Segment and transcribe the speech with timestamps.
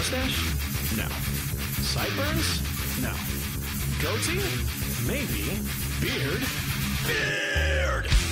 [0.00, 0.96] Mustache?
[0.96, 1.04] No.
[1.82, 2.62] Sideburns?
[3.02, 3.12] No.
[4.00, 4.40] Goatee?
[5.06, 5.60] Maybe.
[6.00, 6.42] Beard?
[7.06, 8.29] Beard!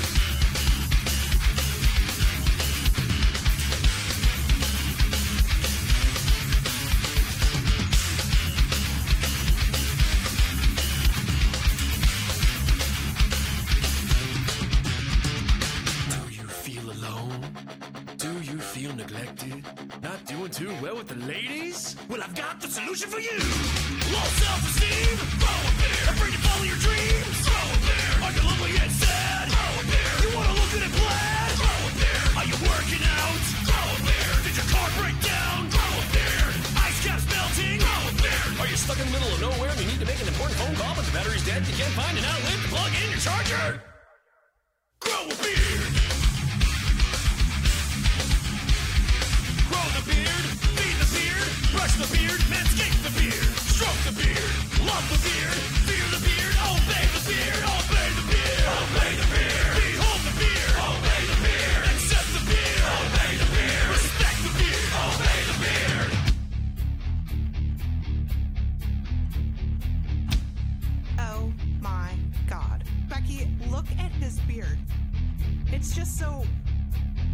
[20.58, 21.94] Too well with the ladies?
[22.10, 23.38] Well, I've got the solution for you.
[24.10, 25.14] Low self-esteem?
[25.38, 26.02] Throw a beer.
[26.10, 27.36] Afraid to follow your dreams?
[27.46, 28.10] Throw a beer.
[28.26, 29.54] Are you lonely and sad?
[29.54, 30.14] Throw a beer.
[30.18, 31.50] You wanna look good and plaid?
[31.62, 32.22] Throw a beer.
[32.42, 33.38] Are you working out?
[33.70, 34.34] Throw a beer.
[34.42, 35.58] Did your car break down?
[35.70, 36.42] Throw a beer.
[36.90, 37.78] Ice caps melting?
[37.78, 38.42] Throw a beer.
[38.58, 40.58] Are you stuck in the middle of nowhere and you need to make an important
[40.58, 41.62] phone call, but the battery's dead?
[41.70, 43.78] You can't find an outlet to plug in your charger?
[51.98, 54.54] The beard, manscape the beard, stroke the beard,
[54.86, 59.74] love the beard, fear the beard, obey the beard, obey the beard, obey the beard,
[59.74, 64.90] behold the beard, obey the beard, accept the beard, obey the beard, respect the beard,
[65.10, 66.12] obey the beard.
[71.18, 72.14] Oh my
[72.48, 72.84] god.
[73.08, 74.78] Becky, look at his beard.
[75.72, 76.44] It's just so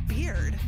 [0.08, 0.58] beard.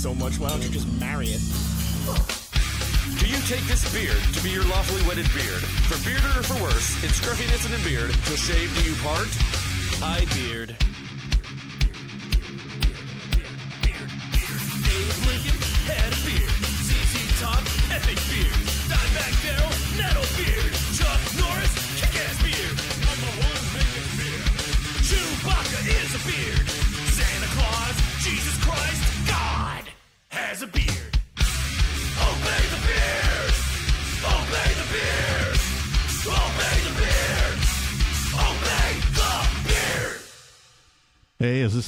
[0.00, 1.42] So much, why don't you just marry it?
[3.20, 5.60] Do you take this beard to be your lawfully wedded beard?
[5.92, 9.28] For bearded or for worse, in scruffiness and in beard, to shave do you part?
[10.02, 10.69] I beard.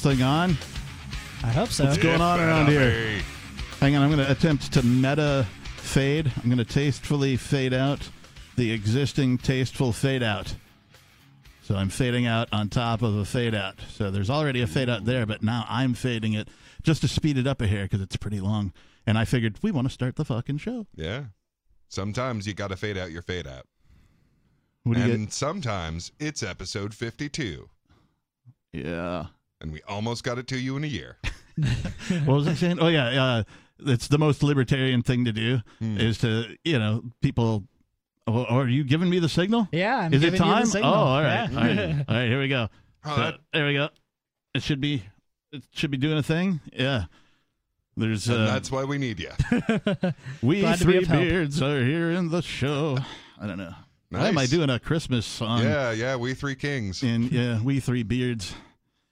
[0.03, 0.57] Thing on?
[1.43, 1.85] I hope so.
[1.85, 3.21] What's going on around here?
[3.79, 5.47] Hang on, I'm going to attempt to meta
[5.77, 6.29] fade.
[6.35, 8.09] I'm going to tastefully fade out
[8.57, 10.53] the existing tasteful fade out.
[11.61, 13.75] So I'm fading out on top of a fade out.
[13.93, 16.49] So there's already a fade out there, but now I'm fading it
[16.81, 18.73] just to speed it up a hair because it's pretty long.
[19.07, 20.85] And I figured we want to start the fucking show.
[20.95, 21.23] Yeah.
[21.87, 23.67] Sometimes you got to fade out your fade out.
[24.83, 27.69] What do you and sometimes it's episode 52.
[28.73, 29.27] Yeah.
[29.63, 31.17] And we almost got it to you in a year.
[32.25, 32.79] what was I saying?
[32.79, 33.43] Oh yeah, uh,
[33.79, 35.97] it's the most libertarian thing to do Hmm.
[35.97, 37.63] is to you know people.
[38.27, 39.67] Oh, are you giving me the signal?
[39.71, 40.65] Yeah, I'm Is it giving you the time?
[40.65, 40.93] signal.
[40.93, 41.57] Oh, all right, Yeah.
[41.57, 42.27] all right, all right.
[42.27, 42.69] Here we go.
[43.05, 43.89] Oh, So, that- there we go.
[44.53, 45.03] It should be.
[45.51, 46.59] It should be doing a thing.
[46.73, 47.05] Yeah.
[47.95, 48.27] There's.
[48.27, 49.29] And Uh, that's why we need you.
[50.41, 51.21] we Glad to be three help.
[51.21, 52.97] beards are here in the show.
[53.39, 53.73] I don't know.
[54.09, 55.61] Why am I doing a Christmas song?
[55.63, 57.01] yeah, yeah, we three kings.
[57.03, 58.55] And yeah, we three beards.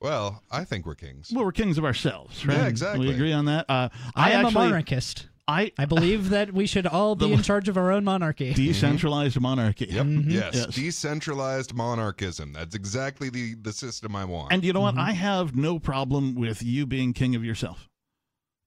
[0.01, 1.31] Well, I think we're kings.
[1.33, 2.57] Well, we're kings of ourselves, right?
[2.57, 3.07] Yeah, exactly.
[3.07, 3.69] We agree on that.
[3.69, 5.27] Uh, I, am actually, a monarchist.
[5.47, 8.51] I I believe that we should all be The- in charge of our own monarchy.
[8.55, 9.85] decentralized monarchy.
[9.85, 10.05] Yep.
[10.25, 10.55] Yes.
[10.55, 10.75] Yes.
[10.75, 12.53] Decentralized monarchism.
[12.53, 14.51] That's exactly the, the system I want.
[14.51, 14.95] And you know what?
[14.95, 15.09] Mm-hmm.
[15.09, 17.87] I have no problem with you being king of yourself.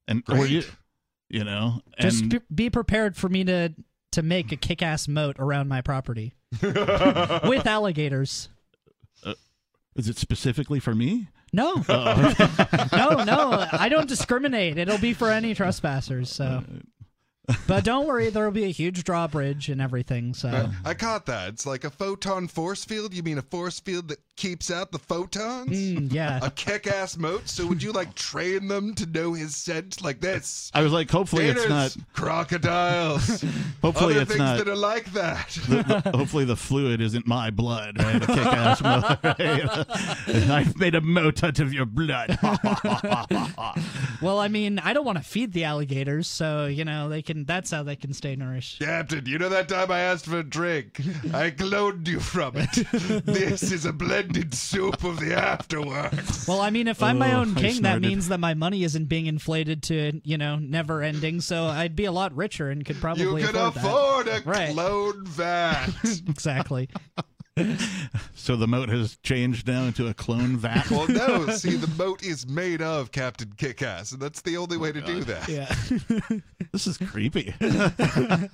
[0.06, 0.62] And or you,
[1.28, 3.74] you know, Just and be, be prepared for me to
[4.12, 8.48] to make a kick-ass moat around my property with alligators.
[9.96, 11.28] Is it specifically for me?
[11.52, 12.34] No, Oh,
[12.92, 13.66] no, no.
[13.72, 14.76] I don't discriminate.
[14.76, 16.28] It'll be for any trespassers.
[16.30, 16.62] So, uh,
[17.66, 20.34] but don't worry, there will be a huge drawbridge and everything.
[20.34, 21.50] So, I caught that.
[21.50, 23.14] It's like a photon force field.
[23.14, 25.70] You mean a force field that keeps out the photons?
[25.70, 26.40] Mm, yeah.
[26.42, 27.48] A kick ass moat?
[27.48, 30.70] So would you like train them to know his scent like this?
[30.74, 31.96] I was like, hopefully it's not.
[32.14, 33.44] Crocodiles,
[33.82, 34.58] Hopefully other it's things not.
[34.58, 35.48] that are like that.
[35.68, 38.22] the, the, hopefully the fluid isn't my blood, right?
[38.22, 40.50] A kick-ass moat, right?
[40.50, 42.38] I've made a moat out of your blood.
[44.20, 47.33] Well, I mean, I don't want to feed the alligators, so you know they can.
[47.46, 48.78] That's how they can stay nourished.
[48.80, 51.00] Captain, you know that time I asked for a drink?
[51.34, 52.70] I cloned you from it.
[53.26, 56.46] this is a blended soup of the afterworks.
[56.46, 59.06] Well, I mean, if I'm my Oh, own king, that means that my money isn't
[59.06, 61.40] being inflated to you know never ending.
[61.40, 63.76] So I'd be a lot richer and could You probably can afford, that.
[63.76, 64.72] afford a Right.
[64.72, 65.88] clone vat.
[66.28, 66.88] Exactly.
[68.34, 70.90] So the moat has changed now into a clone vat.
[70.90, 74.90] well, no, see, the moat is made of Captain Kickass, and that's the only way
[74.90, 75.48] to do that.
[75.48, 76.40] Yeah.
[76.72, 77.54] This is creepy.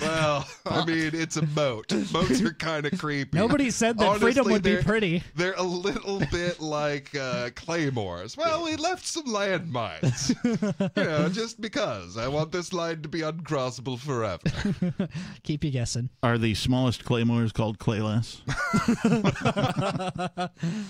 [0.00, 1.92] Well, I mean, it's a moat.
[2.12, 3.38] Moats are kind of creepy.
[3.38, 5.22] Nobody said that freedom would be they're- pretty.
[5.36, 8.36] They're a little bit like uh, claymores.
[8.36, 10.34] Well, we left some landmines.
[10.96, 12.16] you know, just because.
[12.16, 15.08] I want this line to be uncrossable forever.
[15.44, 16.08] Keep you guessing.
[16.24, 18.42] Are the smallest claymores called clayless?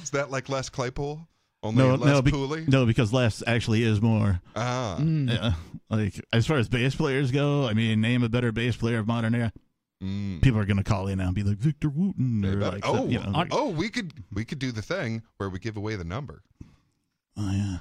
[0.03, 1.29] Is that like Les Claypool?
[1.62, 2.67] Only No, less no, be- Pooley?
[2.69, 4.41] no, because less actually is more.
[4.56, 4.99] Ah.
[5.00, 5.53] Yeah,
[5.91, 9.06] like as far as bass players go, I mean, name a better bass player of
[9.06, 9.53] modern era.
[10.03, 10.43] Mm.
[10.43, 13.20] People are gonna call in now and be like Victor Wooten or like, oh, you
[13.20, 16.03] know, like, oh, we could we could do the thing where we give away the
[16.05, 16.43] number.
[17.37, 17.79] oh yeah.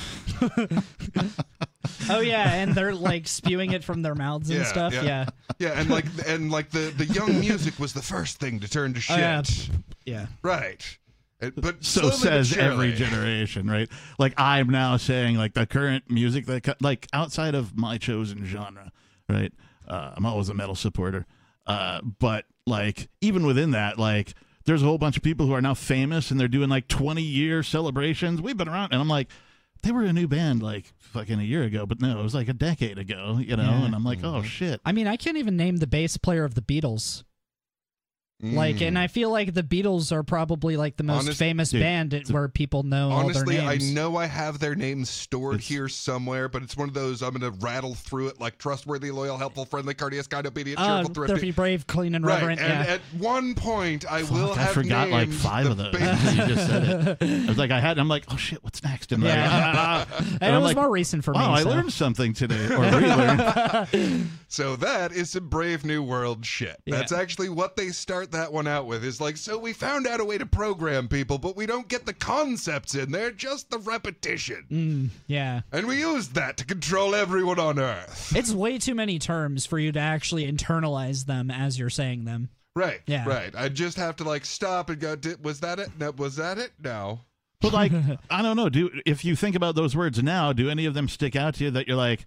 [2.09, 4.93] Oh yeah, and they're like spewing it from their mouths and Yeah, stuff.
[4.93, 5.03] yeah.
[5.03, 5.25] Yeah.
[5.59, 8.93] Yeah, and like and like the the young music was the first thing to turn
[8.95, 9.17] to shit.
[9.17, 9.43] Oh, yeah.
[10.05, 10.25] Yeah.
[10.41, 10.97] Right.
[11.39, 13.87] It- but so slowly but says every generation, right?
[14.17, 18.91] Like I'm now saying, like the current music that, like outside of my chosen genre,
[19.29, 19.53] right?
[19.87, 21.25] Uh, I'm always a metal supporter,
[21.67, 24.33] uh, but like even within that, like
[24.65, 27.21] there's a whole bunch of people who are now famous and they're doing like 20
[27.21, 28.41] year celebrations.
[28.41, 29.29] We've been around, and I'm like,
[29.83, 32.47] they were a new band like fucking a year ago, but no, it was like
[32.49, 33.63] a decade ago, you know.
[33.63, 33.85] Yeah.
[33.85, 34.35] And I'm like, Mm-hmm.
[34.37, 34.81] oh shit.
[34.83, 37.23] I mean, I can't even name the bass player of the Beatles.
[38.43, 38.87] Like, Mm.
[38.89, 42.13] and I feel like the Beatles are probably like the most Honest- famous Dude, band
[42.13, 45.69] at- where people know Honestly, all their I know I have their names stored It's-
[45.69, 49.09] here somewhere, but it's one of those I'm going to rattle through it like trustworthy,
[49.09, 51.51] loyal, helpful, friendly, courteous, kind, obedient, Uh, cheerful, thrifty, thrifty.
[51.51, 52.59] brave, clean, and Right, reverent.
[52.59, 52.93] and yeah.
[52.95, 55.93] at one point, I will Fuck, have I forgot like five of those.
[55.93, 57.23] you just said it.
[57.45, 57.97] I was like, I had.
[57.97, 59.13] I'm like, oh shit, what's next?
[59.13, 60.05] And then- Yeah.
[60.17, 61.59] and and it I'm was like, more recent for wow, me.
[61.61, 61.69] I so.
[61.69, 64.27] learned something today, or relearned.
[64.47, 66.77] So that is some brave new world shit.
[66.85, 66.95] Yeah.
[66.97, 69.03] That's actually what they start that one out with.
[69.03, 72.05] Is like, so we found out a way to program people, but we don't get
[72.05, 74.65] the concepts in there, just the repetition.
[74.71, 75.61] Mm, yeah.
[75.71, 78.35] And we used that to control everyone on Earth.
[78.35, 82.49] It's way too many terms for you to actually internalize them as you're saying them.
[82.75, 83.01] Right.
[83.07, 83.27] Yeah.
[83.27, 83.55] Right.
[83.55, 85.15] I just have to like stop and go.
[85.41, 85.89] Was that it?
[85.97, 86.11] No.
[86.17, 86.71] Was that it?
[86.83, 87.21] No.
[87.61, 87.91] But like,
[88.29, 88.69] I don't know.
[88.69, 91.65] Do if you think about those words now, do any of them stick out to
[91.65, 92.25] you that you're like,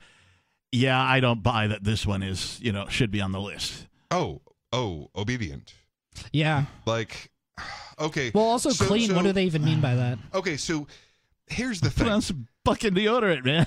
[0.72, 3.86] yeah, I don't buy that this one is, you know, should be on the list.
[4.10, 4.40] Oh.
[4.72, 5.10] Oh.
[5.14, 5.74] Obedient.
[6.32, 6.64] Yeah.
[6.86, 7.30] Like,
[7.98, 8.30] okay.
[8.34, 9.14] Well, also so- clean.
[9.14, 10.18] what do they even mean by that?
[10.34, 10.86] Okay, so
[11.46, 12.08] here's the Put thing.
[12.08, 13.66] on some fucking deodorant, man.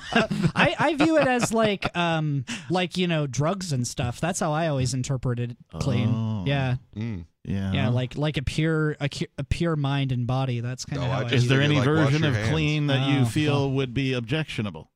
[0.55, 4.19] I, I view it as like um like you know drugs and stuff.
[4.21, 6.09] That's how I always interpreted clean.
[6.09, 6.43] Oh.
[6.45, 7.25] Yeah, Mm.
[7.43, 7.71] yeah.
[7.73, 10.59] yeah, like like a pure a, a pure mind and body.
[10.59, 12.49] That's kind of Oh, how I I just Is there any like, version of hands.
[12.49, 13.71] clean that you Oh, feel well.
[13.71, 14.91] would be objectionable?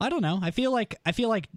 [0.00, 0.38] I don't know.
[0.42, 1.48] I feel like I feel like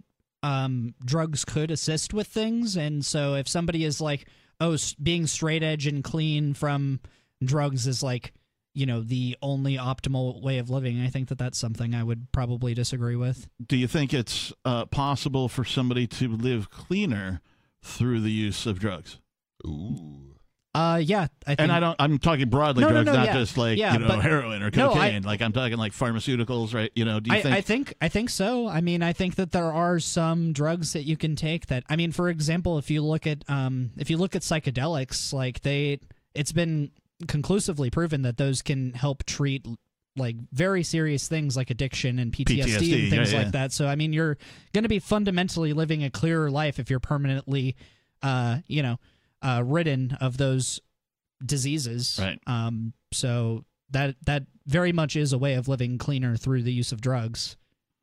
[0.44, 4.28] um, drugs could assist with things, and so if somebody is like,
[4.60, 7.00] oh, being straight edge and clean from
[7.44, 8.34] drugs is like,
[8.74, 12.32] you know, the only optimal way of living, I think that that's something I would
[12.32, 13.48] probably disagree with.
[13.66, 17.42] Do you think it's uh, possible for somebody to live cleaner
[17.82, 19.20] through the use of drugs?
[19.66, 20.25] Ooh.
[20.76, 21.62] Uh, yeah, I think.
[21.62, 21.96] And I don't.
[22.00, 23.34] I'm talking broadly No, no, drugs, no, not yeah.
[23.34, 25.24] just like Yeah, you know but- heroin or No, I- cocaine.
[25.24, 26.92] like I'm talking like pharmaceuticals, right?
[26.96, 27.56] You know, do you I, think?
[27.56, 28.68] I think I think so.
[28.68, 31.86] I mean, I think that there are some drugs that you can take that.
[31.88, 35.62] I mean, for example, if you look at um, if you look at psychedelics, like
[35.62, 36.00] they,
[36.34, 36.92] it's been
[37.30, 39.66] conclusively proven that those can help treat
[40.18, 43.40] like very serious things like addiction and PTSD, PTSD, and things yeah.
[43.40, 43.72] like that.
[43.72, 44.38] So I mean, you're
[44.74, 47.78] going to be fundamentally living a clearer life if you're permanently,
[48.22, 48.98] uh, you know,
[49.46, 50.80] uh, ridden of those
[51.46, 52.18] diseases.
[52.22, 52.40] Right.
[52.48, 52.94] Um.
[53.14, 57.02] So that that very much is a way of living cleaner through the use of
[57.02, 57.56] drugs.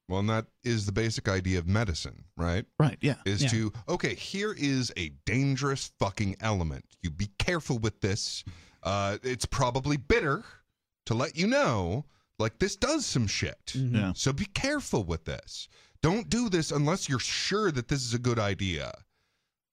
[0.09, 2.67] Well, and that is the basic idea of medicine, right?
[2.79, 2.99] right?
[3.01, 3.15] Yeah.
[3.25, 3.49] Is Yeah.
[3.49, 6.85] to okay, here is a dangerous fucking element.
[7.03, 8.45] You be careful with this.
[8.83, 10.45] Uh, it's probably bitter
[11.07, 12.05] to let you know,
[12.39, 13.67] like this does some shit.
[13.69, 13.97] Mm-hmm.
[13.97, 14.13] Yeah.
[14.15, 15.69] So be careful with this.
[16.03, 18.93] Don't do this unless you're sure that this is a good idea.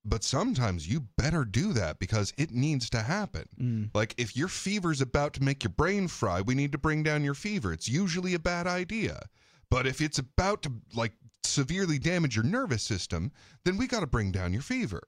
[0.06, 3.46] But sometimes you better do that because it needs to happen.
[3.60, 3.90] Mm.
[3.94, 7.24] Like if your fever's about to make your brain fry, we need to bring down
[7.24, 7.74] your fever.
[7.74, 9.28] It's usually a bad idea.
[9.70, 11.14] But if it's about to like
[11.44, 13.32] severely damage your nervous system,
[13.66, 15.04] then we got to bring down your fever.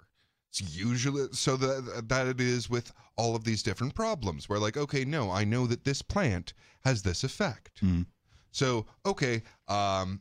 [0.50, 4.76] It's usually so that that it is with all of these different problems where like
[4.76, 7.82] okay, no, I know that this plant has this effect.
[7.82, 8.06] Mm.
[8.52, 10.20] So, okay, um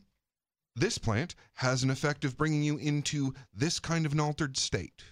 [0.75, 5.03] this plant has an effect of bringing you into this kind of an altered state.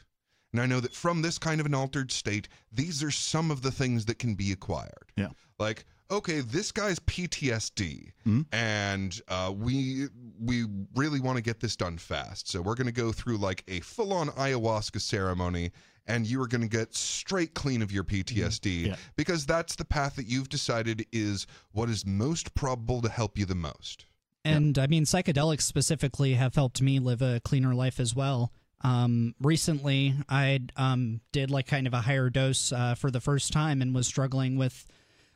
[0.53, 3.61] And I know that from this kind of an altered state, these are some of
[3.61, 5.11] the things that can be acquired.
[5.15, 5.29] Yeah.
[5.59, 8.41] Like, okay, this guy's PTSD, Hmm.
[8.51, 10.07] and uh, we
[10.39, 12.47] we really want to get this done fast.
[12.47, 15.71] So we're going to go through like a full-on ayahuasca ceremony,
[16.07, 18.95] and you are going to get straight clean of your PTSD Yeah.
[19.17, 23.45] because that's the path that you've decided is what is most probable to help you
[23.45, 24.05] the most.
[24.45, 28.51] And I mean, psychedelics specifically have helped me live a cleaner life as well.
[28.81, 33.51] Um, recently, I um, did like kind of a higher dose uh, for the first
[33.51, 34.87] time and was struggling with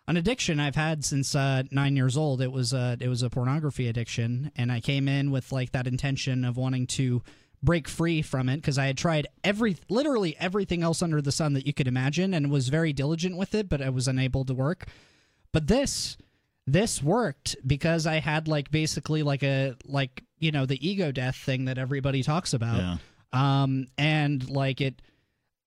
[0.07, 2.41] an addiction I've had since uh, nine years old.
[2.41, 5.87] It was a it was a pornography addiction, and I came in with like that
[5.87, 7.21] intention of wanting to
[7.61, 11.53] break free from it because I had tried every literally everything else under the sun
[11.53, 14.53] that you could imagine and was very diligent with it, but I was unable to
[14.53, 14.87] work.
[15.51, 16.17] But this
[16.65, 21.35] this worked because I had like basically like a like you know the ego death
[21.35, 22.77] thing that everybody talks about.
[22.77, 22.97] Yeah.
[23.33, 25.01] Um and like it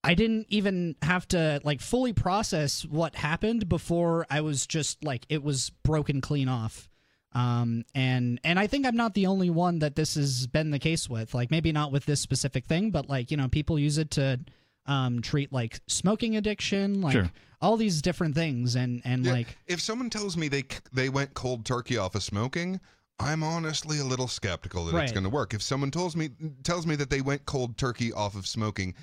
[0.03, 5.25] I didn't even have to like fully process what happened before I was just like
[5.29, 6.89] it was broken clean off.
[7.33, 10.79] Um and and I think I'm not the only one that this has been the
[10.79, 11.33] case with.
[11.33, 14.39] Like maybe not with this specific thing, but like, you know, people use it to
[14.87, 17.31] um treat like smoking addiction, like Sure.
[17.61, 21.33] All these different things and and Yeah, like if someone tells me they they went
[21.33, 22.79] cold turkey off of smoking,
[23.19, 25.53] I'm honestly a little skeptical that it's going to work.
[25.53, 26.29] If someone tells me
[26.63, 28.93] tells me that they went cold turkey off of smoking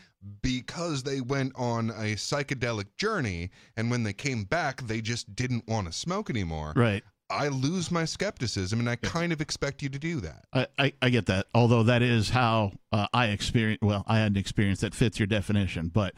[0.42, 5.66] because they went on a psychedelic journey and when they came back they just didn't
[5.68, 7.02] want to smoke anymore, Right.
[7.30, 10.44] I lose my skepticism and I kind of expect you to do that.
[10.52, 11.46] I, I, I get that.
[11.54, 13.80] Although that is how uh, I experience.
[13.82, 16.14] Well, I had an experience that fits your definition, but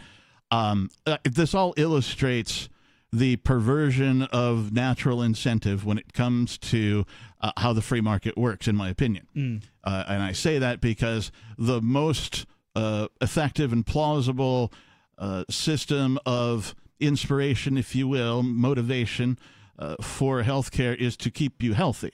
[0.50, 2.68] um, uh, this all illustrates
[3.12, 7.04] the perversion of natural incentive when it comes to
[7.40, 9.62] uh, how the free market works, in my opinion.
[9.84, 14.72] Uh, and I say that because the most uh, effective and plausible
[15.18, 19.38] uh, system of inspiration, if you will, motivation
[19.78, 22.12] uh, for healthcare is to keep you healthy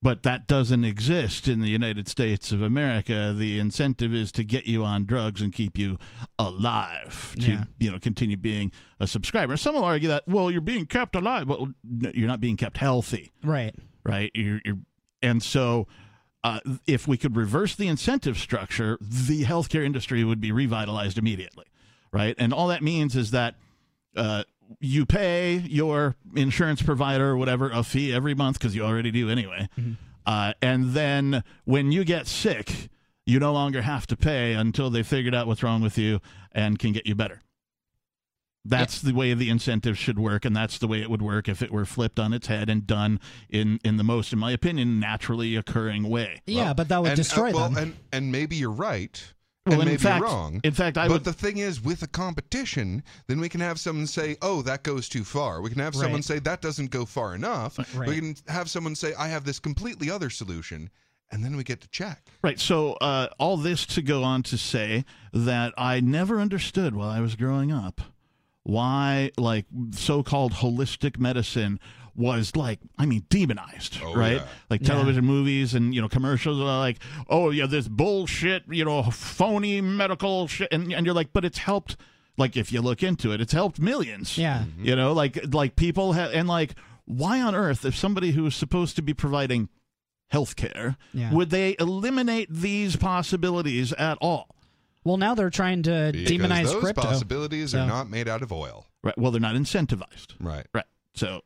[0.00, 3.34] but that doesn't exist in the United States of America.
[3.36, 5.98] The incentive is to get you on drugs and keep you
[6.38, 7.64] alive to Yeah.
[7.78, 9.56] you know continue being a subscriber.
[9.56, 11.60] Some will argue that well, you're being kept alive, but
[12.14, 13.74] you're not being kept healthy, right.
[14.04, 14.30] right?
[14.34, 14.78] You're, you're
[15.22, 15.86] and so.
[16.44, 21.64] Uh, if we could reverse the incentive structure, the healthcare industry would be revitalized immediately,
[22.12, 22.36] right?
[22.38, 23.56] And all that means is that
[24.16, 24.44] uh,
[24.80, 29.30] you pay your insurance provider or whatever a fee every month because you already do
[29.30, 29.68] anyway.
[30.26, 32.90] Uh, and then when you get sick,
[33.24, 36.20] you no longer have to pay until they figured out what's wrong with you
[36.52, 37.40] and can get you better.
[38.64, 41.62] That's the way the incentive should work, and that's the way it would work if
[41.62, 45.00] it were flipped on its head and done in in the most, in my opinion,
[45.00, 46.42] naturally occurring way.
[46.46, 47.82] Yeah, but that would and, destroy uh, well, them.
[47.82, 49.32] and and maybe you're right.
[49.70, 50.60] Well, and in maybe fact- wrong.
[50.64, 53.78] in fact, I but would- the thing is, with a competition, then we can have
[53.78, 57.04] someone say, "Oh, that goes too far." We can have someone say that doesn't go
[57.04, 57.78] far enough.
[57.94, 58.08] Right.
[58.08, 60.90] We can have someone say, "I have this completely other solution,"
[61.30, 62.26] and then we get to check.
[62.42, 62.58] Right.
[62.58, 67.20] So uh, all this to go on to say that I never understood while I
[67.20, 68.00] was growing up
[68.64, 71.80] why like so-called holistic medicine
[72.18, 74.36] was like I mean demonized, Oh, right?
[74.38, 74.46] yeah.
[74.68, 74.88] Like Yeah.
[74.88, 76.98] television movies and you know commercials are like,
[77.30, 81.58] oh yeah, this bullshit, you know, phony medical shit, and and you're like, but it's
[81.58, 81.96] helped.
[82.36, 84.36] Like if you look into it, it's helped millions.
[84.36, 84.58] Yeah.
[84.64, 84.84] Mm-hmm.
[84.84, 88.54] You know, like like people have and like why on earth if somebody who is
[88.54, 89.68] supposed to be providing
[90.30, 91.32] health care Yeah.
[91.32, 94.54] would they eliminate these possibilities at all?
[95.04, 97.00] Well, now they're trying to Because demonize those crypto.
[97.02, 98.86] possibilities So- are not made out of oil.
[99.02, 99.16] Right.
[99.16, 100.34] Well, they're not incentivized.
[100.38, 100.66] Right.
[100.74, 100.84] Right.
[101.14, 101.40] So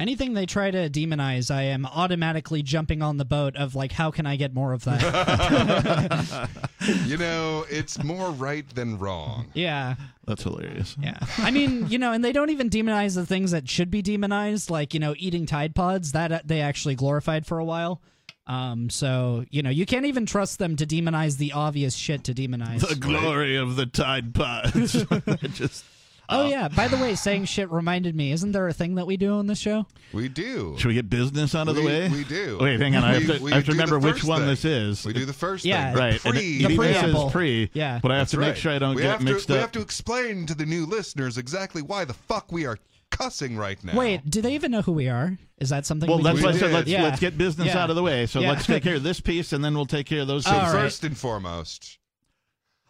[0.00, 4.10] Anything they try to demonize, I am automatically jumping on the boat of like, how
[4.10, 6.48] can I get more of that?
[7.04, 9.48] you know, it's more right than wrong.
[9.52, 10.96] yeah, that's hilarious.
[10.98, 11.18] yeah.
[11.36, 14.70] I mean, you know, and they don't even demonize the things that should be demonized,
[14.70, 16.12] like you know, eating Tide Pods.
[16.12, 18.00] That uh, they actually glorified for a while.
[18.46, 22.32] Um, so you know, you can't even trust them to demonize the obvious shit to
[22.34, 22.88] demonize.
[22.88, 25.04] The glory of the Tide Pods.
[25.52, 25.84] Just
[26.30, 26.68] oh yeah.
[26.68, 28.32] By the way, saying shit reminded me.
[28.32, 29.86] Isn't there a thing that we do on this show?
[30.12, 30.76] We do.
[30.78, 32.08] should we get business out of the We- way?
[32.08, 32.58] we do.
[32.60, 33.04] Wait, hang on.
[33.04, 34.48] I have to, we I have to do the remember which first one thing.
[34.48, 35.04] this is.
[35.04, 35.90] We do the first Yeah.
[35.92, 35.98] thing.
[36.00, 36.24] right.
[36.24, 36.40] and Pre.
[36.40, 37.26] it- The this preamble.
[37.26, 37.70] is pre.
[37.74, 37.98] Yeah.
[38.02, 38.58] But I have That's to make right.
[38.58, 39.56] sure I don't we get have mixed to, up.
[39.56, 42.78] We have to explain to the new listeners exactly why the fuck we are
[43.10, 43.96] cussing right now.
[43.96, 45.36] Wait, do they even know who we are?
[45.58, 46.08] Is that something?
[46.08, 46.44] well, we that's do?
[46.44, 47.02] why I said let's Yeah.
[47.02, 47.82] let's get business Yeah.
[47.82, 48.26] out of the way.
[48.26, 48.50] So Yeah.
[48.50, 50.44] let's take care of this piece, and then we'll take care of those.
[50.44, 50.70] So All right.
[50.72, 51.98] first and foremost,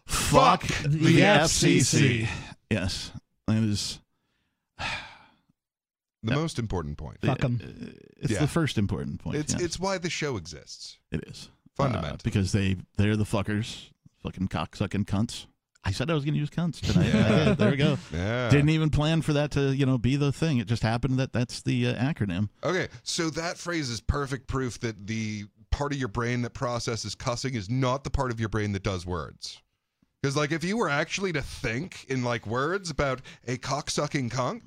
[0.06, 2.28] Fuck Fuck the, the FCC.
[2.70, 3.12] Yes,
[3.57, 4.00] that is.
[4.78, 4.85] the
[6.33, 6.35] Yep.
[6.38, 7.18] most important point.
[7.22, 7.61] Fuck 'em.
[8.18, 8.40] It's Yeah.
[8.40, 9.37] the first important point.
[9.38, 9.62] It's yes.
[9.62, 10.98] it's why the show exists.
[11.11, 12.14] It is Fundamental.
[12.14, 13.87] Uh, because they they're the fuckers,
[14.22, 15.46] fucking cocksucking cunts.
[15.83, 17.14] I said I was going to use cunts tonight.
[17.14, 17.59] I did.
[17.59, 17.96] There we go.
[18.12, 18.51] Yeah.
[18.51, 20.59] Didn't even plan for that to you know be the thing.
[20.59, 22.51] It just happened that that's the uh, acronym.
[22.62, 27.14] Okay, so that phrase is perfect proof that the part of your brain that processes
[27.14, 29.62] cussing is not the part of your brain that does words.
[30.22, 34.61] Because, like, if you were actually to think in like words about a cocksucking cunt,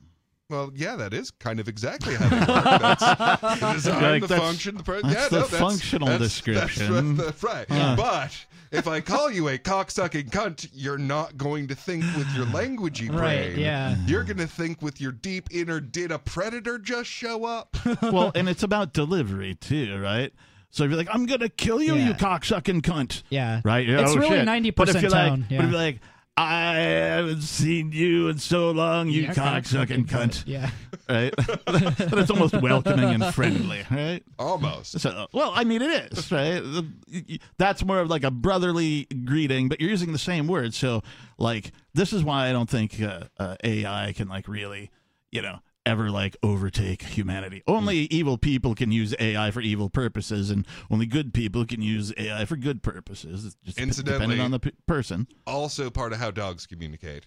[0.50, 2.48] well, yeah, that is kind of exactly how they work.
[2.80, 6.08] That's the design, Like, the that's- function, the per- that's yeah, the no, that's, functional
[6.08, 7.16] that's, description.
[7.18, 7.68] That's, that's right.
[7.96, 12.46] But if I call you a cocksucking cunt, you're not going to think with your
[12.48, 13.20] languagey brain.
[13.52, 13.96] Right, yeah.
[14.06, 17.78] You're going to think with your deep inner, did a predator just show up?
[18.02, 20.34] well, and it's about delivery too, right?
[20.74, 22.08] So if you're like, I'm gonna kill you, Yeah.
[22.08, 23.22] you cocksucking cunt.
[23.30, 23.62] Yeah.
[23.64, 23.88] Right?
[23.88, 25.64] It's oh, really 90% But if you're like, tone, but yeah.
[25.64, 26.00] if you're like,
[26.36, 30.44] I haven't seen you in so long, you Yeah, cocksucking cunt.
[30.48, 30.70] Yeah.
[31.10, 31.34] Right?
[31.36, 34.24] but it's almost welcoming and friendly, right?
[34.40, 35.00] Almost.
[35.02, 36.60] So, well, I mean, it is right.
[36.62, 40.48] The- y- y- That's more of like a brotherly greeting, but you're using the same
[40.48, 40.74] word.
[40.74, 41.04] So,
[41.38, 44.92] like, this is why I don't think uh, uh, AI can like really,
[45.30, 47.64] you know, ever like overtake humanity.
[47.68, 48.12] Only mm.
[48.12, 52.46] evil people can use AI for evil purposes, and only good people can use AI
[52.46, 53.46] for good purposes.
[53.46, 55.28] It's just dep- Incidentally- depending on the p- person.
[55.46, 57.26] also part of how dogs communicate.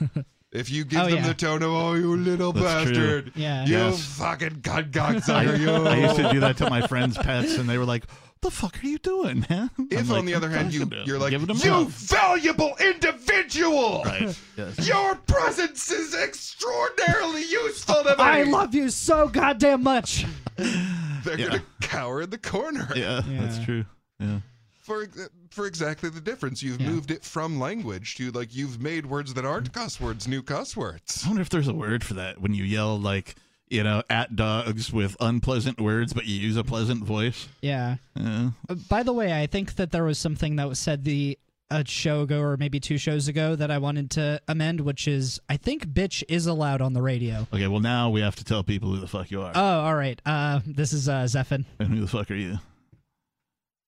[0.52, 1.26] if you oh, give Oh, them yeah.
[1.28, 2.92] the tone of "Oh, you little That's true.
[2.94, 3.64] bastard," Yeah.
[3.66, 4.04] you Yes.
[4.16, 5.70] fucking cunt I, cocksucker, you.
[5.70, 8.04] I used to do that to my friends' pets, and they were like,
[8.42, 11.30] "The fuck are you doing, man?" If I'm on the other hand you, you're like,
[11.30, 14.36] giving "You love." valuable individual, right?
[14.56, 14.86] Yes.
[14.86, 20.24] your presence is extraordinarily useful to me." I love you so goddamn much.
[20.56, 21.46] They're Yeah.
[21.46, 22.88] gonna cower in the corner.
[22.94, 23.84] Yeah, that's true.
[24.20, 24.40] Yeah.
[24.82, 25.08] For
[25.50, 26.90] for exactly the difference, you've Yeah.
[26.90, 30.76] moved it from language to like you've made words that aren't cuss words new cuss
[30.76, 31.22] words.
[31.24, 33.36] I wonder if there's a word for that when you yell like
[33.74, 37.48] you know at dogs with unpleasant words, but you use a pleasant voice.
[37.60, 37.96] Yeah.
[38.14, 38.50] Yeah.
[38.68, 41.38] Uh, By the way, I think that there was something that was said the
[41.70, 45.40] a show ago or maybe two shows ago that I wanted to amend, which is
[45.48, 47.46] I think bitch is allowed on the radio.
[47.52, 47.66] Okay.
[47.66, 49.52] Well, now we have to tell people who the fuck you are.
[49.54, 50.20] Oh, all right.
[50.24, 51.64] Uh, this is uh, Zephin.
[51.80, 52.58] and who the fuck are you?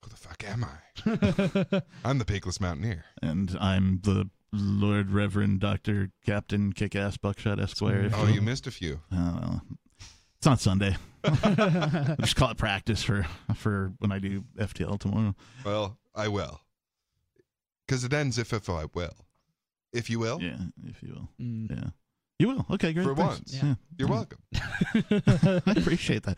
[0.02, 1.82] Who the fuck am I?
[2.04, 3.04] I'm the Peakless Mountaineer.
[3.22, 8.10] And I'm the Lord Reverend Doctor Captain Kickass Buckshot Esquire.
[8.14, 9.00] Oh, you missed a few.
[9.12, 9.62] Oh, well.
[10.38, 10.96] It's not Sunday.
[11.24, 15.34] I just call it practice for for when I do FTL tomorrow.
[15.64, 16.60] Well, I will.
[17.86, 19.14] Because it ends if if I will.
[19.92, 21.28] If you will, Yeah, if you will.
[21.40, 21.70] Mm.
[21.70, 21.88] Yeah,
[22.38, 22.66] you will.
[22.70, 23.04] Okay, great.
[23.04, 23.34] For thanks.
[23.38, 23.54] once.
[23.62, 23.74] Yeah.
[23.98, 24.38] you're welcome.
[24.54, 26.36] I appreciate that.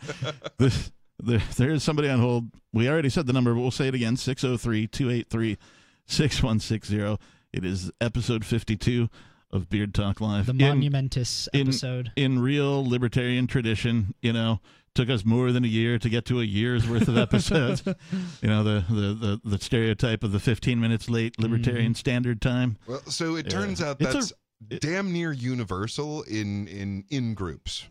[0.59, 2.45] This, there, there is somebody on hold.
[2.73, 5.59] We already said the number, but we'll say it again 603 283
[6.07, 7.17] 6160.
[7.53, 9.09] It is episode 52
[9.51, 10.47] of Beard Talk Live.
[10.47, 12.13] The monumentous in, episode.
[12.17, 14.61] in real libertarian tradition, you know,
[14.95, 17.83] took us more than a year to get to a year's worth of episodes.
[18.43, 22.77] you know, the, the, the, the stereotype of the 15 minutes late libertarian standard time.
[22.87, 23.51] Well, so it Yeah.
[23.59, 24.35] turns out It's a-
[24.69, 27.87] that's damn near universal in in in groups.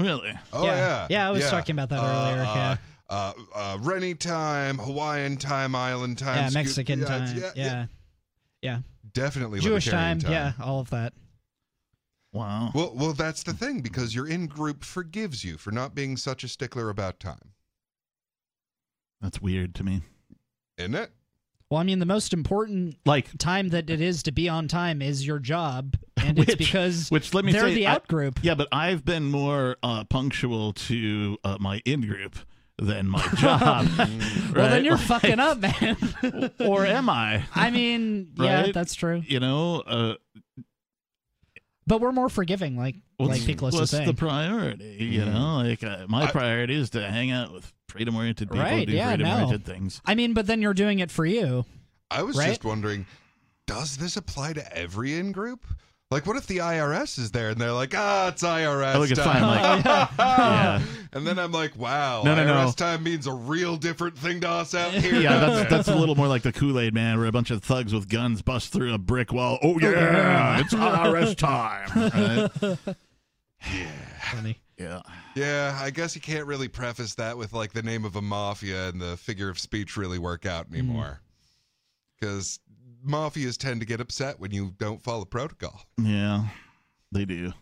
[0.00, 0.32] Really?
[0.52, 0.74] Oh Yeah.
[0.74, 2.76] yeah, Yeah, I was talking about that earlier, Uh, yeah.
[3.08, 7.36] Uh, uh, Rennie time, Hawaiian time, island time, yeah, scoot- Mexican yeah, time.
[7.38, 7.64] yeah, Yeah.
[7.64, 7.86] yeah,
[8.62, 8.78] Yeah.
[9.18, 10.32] Definitely Jewish libertarian time.
[10.32, 11.12] Yeah, all of that.
[12.32, 12.70] Wow.
[12.74, 16.44] Well, well, that's the thing because your in group forgives you for not being such
[16.44, 17.52] a stickler about time,
[19.20, 20.02] That's weird to me.
[20.76, 21.10] isn't it?
[21.70, 25.02] Well, I mean, the most important Like, time that it is to be on time
[25.02, 28.38] is your job, and it's because which let me they're say, the out group.
[28.42, 32.36] yeah, but I've been more uh, punctual to uh, my in group
[32.80, 33.86] than my job.
[34.54, 35.00] Well, then you're Right?
[35.06, 35.96] fucking up, man.
[36.60, 37.44] or am I?
[37.54, 38.74] I mean, yeah, Right?
[38.74, 39.22] that's true.
[39.26, 40.14] You know, uh,
[41.86, 44.06] But we're more forgiving, like like what's, Pickless is what's saying.
[44.06, 44.96] the priority?
[45.00, 48.64] You know, like uh, my I- priority is to hang out with freedom oriented people,
[48.64, 49.72] Right, do yeah, freedom oriented no.
[49.74, 50.00] things.
[50.04, 51.64] I mean, but then you're doing it for you.
[52.10, 52.48] I was Right?
[52.48, 53.06] just wondering,
[53.66, 55.66] does this apply to every in group?
[56.10, 59.10] Like, what if the IRS is there and they're like, ah, it's IRS I look
[59.10, 59.40] at time.
[59.42, 60.82] fine, like, yeah.
[61.12, 62.72] And then I'm like, wow, No, no, IRS no.
[62.72, 65.20] time means a real different thing to us out here.
[65.20, 67.62] Yeah, that's that's a little more like the Kool Aid Man, where a bunch of
[67.62, 69.58] thugs with guns bust through a brick wall.
[69.62, 72.78] Oh yeah, it's IRS time.
[73.60, 73.76] Right?
[74.32, 74.58] Funny.
[74.78, 75.00] Yeah,
[75.34, 78.88] Yeah, I guess you can't really preface that with like the name of a mafia
[78.88, 80.74] and the figure of speech really work out Hmm.
[80.74, 81.20] anymore.
[82.20, 82.60] Because
[83.06, 85.80] mafias tend to get upset when you don't follow protocol.
[86.00, 86.44] yeah,
[87.12, 87.52] they do.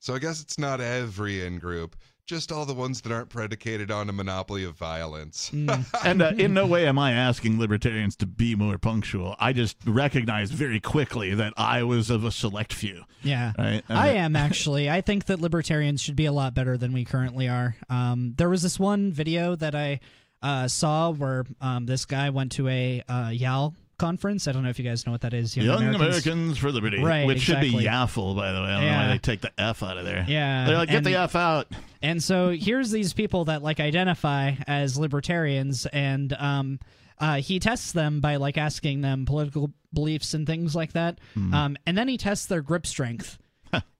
[0.00, 3.90] So I guess it's not every in group, just all the ones that aren't predicated
[3.90, 5.50] on a monopoly of violence.
[6.04, 9.34] And uh, in no way am I asking libertarians to be more punctual.
[9.38, 13.04] I just recognize very quickly that I was of a select few.
[13.22, 13.52] Yeah.
[13.58, 13.82] Right?
[13.88, 14.90] I Uh, am actually.
[14.90, 17.76] I think that libertarians should be a lot better than we currently are.
[17.88, 20.00] Um, there was this one video that I
[20.42, 24.46] uh, saw where um, this guy went to a uh, YAL conference.
[24.48, 25.56] I don't know if you guys know what that is.
[25.56, 26.58] Young Americans.
[26.58, 27.84] for Liberty, Right, which should be exactly.
[28.22, 28.66] YAFL, by the way.
[28.66, 30.24] I don't know why they take the F out of there.
[30.28, 31.68] Yeah, They're like, get and- the F out.
[32.02, 36.78] And so here's these people that like identify as libertarians, and um,
[37.18, 41.18] uh, he tests them by like asking them political beliefs and things like that.
[41.36, 43.38] Um, and then he tests their grip strength.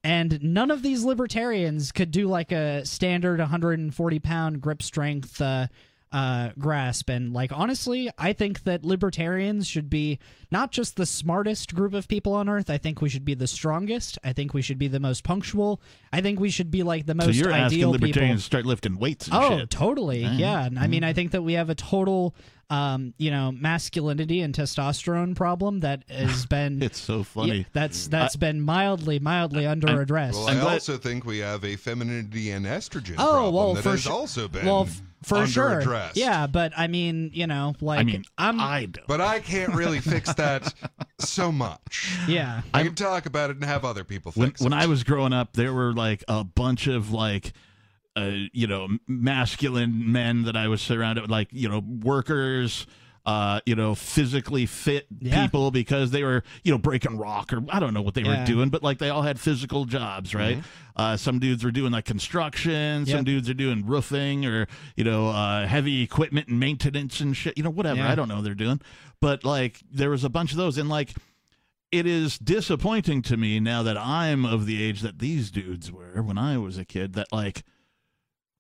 [0.05, 5.67] and none of these libertarians could do like a standard 140 pound grip strength uh,
[6.15, 7.11] uh, grasp.
[7.11, 12.07] And like honestly, I think that libertarians should be not just the smartest group of
[12.07, 12.71] people on earth.
[12.71, 14.17] I think we should be the strongest.
[14.23, 15.81] I think we should be the most punctual.
[16.13, 18.37] I think we should be like the most So you're asking ideal libertarians people.
[18.37, 19.71] to start lifting weights and Oh, shit.
[19.71, 20.21] totally.
[20.23, 20.33] Yeah.
[20.39, 20.65] Yeah.
[20.67, 22.35] And I mean, I think that we have a total,
[22.71, 26.81] um, you know, masculinity and testosterone problem that has been.
[26.81, 27.57] It's so funny.
[27.59, 30.39] Yeah, that's that's been mildly, mildly under addressed.
[30.39, 33.83] Well, I'm glad- also think we have a femininity and estrogen Oh, problem well, that
[33.83, 35.81] for has su- also been well, f- for under sure.
[35.81, 36.17] addressed.
[36.17, 38.61] Yeah, but I mean, you know, like I mean, I'm.
[38.61, 39.07] I don't.
[39.07, 40.73] But I can't really fix that
[41.19, 42.11] so much.
[42.29, 42.63] yeah.
[42.73, 44.77] I can talk about it and have other people when fix when it.
[44.77, 47.53] I was growing up, there were like a bunch of like,
[48.17, 52.87] uh, you know, masculine men that I was surrounded with, like you know, workers.
[53.27, 55.43] Uh, you know, physically fit Yeah.
[55.47, 58.41] people because they were, you know, breaking rock or I don't know what they Yeah.
[58.41, 60.63] were doing, but like they all had physical jobs, right?
[60.95, 63.25] Uh, some dudes were doing like construction, some Yep.
[63.25, 67.57] dudes are doing roofing or you know, uh, heavy equipment and maintenance and shit.
[67.57, 68.01] You know, whatever.
[68.01, 68.13] Yeah.
[68.13, 68.83] I don't know what they're doing,
[69.23, 71.15] but like there was a bunch of those, and like
[71.91, 76.23] it is disappointing to me now that I'm of the age that these dudes were
[76.23, 77.63] when I was a kid that like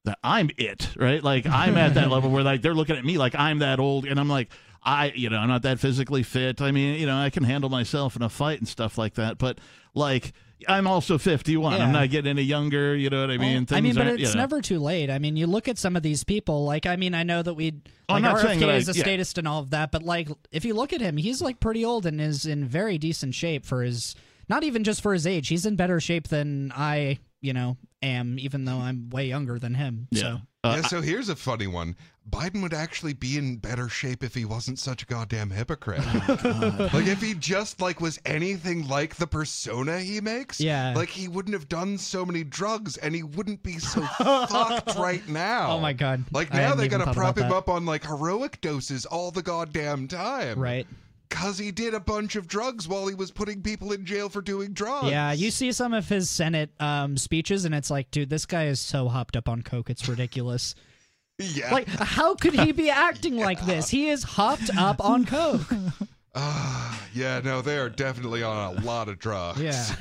[0.04, 1.22] that I'm it, right?
[1.22, 4.06] Like I'm at that level where like they're looking at me like I'm that old
[4.06, 4.50] and I'm like
[4.82, 6.60] I you know, I'm not that physically fit.
[6.60, 9.38] I mean, you know, I can handle myself in a fight and stuff like that,
[9.38, 9.58] but
[9.94, 10.32] like
[10.68, 11.72] I'm also 51.
[11.76, 11.84] Yeah.
[11.84, 13.66] I'm not getting any younger, you know what I mean?
[13.68, 14.40] Well, I mean, but it's you know.
[14.42, 15.10] never too late.
[15.10, 16.64] I mean, you look at some of these people.
[16.64, 17.74] Like, I mean, I know that we
[18.08, 19.02] Oh, I'm like not saying RFK that I- is a yeah.
[19.02, 21.84] statist and all of that, but like, if you look at him, he's like pretty
[21.84, 24.14] old and is in very decent shape for his.
[24.48, 28.38] Not even just for his age, he's in better shape than I, you know, am.
[28.38, 30.08] Even though I'm way younger than him.
[30.10, 30.20] yeah.
[30.20, 31.94] So Uh, yeah, so here's a funny one.
[32.30, 36.00] Biden would actually be in better shape if he wasn't such a goddamn hypocrite.
[36.02, 40.94] Oh, like if he just like was anything like the persona he makes, Yeah.
[40.96, 45.26] like he wouldn't have done so many drugs and he wouldn't be so fucked right
[45.28, 45.72] now.
[45.72, 46.24] Oh my God.
[46.32, 47.54] Like now they even gotta prop him that.
[47.54, 50.58] up on like heroic doses all the goddamn time.
[50.58, 50.86] right.
[51.34, 54.40] Cause he did a bunch of drugs while he was putting people in jail for
[54.40, 55.10] doing drugs.
[55.10, 58.66] Yeah, you see some of his Senate um, speeches, and it's like, dude, this guy
[58.66, 60.74] is so hopped up on coke, it's ridiculous.
[61.40, 61.72] Yeah.
[61.72, 63.88] Like, how could he be acting like this?
[63.90, 65.62] He is hopped up on coke.
[66.36, 69.60] Ah, yeah, no, they are definitely on a lot of drugs.
[69.60, 69.94] Yeah.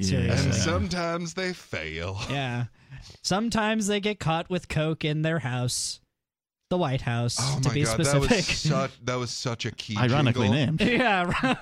[0.00, 0.46] Seriously.
[0.46, 2.18] And sometimes they fail.
[2.30, 2.64] Yeah.
[3.22, 5.99] Sometimes they get caught with coke in their house,
[6.70, 8.46] the White House, Oh to be god, that specific.
[8.46, 9.96] was such that was such a key.
[9.98, 10.66] Ironically jingle.
[10.66, 10.80] named.
[10.80, 11.24] yeah.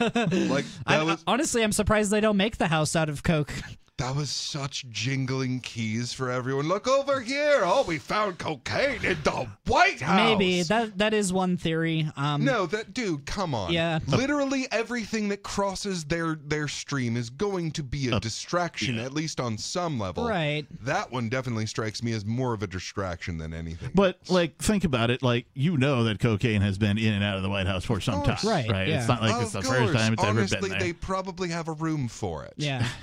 [0.49, 3.53] Like that I, was honestly, I'm surprised they don't make the house out of coke.
[3.99, 6.69] That was such jingling keys for everyone.
[6.69, 7.61] Look over here!
[7.65, 10.17] Oh, we found cocaine in the White House.
[10.17, 12.11] Maybe that that is one theory.
[12.17, 13.73] Um, No, that dude, come on.
[13.73, 13.99] Yeah.
[14.07, 19.03] Literally everything that crosses their their stream is going to be a Uh, distraction, yeah.
[19.03, 20.29] at least on some level.
[20.29, 20.65] Right.
[20.85, 23.91] That one definitely strikes me as more of a distraction than anything.
[23.95, 24.31] But else.
[24.31, 25.23] like, think about it.
[25.23, 28.01] Like, you know that cocaine has been in and out of the White House for
[28.01, 28.39] some time.
[28.45, 28.89] Right, Right.
[28.89, 28.99] yeah.
[29.01, 30.81] It's not like of it's the course, first time it's honestly, ever been there.
[30.87, 32.55] they probably have a room for it.
[32.57, 32.87] Yeah.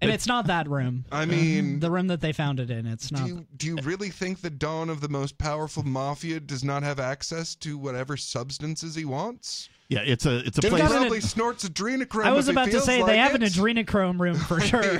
[0.00, 1.04] and it's not that room.
[1.10, 2.86] I mean, The room that they found it in.
[2.86, 3.28] It's do not.
[3.28, 7.00] you, do you really think the Don of the most powerful mafia does not have
[7.00, 9.68] access to whatever substances he wants?
[9.90, 10.82] yeah, it's a it's a They've place.
[10.82, 12.24] got an- Probably snorts adrenochrome.
[12.24, 14.98] I was if he about to say like they have an adrenochrome room for sure.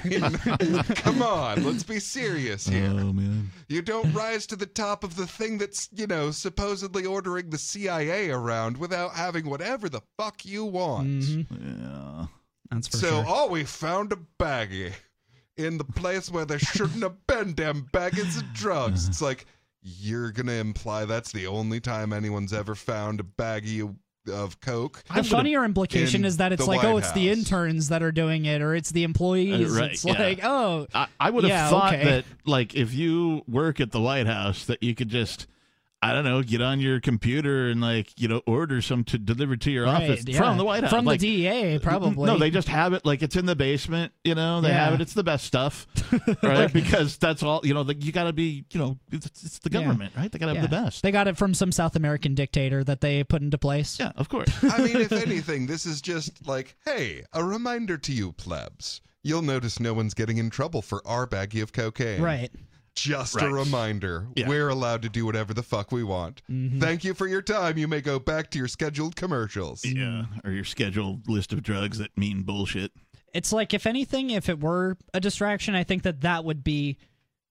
[0.96, 2.90] Come on, let's be serious here.
[2.90, 3.50] Oh man.
[3.68, 7.58] You don't rise to the top of the thing that's, you know, supposedly ordering the
[7.58, 11.08] CIA around without having whatever the fuck you want.
[11.22, 11.46] Mhm.
[11.50, 12.26] Yeah.
[12.70, 13.24] That's for so, sure.
[13.26, 14.92] oh, we found a baggie
[15.56, 19.06] in the place where there shouldn't have been damn baggies of drugs.
[19.08, 19.46] It's like,
[19.82, 23.94] you're going to imply that's the only time anyone's ever found a baggie of,
[24.32, 25.04] of Coke?
[25.14, 28.46] the funnier implication is that it's like, White oh, it's the interns that are doing
[28.46, 29.76] it, or it's the employees.
[29.76, 30.12] Uh, right, it's yeah.
[30.18, 32.04] like, oh, I, I would have Yeah, thought okay.
[32.04, 35.46] that, like, if you work at the White House, that you could just,
[36.04, 39.56] I don't know, get on your computer and like, you know, order some to deliver
[39.56, 40.36] to your right, office yeah.
[40.38, 40.90] from the White House.
[40.92, 42.26] from Like, the DEA, probably.
[42.26, 44.12] No, they just have it like it's in the basement.
[44.22, 44.84] You know, they Yeah.
[44.84, 45.00] have it.
[45.00, 45.86] It's the best stuff,
[46.42, 46.70] right?
[46.72, 47.60] because that's all.
[47.64, 48.66] You know, the, you got to be.
[48.70, 49.80] You know, it's, it's the Yeah.
[49.82, 50.30] government, right?
[50.30, 50.60] They got to Yeah.
[50.60, 51.02] have the best.
[51.02, 53.98] They got it from some South American dictator that they put into place.
[53.98, 54.50] yeah, of course.
[54.62, 59.00] I mean, if anything, this is just like, hey, a reminder to you plebs.
[59.22, 62.20] You'll notice no one's getting in trouble for our baggie of cocaine.
[62.20, 62.50] Right.
[62.94, 63.46] Just Right.
[63.46, 64.28] a reminder.
[64.36, 64.48] Yeah.
[64.48, 66.42] We're allowed to do whatever the fuck we want.
[66.50, 66.80] Mm-hmm.
[66.80, 67.76] Thank you for your time.
[67.76, 69.84] You may go back to your scheduled commercials.
[69.84, 72.92] Yeah, or your scheduled list of drugs that mean bullshit.
[73.32, 76.96] It's like, if anything, if it were a distraction, I think that that would be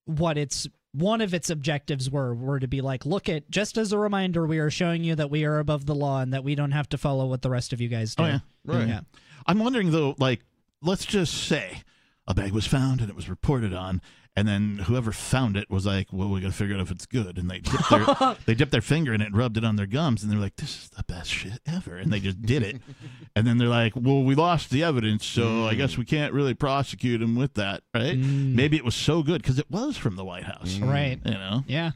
[0.06, 3.92] what its one of its objectives were were to be like, look at just as
[3.92, 6.56] a reminder, we are showing you that we are above the law and that we
[6.56, 8.24] don't have to follow what the rest of you guys do.
[8.24, 8.88] Oh yeah, Right.
[8.88, 9.00] Yeah.
[9.48, 10.42] I'm wondering though, like,
[10.82, 11.82] let's just say
[12.28, 14.02] a bag was found and it was reported on,
[14.36, 17.06] and then whoever found it was like, "Well, we got to figure out if it's
[17.06, 19.76] good," and they dipped their they dipped their finger in it, and rubbed it on
[19.76, 22.64] their gums, and they're like, "This is the best shit ever," and they just did
[22.64, 22.82] it,
[23.36, 25.78] and then they're like, "Well, we lost the evidence, so I mm.
[25.78, 28.56] guess we can't really prosecute him with that, right?" Mm.
[28.56, 30.90] Maybe it was so good because it was from the White House, mm.
[30.90, 31.20] Right.
[31.24, 31.64] you know?
[31.68, 31.92] Yeah.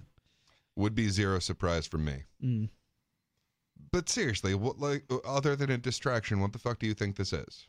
[0.76, 2.24] Would be zero surprise for me.
[2.44, 2.70] Mm.
[3.92, 7.34] But seriously, what like other than a distraction, what the fuck do you think this
[7.34, 7.68] is?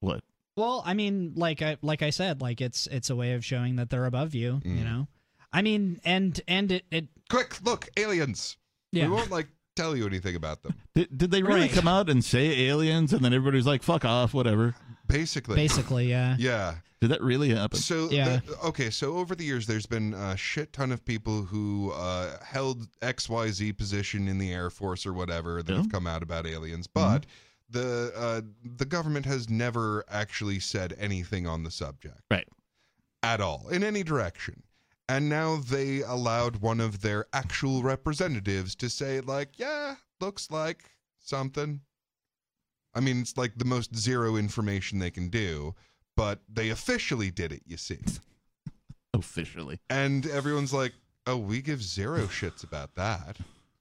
[0.00, 0.22] What?
[0.58, 3.76] Well, I mean, like I like I said, like it's it's a way of showing
[3.76, 4.60] that they're above you.
[4.64, 4.84] You Mm.
[4.84, 5.08] know.
[5.52, 8.56] I mean, and and it it Quick, look, aliens.
[8.92, 9.04] yeah.
[9.06, 10.74] We won't like tell you anything about them.
[10.94, 11.70] Did, did they really Right.
[11.72, 14.74] come out and say aliens, and then everybody's like, "Fuck off," whatever?
[15.06, 15.54] Basically.
[15.56, 16.36] Basically, yeah.
[16.40, 16.74] Yeah.
[17.00, 17.78] Did that really happen?
[17.78, 18.40] So Yeah.
[18.44, 22.42] the- okay, so over the years, there's been a shit ton of people who uh,
[22.44, 25.78] held X Y Z position in the Air Force or whatever that Yeah.
[25.82, 27.24] have come out about aliens, but
[27.70, 28.40] the uh,
[28.76, 32.48] the government has never actually said anything on the subject Right.
[33.22, 34.62] at all in any direction.
[35.10, 40.84] And now they allowed one of their actual representatives to say, like, yeah, looks like
[41.18, 41.80] something.
[42.94, 45.74] I mean, it's like the most zero information they can do,
[46.16, 48.00] but they officially did it, you see.
[49.14, 49.80] Officially.
[49.88, 50.92] And everyone's like,
[51.26, 53.36] oh, we give zero shits about that.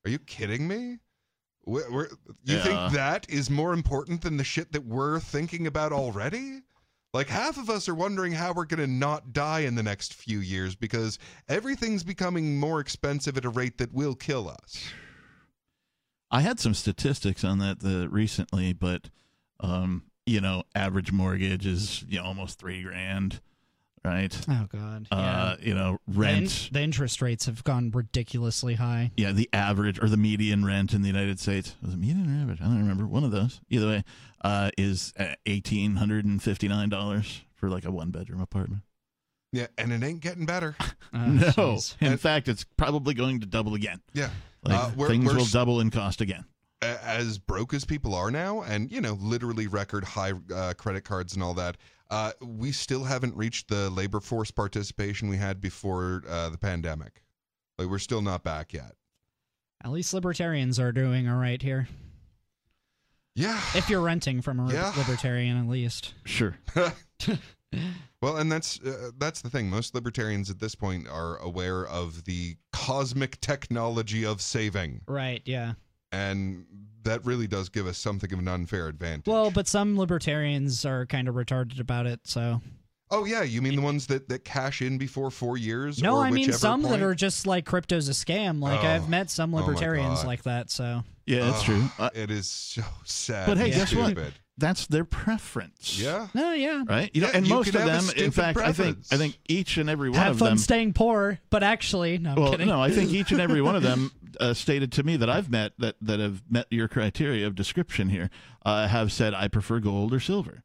[0.06, 1.00] Are you kidding me?
[1.68, 2.08] We're, we're,
[2.46, 2.64] you Yeah.
[2.64, 6.62] think that is more important than the shit that we're thinking about already?
[7.14, 10.14] Like, half of us are wondering how we're going to not die in the next
[10.14, 14.90] few years because everything's becoming more expensive at a rate that will kill us.
[16.32, 19.10] I had some statistics on that uh, recently, but
[19.60, 23.40] um, you know, average mortgage is you know almost three grand,
[24.06, 24.36] right?
[24.50, 25.08] Oh God.
[25.12, 25.18] Yeah.
[25.18, 26.70] Uh, you know, The in- rent.
[26.72, 29.12] the interest rates have gone ridiculously high.
[29.18, 32.42] Yeah, the average or the median rent in the United States was it median or
[32.44, 32.62] average?
[32.62, 33.08] I don't remember.
[33.08, 33.62] One of those.
[33.70, 34.04] Either way,
[34.44, 35.14] uh, is
[35.46, 38.84] eighteen hundred and fifty nine dollars for like a one bedroom apartment.
[39.54, 40.76] Yeah, and it ain't getting better.
[41.14, 41.96] Oh, no, jeez.
[42.02, 44.02] in And- fact, it's probably going to double again.
[44.14, 44.30] Yeah.
[44.62, 46.44] Like Uh, we're- things we're will s- double in cost again.
[46.82, 51.34] as broke as people are now, and you know, literally record high uh, credit cards
[51.34, 51.78] and all that,
[52.10, 57.24] uh, we still haven't reached the labor force participation we had before uh, the pandemic.
[57.78, 58.94] Like, we're still not back yet.
[59.84, 61.88] At least libertarians are doing all right here.
[63.36, 63.60] Yeah.
[63.76, 64.92] If you're renting from a Yeah.
[64.98, 66.14] libertarian, at least.
[66.26, 66.58] Sure.
[68.22, 69.70] Well, and that's uh, that's the thing.
[69.70, 75.42] Most libertarians at this point are aware of the cosmic technology of saving, Right.
[75.46, 75.74] Yeah.
[76.14, 76.66] and
[77.08, 79.26] that really does give us something of an unfair advantage.
[79.28, 82.20] Well, but some libertarians are kind of retarded about it.
[82.26, 82.62] So
[83.10, 86.02] oh yeah, you mean the ones that that cash in before four years?
[86.02, 86.94] no, or I mean some point?
[87.00, 88.62] that are just like crypto's a scam.
[88.62, 88.88] Like Oh.
[88.88, 90.28] I've met some Oh libertarians God.
[90.28, 90.70] like that.
[90.72, 91.84] So Yeah, that's Ugh, true.
[92.00, 93.48] Uh, it is so sad.
[93.48, 94.16] but hey, and guess what?
[94.58, 94.68] Stupid.
[94.68, 96.00] That's their preference.
[96.02, 96.28] Yeah.
[96.34, 96.84] no, yeah.
[96.88, 97.10] Right.
[97.14, 98.98] You know, Yeah, and you most of them, in stupid fact, I think.
[99.12, 102.18] I think each and every one Have of them Have fun staying poor, but actually,
[102.18, 102.68] no, I'm well, kidding.
[102.68, 105.50] no, I think each and every one of them uh, stated to me that I've
[105.50, 108.30] met that that have met your criteria of description here
[108.66, 110.64] uh, have said I prefer gold or silver,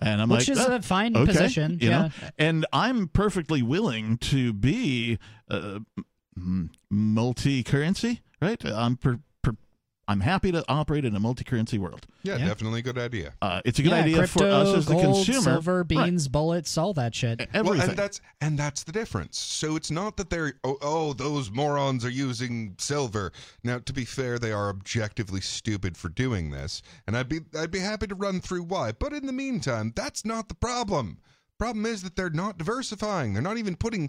[0.00, 1.78] and I'm Which like, is "Ah, a fine okay," position.
[1.80, 1.98] you yeah.
[2.02, 5.18] know, and I'm perfectly willing to be
[5.50, 5.80] uh,
[6.90, 8.64] multi-currency, right?
[8.64, 9.20] I'm per, per,
[10.08, 12.06] I'm happy to operate in a multi-currency world.
[12.22, 12.46] Yeah, Yeah.
[12.46, 13.34] definitely a good idea.
[13.42, 15.40] Uh, it's a good yeah, idea crypto, for us as the gold, consumer.
[15.42, 15.88] silver, Right.
[15.88, 17.40] beans, bullets, all that shit.
[17.52, 17.64] Everything.
[17.64, 19.38] Well, and that's and that's the difference.
[19.38, 23.32] So it's not that they're oh, oh those morons are using silver.
[23.62, 27.70] Now, to be fair, they are objectively stupid for doing this, and I'd be I'd
[27.70, 28.92] be happy to run through why.
[28.92, 31.18] But in the meantime, that's not the problem.
[31.58, 33.34] Problem is that they're not diversifying.
[33.34, 34.08] They're not even putting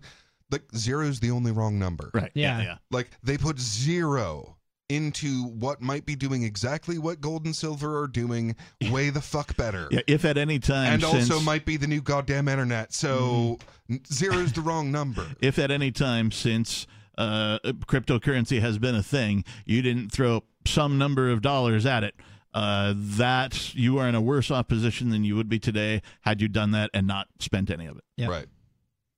[0.52, 2.10] like zero is the only wrong number.
[2.14, 2.32] right.
[2.34, 2.62] Yeah.
[2.62, 2.78] yeah.
[2.90, 4.56] Like they put zero
[4.90, 8.56] into what might be doing exactly what gold and silver are doing
[8.92, 9.88] way the fuck better.
[9.92, 12.92] Yeah, if at any time And since, also might be the new goddamn internet.
[12.94, 13.94] So Mm-hmm.
[13.94, 15.26] n- zero's the wrong number.
[15.42, 20.98] if at any time since uh, cryptocurrency has been a thing, you didn't throw some
[20.98, 22.16] number of dollars at it,
[22.54, 26.42] uh, that you are in a worse off position than you would be today had
[26.42, 28.30] you done that and not spent any of it, Yep.
[28.30, 28.46] Right.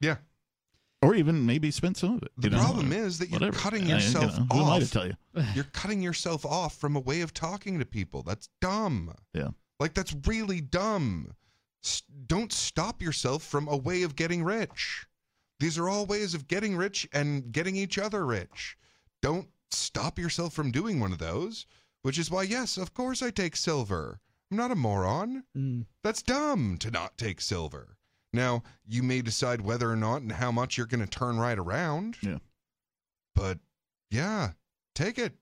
[0.02, 0.16] Yeah.
[1.02, 2.32] Or even maybe spent some of it.
[2.38, 3.58] The you know, problem or is that you're whatever.
[3.58, 4.92] cutting I- you yourself know, Who am I to off.
[4.92, 5.14] tell you?
[5.56, 8.22] You're cutting yourself off from a way of talking to people.
[8.24, 9.14] That's dumb.
[9.34, 9.50] Yeah.
[9.80, 11.32] Like that's really dumb.
[11.84, 15.06] S- don't stop yourself from a way of getting rich.
[15.60, 18.78] These are all ways of getting rich and getting each other rich.
[19.22, 21.66] Don't stop yourself from doing one of those,
[22.04, 24.20] which is why yes, of course I take silver.
[24.52, 25.44] I'm not a moron.
[25.58, 25.86] Mm.
[26.04, 27.96] That's dumb to not take silver.
[28.34, 31.58] Now, you may decide whether or not and how much you're going to turn right
[31.60, 32.17] around.
[32.22, 32.38] Yeah.
[33.36, 33.60] But
[34.10, 34.52] yeah,
[34.96, 35.34] take it.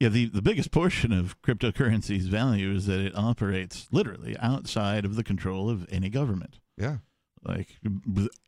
[0.00, 5.14] Yeah, the, the biggest portion of cryptocurrency's value is that it operates literally outside of
[5.16, 6.58] the control of any government.
[6.76, 6.96] Yeah.
[7.44, 7.78] like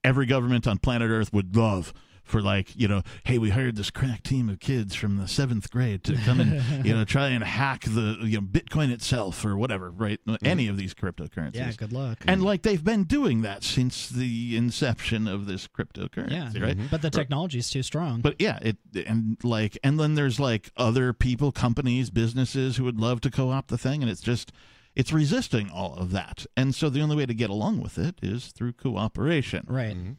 [0.02, 1.92] every government on planet earth would love
[2.24, 5.70] for like you know hey we hired this crack team of kids from the seventh
[5.70, 9.56] grade to come and you know try and hack the you know bitcoin itself or
[9.56, 10.44] whatever right mm-hmm.
[10.46, 12.18] any of these cryptocurrencies Yeah, good luck.
[12.26, 16.86] and like they've been doing that since the inception of this cryptocurrency yeah, right mm-hmm.
[16.90, 18.20] But the technology is too strong.
[18.20, 22.98] but yeah, it and like and then there's like other people, companies, businesses who would
[22.98, 24.52] love to co-opt the thing, and it's just
[24.94, 26.46] it's resisting all of that.
[26.56, 29.64] And so the only way to get along with it is through cooperation.
[29.68, 29.96] right.
[29.96, 30.12] Mm-hmm.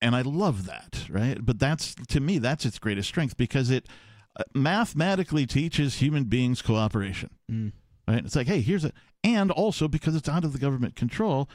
[0.00, 1.44] And I love that, right?
[1.44, 3.86] But that's to me that's its greatest strength because it
[4.38, 7.30] uh, mathematically teaches human beings cooperation.
[7.50, 7.72] Mm.
[8.06, 8.24] Right?
[8.24, 8.92] It's like, hey, here's a
[9.24, 11.48] and also because it's out of the government control,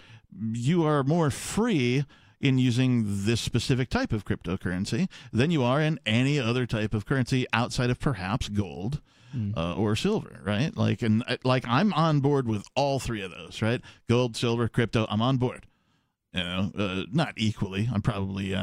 [0.53, 2.05] you are more free
[2.41, 7.05] in using this specific type of cryptocurrency than you are in any other type of
[7.05, 9.01] currency outside of perhaps gold
[9.57, 10.75] uh, or silver, right?
[10.75, 13.81] Like, and uh, like I'm on board with all three of those, right?
[14.09, 15.07] Gold, silver, crypto.
[15.09, 15.65] I'm on board.
[16.33, 17.87] You know, uh, not equally.
[17.93, 18.59] I'm probably, uh,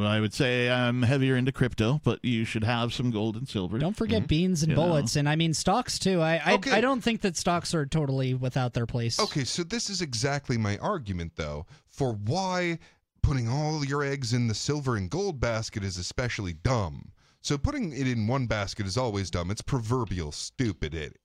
[0.00, 3.78] I would say I'm heavier into crypto, but you should have some gold and silver.
[3.78, 4.82] Don't forget beans and You know.
[4.82, 6.20] bullets, and I mean stocks too.
[6.20, 6.72] I I, Okay.
[6.72, 9.20] I don't think that stocks are totally without their place.
[9.20, 12.80] Okay, so this is exactly my argument, though, for why
[13.22, 17.12] putting all your eggs in the silver and gold basket is especially dumb.
[17.40, 19.52] So putting it in one basket is always dumb.
[19.52, 20.92] It's proverbial stupid.
[20.92, 21.18] It,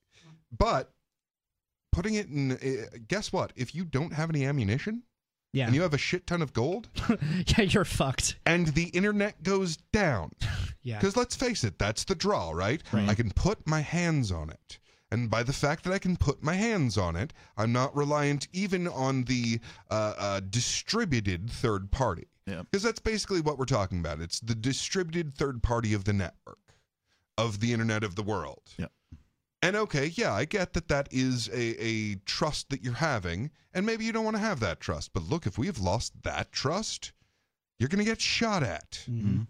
[0.55, 0.91] but
[1.91, 3.51] putting it in, uh, guess what?
[3.55, 5.01] If you don't have any ammunition
[5.53, 6.89] Yeah, and you have a shit ton of gold,
[7.47, 8.35] yeah, you're fucked.
[8.45, 10.31] and the internet goes down,
[10.83, 12.81] Yeah, Because let's face it, that's the draw, right?
[12.91, 13.09] right?
[13.09, 14.79] I can put my hands on it.
[15.09, 18.47] And by the fact that I can put my hands on it, I'm not reliant
[18.51, 19.59] even on the
[19.89, 22.27] uh, uh, distributed third party.
[22.45, 22.63] Yeah.
[22.69, 24.19] Because that's basically what we're talking about.
[24.19, 26.59] It's the distributed third party of the network,
[27.37, 28.63] of the internet of the world.
[28.77, 28.87] Yeah.
[29.61, 33.85] And okay, yeah, I get that that is a, a trust that you're having, and
[33.85, 35.13] maybe you don't want to have that trust.
[35.13, 37.11] But look, if we have lost that trust,
[37.79, 39.03] you're going to get shot at.
[39.09, 39.41] Mm-hmm.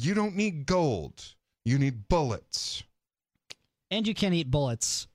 [0.00, 1.34] You don't need gold.
[1.64, 2.82] You need bullets.
[3.90, 5.08] and you can't eat bullets,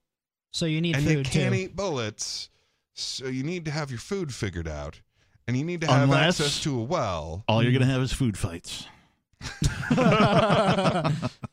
[0.54, 1.62] so you need and food you can't too.
[1.62, 2.50] eat bullets.
[2.94, 5.02] So you need to have your food figured out.
[5.48, 7.44] And you need to have Unless- access to a well.
[7.48, 8.88] All you're gonna have is food fights.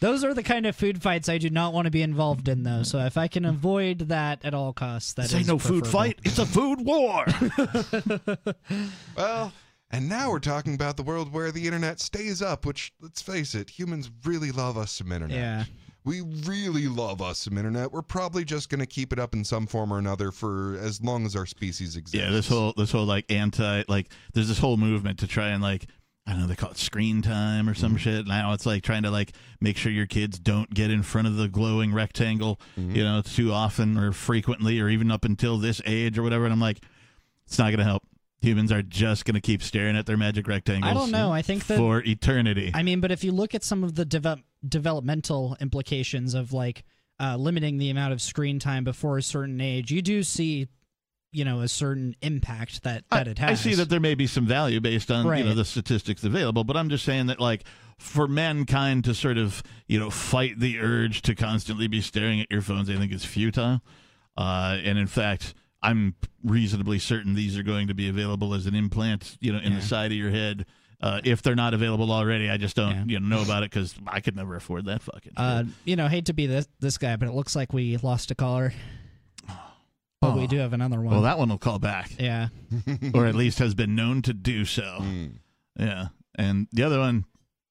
[0.00, 2.62] Those are the kind of food fights I do not want to be involved in,
[2.62, 2.82] though.
[2.82, 5.86] So if I can avoid that at all costs, that This ain't is no food
[5.86, 6.18] fight.
[6.24, 7.24] It's a food war.
[9.16, 9.52] Well,
[9.90, 13.54] and now we're talking about the world where the internet stays up, which, let's face
[13.54, 15.36] it, humans really love us some internet.
[15.36, 15.64] Yeah.
[16.04, 17.92] We really love us some internet.
[17.92, 21.02] We're probably just going to keep it up in some form or another for as
[21.02, 22.14] long as our species exists.
[22.14, 25.62] yeah, this whole this whole like anti like there's this whole movement to try and
[25.62, 25.86] like
[26.28, 28.26] I don't know they call it screen time or some shit.
[28.26, 31.36] Now it's like trying to like make sure your kids don't get in front of
[31.36, 36.18] the glowing rectangle, you know, too often or frequently or even up until this age
[36.18, 36.44] or whatever.
[36.44, 36.80] And I'm like,
[37.46, 38.02] it's not going to help.
[38.42, 40.90] Humans are just going to keep staring at their magic rectangles.
[40.90, 41.32] I don't know.
[41.32, 42.72] I think that for eternity.
[42.74, 46.84] I mean, but if you look at some of the develop developmental implications of like
[47.18, 50.68] uh, limiting the amount of screen time before a certain age, you do see,
[51.32, 53.50] you know, a certain impact that that I, it has.
[53.50, 56.64] I see that there may be some value based on you know the statistics available,
[56.64, 57.64] but I'm just saying that like
[57.98, 62.46] for mankind to sort of you know fight the urge to constantly be staring at
[62.50, 63.80] your phones, I think is futile.
[64.36, 66.14] Uh, and in fact, I'm
[66.44, 69.82] reasonably certain these are going to be available as an implant, you know, in the
[69.82, 70.64] side of your head.
[71.00, 73.04] Uh, if they're not available already, I just don't Yeah.
[73.06, 75.32] you know, know about it because I could never afford that fucking.
[75.36, 78.30] Uh, you know, hate to be this this guy, but it looks like we lost
[78.32, 78.72] a caller.
[80.20, 80.46] But we Oh.
[80.48, 81.12] do have another one.
[81.14, 82.10] well, that one will call back.
[82.18, 82.48] yeah.
[83.14, 85.04] or at least has been known to do so.
[85.78, 87.24] Yeah, and the other one,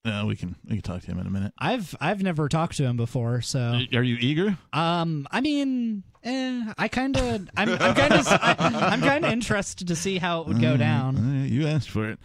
[0.06, 1.52] uh, we can we can talk to him in a minute.
[1.60, 4.58] I've I've never talked to him before, so Are you eager?
[4.72, 9.90] um, I mean, eh, I kind of, I'm, I'm kind of, I'm kind of interested
[9.90, 11.18] to see how it would go down.
[11.18, 12.20] Uh, you asked for it.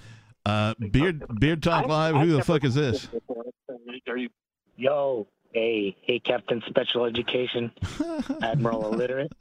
[0.47, 2.15] Uh, beard Beard Talk Live.
[2.15, 3.09] Who the fuck is this?
[4.09, 4.29] Are you?
[4.77, 7.73] Yo, hey, hey, Captain Special Education,
[8.43, 9.33] Admiral Illiterate.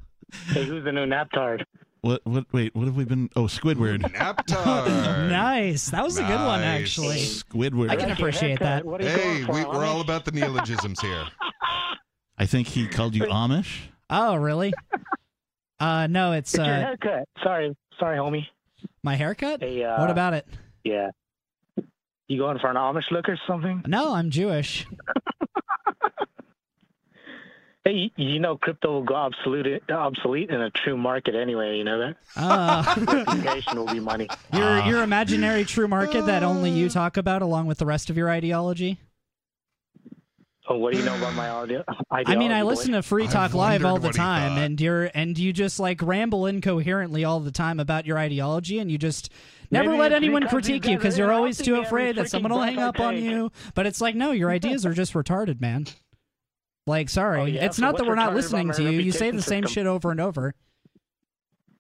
[0.48, 1.64] Hey, who's the new Naptard?
[2.02, 2.22] What?
[2.26, 2.46] What?
[2.52, 2.76] Wait.
[2.76, 3.30] What have we been?
[3.36, 4.02] Oh, Squidward.
[4.14, 5.30] Naptard.
[5.30, 6.82] Nice, that was a good one Nice.
[6.82, 7.18] actually.
[7.18, 7.90] Squidward.
[7.92, 8.84] I can appreciate that.
[8.86, 9.88] What are you Hey, going for, we, we're Amish?
[9.88, 11.24] all about the neologisms here.
[12.38, 13.78] I think he called you Amish.
[14.10, 14.74] Oh, really?
[15.80, 17.28] Uh, no, it's It's your uh, haircut.
[17.42, 18.46] Sorry, sorry, homie.
[19.02, 19.62] my haircut.
[19.64, 20.46] Hey, uh, What about it?
[20.84, 21.10] Yeah.
[22.28, 23.84] You going for an Amish look or something?
[23.88, 24.86] No, I'm Jewish.
[27.84, 31.78] Hey, you- you know crypto will go obsolete obsolete in a true market anyway.
[31.78, 34.28] You know that Uh, reputation will be money.
[34.54, 38.18] your your imaginary true market that only you talk about, along with the rest of
[38.18, 39.00] your ideology.
[40.70, 41.84] Oh, what do you know about my audio?
[42.12, 45.38] I mean, I listen to Free I Talk Live all the time, and you're and
[45.38, 49.32] you just like ramble incoherently all the time about your ideology, and you just
[49.72, 52.78] never Maybe let anyone critique you because you're always too afraid that someone will hang
[52.78, 53.52] I up on you.
[53.74, 55.88] But it's like, no, your ideas are just retarded, man.
[56.88, 57.66] Like, sorry, Oh, yeah?
[57.66, 58.90] it's So not that we're not listening to you.
[59.00, 60.56] You say reputation the same shit over and over.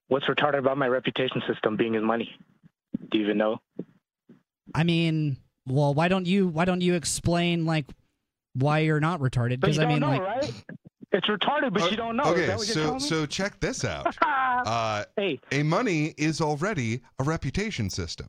[0.08, 2.30] What's retarded about my reputation system being his money?
[3.12, 3.62] Do you even know?
[4.76, 7.86] I mean, well, why don't you why don't you explain like
[8.54, 9.60] why you're not retarded?
[9.60, 10.54] Because you I mean, know, like, right?
[11.14, 12.24] It's retarded, but you don't know.
[12.24, 12.99] Is Okay, that what you're so me?
[12.99, 14.16] so check this out.
[14.64, 18.28] Uh, hey, a money is already a reputation system.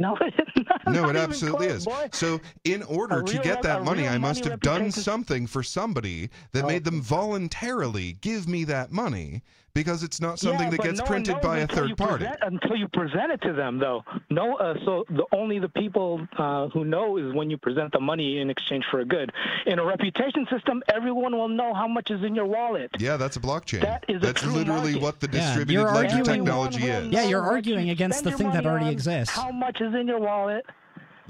[0.00, 1.84] No, it's not, No, it absolutely close, is.
[1.86, 2.08] Boy.
[2.12, 6.30] So, in order to get that money, I must money have done something for somebody
[6.52, 6.68] that Oh.
[6.68, 9.42] made them voluntarily give me that money
[9.74, 12.24] because it's not something yeah, that gets no printed by a third party.
[12.24, 14.02] Present, until you present it to them, though.
[14.30, 18.00] No, uh, so the only the people uh, who know is when you present the
[18.00, 19.30] money in exchange for a good.
[19.66, 22.90] In a reputation system, everyone will know how much is in your wallet.
[22.98, 23.82] Yeah, that's a blockchain.
[23.82, 25.02] That is a that's true literally market.
[25.02, 27.08] what the Yeah, distributed you're ledger technology is.
[27.08, 29.34] Yeah, you're arguing against the thing that already on, exists.
[29.34, 30.66] How much is in your wallet?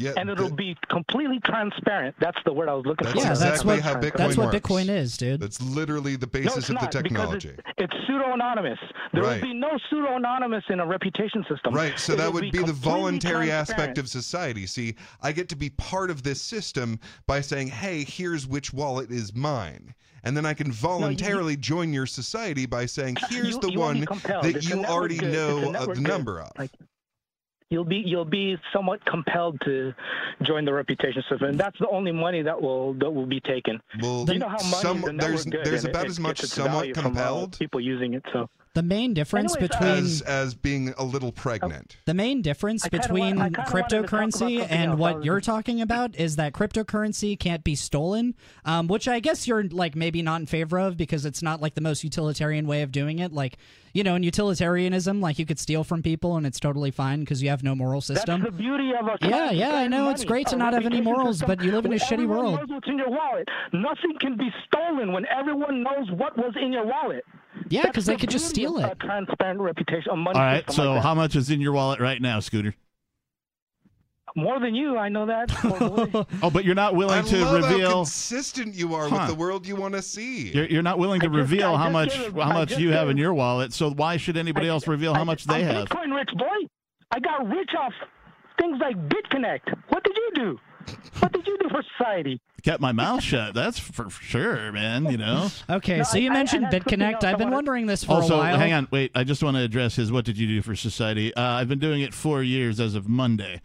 [0.01, 2.15] Yeah, and it'll th- be completely transparent.
[2.21, 3.23] That's the word I was looking That's for.
[3.23, 4.59] yeah, that's exactly what how Bitcoin that's what works.
[4.59, 5.41] Bitcoin is, dude.
[5.41, 7.49] That's literally the No, basis it's of the not, because technology.
[7.51, 8.79] It's, it's pseudo anonymous.
[9.13, 9.41] There Right.
[9.43, 11.75] will be no pseudo anonymous in a reputation system.
[11.75, 14.67] Right, so It that would be, the voluntary aspect of society.
[14.67, 19.11] See, I get to be part of this system by saying, "Hey, here's which wallet
[19.11, 23.73] is mine." And then I can voluntarily join your society by saying, "Here's You- the
[23.73, 25.33] you one that It's you already good.
[25.33, 26.71] Know uh, the number of." Like,
[27.71, 29.95] you'll be you'll be somewhat compelled to
[30.43, 33.81] join the reputation system, and that's the only money that will that will be taken.
[34.01, 36.41] Well, you know how money some- is a there's good, there's about it as much
[36.41, 38.25] somewhat uh, compelled people using it.
[38.33, 41.97] So The main difference Anyways, uh, between as as being a little pregnant.
[42.07, 44.99] The main difference between wa- I kinda wanted to cryptocurrency and else.
[45.01, 49.49] What was- you're talking about is that cryptocurrency can't be stolen, um, which I guess
[49.49, 52.83] you're like maybe not in favor of because it's not like the most utilitarian way
[52.83, 53.33] of doing it.
[53.33, 53.57] Like,
[53.93, 57.43] you know, in utilitarianism, like you could steal from people and it's totally fine because
[57.43, 58.43] you have no moral system.
[58.43, 60.11] That's the beauty of a Yeah, yeah, I know.
[60.11, 62.25] It's great to a not have any morals, system but you live in a shitty
[62.29, 62.55] world.
[62.61, 63.49] Knows what's in your wallet.
[63.73, 67.25] Nothing can be stolen when everyone knows what was in your wallet.
[67.69, 68.93] Yeah, because they the could just beauty steal of it.
[68.93, 70.71] A transparent reputation, a money All right.
[70.71, 72.75] So like how much is in your wallet right now, Scooter?
[74.37, 75.51] More than you, I know that.
[76.43, 77.91] Oh, but you're not willing I to love how reveal.
[78.05, 79.17] consistent you are Huh.
[79.21, 80.51] with the world you want to see.
[80.53, 83.07] You're, you're not willing to just- reveal how much gave- how much just you have
[83.07, 83.73] gave- in your wallet.
[83.73, 85.89] So why should anybody else reveal how I- much they I'm have?
[85.89, 86.69] Bitcoin rich boy.
[87.11, 87.93] I got rich off
[88.61, 89.77] things like BitConnect.
[89.89, 90.61] What did you do?
[91.21, 92.41] What did you do for society?
[92.63, 93.55] Kept my mouth shut.
[93.55, 95.07] That's for sure, man.
[95.11, 95.49] You know.
[95.71, 97.25] Okay, No, so you I- I- mentioned I BitConnect.
[97.25, 98.59] I I've been wondering this for Also, a while.
[98.59, 99.13] hang on, wait.
[99.15, 100.11] I just want to address his.
[100.13, 101.33] What did you do for society?
[101.35, 103.61] Uh, I've been doing it four years as of Monday.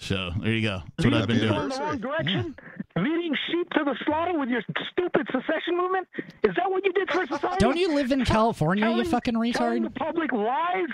[0.00, 0.82] So there you go.
[0.96, 1.48] That's what I've been doing.
[1.52, 2.24] Going the wrong Anniversary.
[2.24, 2.54] direction,
[2.96, 6.06] leading sheep to the slaughter with your stupid secession movement.
[6.44, 7.56] Is that what you did for society?
[7.58, 9.82] Don't you live in California, you Telling- fucking Telling retard?
[9.82, 10.86] the public lies,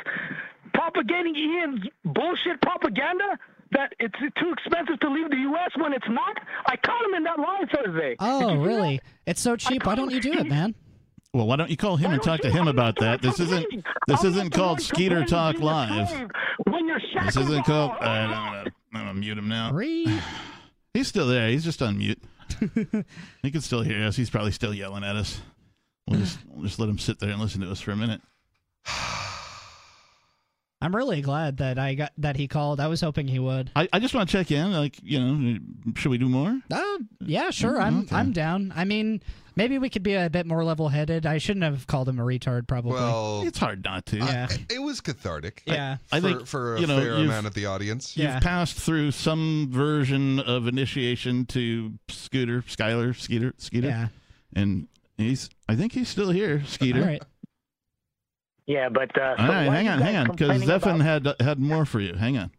[0.72, 3.38] propagating Ian's bullshit propaganda
[3.74, 5.70] that it's too expensive to leave the U.S.
[5.76, 6.36] when it's not.
[6.66, 8.16] I caught him in that lie Thursday.
[8.18, 8.96] Oh, Did Oh, really?
[8.96, 9.30] that?
[9.32, 9.84] It's so cheap.
[9.86, 10.74] Why don't you do it, man?
[11.32, 13.20] Well, why don't you call him Why and don't talk to him I'm about that?
[13.20, 13.66] This isn't
[14.06, 16.08] this I'm isn't called Skeeter Talk Live.
[16.70, 17.90] When you're This isn't called.
[17.90, 18.64] up- All right, I'm gonna,
[18.94, 19.72] I'm gonna mute him now.
[19.72, 20.20] Re-
[20.94, 21.48] He's still there.
[21.48, 22.22] He's just on mute.
[23.42, 24.14] he can still hear us.
[24.16, 25.40] He's probably still yelling at us.
[26.08, 28.20] We'll just we'll just let him sit there and listen to us for a minute.
[30.84, 32.78] I'm really glad that I got that he called.
[32.78, 33.70] I was hoping he would.
[33.74, 34.70] I, I just want to check in.
[34.72, 35.58] Like, you know,
[35.96, 36.60] should we do more?
[36.70, 37.80] Oh, yeah, sure.
[37.80, 38.14] I'm okay.
[38.14, 38.70] I'm down.
[38.76, 39.22] I mean,
[39.56, 41.24] maybe we could be a bit more level-headed.
[41.24, 42.66] I shouldn't have called him a retard.
[42.68, 42.92] Probably.
[42.92, 44.18] Well, It's hard not to.
[44.18, 44.46] Yeah.
[44.50, 45.62] I- it was cathartic.
[45.64, 45.96] Yeah.
[46.12, 48.14] I for, think, for a you know, fair you've- amount of the audience.
[48.16, 48.40] You've Yeah.
[48.40, 54.08] passed through some version of initiation to Scooter, Skyler, Skeeter, Skeeter, yeah.
[54.54, 55.48] and he's.
[55.66, 57.00] I think he's still here, Skeeter.
[57.00, 57.22] All right.
[58.66, 61.46] Yeah, but uh, All so right, hang on, hang on, because complaining Zephan about- had
[61.46, 62.14] had more for you.
[62.14, 62.50] Hang on.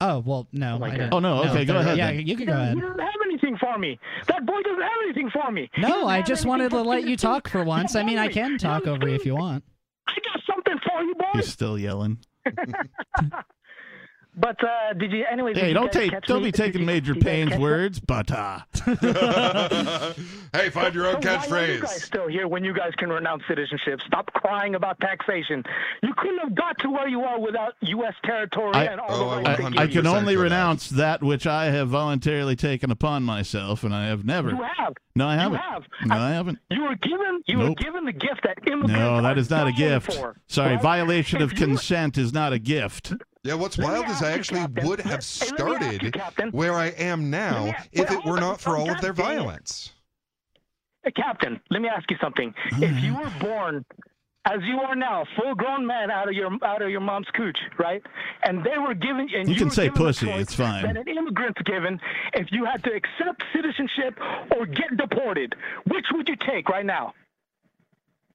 [0.00, 0.74] Oh well, no.
[0.76, 0.96] Oh my I God.
[0.98, 1.14] didn't.
[1.14, 2.26] Oh, no, okay, go ahead Yeah, then.
[2.26, 2.76] you can go ahead.
[2.76, 3.98] You don't have anything for me.
[4.28, 5.68] That boy doesn't have anything for me.
[5.78, 7.96] No, I just wanted to let you talk for once.
[7.96, 9.64] I mean, I can talk over you if you want.
[10.06, 11.24] I got something for you, boy.
[11.34, 12.18] He's still yelling.
[14.40, 15.56] But uh, did you, anyways?
[15.58, 16.48] Hey, don't take, catch don't me?
[16.48, 17.62] be taking you- Major did you Payne's catch me?
[17.64, 18.60] words, but uh,
[20.52, 23.10] hey, find your own So Why are you guys still here when you guys can
[23.10, 24.00] renounce citizenship?
[24.06, 25.64] Stop crying about taxation.
[26.02, 28.14] You couldn't have got to where you are without U.S.
[28.24, 30.44] territory I- and all Oh, I the rights want I can only for that.
[30.44, 34.50] renounce that which I have voluntarily taken upon myself, and I have never.
[34.50, 34.94] You have.
[35.16, 35.58] No, I haven't.
[35.58, 35.82] have.
[36.06, 36.58] No, I- I haven't.
[36.70, 37.42] You were given.
[37.46, 37.68] You Nope.
[37.70, 38.92] were given the gift that immigrants.
[38.92, 40.12] No, that is not a gift.
[40.14, 40.82] For, Sorry, right?
[40.82, 43.12] violation of If you were- consent is not a gift.
[43.44, 44.86] Yeah, what's wild is I actually Captain.
[44.88, 48.10] would have Let- hey, let me ask you, started where I am now me- if
[48.10, 48.40] it were on.
[48.40, 49.38] not for all of their God damn it.
[49.38, 49.92] violence.
[51.04, 52.52] Hey, Captain, let me ask you something.
[52.72, 53.20] If you mm.
[53.24, 53.84] were born
[54.44, 57.58] as you are now, full grown man out of your out of your mom's cooch,
[57.78, 58.02] right?
[58.44, 60.84] And they were given and You you can say pussy, it's fine.
[60.84, 62.00] That an immigrant's given
[62.34, 64.18] if you had to accept citizenship
[64.56, 65.54] or get deported.
[65.86, 67.14] Which would you take right now?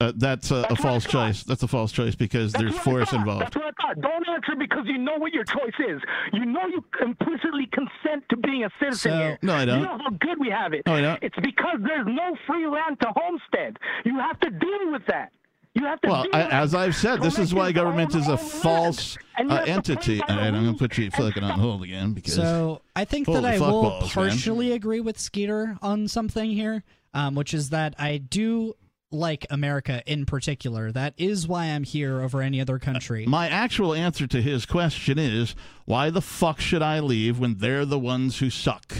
[0.02, 1.44] Uh, that's a, a That's what I false choice.
[1.44, 3.20] That's a false choice because That's there's force thought.
[3.20, 3.42] involved.
[3.44, 4.02] That's what I thought.
[4.02, 6.02] Don't answer because you know what your choice is.
[6.34, 9.40] You know you implicitly consent to being a citizen So- here.
[9.42, 9.80] No, I don't.
[9.80, 10.82] You know how good we have it.
[10.86, 11.24] No, I don't.
[11.24, 13.78] It's because there's no free land to homestead.
[14.04, 15.32] You have to deal with that.
[15.76, 16.78] You have to Well, deal I, with as it.
[16.78, 19.18] I've said, this is why government is a false.
[19.38, 20.18] And uh, entity.
[20.20, 22.14] play by All the right, I'm going to put you and fucking on hold again
[22.14, 24.30] because So I think that I will balls, man.
[24.30, 26.84] partially agree with Skeeter on something here,
[27.16, 28.76] um, which is that I do
[29.14, 30.92] like America in particular.
[30.92, 33.26] That is why I'm here over any other country.
[33.26, 35.56] my actual answer to his question is
[35.86, 38.94] why the fuck should I leave when they're the ones who suck?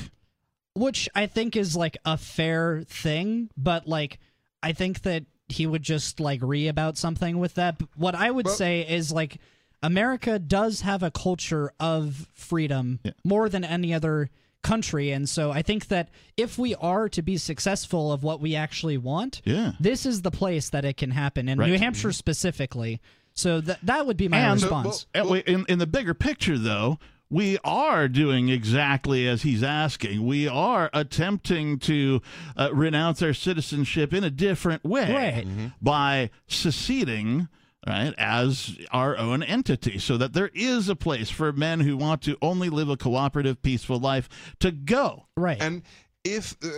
[0.76, 4.18] which I think is like a fair thing, but like
[4.64, 7.78] I think that he would just like re about something with that.
[7.78, 9.38] But What I would Well- say is like
[9.84, 13.12] America does have a culture of freedom Yeah.
[13.24, 14.30] more than any other
[14.64, 18.56] country, and so I think that if we are to be successful of what we
[18.56, 19.74] actually want, Yeah.
[19.80, 21.70] this is the place that it can happen in Right.
[21.70, 23.00] New Hampshire specifically.
[23.36, 25.06] So that that would be my And- response.
[25.14, 27.00] Uh, wait, in, in the bigger picture, though,
[27.30, 30.24] we are doing exactly as he's asking.
[30.24, 32.22] We are attempting to
[32.56, 35.48] uh, renounce our citizenship in a different way Right.
[35.82, 37.48] by seceding.
[37.86, 42.22] Right, as our own entity, so that there is a place for men who want
[42.22, 44.30] to only live a cooperative, peaceful life
[44.60, 45.28] to go.
[45.36, 45.62] right.
[45.62, 45.84] And
[46.24, 46.70] if uh,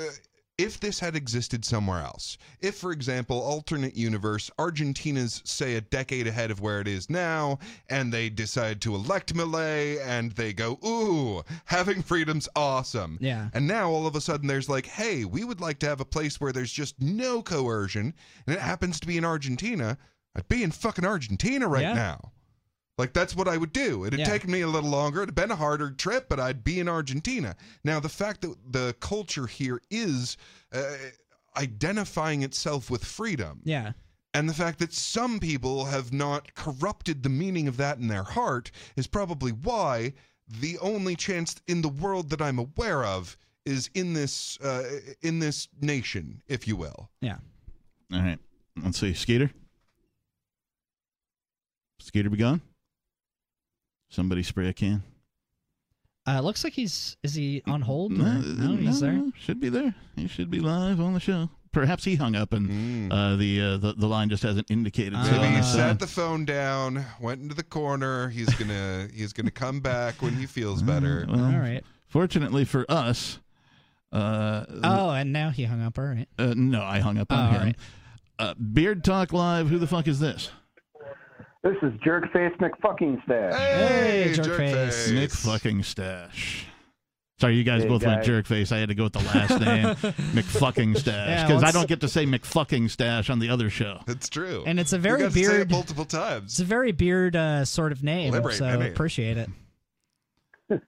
[0.57, 6.27] if this had existed somewhere else, if for example, alternate universe, Argentina's say a decade
[6.27, 10.79] ahead of where it is now, and they decide to elect Milei, and they go,
[10.85, 13.49] "Ooh, having freedom's awesome." Yeah.
[13.53, 16.05] And now all of a sudden there's like, "Hey, we would like to have a
[16.05, 18.13] place where there's just no coercion,"
[18.47, 19.97] and it happens to be in Argentina.
[20.35, 21.93] I'd be in fucking Argentina right Yeah.
[21.93, 22.31] now.
[22.97, 24.05] Like that's what I would do.
[24.05, 24.25] It'd Yeah.
[24.25, 25.21] taken me a little longer.
[25.23, 27.55] It'd been a harder trip, but I'd be in Argentina.
[27.83, 30.37] Now, the fact that the culture here is
[30.71, 30.95] uh,
[31.57, 33.93] identifying itself with freedom, yeah.
[34.33, 38.23] and the fact that some people have not corrupted the meaning of that in their
[38.23, 40.13] heart, is probably why
[40.47, 45.39] the only chance in the world that I'm aware of is in this uh, in
[45.39, 47.09] this nation, if you will.
[47.19, 47.37] Yeah.
[48.13, 48.39] All right.
[48.81, 49.13] Let's see.
[49.13, 49.51] Skeeter?
[51.99, 52.61] Skeeter be gone?
[54.09, 55.03] Somebody spray a can.
[56.27, 58.11] Uh, looks like he's is he on hold?
[58.13, 59.13] or- No, no, he's no, there.
[59.17, 59.93] no, Should be there.
[60.15, 61.49] He should be live on the show.
[61.71, 65.13] Perhaps he hung up and uh, the, uh, the the line just hasn't indicated.
[65.13, 65.31] so Mm.
[65.33, 68.29] Maybe on he his sat the phone down, went into the corner.
[68.29, 71.25] He's gonna he's gonna come back when he feels better.
[71.29, 71.83] Well, All right.
[72.07, 73.39] Fortunately for us,
[74.13, 75.99] uh, Oh, and now he hung up.
[75.99, 76.27] All right.
[76.39, 77.61] uh, no, I hung up Oh, on all him.
[77.61, 77.75] right.
[78.39, 79.67] Uh, Beard Talk Live.
[79.67, 80.49] Who the fuck is this?
[81.65, 83.55] This is Jerkface McFucking Stash.
[83.59, 85.11] Hey, Jerkface.
[85.11, 86.67] Nick fucking Stash.
[87.39, 88.25] Sorry, you guys Hey, both went guys.
[88.27, 88.71] jerk face.
[88.71, 89.85] I had to go with the last name,
[90.35, 93.99] McFucking Stash, Yeah, because I don't get to say McFucking Stash on the other show.
[94.07, 94.63] It's true.
[94.67, 95.71] And it's a You very got to say it beard.
[95.71, 96.51] multiple times.
[96.51, 98.31] It's a very beard uh, sort of name.
[98.31, 98.91] Liberate so my name.
[98.93, 99.49] appreciate it.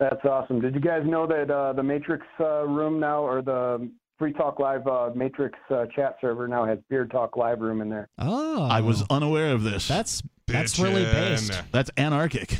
[0.00, 0.60] That's awesome.
[0.60, 3.88] Did you guys know that uh, the Matrix uh, room now, or the
[4.18, 7.88] Free Talk Live uh, Matrix uh, chat server now has Beard Talk Live room in
[7.88, 8.08] there?
[8.18, 9.86] Oh, I was unaware of this.
[9.86, 11.52] That's that's really based.
[11.70, 12.58] That's anarchic,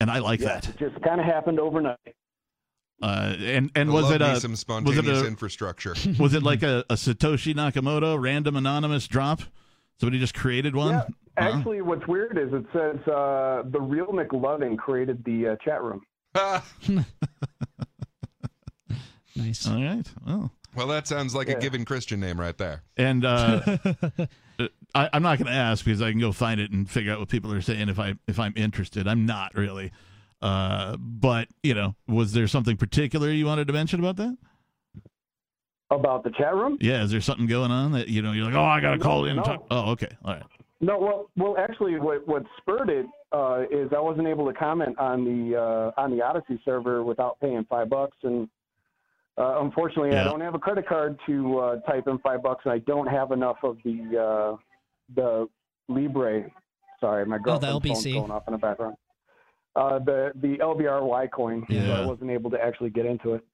[0.00, 0.68] and I like Yeah, that.
[0.68, 1.98] it just kind of happened overnight.
[3.02, 5.94] Uh, and and I was love it me a some was it spontaneous a infrastructure?
[6.18, 9.40] was it like a, a Satoshi Nakamoto random anonymous drop?
[10.00, 10.90] Somebody just created one.
[10.94, 11.02] Yeah,
[11.36, 11.52] Wow.
[11.54, 16.00] actually, what's weird is it says uh, the real McLovin created the uh, chat room.
[19.36, 19.68] Nice.
[19.68, 20.04] All right.
[20.26, 21.56] Well, well, that sounds like Yeah.
[21.56, 22.82] a given Christian name right there.
[22.96, 23.60] and uh,
[24.94, 27.20] I, I'm not going to ask because I can go find it and figure out
[27.20, 29.06] what people are saying if I if I'm interested.
[29.06, 29.92] I'm not really.
[30.40, 34.36] Uh, but you know, was there something particular you wanted to mention about that?
[35.90, 36.76] About the chat room?
[36.80, 38.98] Yeah, is there something going on that you know you're like, oh, I got to
[38.98, 39.30] call in.
[39.32, 39.42] And no.
[39.44, 39.66] talk.
[39.70, 40.42] Oh, okay, all right.
[40.80, 44.98] No, well, well, actually, what what spurred it uh, is I wasn't able to comment
[44.98, 48.48] on the uh, on the Odysee server without paying five bucks, and
[49.38, 50.22] uh, unfortunately, Yeah.
[50.22, 53.06] I don't have a credit card to uh, type in five bucks, and I don't
[53.06, 54.56] have enough of the uh,
[55.14, 55.48] the
[55.90, 56.50] LBRY.
[57.00, 58.14] Sorry, my Oh, the girlfriend's phone's LBC.
[58.14, 58.96] going off in the background.
[59.76, 62.00] Uh, the the LBRY coin, so Yeah.
[62.00, 63.44] I wasn't able to actually get into it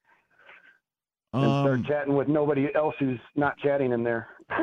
[1.34, 4.28] and start Um, chatting with nobody else who's not chatting in there.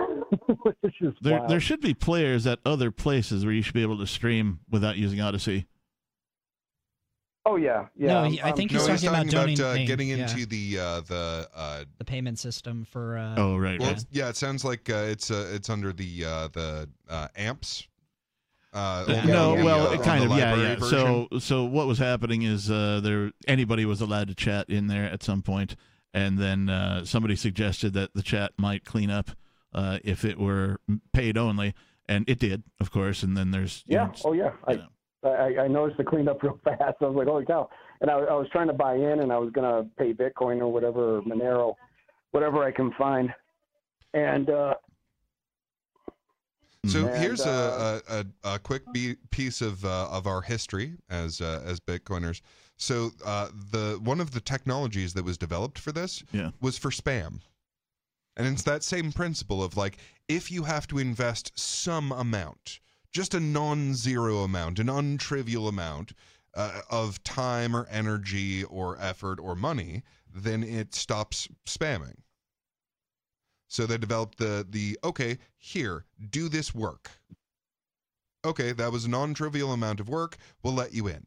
[1.22, 1.49] There wild.
[1.49, 4.95] there should be players at other places where you should be able to stream without
[4.97, 5.65] using Odysee.
[7.46, 8.08] Oh yeah, yeah.
[8.08, 10.10] No, I'm- he- I I'm think No, he's he's talking about about, uh, donating- getting
[10.10, 10.16] yeah.
[10.18, 13.18] into the uh, the uh, The payment system for.
[13.18, 13.98] Uh, Oh, right, well, right.
[13.98, 14.30] it's- yeah.
[14.30, 17.88] It sounds like uh, it's uh, it's under the uh, the uh, amps.
[18.74, 20.76] No, the, well, uh, on kind of, yeah, yeah.
[20.76, 20.88] version.
[20.89, 25.04] So, so what was happening is uh, there anybody was allowed to chat in there
[25.06, 25.76] at some point,
[26.14, 29.32] and then uh, somebody suggested that the chat might clean up
[29.74, 30.80] uh, if it were
[31.12, 31.74] paid only,
[32.08, 33.24] and it did, of course.
[33.24, 34.06] And then there's you Yeah.
[34.06, 34.52] know, Oh yeah.
[34.66, 34.88] I, you know.
[35.24, 36.82] I I noticed the cleanup real fast.
[37.01, 37.69] I was like, holy cow!
[38.01, 40.67] And I, I was trying to buy in, and I was gonna pay Bitcoin or
[40.72, 41.76] whatever, or Monero,
[42.32, 43.34] whatever I can find.
[44.13, 44.74] And uh,
[46.88, 48.19] So And, here's uh, a, a,
[48.49, 52.41] a, a quick be- piece of uh, of our history as uh, as Bitcoiners.
[52.78, 56.49] So uh, the one of the technologies that was developed for this Yeah.
[56.59, 57.41] was for spam,
[58.36, 59.97] and it's that same principle of like
[60.28, 62.80] if you have to invest some amount,
[63.12, 66.14] just a non-zero amount, an untrivial amount
[66.53, 70.03] uh, of time or energy or effort or money,
[70.34, 72.16] then it stops spamming.
[73.68, 77.09] So they developed the the okay, here, do this work.
[78.43, 80.36] Okay, that was a non-trivial amount of work.
[80.64, 81.26] We'll let you in.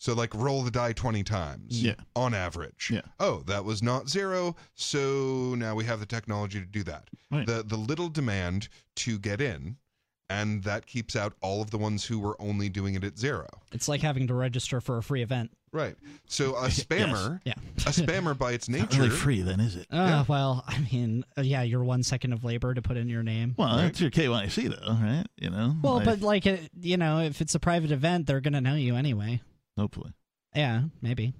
[0.00, 1.94] So like roll the die 20 times Yeah.
[2.16, 2.90] on average.
[2.92, 3.02] Yeah.
[3.20, 4.56] Oh, that was not zero.
[4.74, 7.08] So now we have the technology to do that.
[7.30, 7.46] Right.
[7.46, 9.76] The the little demand to get in
[10.30, 13.46] and that keeps out all of the ones who were only doing it at zero.
[13.72, 15.50] It's like having to register for a free event.
[15.72, 15.96] Right.
[16.26, 17.54] So a spammer, Yeah.
[17.78, 19.86] a spammer by its not nature really free, then, is it?
[19.90, 23.22] Uh, Well, I mean, uh, yeah, your one second of labor to put in your
[23.22, 23.54] name.
[23.56, 23.82] Well, Right.
[23.84, 25.24] that's your KYC, though, right?
[25.38, 25.76] You know.
[25.82, 26.44] Well, Like, but like,
[26.80, 29.40] you know, if it's a private event, they're gonna know you anyway.
[29.76, 30.12] hopefully.
[30.54, 31.34] Yeah, maybe.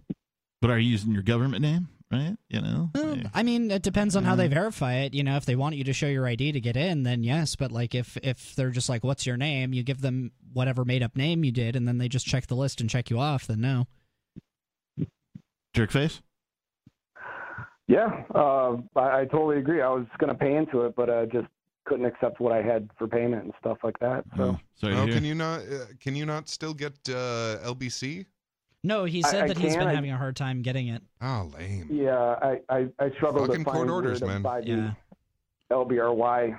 [0.61, 2.37] But are you using your government name, right?
[2.49, 2.91] You know.
[2.95, 5.15] Well, Like- I mean, it depends on how they verify it.
[5.15, 7.57] You know, if they want you to show your ID to get in, then yes.
[7.57, 11.03] But like, if if they're just like, "What's your name?" You give them whatever made
[11.03, 13.47] up name you did, and then they just check the list and check you off.
[13.47, 13.87] Then no.
[15.77, 16.21] Jerkface.
[17.87, 19.81] yeah, uh, I, I totally agree.
[19.83, 21.47] I was gonna pay into it, but I just
[21.85, 24.25] couldn't accept what I had for payment and stuff like that.
[24.37, 24.43] So.
[24.43, 28.27] Oh, sorry Oh, can you not uh, can you not still get uh, LBC?
[28.85, 31.03] No, he said I that he's can, been I- having a hard time getting it.
[31.20, 31.89] Oh, lame.
[31.91, 34.43] Yeah, I, I, I struggle Fucking to court find orders, where to man.
[34.43, 34.91] buy the Yeah.
[35.70, 36.59] LBRY.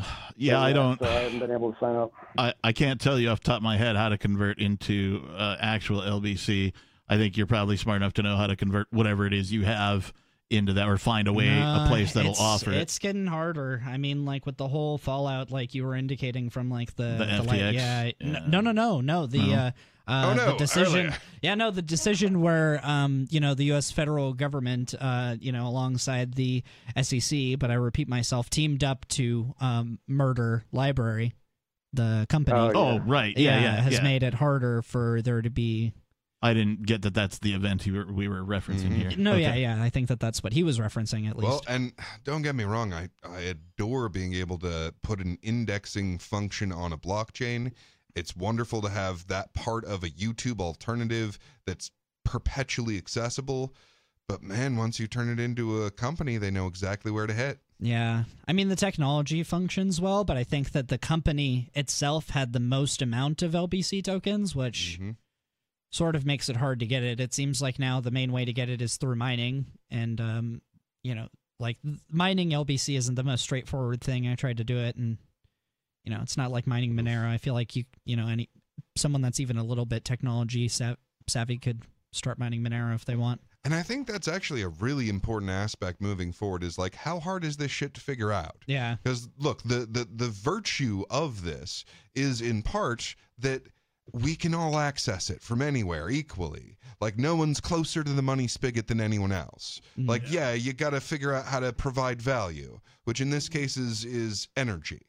[0.36, 0.98] Yeah, I don't.
[0.98, 2.12] So I haven't been able to sign up.
[2.38, 5.22] I, I can't tell you off the top of my head how to convert into
[5.36, 6.72] uh, actual LBC.
[7.10, 9.64] I think you're probably smart enough to know how to convert whatever it is you
[9.66, 10.14] have
[10.48, 12.76] into that, or find a way, Nah, a place that'll offer it.
[12.78, 13.82] It's getting harder.
[13.86, 17.42] I mean, like with the whole Fallout, like you were indicating from like the The
[17.42, 17.72] light- FTX?
[17.74, 18.38] yeah, Yeah.
[18.48, 19.26] No, no, no, no.
[19.26, 19.54] The No.
[19.54, 19.70] uh,
[20.10, 20.96] uh, Oh, no, the decision.
[21.06, 21.16] earlier.
[21.42, 23.90] Yeah, no, the decision where um, you know, the U.S.
[23.90, 26.62] federal government, uh, you know, alongside the
[27.00, 31.32] SEC, but I repeat myself, teamed up to um, murder LBRY,
[31.94, 32.58] the company.
[32.58, 33.34] Oh, oh, right.
[33.38, 33.80] Yeah, yeah.
[33.80, 34.02] has yeah.
[34.02, 35.94] made it harder for there to be.
[36.42, 38.96] I didn't get that that's the event you we were referencing Mhm.
[38.96, 39.12] here.
[39.16, 39.82] No, yeah, yeah.
[39.82, 41.48] I think that that's what he was referencing at least.
[41.48, 41.92] Well, and
[42.24, 46.92] don't get me wrong, I, I adore being able to put an indexing function on
[46.92, 47.72] a blockchain.
[48.14, 51.90] It's wonderful to have that part of a YouTube alternative that's
[52.24, 53.74] perpetually accessible.
[54.28, 57.58] But man, once you turn it into a company, they know exactly where to hit.
[57.80, 58.24] Yeah.
[58.46, 62.60] I mean, the technology functions well, but I think that the company itself had the
[62.60, 65.16] most amount of LBC tokens, which Mhm.
[65.90, 67.18] sort of makes it hard to get it.
[67.18, 69.66] It seems like now the main way to get it is through mining.
[69.90, 70.62] And, um,
[71.02, 74.28] you know, like mining LBC isn't the most straightforward thing.
[74.28, 75.18] I tried to do it, and,
[76.04, 77.28] you know, it's not like mining Monero.
[77.28, 78.48] I feel like you, you know, any
[78.96, 80.96] someone that's even a little bit technology sav-
[81.28, 81.82] savvy could
[82.12, 83.40] start mining Monero if they want.
[83.62, 87.44] And I think that's actually a really important aspect moving forward is like how hard
[87.44, 88.56] is this shit to figure out?
[88.66, 88.96] Yeah.
[89.02, 91.84] Because look, the, the the virtue of this
[92.14, 93.62] is in part that
[94.12, 96.78] we can all access it from anywhere equally.
[97.00, 99.80] Like no one's closer to the money spigot than anyone else.
[99.98, 100.08] Mm.
[100.08, 103.76] Like yeah, you got to figure out how to provide value, which in this case
[103.76, 105.02] is is energy.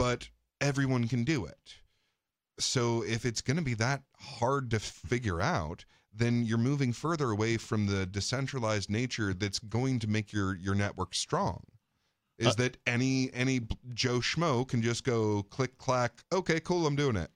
[0.00, 0.30] But
[0.62, 1.74] everyone can do it.
[2.58, 7.30] So if it's going to be that hard to figure out, then you're moving further
[7.30, 11.64] away from the decentralized nature that's going to make your your network strong.
[12.38, 13.60] Is Uh, that any any
[13.92, 16.24] Joe Schmo can just go click clack?
[16.32, 17.30] Okay, cool, I'm doing it.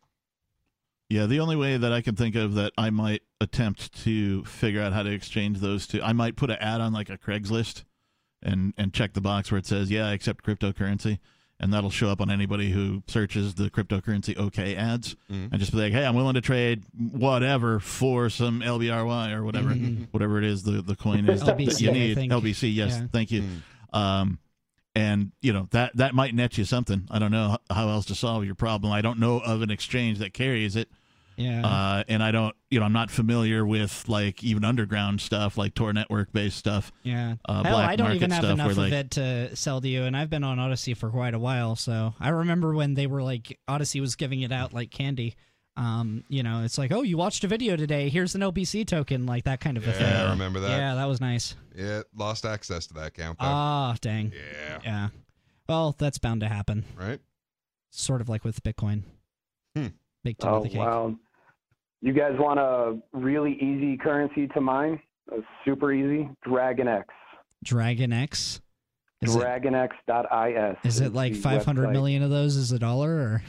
[1.11, 4.81] Yeah, the only way that I can think of that I might attempt to figure
[4.81, 7.85] out how to exchange those two, I might put an ad on like a Craigslist
[8.43, 11.19] and and check the box where it says, "Yeah, I accept cryptocurrency."
[11.65, 15.51] And that'll show up on anybody who searches the cryptocurrency OK ads, Mhm.
[15.51, 19.71] and just be like, "Hey, I'm willing to trade whatever for some LBRY or whatever,
[19.71, 20.09] Mhm.
[20.11, 23.07] whatever it is the the coin is that LBC, you need." LBC, yes, Yeah.
[23.11, 23.45] thank you.
[23.95, 23.99] Mm.
[23.99, 24.39] Um,
[24.95, 27.09] and you know that that might net you something.
[27.11, 28.93] I don't know how else to solve your problem.
[28.93, 30.91] I don't know of an exchange that carries it.
[31.37, 31.67] Yeah.
[31.67, 35.75] Uh, and I don't, you know, I'm not familiar with like even underground stuff, like
[35.75, 36.93] Tor network based stuff.
[37.03, 37.37] Yeah.
[37.49, 39.89] uh, Hell, I don't even have stuff enough where, of like- it to sell to
[39.89, 41.77] you, and I've been on Odysee for quite a while.
[41.77, 45.35] So I remember when they were like Odysee was giving it out like candy.
[45.77, 48.09] Um, you know, it's like, oh, you watched a video today.
[48.09, 50.07] Here's an LBC token, like that kind of a thing.
[50.07, 50.71] Yeah, I remember that.
[50.71, 51.57] Yeah, that was nice.
[51.75, 53.47] Yeah, lost access to that account though.
[53.47, 54.33] Ah, dang.
[54.33, 54.79] yeah.
[54.85, 55.09] Yeah.
[55.69, 56.85] Well, that's bound to happen.
[56.97, 57.19] Right.
[57.91, 59.03] Sort of like with Bitcoin.
[59.75, 59.87] Hmm.
[60.25, 60.79] Baked into Oh the cake.
[60.79, 61.15] wow!
[62.01, 65.01] You guys want a really easy currency to mine?
[65.31, 66.29] Uh, super easy.
[66.43, 67.09] Dragon X.
[67.63, 68.61] Dragon X.
[69.23, 70.77] Is it, DragonX.is.
[70.85, 73.43] is it like 500 million of those is a dollar or?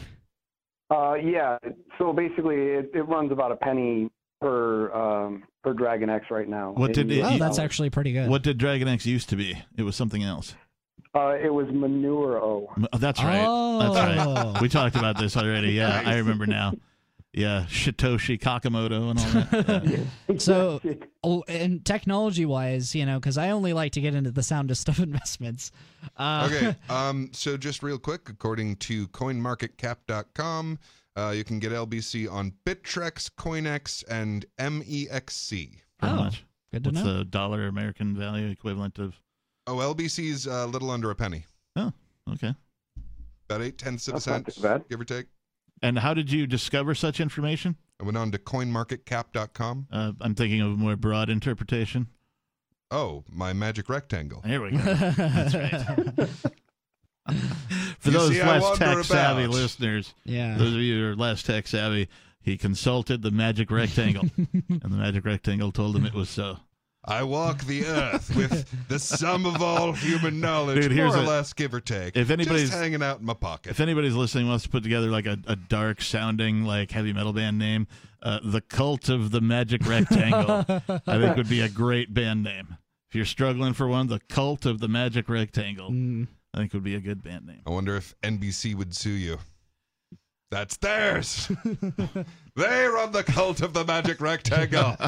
[0.89, 1.57] Uh, yeah.
[1.97, 4.09] So basically, it, it runs about a penny
[4.39, 6.71] per um, per Dragon X right now.
[6.77, 8.29] What did In it- Oh, that's actually pretty good.
[8.29, 9.61] What did Dragon X used to be?
[9.77, 10.55] It was something else.
[11.15, 12.67] Uh, it was Manuro.
[12.99, 13.79] That's right.
[13.79, 14.17] That's right.
[14.19, 14.57] Oh.
[14.61, 15.71] We talked about this already.
[15.71, 16.73] Yeah, I remember now.
[17.31, 19.85] Yeah, Shitoshi Kakamoto and all that.
[19.85, 20.37] Yeah.
[20.39, 20.81] So,
[21.23, 24.71] oh, and technology wise, you know, because I only like to get into the sound
[24.71, 25.71] of stuff investments.
[26.17, 26.75] Uh, okay.
[26.89, 30.79] Um, so just real quick, according to coinmarketcap.com,
[31.17, 35.49] uh, you can get LBC on Bittrex, CoinEx, and E MEXC.
[35.49, 36.45] Pretty Oh, much.
[36.71, 37.17] good to What's know.
[37.17, 39.15] the dollar American value equivalent of?
[39.67, 41.45] Oh, LBC's a little under a penny.
[41.75, 41.91] Oh,
[42.33, 42.53] okay.
[43.49, 45.25] About eight tenths of a That's not cent, give or take.
[45.81, 47.75] And how did you discover such information?
[47.99, 49.87] I went on to coinmarketcap.com.
[49.91, 52.07] Uh, I'm thinking of a more broad interpretation.
[52.91, 54.41] Oh, my magic rectangle.
[54.45, 54.77] There we go.
[54.93, 56.29] That's right.
[57.99, 59.55] For You those see, less wander tech savvy about.
[59.55, 60.55] listeners, yeah.
[60.57, 62.07] those of you who are less tech savvy,
[62.41, 66.57] he consulted the magic rectangle, and the magic rectangle told him it was so.
[67.07, 71.25] I walk the earth with the sum of all human knowledge, Dude, here's more or
[71.25, 72.17] a- less, give or take.
[72.17, 73.69] if anybody's- just hanging out in my pocket.
[73.71, 77.31] If anybody's listening wants to put together like a, a dark sounding like heavy metal
[77.33, 77.87] band name,
[78.23, 80.65] uh, the Cult of the Magic Rectangle,
[81.07, 82.77] I think would be a great band name.
[83.09, 86.27] If you're struggling for one, the Cult of the Magic Rectangle, Mm.
[86.53, 87.61] I think would be a good band name.
[87.67, 89.37] I wonder if NBC would sue you.
[90.51, 91.51] That's theirs.
[92.55, 94.95] they run the cult of the magic rectangle.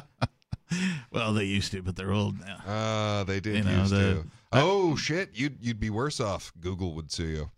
[1.11, 2.57] Well, they used to, but they're old now.
[2.67, 4.25] Ah, they did You know, used the- to.
[4.51, 6.51] Oh shit, you'd you'd be worse off.
[6.59, 7.51] Google would sue you.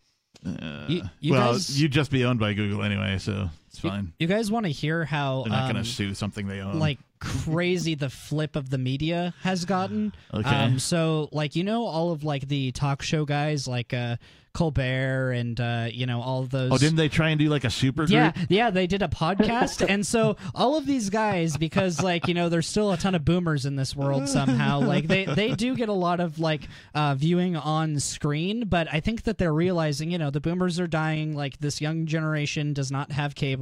[0.46, 4.14] Uh, You- you well, guys- you'd just be owned by Google anyway, so it's fine.
[4.20, 6.80] You guys want to hear how They're not um, going to sue something they own.
[6.80, 10.14] like crazy the flip of the media has gotten.
[10.34, 10.50] Okay.
[10.50, 14.16] Um, so like you know all of like the talk show guys like uh
[14.52, 17.64] Colbert and uh you know all of those oh, didn't they try and do like
[17.66, 18.12] a super group?
[18.12, 22.34] yeah, yeah, they did a podcast, and so all of these guys, because like you
[22.34, 24.80] know, there's still a ton of boomers in this world somehow.
[24.80, 26.64] Like they they do get a lot of like
[26.96, 30.88] uh, viewing on screen, but I think that they're realizing, you know, the boomers are
[30.88, 31.36] dying.
[31.36, 33.59] Like this young generation does not have cable.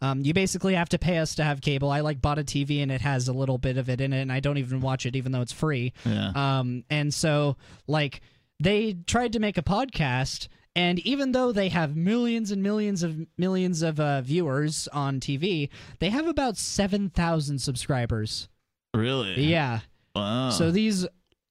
[0.00, 1.90] Um, you basically have to pay us to have cable.
[1.90, 4.22] I like bought a TV and it has a little bit of it in it,
[4.22, 5.92] and I don't even watch it, even though it's free.
[6.04, 6.32] Yeah.
[6.34, 8.20] Um, and so like
[8.60, 13.26] they tried to make a podcast and even though they have millions and millions of
[13.36, 15.68] millions of uh, viewers on TV,
[15.98, 18.48] they have about 7,000 subscribers.
[18.94, 19.42] Really?
[19.42, 19.80] Yeah.
[20.14, 20.50] Wow.
[20.50, 21.06] So these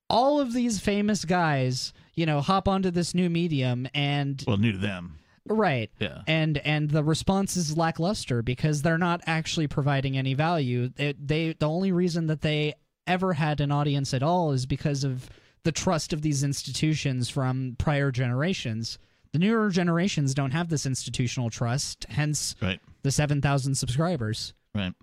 [0.10, 4.72] all of these famous guys, you know, hop onto this new medium and well, new
[4.72, 5.20] to them.
[5.48, 5.90] Right.
[6.00, 6.22] Yeah.
[6.28, 10.92] And and the response is lackluster because they're not actually providing any value.
[10.98, 12.74] It, they the only reason that they
[13.08, 15.30] ever had an audience at all is because of
[15.64, 18.98] the trust of these institutions from prior generations.
[19.32, 22.80] The newer generations don't have this institutional trust, hence Right.
[23.04, 24.54] the 7,000 subscribers.
[24.76, 24.94] Right.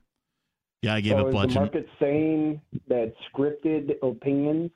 [0.83, 1.55] Yeah, I gave so up is the watching.
[1.55, 4.71] market saying that scripted opinions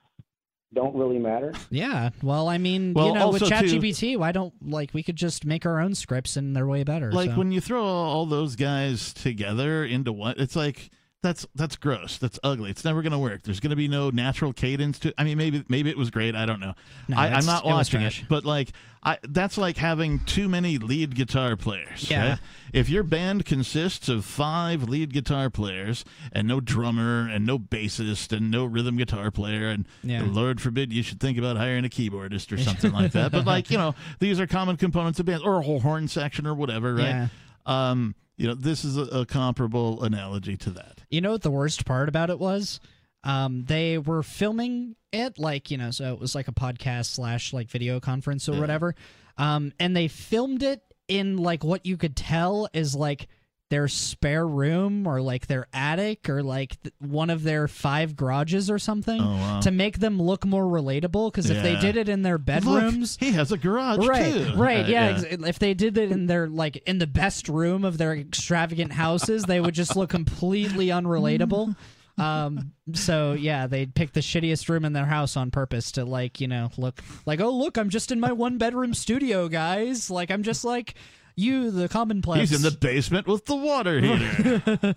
[0.73, 1.53] don't really matter?
[1.69, 5.03] Yeah, well, I mean, Well, you know, with also, too- ChatGPT, why don't like we
[5.03, 7.11] could just make our own scripts and they're way better.
[7.11, 7.35] Like so.
[7.37, 10.89] when you throw all those guys together into one, it's like
[11.23, 12.17] that's that's gross.
[12.19, 12.69] That's ugly.
[12.69, 13.41] It's never going to work.
[13.41, 15.13] There's going to be no natural cadence to.
[15.17, 16.35] I mean, maybe maybe it was great.
[16.35, 16.73] I don't know.
[17.07, 21.15] No, I, I'm not watching it, but like, I that's like having too many lead
[21.15, 22.11] guitar players.
[22.11, 22.29] Yeah.
[22.31, 22.39] right?
[22.73, 28.35] If your band consists of five lead guitar players and no drummer and no bassist
[28.35, 30.23] and no rhythm guitar player and Yeah.
[30.25, 33.31] Lord forbid you should think about hiring a keyboardist or something like that.
[33.31, 36.45] But like you know, these are common components of bands or a whole horn section
[36.45, 37.05] or whatever, right?
[37.05, 37.27] Yeah.
[37.65, 41.01] Um, you know, this is a, a comparable analogy to that.
[41.09, 42.79] You know what the worst part about it was?
[43.23, 47.53] Um, they were filming it like you know, so it was like a podcast slash
[47.53, 48.95] like video conference or whatever.
[49.37, 53.27] Um, and they filmed it in like what you could tell is like
[53.73, 58.69] their spare room or like their attic or like th- one of their five garages
[58.69, 59.59] or something Oh, wow.
[59.61, 61.31] to make them look more relatable.
[61.31, 64.53] Because if they did it in their bedrooms, Look, he has a garage right too.
[64.55, 67.97] right yeah, ex- if they did it in their like in the best room of
[67.97, 71.75] their extravagant houses they would just look completely unrelatable
[72.19, 76.39] um so yeah they'd pick the shittiest room in their house on purpose to like
[76.39, 80.29] you know look like oh look i'm just in my one bedroom studio guys like
[80.29, 80.93] i'm just like
[81.35, 84.95] you the common commonplace He's in the basement with the water heater.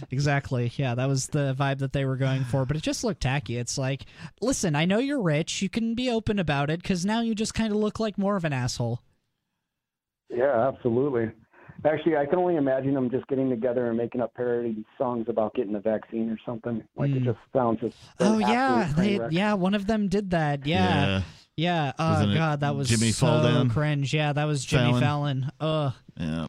[0.10, 3.20] exactly yeah that was the vibe that they were going for but it just looked
[3.22, 4.06] tacky it's like
[4.40, 7.54] listen i know you're rich you can be open about it because now you just
[7.54, 9.00] kind of look like more of an asshole
[10.30, 11.30] Yeah, absolutely.
[11.84, 15.54] Actually, I can only imagine them just getting together and making up parody songs about
[15.54, 16.82] getting a vaccine or something.
[16.96, 17.24] Like it hmm.
[17.24, 17.96] just sounds just.
[18.20, 20.66] Oh yeah, they yeah, one of them did that.
[20.66, 21.06] Yeah.
[21.06, 21.22] Yeah.
[21.56, 23.70] Oh Wasn't god, that was Jimmy so Fallon?
[23.70, 24.12] cringe.
[24.12, 25.00] Yeah, that was Jimmy Fallon?
[25.00, 25.50] Fallon.
[25.60, 25.92] Ugh.
[26.18, 26.46] yeah.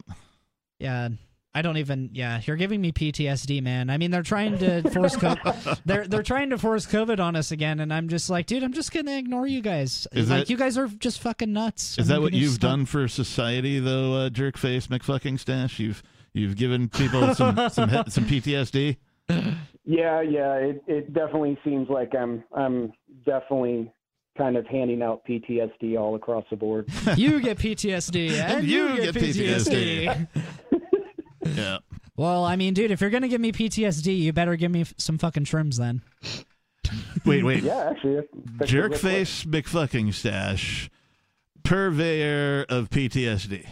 [0.78, 1.08] Yeah.
[1.54, 3.88] I don't even yeah, you're giving me PTSD, man.
[3.88, 7.50] I mean, they're trying to force COVID they're they're trying to force COVID on us
[7.50, 10.06] again and I'm just like, dude, I'm just going to ignore you guys.
[10.12, 11.96] Is like that- you guys are just fucking nuts.
[11.98, 15.78] Is I'm that what you've stop- done for society, though, uh, jerkface McFucking stash?
[15.78, 16.02] You've
[16.34, 18.96] you've given people some some he- some PTSD.
[19.88, 20.54] Yeah, yeah.
[20.56, 22.92] It it definitely seems like I'm I'm
[23.24, 23.92] definitely
[24.36, 26.88] kind of handing out PTSD all across the board.
[27.16, 30.28] You get PTSD and, you you, get get PTSD.
[31.54, 31.78] Yeah.
[32.16, 34.80] well, I mean, dude, if you're going to give me PTSD, you better give me
[34.80, 36.02] f- some fucking trims then.
[37.24, 37.62] Wait, wait.
[37.62, 38.16] Yeah, actually.
[38.16, 38.28] that's-
[38.58, 38.74] that's a.
[38.74, 40.90] Jerkface McFucking stash,
[41.62, 43.64] purveyor of PTSD.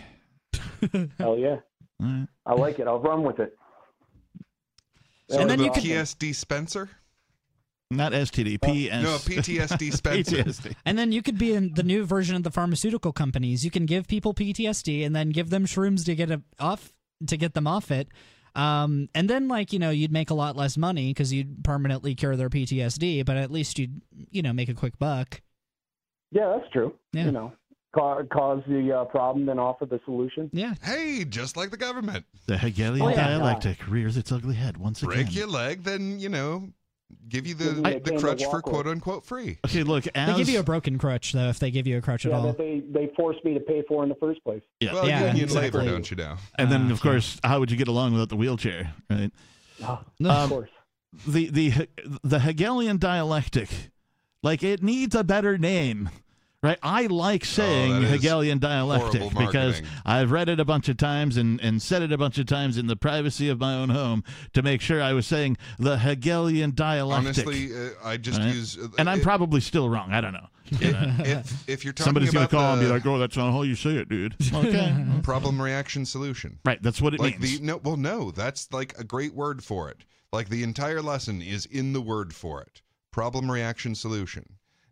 [1.18, 1.56] Hell yeah.
[2.00, 2.26] All right.
[2.46, 2.86] I like it.
[2.86, 3.56] I'll run with it.
[5.28, 5.82] That And then you awesome.
[5.82, 6.90] could- PSD Spencer?
[7.90, 9.02] Not STD, PS.
[9.02, 10.36] No, PTSD Spencer.
[10.36, 10.74] PTSD.
[10.84, 13.64] And then you could be in the new version of the pharmaceutical companies.
[13.64, 16.92] You can give people PTSD and then give them shrooms to get it off
[17.26, 18.08] to get them off it.
[18.56, 22.14] Um, and then like you know you'd make a lot less money because you'd permanently
[22.14, 25.40] cure their PTSD, but at least you'd you know make a quick buck.
[26.30, 26.94] Yeah, that's true.
[27.12, 27.26] Yeah.
[27.26, 27.52] You know,
[27.94, 30.50] ca- cause the uh, problem, then offer the solution.
[30.52, 30.74] Yeah.
[30.82, 32.24] Hey, just like the government.
[32.46, 33.28] The Hegelian Oh, yeah.
[33.28, 35.14] dialectic rears its ugly head once again.
[35.14, 36.70] Break your leg, then, you know,
[37.28, 39.58] give you the, Give you the crutch for quote unquote free.
[39.66, 42.00] Okay, look, as They give you a broken crutch though if they give you a
[42.00, 42.42] crutch at all.
[42.42, 44.62] that they they forced me to pay for in the first place.
[44.80, 44.92] yeah.
[44.92, 45.80] Well, Yeah, union exactly.
[45.80, 46.36] labor, don't you know?
[46.58, 49.30] and then Ah, of course, how would you get along without the wheelchair, right?
[49.82, 50.70] of Um, course.
[51.26, 51.88] the the
[52.22, 53.68] the Hegelian dialectic,
[54.42, 56.10] like it needs a better name,
[56.64, 59.82] Right, I like saying Oh, Hegelian dialectic because.
[60.06, 62.78] I've read it a bunch of times and, and said it a bunch of times
[62.78, 66.74] in the privacy of my own home to make sure I was saying the Hegelian
[66.74, 67.46] dialectic.
[67.46, 68.54] Honestly, uh, I just right?
[68.54, 68.78] use.
[68.78, 70.12] Uh, and I'm it- probably still wrong.
[70.12, 70.46] I don't know.
[70.70, 73.60] if if you're talking Somebody's about gonna call and be like, "Oh, that's not how
[73.62, 76.58] you say it, dude." Okay, problem reaction solution.
[76.64, 76.82] right.
[76.82, 77.60] That's what it like means.
[77.60, 79.98] the no well no that's like a great word for it
[80.32, 84.44] like the entire lesson is in the word for it problem reaction solution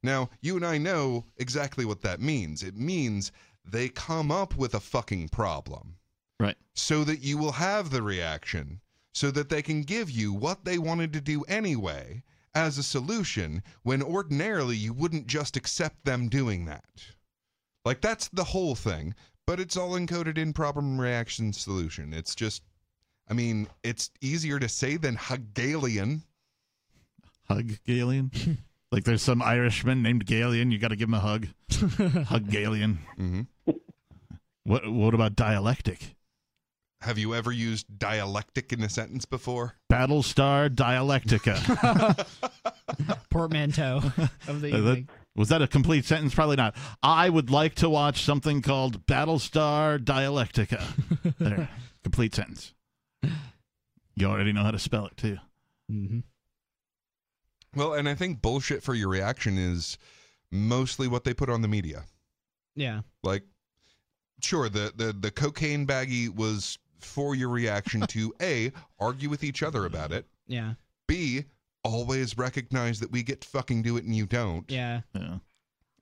[0.02, 2.62] now you and i know exactly what that means.
[2.62, 3.32] It means
[3.64, 5.96] they come up with a fucking problem.
[6.40, 6.56] Right.
[6.74, 8.80] so that you will have the reaction
[9.14, 13.62] so that they can give you what they wanted to do anyway as a solution
[13.84, 17.04] when ordinarily you wouldn't just accept them doing that.
[17.84, 19.14] Like that's the whole thing
[19.46, 22.12] but it's all encoded in problem reaction solution.
[22.12, 22.62] It's just
[23.28, 26.22] i mean it's easier to say than hegelian.
[27.48, 28.30] Hug Galian.
[28.92, 30.70] like there's some Irishman named Galian.
[30.70, 31.48] You got to give him a hug.
[31.70, 32.98] hug Galian.
[33.18, 33.46] Mhm.
[34.64, 36.14] What What about dialectic?
[37.00, 41.58] have you ever used dialectic in a sentence before Battlestar Dialectica.
[43.30, 43.96] Portmanteau
[44.46, 45.08] of the that- evening.
[45.34, 46.32] was that a complete sentence?
[46.32, 46.76] Probably not.
[47.02, 50.80] I would like to watch something called Battlestar Dialectica.
[51.38, 51.68] there,
[52.04, 52.72] complete sentence.
[54.14, 55.38] You already know how to spell it too.
[55.90, 56.20] hmm
[57.74, 59.98] well and i think bullshit for your reaction is
[60.50, 62.04] mostly what they put on the media
[62.74, 63.00] Yeah.
[63.22, 63.44] Like,
[64.42, 69.62] sure, the the the cocaine baggie was for your reaction to a argue with each
[69.62, 70.26] other about it.
[70.46, 70.74] Yeah.
[71.06, 71.44] B
[71.84, 74.70] always recognize that we get to fucking do it and you don't.
[74.70, 75.00] Yeah.
[75.14, 75.38] Yeah.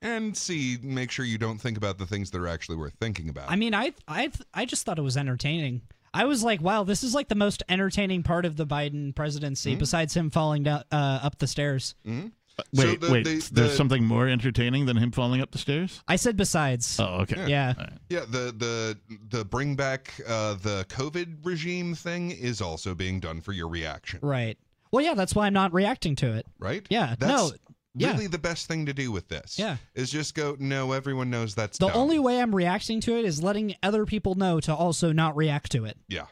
[0.01, 3.29] And C make sure you don't think about the things that are actually worth thinking
[3.29, 3.49] about.
[3.51, 5.81] I mean, I I I just thought it was entertaining.
[6.13, 9.75] I was like, wow, this is like the most entertaining part of the Biden presidency,
[9.75, 9.79] Mhm.
[9.79, 11.95] besides him falling down uh, up the stairs.
[12.05, 12.31] Mhm.
[12.73, 13.23] Wait, the- wait.
[13.23, 16.01] the- there's the- something more entertaining than him falling up the stairs.
[16.07, 16.99] I said besides.
[16.99, 17.49] Oh, okay.
[17.49, 17.73] Yeah.
[17.77, 17.93] All right.
[18.09, 18.97] Yeah, the the
[19.29, 24.19] the bring back uh, the COVID regime thing is also being done for your reaction,
[24.21, 24.57] Right.
[24.91, 26.45] Well, yeah, that's why I'm not reacting to it.
[26.59, 26.85] right?
[26.89, 27.15] Yeah.
[27.17, 27.51] That's no.
[27.93, 28.11] Yeah.
[28.13, 29.59] really the best thing to do with this.
[29.59, 29.77] Yeah.
[29.95, 30.55] is just go.
[30.59, 34.05] No, everyone knows that's The dumb." only way I'm reacting to it is letting other
[34.05, 35.97] people know to also not react to it.
[36.07, 36.27] Yeah.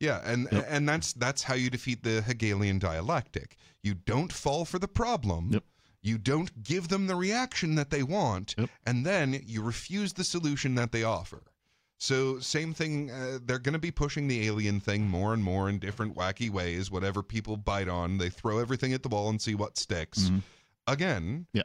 [0.00, 0.66] Yeah, and Yep.
[0.68, 3.56] and that's that's how you defeat the Hegelian dialectic.
[3.82, 5.50] You don't fall for the problem.
[5.52, 5.64] Yep.
[6.02, 8.68] You don't give them the reaction that they want, Yep.
[8.84, 11.44] and then you refuse the solution that they offer.
[11.96, 13.10] So same thing.
[13.10, 16.50] Uh, they're going to be pushing the alien thing more and more in different wacky
[16.50, 16.90] ways.
[16.90, 20.24] Whatever people bite on, they throw everything at the wall and see what sticks.
[20.24, 20.42] Mhm.
[20.86, 21.62] Again, Yeah.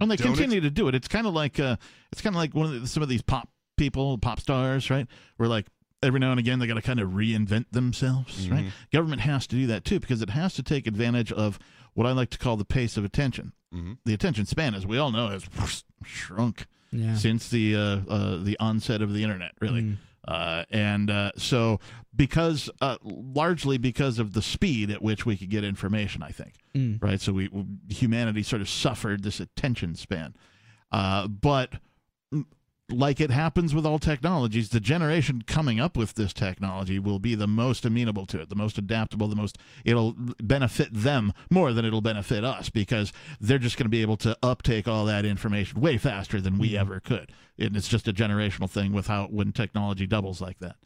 [0.00, 0.94] And they Don't continue to do it.
[0.94, 1.76] It's kind of like uh,
[2.10, 5.06] it's kind of like one of the, some of these pop people, pop stars, right?
[5.36, 5.66] Where like
[6.02, 8.64] every now and again they got to kind of reinvent themselves, right?
[8.64, 8.70] Mhm.
[8.92, 11.58] Government has to do that too because it has to take advantage of
[11.92, 13.52] what I like to call the pace of attention.
[13.74, 13.98] Mhm.
[14.06, 15.46] The attention span, as we all know, has
[16.04, 17.14] shrunk Yeah.
[17.16, 19.82] since the uh, uh, the onset of the internet, really.
[19.82, 19.96] Mm.
[20.28, 21.80] Uh, and uh, so,
[22.14, 26.54] because uh, largely because of the speed at which we could get information, I think,
[26.74, 27.02] Mm.
[27.02, 27.20] right?
[27.20, 27.50] So we
[27.88, 30.34] humanity sort of suffered this attention span,
[30.92, 31.74] uh, but
[32.92, 37.34] like it happens with all technologies, the generation coming up with this technology will be
[37.34, 41.84] the most amenable to it, the most adaptable, the most it'll benefit them more than
[41.84, 45.80] it'll benefit us because they're just going to be able to uptake all that information
[45.80, 46.80] way faster than we mm-hmm.
[46.80, 47.32] ever could.
[47.58, 50.76] And it's just a generational thing with how when technology doubles like that.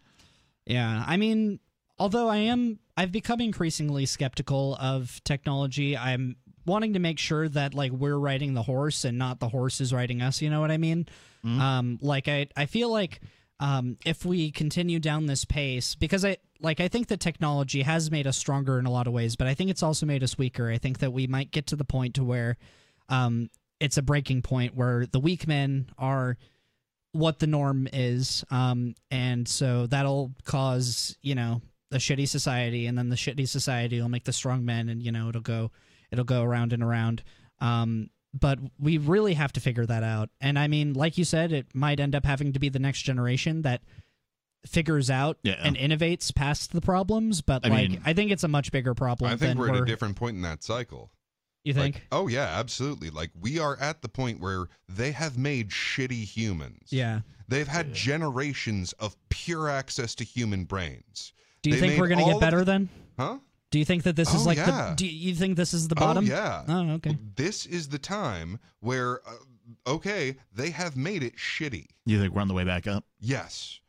[0.67, 1.61] Yeah, I mean,
[1.99, 5.97] although I am, I've become increasingly skeptical of technology.
[5.97, 6.37] I'm
[6.67, 9.93] wanting to make sure that like we're riding the horse and not the horse is
[9.93, 10.41] riding us.
[10.43, 11.07] You know what I mean?
[11.61, 13.21] Um, like I, I feel like
[13.61, 18.11] um, if we continue down this pace, because I like I think the technology has
[18.11, 20.39] made us stronger in a lot of ways, but I think it's also made us
[20.39, 20.71] weaker.
[20.71, 22.57] I think that we might get to the point to where
[23.09, 23.51] um,
[23.81, 26.37] it's a breaking point where the weak men are
[27.13, 31.63] what the norm is um and so that'll cause you know
[31.93, 35.13] a shitty society and then the shitty society will make the strong men and you
[35.13, 35.71] know it'll go
[36.15, 37.23] it'll go around and around
[37.61, 41.53] um but we really have to figure that out and i mean like you said
[41.53, 43.83] it might end up having to be the next generation that
[44.67, 45.61] figures out Yeah.
[45.63, 48.95] and innovates past the problems but I like mean- i think it's a much bigger
[48.95, 51.11] problem I think than we're at a different point in that cycle.
[51.65, 53.11] you think Like, oh yeah, absolutely.
[53.11, 56.89] Like we are at the point where they have made shitty humans.
[56.91, 61.33] yeah They've had generations of pure access to human brains.
[61.63, 62.89] do you They think we're gonna get better the- then
[63.19, 63.39] Huh?
[63.75, 64.91] Do you think that this is Oh, like yeah.
[64.91, 66.63] the do you think this is the bottom Oh yeah.
[66.69, 71.87] oh okay This is the time where uh, okay, they have made it shitty.
[72.07, 73.03] You think we're on the way back up?
[73.19, 73.81] Yes.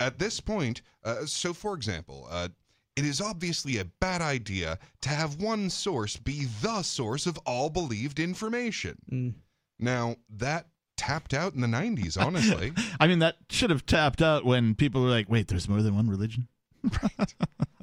[0.00, 2.48] At this point, uh, so for example, uh,
[2.96, 7.68] it is obviously a bad idea to have one source be the source of all
[7.68, 8.96] believed information.
[9.12, 9.34] Mm.
[9.78, 12.72] Now, that tapped out in the 90s, honestly.
[13.00, 15.94] I mean, that should have tapped out when people were like, "Wait, there's more than
[15.94, 16.48] one religion."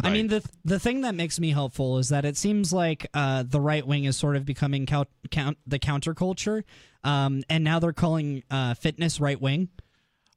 [0.04, 3.44] I mean, the the thing that makes me hopeful is that it seems like uh,
[3.48, 6.64] the right wing is sort of becoming count, count the counterculture,
[7.04, 9.70] um, and now they're calling uh, fitness right wing.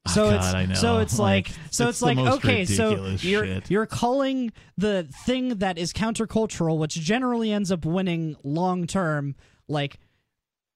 [0.06, 0.74] So Oh, it's God, I know.
[0.74, 3.68] so it's like, Like, so it's it's like okay, so you're shit.
[3.70, 9.34] you're calling the thing that is countercultural, which generally ends up winning long term,
[9.66, 9.98] like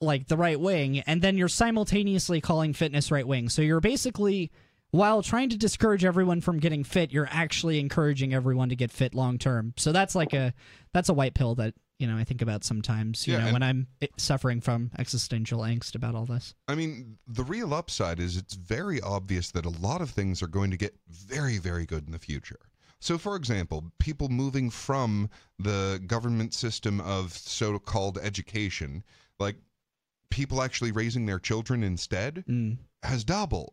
[0.00, 3.48] like the right wing, and then you're simultaneously calling fitness right wing.
[3.48, 4.50] So you're basically
[4.90, 9.14] while trying to discourage everyone from getting fit, you're actually encouraging everyone to get fit
[9.14, 9.72] long term.
[9.76, 10.52] So that's like a
[10.92, 13.26] that's a white pill that you know I think about sometimes.
[13.26, 13.86] You Yeah, know when I'm
[14.16, 16.54] suffering from existential angst about all this.
[16.66, 20.48] I mean, the real upside is it's very obvious that a lot of things are
[20.48, 22.58] going to get very, very good in the future.
[23.02, 29.02] So, for example, people moving from the government system of so called education,
[29.38, 29.56] like
[30.30, 32.76] people actually raising their children instead, Mm.
[33.02, 33.72] has doubled.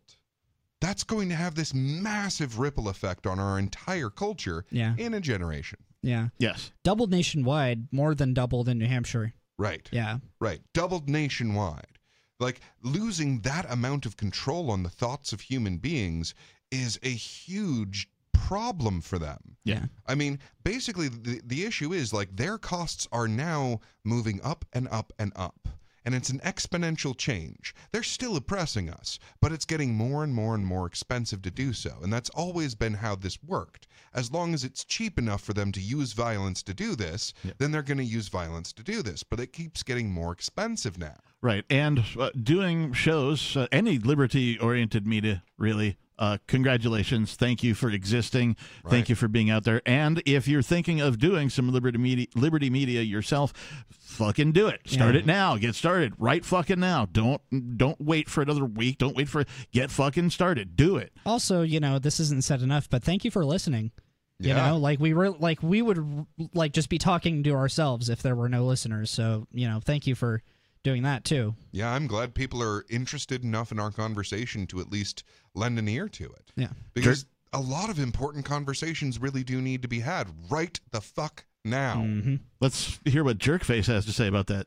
[0.80, 4.94] That's going to have this massive ripple effect on our entire culture Yeah.
[4.96, 5.78] in a generation.
[6.02, 6.28] Yeah.
[6.38, 6.70] Yes.
[6.84, 9.34] Doubled nationwide, more than doubled in New Hampshire.
[9.58, 9.88] Right.
[9.90, 10.18] Yeah.
[10.40, 10.60] Right.
[10.72, 11.98] Doubled nationwide.
[12.38, 16.34] Like losing that amount of control on the thoughts of human beings
[16.70, 19.56] is a huge problem for them.
[19.64, 19.86] Yeah.
[20.06, 24.86] I mean, basically the the issue is like their costs are now moving up and
[24.92, 25.68] up and up.
[26.08, 27.74] And it's an exponential change.
[27.92, 31.74] They're still oppressing us, but it's getting more and more and more expensive to do
[31.74, 31.98] so.
[32.02, 33.86] And that's always been how this worked.
[34.14, 37.72] As long as it's cheap enough for them to use violence to do this, then
[37.72, 39.22] they're going to use violence to do this.
[39.22, 41.16] But it keeps getting more expensive now.
[41.42, 41.66] Right.
[41.68, 45.98] And uh, doing shows, uh, any liberty oriented media, really.
[46.18, 47.34] Uh, congratulations.
[47.36, 48.56] Thank you for existing.
[48.82, 48.90] Right.
[48.90, 49.80] Thank you for being out there.
[49.86, 53.52] And if you're thinking of doing some liberty media, liberty media yourself,
[53.90, 54.80] fucking do it.
[54.86, 55.20] Start Yeah.
[55.20, 55.56] it now.
[55.56, 57.06] Get started right fucking now.
[57.06, 57.40] Don't
[57.78, 58.98] don't wait for another week.
[58.98, 60.76] Don't wait for get fucking started.
[60.76, 61.12] Do it.
[61.24, 63.92] Also, you know, this isn't said enough, but thank you for listening.
[64.40, 64.70] You Yeah.
[64.70, 68.34] know, like we were like we would like just be talking to ourselves if there
[68.36, 69.10] were no listeners.
[69.10, 70.42] So, you know, thank you for
[70.84, 71.54] doing that too.
[71.72, 75.24] Yeah, I'm glad people are interested enough in our conversation to at least
[75.58, 76.52] lend an ear to it.
[76.56, 76.68] Yeah.
[76.94, 81.44] Because a lot of important conversations really do need to be had right the fuck
[81.64, 81.96] now.
[81.96, 82.36] Mm-hmm.
[82.60, 84.66] Let's hear what Jerkface has to say about that.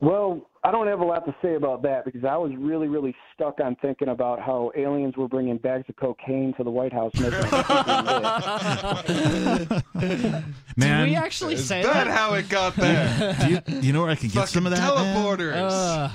[0.00, 3.14] Well, I don't have a lot to say about that because I was really, really
[3.32, 7.12] stuck on thinking about how aliens were bringing bags of cocaine to the White House.
[7.14, 7.30] Man,
[10.76, 12.06] Did we actually Is say that that?
[12.08, 13.36] how it got there?
[13.42, 14.80] do you, do you know where I can get some of that?
[14.80, 15.16] man?
[15.16, 16.10] teleporters.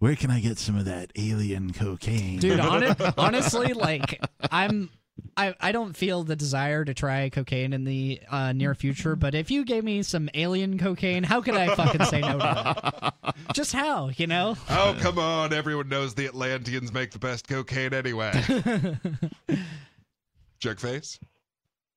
[0.00, 2.38] Where can I get some of that alien cocaine?
[2.38, 4.18] dude, hon- honestly, like
[4.50, 4.90] I'm
[5.36, 9.34] I, I don't feel the desire to try cocaine in the uh, near future, but
[9.34, 13.34] if you gave me some alien cocaine, how could I fucking say no to it?
[13.54, 14.56] Just how, you know?
[14.68, 15.52] oh, come on.
[15.52, 18.30] Everyone knows the Atlanteans make the best cocaine anyway.
[20.60, 21.18] Jerkface?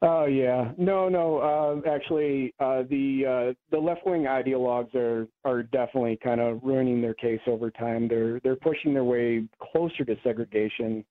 [0.06, 1.38] Oh yeah, no, no.
[1.38, 7.02] Uh, actually, uh, the uh, the left wing ideologues are are definitely kind of ruining
[7.02, 8.10] their case over time.
[8.10, 11.06] They're they're pushing their way closer to segregation,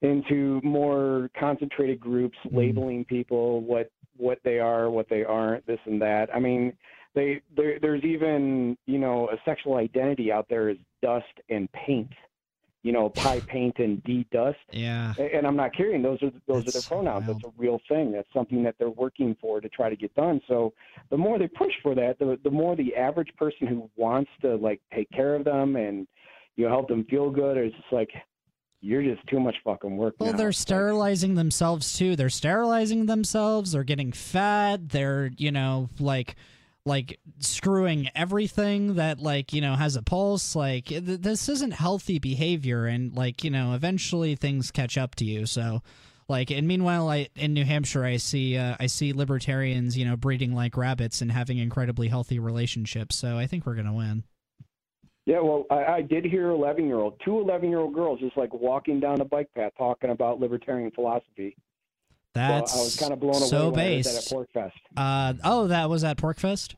[0.00, 6.00] into more concentrated groups, labeling people what what they are, what they aren't, this and
[6.00, 6.34] that.
[6.34, 6.72] I mean,
[7.14, 12.10] they there's even you know a sexual identity out there is dust and paint.
[12.82, 14.58] You know, pie paint and D dust.
[14.72, 15.14] Yeah.
[15.16, 16.02] And I'm not kidding.
[16.02, 17.26] Those are those That's are their pronouns.
[17.26, 17.42] wild.
[17.42, 18.12] That's a real thing.
[18.12, 20.40] That's something that they're working for to try to get done.
[20.48, 20.72] So
[21.10, 24.56] the more they push for that, the the more the average person who wants to
[24.56, 26.08] like take care of them and
[26.56, 28.10] you know help them feel good is just like
[28.82, 30.16] you're just too much fucking work.
[30.18, 30.38] Well, now.
[30.38, 32.16] they're sterilizing themselves too.
[32.16, 33.72] They're sterilizing themselves.
[33.72, 34.88] They're getting fat.
[34.88, 36.34] They're, you know, like
[36.84, 40.56] like screwing everything that like, you know, has a pulse.
[40.56, 45.24] Like th- this isn't healthy behavior and like, you know, eventually things catch up to
[45.24, 45.46] you.
[45.46, 45.82] So
[46.28, 50.16] like and meanwhile I in New Hampshire I see uh, I see libertarians, you know,
[50.16, 53.16] breeding like rabbits and having incredibly healthy relationships.
[53.16, 54.24] So I think we're going to win.
[55.24, 58.36] Yeah, well, I, I did hear 11 year old, two 11 year old girls just
[58.36, 61.56] like walking down a bike path talking about libertarian philosophy.
[62.34, 64.32] That's so I was kind of blown away so when I heard that based.
[64.32, 64.72] at Porkfest.
[64.96, 66.74] Uh, oh, that was at Porkfest?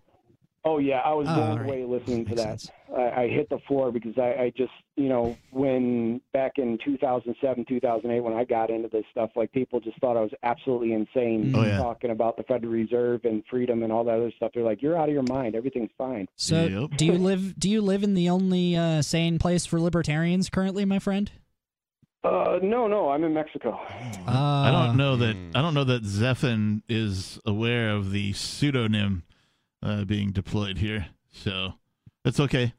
[0.66, 1.66] Oh yeah, I was Oh, blown all right.
[1.66, 2.64] away listening to that.
[2.97, 7.66] I, I hit the floor because I, I just, you know, when back in 2007,
[7.68, 11.52] 2008, when I got into this stuff, like people just thought I was absolutely insane
[11.55, 11.76] Oh, yeah.
[11.76, 14.52] talking about the Federal Reserve and freedom and all that other stuff.
[14.55, 15.55] They're like, you're out of your mind.
[15.55, 16.28] Everything's fine.
[16.36, 16.90] So, Yep.
[16.97, 17.59] do you live?
[17.60, 21.31] Do you live in the only uh, sane place for libertarians currently, my friend?
[22.24, 23.78] Uh, no, no, I'm in Mexico.
[24.26, 25.51] Uh, I don't know that Hmm.
[25.55, 29.24] I don't know that Zephin is aware of the pseudonym
[29.82, 31.06] uh, being deployed here.
[31.32, 31.74] So
[32.24, 32.72] that's okay.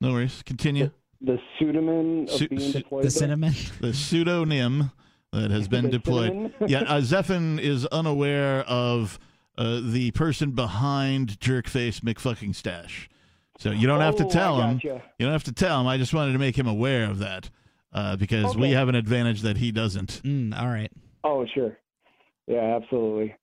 [0.00, 0.42] No worries.
[0.46, 0.90] Continue.
[1.20, 3.02] the pseudonym of Su- being deployed.
[3.02, 3.10] The there?
[3.10, 3.54] cinnamon.
[3.80, 4.92] the pseudonym
[5.32, 6.30] that has been deployed.
[6.30, 6.52] cinnamon?
[6.68, 9.18] yeah, uh, Zephin is unaware of
[9.56, 13.08] uh, the person behind Jerkface McFucking Stash.
[13.58, 14.80] So you don't have to Oh, tell I him.
[14.84, 15.88] You don't have to tell him.
[15.88, 17.50] I just wanted to make him aware of that
[17.98, 20.20] uh, because we have an advantage that he doesn't.
[20.24, 20.90] Mm, all right.
[21.24, 21.76] Oh, sure.
[22.46, 23.34] Yeah, absolutely.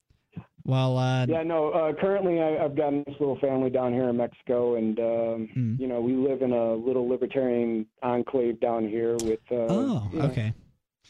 [0.64, 1.69] Well, uh, Yeah, no.
[1.72, 5.80] Uh, currently, I, I've got this little family down here in Mexico, and um, Mm.
[5.80, 9.40] you know, we live in a little libertarian enclave down here with.
[9.52, 10.53] Uh, oh, you know, okay.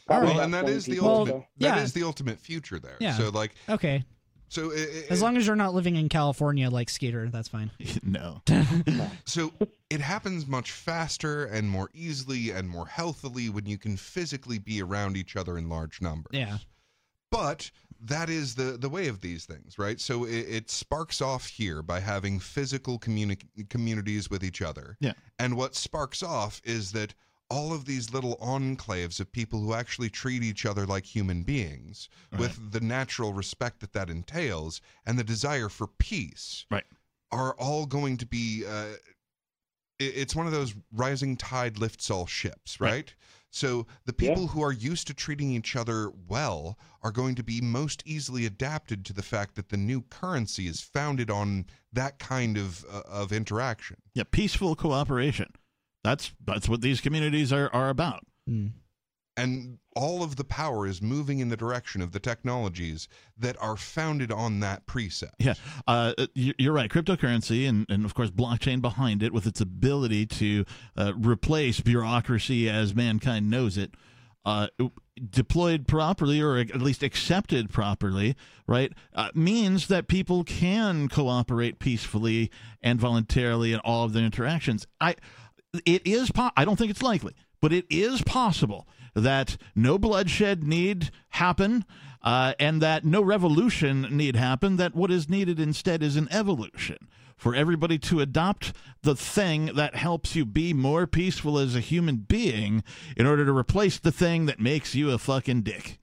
[0.08, 0.34] All right.
[0.34, 1.32] Well, and that is the people, ultimate.
[1.40, 1.82] so- That yeah.
[1.82, 2.96] is the ultimate future there.
[3.00, 3.14] Yeah.
[3.16, 4.04] So like, Okay.
[4.48, 7.70] So it, it- As long as you're not living in California like Skeeter, that's fine.
[8.02, 8.42] no.
[9.24, 9.52] So
[9.90, 14.80] it happens much faster and more easily and more healthily when you can physically be
[14.82, 16.30] around each other in large numbers.
[16.32, 16.58] Yeah.
[17.30, 17.70] But
[18.00, 20.00] that is the the way of these things, right?
[20.00, 24.96] So it, it sparks off here by having physical communi- communities with each other.
[25.00, 25.12] Yeah.
[25.38, 27.14] And what sparks off is that
[27.48, 32.08] all of these little enclaves of people who actually treat each other like human beings
[32.38, 36.84] with the natural respect that that entails and the desire for peace Right.
[37.30, 38.94] are all going to be uh,
[39.98, 43.14] it's one of those rising tide lifts all ships right, Right.
[43.50, 44.28] so the Yeah.
[44.28, 48.44] people who are used to treating each other well are going to be most easily
[48.44, 53.02] adapted to the fact that the new currency is founded on that kind of uh,
[53.06, 55.52] of interaction Yeah, peaceful cooperation.
[56.06, 58.22] That's that's what these communities are, are about.
[58.48, 58.72] Mm.
[59.36, 63.76] and all of the power is moving in the direction of the technologies that are
[63.76, 65.54] founded on that precept Yeah,
[65.86, 66.90] uh, you- you're right.
[66.90, 70.64] Cryptocurrency and, and of course blockchain behind it, with its ability to
[70.96, 73.94] uh, replace bureaucracy as mankind knows it,
[74.44, 74.68] uh,
[75.30, 78.36] deployed properly or at least accepted properly,
[78.68, 82.50] right, uh, means that people can cooperate peacefully
[82.82, 84.86] and voluntarily in all of their interactions.
[85.00, 85.16] I,
[85.84, 86.30] it is.
[86.30, 91.84] Po- I don't think it's likely, but it is possible that no bloodshed need happen
[92.22, 97.08] uh, and that no revolution need happen, that what is needed instead is an evolution
[97.36, 98.72] for everybody to adopt
[99.02, 102.82] the thing that helps you be more peaceful as a human being
[103.16, 105.98] in order to replace the thing that makes you a fucking dick.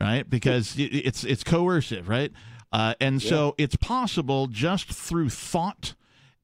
[0.00, 0.28] Right?
[0.28, 2.32] Because it's it's coercive, right?
[2.72, 5.94] Uh, and so it's possible just through thought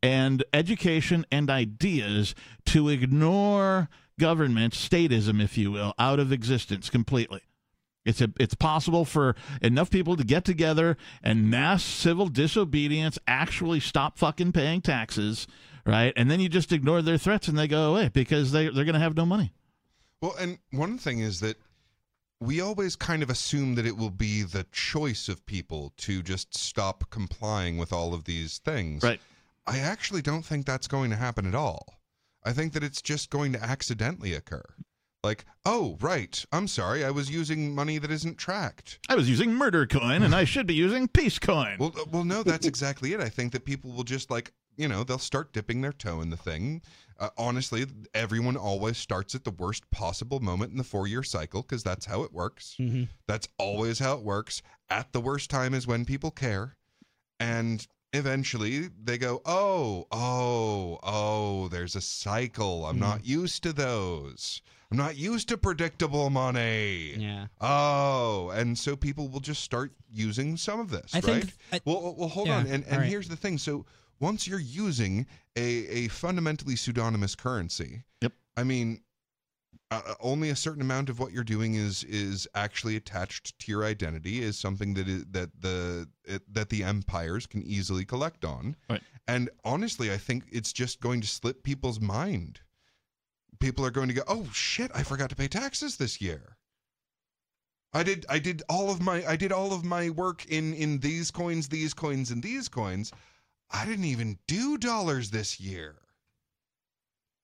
[0.03, 2.35] and education and ideas
[2.67, 3.89] to ignore
[4.19, 7.43] government, statism, if you will, out of existence completely.
[8.05, 13.79] It's a, it's possible for enough people to get together and mass civil disobedience actually
[13.79, 15.47] stop fucking paying taxes,
[15.87, 16.13] right?
[16.17, 18.95] And then you just ignore their threats and they go away because they they're going
[18.95, 19.53] to have no money.
[20.21, 21.57] Well, and one thing is that
[22.41, 26.57] we always kind of assume that it will be the choice of people to just
[26.57, 29.05] stop complying with all of these things.
[29.05, 29.21] Right.
[29.67, 32.01] I actually don't think that's going to happen at all.
[32.45, 34.65] I think that it's just going to accidentally occur.
[35.23, 36.45] Like, oh, right.
[36.51, 37.05] I'm sorry.
[37.05, 38.99] I was using money that isn't tracked.
[39.09, 41.77] I was using murder coin and I should be using peace coin.
[41.79, 43.21] Well, uh, well, no, that's exactly it.
[43.21, 46.31] I think that people will just like, you know, they'll start dipping their toe in
[46.31, 46.83] the thing.
[47.21, 51.85] Uh, honestly, everyone always starts at the worst possible moment in the four-year cycle because
[51.85, 52.75] that's how it works.
[52.81, 53.09] Mhm.
[53.29, 54.61] That's always how it works.
[54.91, 56.77] At the worst time is when people care,
[57.39, 62.87] and eventually they go, "Oh, oh, oh, there's a cycle.
[62.87, 63.01] I'm hmm.
[63.01, 64.63] not used to those.
[64.91, 67.47] I'm not used to predictable money." Yeah.
[67.61, 71.45] Oh, and so people will just start using some of this, I right?
[71.45, 72.67] think- I- well, well, hold Yeah, on.
[72.67, 73.09] And, and right.
[73.09, 73.59] here's the thing.
[73.59, 73.87] So
[74.21, 75.27] once you're using
[75.57, 78.33] a, a fundamentally pseudonymous currency, Yep.
[78.57, 79.01] I mean,
[79.93, 83.85] uh, only a certain amount of what you're doing is is actually attached to your
[83.85, 88.77] identity is something that is that the it, that the empires can easily collect on.
[88.89, 89.03] Right.
[89.27, 92.61] And honestly, I think it's just going to slip people's mind.
[93.61, 96.57] People are going to go, "Oh shit, I forgot to pay taxes this year."
[97.93, 100.99] I did I did all of my I did all of my work in in
[101.01, 103.13] these coins, these coins and these coins.
[103.71, 106.02] I didn't even do dollars this year.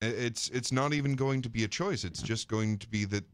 [0.00, 2.04] It's it's not even going to be a choice.
[2.04, 3.24] It's just going to be that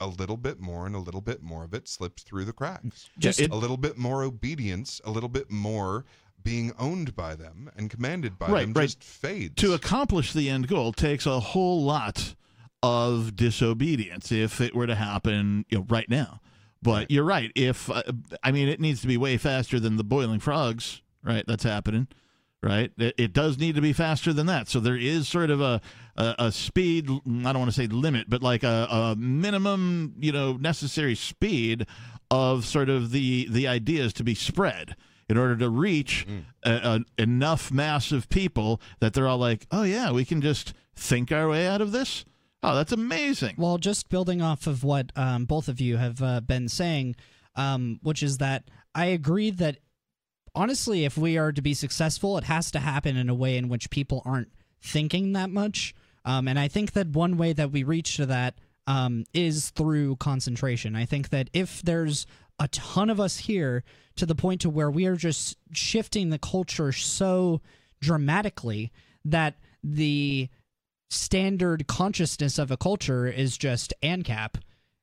[0.00, 3.10] a little bit more and a little bit more of it slips through the cracks.
[3.18, 6.06] Just- it- a little bit more obedience, a little bit more
[6.42, 8.84] being owned by them and commanded by Right, them right.
[8.86, 9.56] just fades.
[9.56, 12.34] to accomplish the end goal takes a whole lot
[12.82, 16.40] of disobedience if it were to happen you know, right now.
[16.82, 17.52] But you're right.
[17.54, 18.02] If uh,
[18.42, 21.44] I mean, it needs to be way faster than the boiling frogs, right?
[21.46, 22.08] That's happening,
[22.62, 22.92] right?
[22.98, 24.68] It, it does need to be faster than that.
[24.68, 25.80] So there is sort of a
[26.16, 27.08] a, a speed.
[27.08, 31.86] I don't want to say limit, but like a, a minimum, you know, necessary speed
[32.30, 34.96] of sort of the the ideas to be spread
[35.28, 36.26] in order to reach
[36.64, 40.74] a, a, enough mass of people that they're all like, oh yeah, we can just
[40.96, 42.24] think our way out of this?
[42.62, 43.54] Oh, that's amazing.
[43.56, 47.16] Well, just building off of what um, both of you have uh, been saying,
[47.54, 48.64] um, which is that
[48.94, 49.78] I agree that
[50.54, 53.68] honestly, if we are to be successful, it has to happen in a way in
[53.68, 54.48] which people aren't
[54.80, 55.94] thinking that much.
[56.24, 60.16] Um, and I think that one way that we reach to that um, is through
[60.16, 60.96] concentration.
[60.96, 62.26] I think that if there's
[62.58, 63.84] a ton of us here
[64.16, 67.60] to the point to where we are just shifting the culture so
[68.00, 68.92] dramatically
[69.24, 70.48] that the
[71.08, 74.56] standard consciousness of a culture is just ANCAP.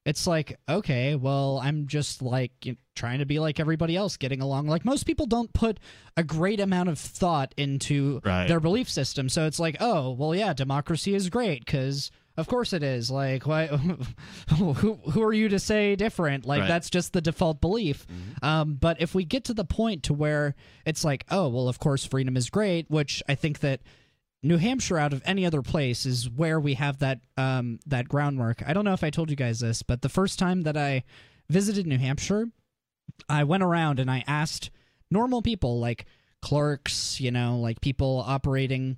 [0.07, 4.15] It's like, okay, well, I'm just like you know, trying to be like everybody else,
[4.15, 4.67] getting along.
[4.67, 5.79] Like most people don't put
[6.15, 8.47] a great amount of thought into Right.
[8.47, 9.27] their belief system.
[9.27, 13.11] So it's like, oh, well, yeah, democracy is great because of course it is.
[13.11, 13.67] Like, why?
[14.57, 16.45] who who are you to say different?
[16.45, 16.67] Like Right.
[16.67, 18.07] that's just the default belief.
[18.41, 20.55] Um, but if we get to the point to where
[20.85, 23.81] it's like, oh, well, of course freedom is great, which I think that
[24.43, 28.61] New Hampshire, out of any other place, is where we have that um, that groundwork.
[28.65, 31.03] I don't know if I told you guys this, but the first time that I
[31.49, 32.47] visited New Hampshire,
[33.27, 34.69] I went around and I asked
[35.09, 36.05] normal people, like
[36.41, 38.97] clerks, you know, like people operating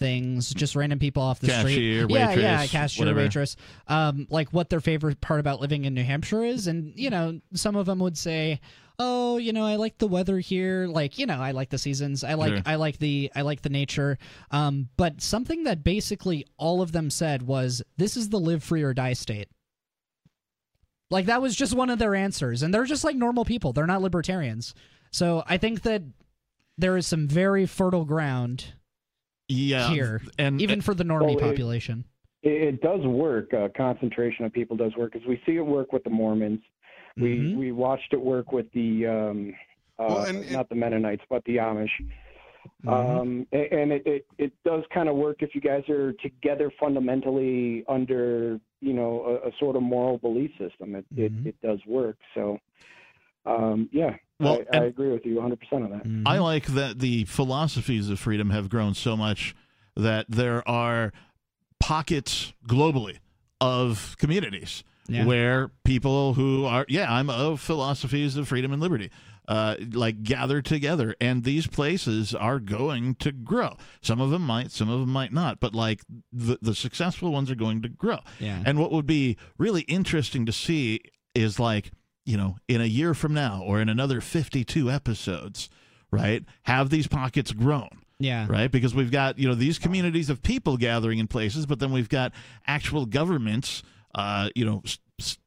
[0.00, 2.16] things, just random people off the Cashier, street.
[2.16, 3.20] Yeah, yeah, cashier, whatever.
[3.20, 3.56] waitress.
[3.86, 7.40] Um, like what their favorite part about living in New Hampshire is, and you know,
[7.54, 8.60] some of them would say,
[9.00, 10.86] "Oh, you know, I like the weather here.
[10.86, 12.22] Like, you know, I like the seasons.
[12.22, 12.62] I like, Sure.
[12.66, 14.18] I like the, I like the nature."
[14.50, 18.82] Um, but something that basically all of them said was, "This is the live free
[18.82, 19.48] or die state."
[21.10, 23.72] Like that was just one of their answers, and they're just like normal people.
[23.72, 24.74] They're not libertarians.
[25.10, 26.02] So I think that
[26.78, 28.74] there is some very fertile ground
[29.48, 32.04] Yeah, here, and even for the normie Well, population.
[32.42, 33.52] It, it does work.
[33.52, 36.60] Uh, concentration of people does work because we see it work with the Mormons.
[37.16, 37.56] We Mhm.
[37.56, 39.54] we watched it work with the um,
[39.98, 41.90] uh, Well, and it- not the Mennonites, but the Amish.
[42.84, 42.88] Mhm.
[42.92, 46.70] Um, a- and it, it, it does kind of work if you guys are together
[46.80, 50.94] fundamentally under, you know, a, a sort of moral belief system.
[50.94, 51.46] It, Mhm.
[51.46, 52.16] it, it does work.
[52.34, 52.58] So,
[53.46, 56.04] um, yeah, Well, I, I agree with you 100% on that.
[56.04, 56.22] Mhm.
[56.26, 59.54] I like that the philosophies of freedom have grown so much
[59.96, 61.12] that there are
[61.78, 63.18] pockets globally
[63.60, 65.24] of communities Yeah.
[65.24, 69.10] where people who are yeah i'm of philosophies of freedom and liberty
[69.48, 74.70] uh, like gather together and these places are going to grow some of them might
[74.70, 78.18] some of them might not but like the, the successful ones are going to grow
[78.38, 78.62] Yeah.
[78.64, 81.00] and what would be really interesting to see
[81.34, 81.90] is like,
[82.24, 85.68] you know, in a year from now or in another 52 episodes,
[86.10, 86.44] right?
[86.64, 87.88] Have these pockets grown?
[88.18, 88.46] Yeah.
[88.48, 88.70] Right?
[88.70, 92.08] Because we've got, you know, these communities of people gathering in places, but then we've
[92.08, 92.32] got
[92.66, 93.82] actual governments,
[94.14, 95.38] uh, you know, s- s-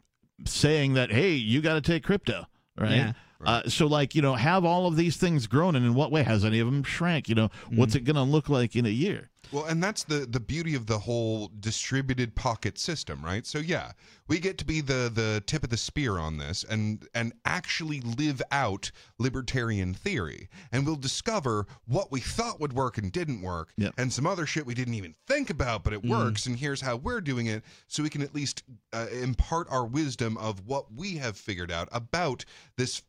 [0.45, 2.45] saying that, hey, you got to take crypto,
[2.77, 2.91] right?
[2.95, 3.14] Yeah.
[3.45, 6.23] Uh, so, like, you know, have all of these things grown, and in what way
[6.23, 7.27] has any of them shrank?
[7.27, 9.30] You know, what's it going to look like in a year?
[9.53, 13.45] Well, and that's the the beauty of the whole distributed pocket system, right?
[13.45, 13.91] So yeah,
[14.27, 18.01] we get to be the the tip of the spear on this and and actually
[18.01, 20.49] live out libertarian theory.
[20.71, 23.93] And we'll discover what we thought would work and didn't work Yep.
[23.97, 26.95] and some other shit we didn't even think about but it works and here's how
[26.95, 31.17] we're doing it so we can at least uh, impart our wisdom of what we
[31.17, 32.43] have figured out about
[32.77, 33.03] this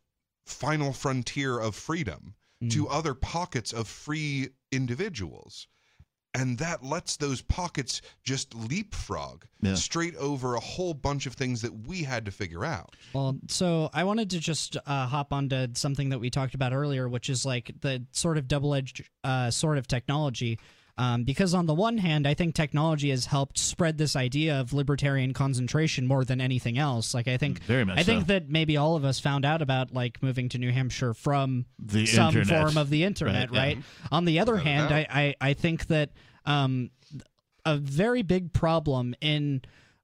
[0.46, 2.34] final frontier of freedom
[2.70, 5.68] to other pockets of free individuals
[6.34, 9.74] and that lets those pockets just leapfrog Yeah.
[9.76, 12.96] straight over a whole bunch of things that we had to figure out.
[13.12, 17.08] Well, so I wanted to just uh, hop onto something that we talked about earlier,
[17.08, 20.58] which is like the sort of double-edged uh, sword of technology.
[20.96, 24.72] Um, because on the one hand, I think technology has helped spread this idea of
[24.72, 27.14] libertarian concentration more than anything else.
[27.14, 28.26] Like I think, Very much I think so.
[28.26, 32.06] that maybe all of us found out about like moving to New Hampshire from The
[32.06, 32.62] some internet.
[32.62, 33.82] form of the internet, Right, yeah.
[34.12, 34.94] On the other Without hand.
[34.94, 36.10] I, I, I think that
[36.46, 36.90] um,
[37.64, 39.62] a very big problem in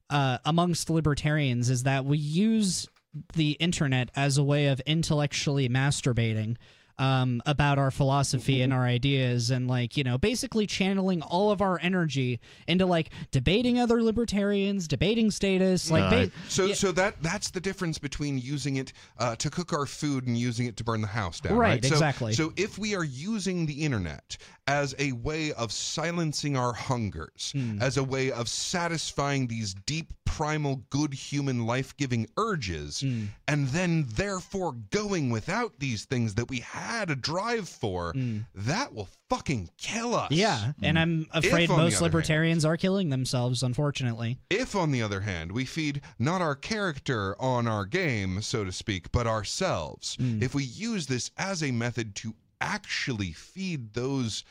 [0.09, 2.85] uh, amongst libertarians is that we use
[3.33, 6.57] the internet as a way of intellectually masturbating
[7.01, 11.59] um, about our philosophy and our ideas and like you know basically channeling all of
[11.61, 16.31] our energy into like debating other libertarians debating status like ba- Right.
[16.47, 16.73] So, Yeah.
[16.75, 20.67] so that that's the difference between using it uh, to cook our food and using
[20.67, 21.55] it to burn the house down.
[21.55, 22.33] Right, Right, So- exactly.
[22.33, 24.37] So, if we are using the internet
[24.67, 27.81] as a way of silencing our hungers, Hmm.
[27.81, 33.25] as a way of satisfying these deep, primal, good human, life-giving urges, Hmm.
[33.49, 38.13] and then therefore going without these things that we had a drive for,
[38.55, 40.29] that will fucking kill us.
[40.29, 40.33] Hmm.
[40.35, 44.75] yeah and i'm afraid on the most other hand- libertarians are killing themselves unfortunately If,
[44.75, 49.11] on the other hand, we feed not our character on our game, so to speak,
[49.11, 54.43] but ourselves, if we use this as a method to actually feed those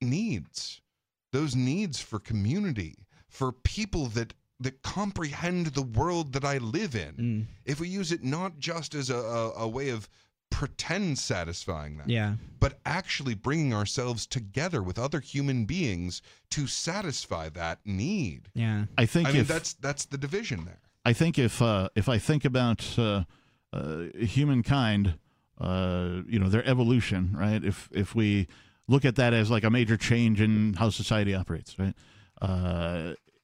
[0.00, 0.80] needs,
[1.32, 2.94] those needs for community,
[3.28, 7.14] for people that that comprehend the world that I live in.
[7.14, 7.46] Mm.
[7.64, 10.08] If we use it not just as a, a, a way of
[10.50, 12.34] pretend satisfying that, Yeah.
[12.58, 16.20] but actually bringing ourselves together with other human beings
[16.50, 18.50] to satisfy that need.
[18.54, 18.86] Yeah.
[18.98, 20.80] I think I mean if that's that's the division there.
[21.04, 23.24] I think if uh, if I think about uh,
[23.72, 25.14] uh, humankind,
[25.58, 27.64] uh, you know, their evolution, right?
[27.64, 28.46] If if we
[28.88, 31.94] look at that as like a major change in how society operates, right?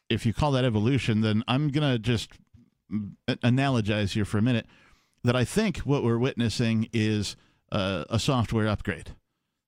[0.08, 2.30] If you call that evolution, then I'm gonna just
[2.92, 4.66] mm, analogize here for a minute
[5.24, 7.36] that I think what we're witnessing is
[7.72, 9.16] uh, a software upgrade,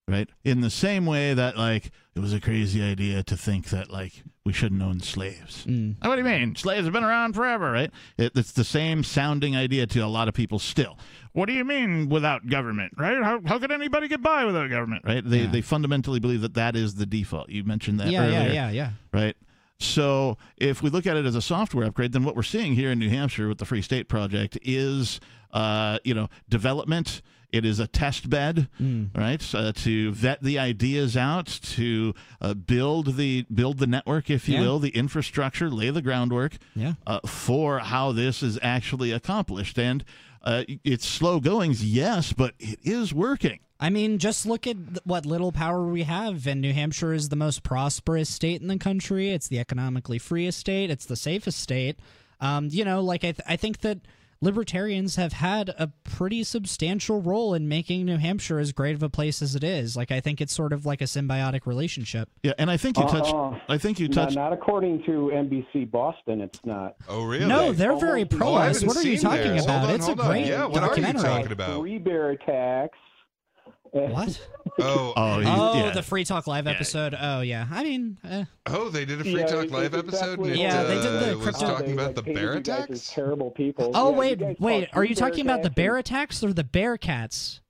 [0.06, 0.28] right?
[0.44, 4.22] In the same way that like it was a crazy idea to think that like
[4.44, 5.66] we shouldn't own slaves.
[5.66, 5.96] Mm.
[6.04, 6.54] What do you mean?
[6.54, 7.90] Slaves have been around forever, right?
[8.16, 10.96] It, it's the same sounding idea to a lot of people still.
[11.32, 13.22] What do you mean without government, right?
[13.22, 15.22] How, how could anybody get by without government, right?
[15.28, 15.50] They, Yeah.
[15.50, 17.50] they fundamentally believe that that is the default.
[17.50, 18.90] You mentioned that Yeah, earlier yeah, yeah, yeah.
[19.12, 19.36] right?
[19.80, 22.90] So if we look at it as a software upgrade, then what we're seeing here
[22.90, 25.20] in New Hampshire with the Free State Project is,
[25.52, 27.22] uh, you know, development.
[27.50, 28.68] It is a test bed,
[29.14, 34.48] right, uh, to vet the ideas out, to uh, build the build the network, if
[34.50, 34.60] you Yeah.
[34.62, 36.94] will, the infrastructure, lay the groundwork Yeah.
[37.06, 39.78] uh, for how this is actually accomplished.
[39.78, 40.04] And
[40.42, 43.60] uh, it's slow goings, yes, but it is working.
[43.80, 46.46] I mean, just look at what little power we have.
[46.46, 49.30] And New Hampshire is the most prosperous state in the country.
[49.30, 50.90] It's the economically freest state.
[50.90, 51.98] It's the safest state.
[52.40, 53.98] Um, you know, like I, th- I think that
[54.40, 59.08] libertarians have had a pretty substantial role in making New Hampshire as great of a
[59.08, 59.96] place as it is.
[59.96, 62.28] Like I think it's sort of like a symbiotic relationship.
[62.44, 63.34] Yeah, and I think you touched.
[63.34, 63.58] Uh-uh.
[63.68, 64.36] I think you Not, touched.
[64.36, 66.40] not according to NBC Boston.
[66.40, 66.94] It's not.
[67.08, 67.46] Oh really?
[67.46, 68.76] No, they're very pro Oh, I us.
[68.80, 69.64] haven't What are you talking theirs.
[69.64, 69.78] about?
[69.80, 70.28] Hold on, it's hold a on.
[70.30, 71.22] great Yeah, what are you documentary.
[71.22, 71.80] talking about?
[71.80, 72.98] Three bear attacks.
[73.92, 74.40] What?
[74.80, 75.90] Oh, Oh, Oh, yeah.
[75.90, 77.16] the Free Talk Live episode.
[77.20, 77.66] Oh yeah.
[77.68, 80.34] I mean, uh, oh, they did a free Yeah, talk it- live it- episode.
[80.38, 82.22] exactly and it, Yeah, they did the uh, was crypto- talking They, about like, the
[82.22, 83.12] painted bear you guys as attacks.
[83.12, 83.90] Terrible people.
[83.94, 84.88] oh Yeah, wait, wait.
[84.92, 87.60] Are you talking about the bear attacks or the bear cats?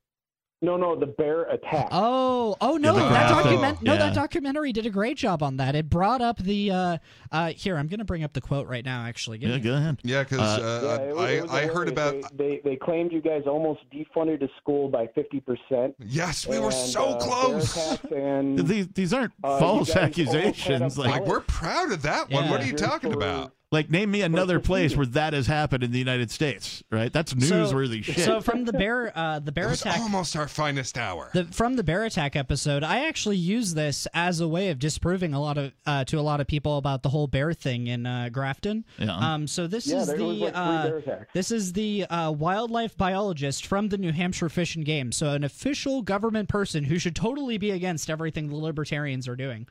[0.61, 1.87] No, no, the bear attack.
[1.93, 3.99] Oh, oh no, the that document, no, yeah.
[4.01, 5.77] that documentary did a great job on that.
[5.77, 6.99] It brought up the, uh,
[7.31, 9.05] uh, here I'm gonna bring up the quote right now.
[9.05, 10.01] Actually, Give yeah, me- go ahead.
[10.03, 10.49] Yeah, because Uh, uh,
[10.83, 12.15] Yeah, it was- it was I I heard about.
[12.37, 15.95] They, they they claimed you guys almost defunded a school by fifty percent.
[16.01, 18.03] Yes, we were so uh, close.
[18.11, 20.99] And These these aren't Uh, false guys almost had a accusations.
[20.99, 22.45] Like Like we're proud of that one.
[22.47, 22.51] Yeah.
[22.51, 23.53] What are you talking for- about?
[23.71, 26.83] Like name me another place where that has happened in the United States.
[26.91, 27.13] Right?
[27.13, 28.19] That's newsworthy shit.
[28.21, 30.01] So from the bear, uh, the It bear was attack.
[30.01, 31.31] almost our finest hour.
[31.35, 35.35] The, from the bear attack episode, I actually use this as a way of disproving
[35.35, 38.07] a lot of uh, to a lot of people about the whole bear thing in
[38.07, 38.85] uh, Grafton.
[38.99, 39.15] Yeah.
[39.17, 39.47] Um.
[39.47, 40.91] So this Yeah, is the like uh,
[41.35, 45.13] this is the uh, wildlife biologist from the New Hampshire Fish and Game.
[45.13, 49.67] So an official government person who should totally be against everything the libertarians are doing.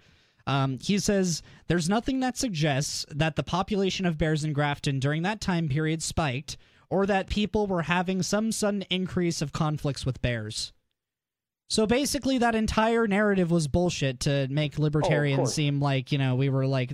[0.47, 5.21] Um, he says there's nothing that suggests that the population of bears in Grafton during
[5.23, 6.57] that time period spiked,
[6.89, 10.71] or that people were having some sudden increase of conflicts with bears.
[11.69, 15.53] So basically, that entire narrative was bullshit to make libertarians course.
[15.53, 16.93] seem like you know we were like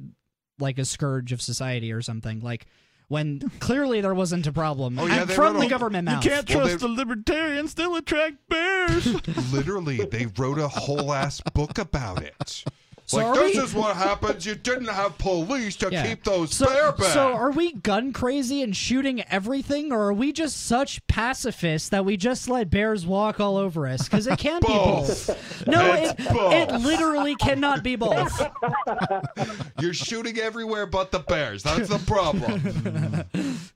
[0.60, 2.40] like a scourge of society or something.
[2.40, 2.66] Like
[3.08, 6.72] when clearly there wasn't a problem Oh, yeah, from the a- government you can't trust
[6.72, 9.06] they- the libertarians; they'll attract bears.
[9.54, 12.64] Literally, they wrote a whole ass book about it.
[13.06, 14.46] So like this we- is what happens.
[14.46, 16.08] You didn't have police to Yeah.
[16.08, 17.08] keep those so, bear back.
[17.14, 22.06] so are we gun crazy and shooting everything, or are we just such pacifists that
[22.06, 24.04] we just let bears walk all over us?
[24.08, 25.28] Because it can't be Both.
[25.28, 25.68] both.
[25.68, 26.54] No, it, both.
[26.54, 28.42] it literally cannot be both.
[29.80, 31.64] You're shooting everywhere but the bears.
[31.64, 33.26] That's the problem.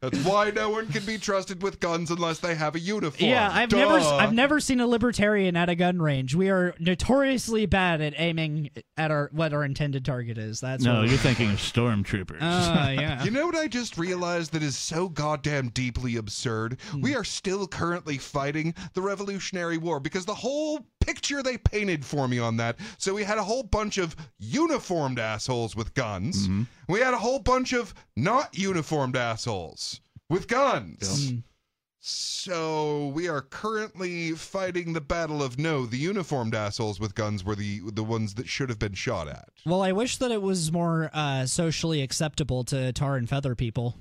[0.02, 3.30] That's why no one can be trusted with guns unless they have a uniform.
[3.30, 3.78] Yeah, I've Duh.
[3.78, 6.36] never I've never seen a libertarian at a gun range.
[6.36, 10.60] We are notoriously bad at aiming at our what our intended target is.
[10.60, 12.41] That's no, what you're thinking of stormtroopers.
[12.41, 13.23] Uh, yeah.
[13.23, 16.77] You know what I just realized that is so goddamn deeply absurd?
[16.91, 17.02] Hmm.
[17.02, 22.27] We are still currently fighting the Revolutionary War because the whole picture they painted for
[22.27, 22.77] me on that.
[22.98, 26.48] So we had a whole bunch of uniformed assholes with guns.
[26.48, 26.64] Mm-hmm.
[26.89, 31.31] We had a whole bunch of not uniformed assholes with guns.
[31.31, 31.44] Mm.
[32.10, 37.56] So we are currently fighting the battle of no, the uniformed assholes with guns were
[37.56, 39.50] the the ones that should have been shot at.
[39.66, 43.98] Well, I wish that it was more uh, socially acceptable to tar and feather people,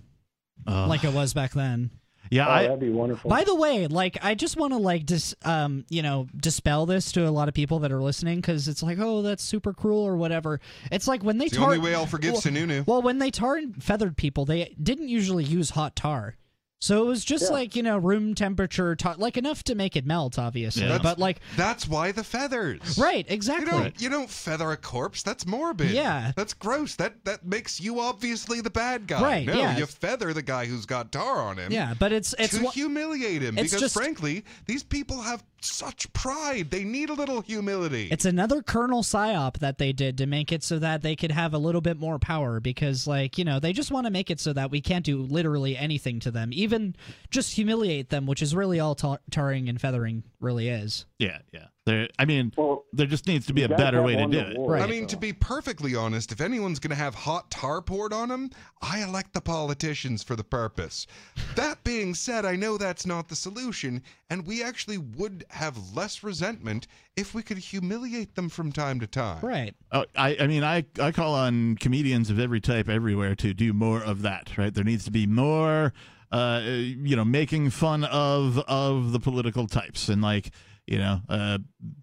[0.69, 1.91] Uh, like it was back then.
[2.31, 3.29] yeah, oh, I, that'd be wonderful.
[3.29, 7.11] By the way, like I just want to like dis um you know dispel this
[7.13, 10.05] to a lot of people that are listening because it's like oh that's super cruel
[10.07, 10.61] or whatever.
[10.93, 12.87] It's like when they It's the only way I'll forgive well, Sununu.
[12.87, 16.37] Well, when they tar and feathered people, they didn't usually use hot tar.
[16.81, 17.51] So it was just Yeah.
[17.51, 20.85] like you know room temperature, to- like enough to make it melt, obviously.
[20.85, 20.99] Yeah.
[21.03, 22.99] But like, That's why the feathers.
[22.99, 23.71] right, You exactly.
[23.71, 25.23] don't, you don't feather a corpse.
[25.23, 25.91] That's morbid.
[25.91, 26.33] Yeah.
[26.37, 26.95] That's gross.
[26.97, 29.23] That that makes you obviously the bad guy.
[29.23, 29.79] Right, No, yeah.
[29.79, 31.73] you feather the guy who's got tar on him.
[31.73, 35.43] Yeah, but it's it's to wa- humiliate him it's because just- frankly, these people have
[35.67, 36.71] such pride.
[36.71, 38.09] They need a little humility.
[38.11, 41.55] It's another Colonel psyop that they did to make it so that they could have
[41.55, 44.41] a little bit more power because, like, you know, they just want to make it
[44.41, 46.97] so that we can't do literally anything to them, even
[47.31, 51.07] just humiliate them, which is really all tar- tarring and feathering really is.
[51.19, 51.67] Yeah, yeah.
[51.87, 54.57] There, I mean, Well, there just needs to be a better way to do it.
[54.59, 54.83] Right.
[54.83, 58.29] I mean, to be perfectly honest, if anyone's going to have hot tar poured on
[58.29, 58.51] them,
[58.83, 61.07] I elect the politicians for the purpose.
[61.55, 66.25] That being said, I know that's not the solution, and we actually would have less
[66.25, 69.39] resentment if we could humiliate them from time to time.
[69.43, 69.73] Right.
[69.93, 73.73] Oh, I, I mean, I, I call on comedians of every type everywhere to do
[73.73, 74.59] more of that.
[74.59, 74.75] Right?
[74.75, 75.93] There needs to be more,
[76.33, 80.51] uh, you know, making fun of of the political types and like.
[80.87, 81.59] You know, uh,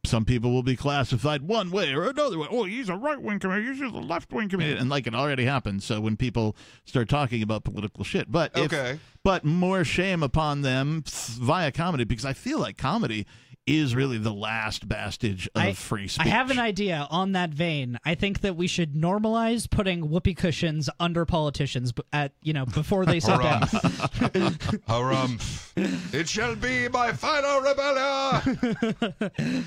[0.06, 2.48] some people will be classified one way or another way.
[2.52, 3.74] Oh, he's a right wing comedian.
[3.74, 5.86] He's a left wing comedian, and like it already happens.
[5.86, 9.00] So when people start talking about political shit, but if, Okay.
[9.24, 13.26] but more shame upon them via comedy because I feel like comedy
[13.66, 16.26] is really the last bastage of I, free speech.
[16.26, 17.98] I have an idea on that vein.
[18.04, 23.06] I think that we should normalize putting whoopee cushions under politicians at you know before
[23.06, 23.62] they sit down.
[24.88, 26.14] Harumph.
[26.14, 29.66] it shall be my final rebellion.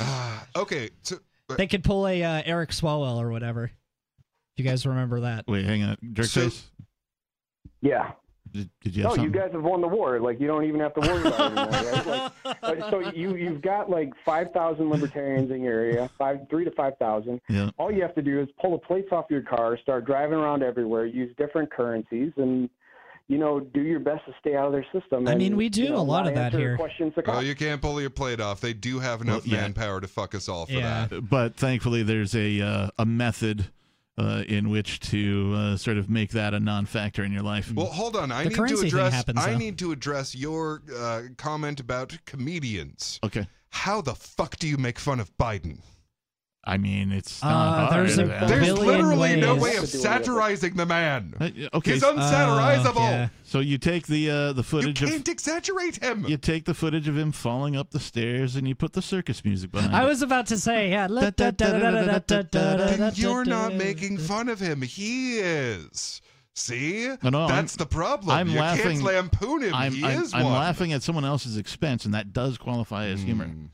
[0.00, 1.16] Ah, okay, so
[1.56, 3.64] they could pull a uh, Eric Swalwell or whatever.
[3.64, 3.72] If
[4.56, 5.46] you guys remember that.
[5.48, 6.50] Wait, hang on, jerk So-
[7.80, 8.12] Yeah.
[8.52, 10.18] Did, did you have No, you guys have won the war.
[10.20, 12.30] Like you don't even have to worry about it anymore.
[12.44, 12.62] Right?
[12.62, 16.64] Like, uh, so you you've got like five thousand libertarians in your area, five three
[16.64, 17.40] to five thousand.
[17.48, 17.70] Yeah.
[17.78, 20.62] All you have to do is pull the plates off your car, start driving around
[20.62, 22.68] everywhere, use different currencies, and
[23.28, 25.28] you know do your best to stay out of their system.
[25.28, 26.76] I and, mean, we do you know, a lot of that answer here.
[26.76, 28.60] Questions that well, come- you can't pull your plate off.
[28.60, 29.60] They do have enough Well, yeah.
[29.62, 31.06] manpower to fuck us all for Yeah.
[31.06, 31.28] that.
[31.28, 33.66] But thankfully, there's a uh, a method
[34.20, 37.72] uh, in which to uh, sort of make that a non-factor in your life.
[37.74, 38.30] Well, hold on.
[38.30, 39.12] I The need to address.
[39.12, 43.18] happens, I need to address your uh, comment about comedians.
[43.24, 43.46] okay.
[43.72, 45.78] How the fuck do you make fun of Biden?
[46.62, 48.46] I mean, it's Uh, not there's hard, a.
[48.46, 49.98] There's billion literally no way of To do with it.
[50.02, 51.34] satirizing the man.
[51.40, 52.96] Uh, okay, He's unsatirizable.
[52.98, 53.28] Uh, yeah.
[53.44, 56.26] so you take the uh, the footage of can't exaggerate him.
[56.28, 59.42] you take the footage of him falling up the stairs and you put the circus
[59.42, 60.08] music behind I it.
[60.08, 61.08] was about to say, yeah.
[63.14, 64.82] You're not making fun of him.
[64.82, 66.20] He is.
[66.54, 67.08] See?
[67.22, 68.30] No, no, That's the problem.
[68.36, 69.74] I'm you laughing- can't lampoon him.
[69.74, 70.52] I'm, he I'm, is I'm one.
[70.54, 73.46] laughing at someone else's expense, and that does qualify as humor.
[73.46, 73.68] Mm.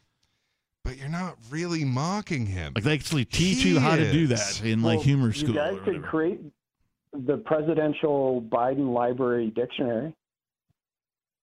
[0.86, 2.72] But you're not really mocking him.
[2.76, 5.48] Like they actually teach He you how to do that in like humor school.
[5.50, 6.40] You guys could create
[7.12, 10.14] the presidential Biden library dictionary.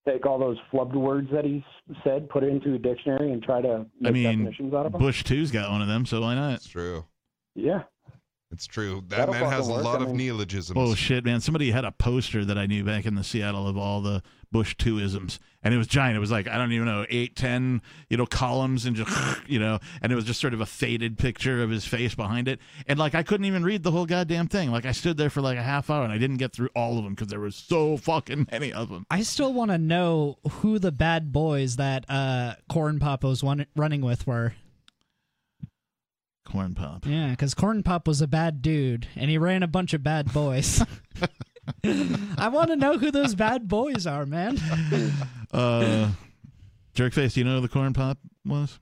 [0.08, 1.64] Take all those flubbed words that he
[2.04, 4.92] said, put it into a dictionary, and try to make I mean, definitions out of
[4.94, 5.02] them.
[5.02, 6.54] Bush two's got one of them, so why not?
[6.56, 7.06] It's true.
[7.56, 7.84] yeah.
[8.52, 9.04] It's true.
[9.08, 10.78] That That'll man has a lot I of mean- neologisms.
[10.80, 11.42] Oh shit, man!
[11.42, 14.22] Somebody had a poster that I knew back in the Seattle of all the
[14.54, 16.16] Bush two isms, and it was giant.
[16.16, 19.12] It was like I don't even know eight, ten, you know, columns and just
[19.48, 22.48] you know, and it was just sort of a faded picture of his face behind
[22.48, 24.72] it, and like I couldn't even read the whole goddamn thing.
[24.72, 26.98] Like I stood there for like a half hour and I didn't get through all
[26.98, 29.06] of them because there was so fucking many of them.
[29.12, 33.66] I still want to know who the bad boys that uh, Corn Pop was one-
[33.76, 34.54] running with were.
[36.46, 37.06] Corn pop.
[37.08, 40.32] Yeah, because Corn Pop was a bad dude, and he ran a bunch of bad
[40.34, 40.84] boys.
[42.38, 44.58] I want to know who those bad boys are, man.
[45.54, 46.10] Uh,
[46.96, 48.80] Jerkface, do you know who the corn pop was?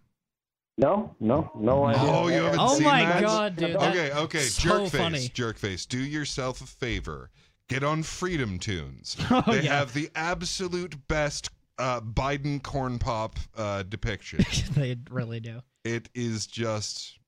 [0.78, 2.02] No, no, no idea.
[2.06, 3.22] Oh, you haven't Oh seen my that?
[3.22, 3.76] god, dude!
[3.76, 5.20] Okay, okay, so jerkface, funny.
[5.28, 5.86] jerkface.
[5.86, 7.30] Do yourself a favor.
[7.68, 9.18] Get on FreedomToons.
[9.48, 9.80] Oh, they yeah.
[9.80, 14.46] have the absolute best uh, Biden corn pop uh, depiction.
[14.72, 15.60] they really do.
[15.84, 17.20] it is just.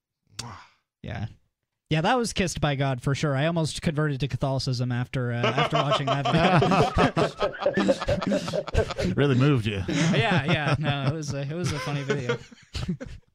[1.01, 1.25] Yeah.
[1.89, 3.35] Yeah, that was kissed by God for sure.
[3.35, 6.25] I almost converted to Catholicism after uh, after watching that
[7.75, 9.13] video.
[9.15, 9.83] Really moved you.
[9.87, 10.75] yeah, yeah.
[10.79, 12.37] No, it was a, it was a funny video.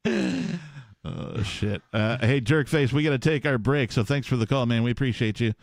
[1.05, 1.81] Oh shit!
[1.93, 3.93] Uh, hey, Jerkface, we got to take our break.
[3.93, 4.83] So thanks for the call, man.
[4.83, 5.53] We appreciate you.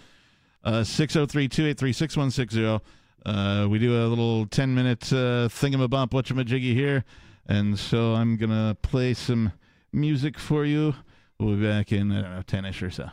[0.65, 2.81] Uh, Six zero three two eight three six one six zero.
[3.27, 7.05] Uh, we do a little ten minute uh, thingamabomp whatchamajiggy here,
[7.47, 9.53] and so I'm gonna play some
[9.93, 10.95] music for you.
[11.39, 13.11] We'll be back in uh, I don't know ten ish or so.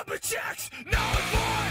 [0.00, 1.69] Number checks, no void.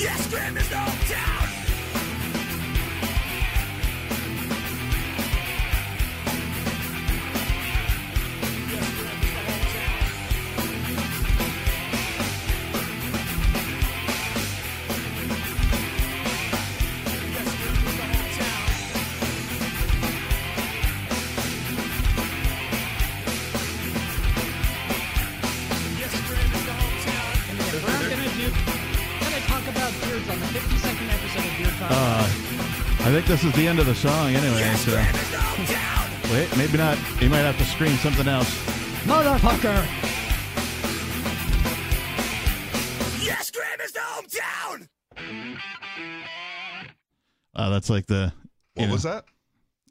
[0.00, 1.49] Yes, Graham is the hometown.
[33.30, 34.74] This is the end of the song anyway.
[34.74, 34.90] So
[36.32, 36.98] wait, maybe not.
[37.22, 38.52] You might have to scream something else.
[39.04, 39.86] Motherfucker!
[43.24, 44.88] Yes, Graham is the hometown.
[47.54, 48.32] Uh, that's like the.
[48.74, 49.26] What know, was that?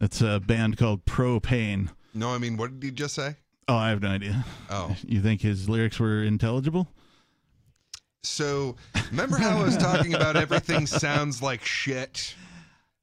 [0.02, 1.88] It's a band called Propane.
[2.14, 3.38] No, I mean, what did he just say?
[3.70, 4.44] Oh, I have no idea.
[4.70, 4.94] Oh.
[5.08, 6.90] You think his lyrics were intelligible?
[8.22, 8.76] So,
[9.12, 12.36] remember how I was talking about everything sounds like shit?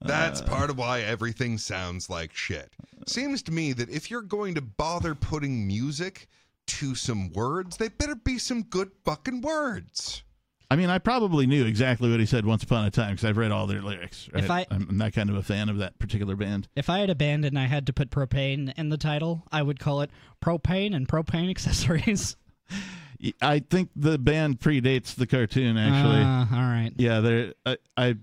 [0.01, 2.70] That's part of why everything sounds like shit.
[3.06, 6.28] Seems to me that if you're going to bother putting music
[6.68, 10.23] to some words, they better be some good fucking words.
[10.68, 13.36] I mean, I probably knew exactly what he said once upon a time because I've
[13.36, 14.28] read all their lyrics.
[14.35, 14.51] If?
[14.51, 16.66] I- I'm not kind of a fan of that particular band.
[16.74, 19.62] If I had a band and I had to put propane in the title, I
[19.62, 20.10] would call it
[20.44, 22.36] Propane and Propane Accessories.
[23.40, 25.78] I think the band predates the cartoon.
[25.78, 26.93] Actually, Ah, all right.
[26.97, 27.55] yeah, they're.
[27.64, 28.16] I, I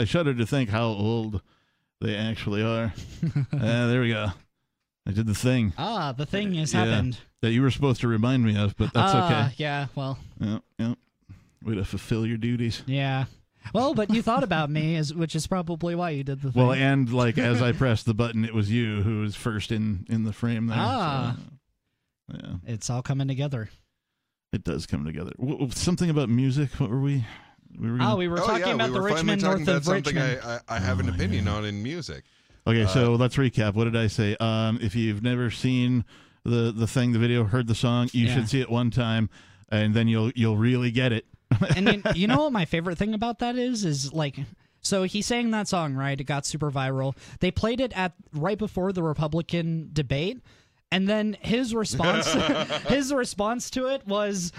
[0.00, 1.42] I shudder to think how old
[2.00, 2.92] they actually are.
[3.52, 4.28] uh, there we go.
[5.06, 5.72] I did the thing.
[5.76, 7.18] Ah, the thing has Yeah, happened.
[7.42, 9.54] that you were supposed to remind me of, but that's ah, okay.
[9.58, 10.94] Yeah, well, Yeah, yeah.
[11.62, 12.82] Way to fulfill your duties.
[12.86, 13.26] yeah.
[13.74, 16.62] Well, but you thought about me, as, which is probably why you did the thing.
[16.62, 20.06] Well, and like as I pressed the button, it was you who was first in
[20.08, 20.78] in the frame there.
[20.80, 21.36] Ah.
[22.30, 23.68] so, yeah, it's all coming together.
[24.54, 25.32] it does come together.
[25.38, 26.70] W- something about music.
[26.80, 27.26] What were we?
[27.78, 27.96] We were.
[27.96, 30.14] Oh, gonna- we were oh, talking yeah, about we the Richmond north about of something
[30.16, 30.40] Richmond.
[30.44, 31.54] I, I, I have an Oh, opinion yeah.
[31.54, 32.24] on in music.
[32.66, 33.74] Okay, Uh, so let's recap.
[33.74, 34.36] What did I say?
[34.38, 36.04] Um, if you've never seen
[36.44, 38.34] the the thing, the video, heard the song, you Yeah.
[38.34, 39.28] should see it one time,
[39.70, 41.26] and then you'll you'll really get it.
[41.76, 44.36] and you, you know what my favorite thing about that is is like
[44.82, 48.56] so he sang that song right it got super viral they played it at right
[48.56, 50.40] before the republican debate
[50.92, 52.32] and then his response
[52.88, 54.52] his response to it was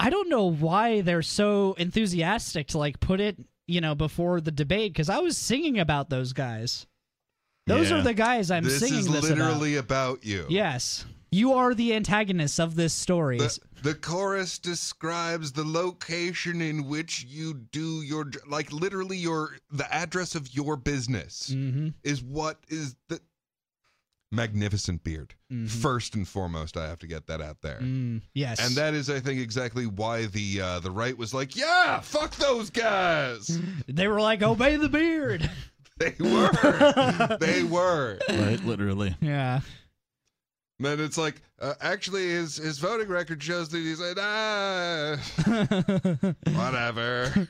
[0.00, 3.36] i don't know why they're so enthusiastic to like put it
[3.66, 6.86] you know before the debate because i was singing about those guys
[7.66, 7.98] those Yeah.
[7.98, 10.46] are the guys i'm this singing is this literally about, you.
[10.48, 16.88] yes you are the antagonists of this story The, the chorus describes the location in
[16.88, 21.88] which you do your like literally your the address of your business mm-hmm.
[22.02, 23.20] is what is the
[24.32, 25.34] magnificent beard.
[25.66, 27.80] First and foremost, I have to get that out there.
[27.80, 31.56] mm, yes And that is, I think, exactly why the uh, the right was like,
[31.56, 33.58] "Yeah, fuck those guys."
[33.88, 35.50] they were like obey the beard
[35.98, 38.18] they were, they were.
[38.28, 39.16] right, literally.
[39.20, 39.60] yeah
[40.78, 45.16] Then it's like, uh, actually, his his voting record shows that he's like, ah,
[46.54, 47.48] whatever.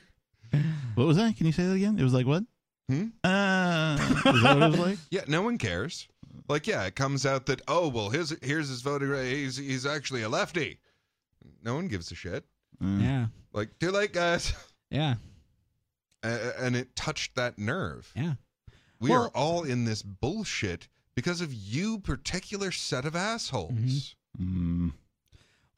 [0.95, 1.37] What was that?
[1.37, 1.99] Can you say that again?
[1.99, 2.43] It was like what?
[2.89, 3.09] Hmm?
[3.23, 4.99] Uh, is that what it was like?
[5.11, 6.09] Yeah, no one cares.
[6.51, 9.27] Like, yeah, it comes out that oh well, here's here's his voting record.
[9.27, 10.81] He's he's actually a lefty.
[11.65, 12.45] No one gives a shit.
[12.83, 14.53] Uh, yeah Like, too late, guys.
[14.91, 15.15] yeah
[16.23, 18.13] and it touched that nerve.
[18.15, 18.35] Yeah.
[18.99, 24.17] We Well- are all in this bullshit because of you particular set of assholes.
[24.39, 24.93] mm,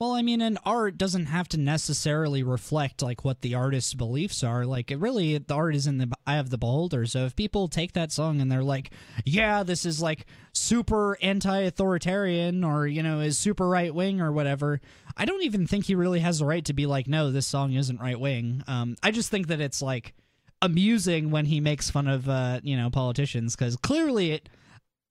[0.02, 4.42] Well, I mean, an art doesn't have to necessarily reflect like what the artist's beliefs
[4.42, 4.66] are.
[4.66, 7.06] Like, it really, the art is in the eye of the beholder.
[7.06, 8.90] So if people take that song and they're like,
[9.24, 14.80] "Yeah, this is like super anti-authoritarian," or you know, is super right wing or whatever,
[15.16, 17.74] I don't even think he really has the right to be like, "No, this song
[17.74, 20.14] isn't right wing." Um, I just think that it's like
[20.60, 24.48] amusing when he makes fun of uh, you know politicians because clearly it.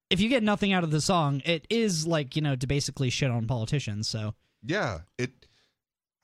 [0.09, 3.09] If you get nothing out of the song, it is like you know to basically
[3.09, 4.09] shit on politicians.
[4.09, 4.33] So.
[4.63, 5.31] Yeah, it.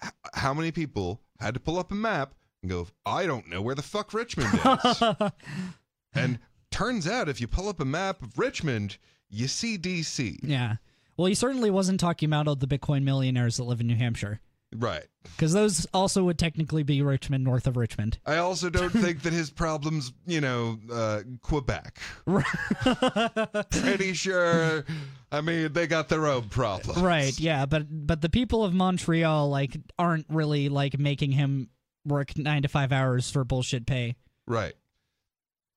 [0.03, 3.61] h- How many people had to pull up a map and go, "I don't know
[3.61, 4.49] where the fuck Richmond
[4.85, 5.03] is,"
[6.14, 6.39] and
[6.72, 8.97] turns out if you pull up a map of Richmond,
[9.30, 10.39] you see DC.
[10.43, 10.76] Yeah.
[11.18, 14.39] Well, he certainly wasn't talking about all the Bitcoin millionaires that live in New Hampshire,
[14.76, 15.06] Right.
[15.23, 18.19] because those also would technically be Richmond, north of Richmond.
[18.26, 21.98] I also don't think that his problems, you know, uh, Quebec.
[23.72, 24.85] Pretty sure.
[25.31, 26.99] I mean, they got their own problems.
[27.02, 27.38] Right.
[27.39, 27.65] Yeah.
[27.65, 31.69] But but the people of Montreal like aren't really like making him
[32.06, 34.15] work nine to five hours for bullshit pay.
[34.45, 34.73] Right.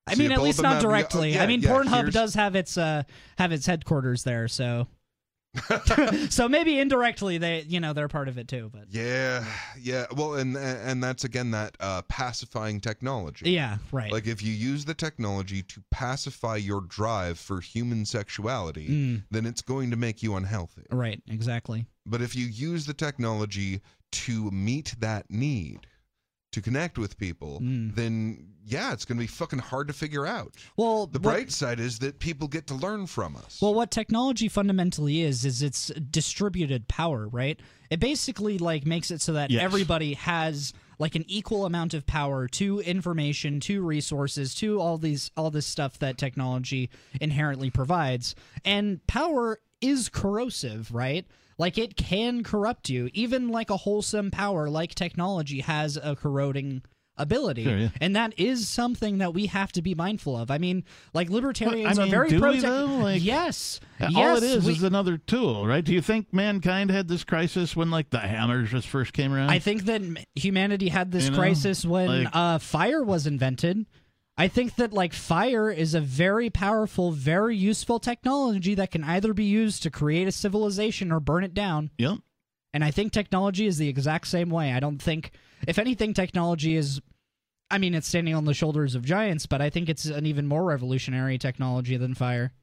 [0.07, 1.35] I So mean, at least not directly.
[1.35, 3.03] yeah, I mean, yeah, Pornhub does have its uh
[3.39, 4.87] have its headquarters there, so
[6.31, 8.70] so maybe indirectly they you know they're part of it too.
[8.72, 9.44] But Yeah,
[9.81, 10.06] yeah.
[10.16, 13.51] Well, and and that's again that uh, pacifying technology.
[13.51, 14.12] yeah, right.
[14.12, 19.22] Like if you use the technology to pacify your drive for human sexuality, Mm.
[19.31, 20.82] then it's going to make you unhealthy.
[20.90, 21.86] right, exactly.
[22.06, 23.81] But if you use the technology
[24.12, 25.86] to meet that need,
[26.52, 27.94] to connect with people, Mm.
[27.94, 30.55] then yeah, it's going to be fucking hard to figure out.
[30.77, 33.59] Well, The what- bright side is that people get to learn from us.
[33.60, 37.59] Well, what technology fundamentally is is it's distributed power, right?
[37.90, 39.62] It basically like makes it so that Yes.
[39.62, 45.31] everybody has like an equal amount of power to information, to resources, to all these
[45.36, 46.90] all this stuff that technology
[47.20, 48.35] inherently provides.
[48.64, 51.27] And power is corrosive, right?
[51.59, 53.11] Like it can corrupt you.
[53.12, 56.82] Even like a wholesome power like technology has a corroding
[57.16, 57.65] ability.
[57.65, 57.89] Sure, yeah.
[58.01, 60.51] And that is something that we have to be mindful of.
[60.51, 62.52] I mean, like libertarians I mean, are very do pro?
[62.52, 63.78] Like- yes.
[64.01, 65.85] All yes, it is we- is another tool, right?
[65.85, 69.51] Do you think mankind had this crisis when like the hammers just first came around?
[69.51, 70.01] I think that
[70.35, 73.85] humanity had this You know, crisis when like- uh, fire was invented.
[74.41, 79.35] I think that like fire is a very powerful, very useful technology that can either
[79.35, 81.91] be used to create a civilization or burn it down.
[81.99, 82.21] Yep.
[82.73, 84.73] And I think technology is the exact same way.
[84.73, 85.33] I don't think,
[85.69, 87.03] if anything, technology is.
[87.71, 90.47] I mean, it's standing on the shoulders of giants, but I think it's an even
[90.47, 92.55] more revolutionary technology than fire.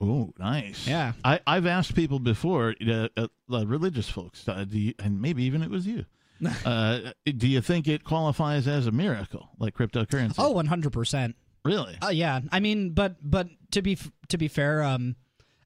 [0.00, 0.88] Oh, nice.
[0.88, 1.12] Yeah.
[1.22, 3.26] I, I've asked people before, uh, uh,
[3.66, 6.06] religious folks, uh, do you, and maybe even it was you.
[6.64, 10.34] uh, do you think it qualifies as a miracle, like cryptocurrency?
[10.38, 11.34] Oh, 100%.
[11.64, 11.98] really?
[12.02, 15.16] Uh, yeah, I mean, but but to be f- to be fair, um,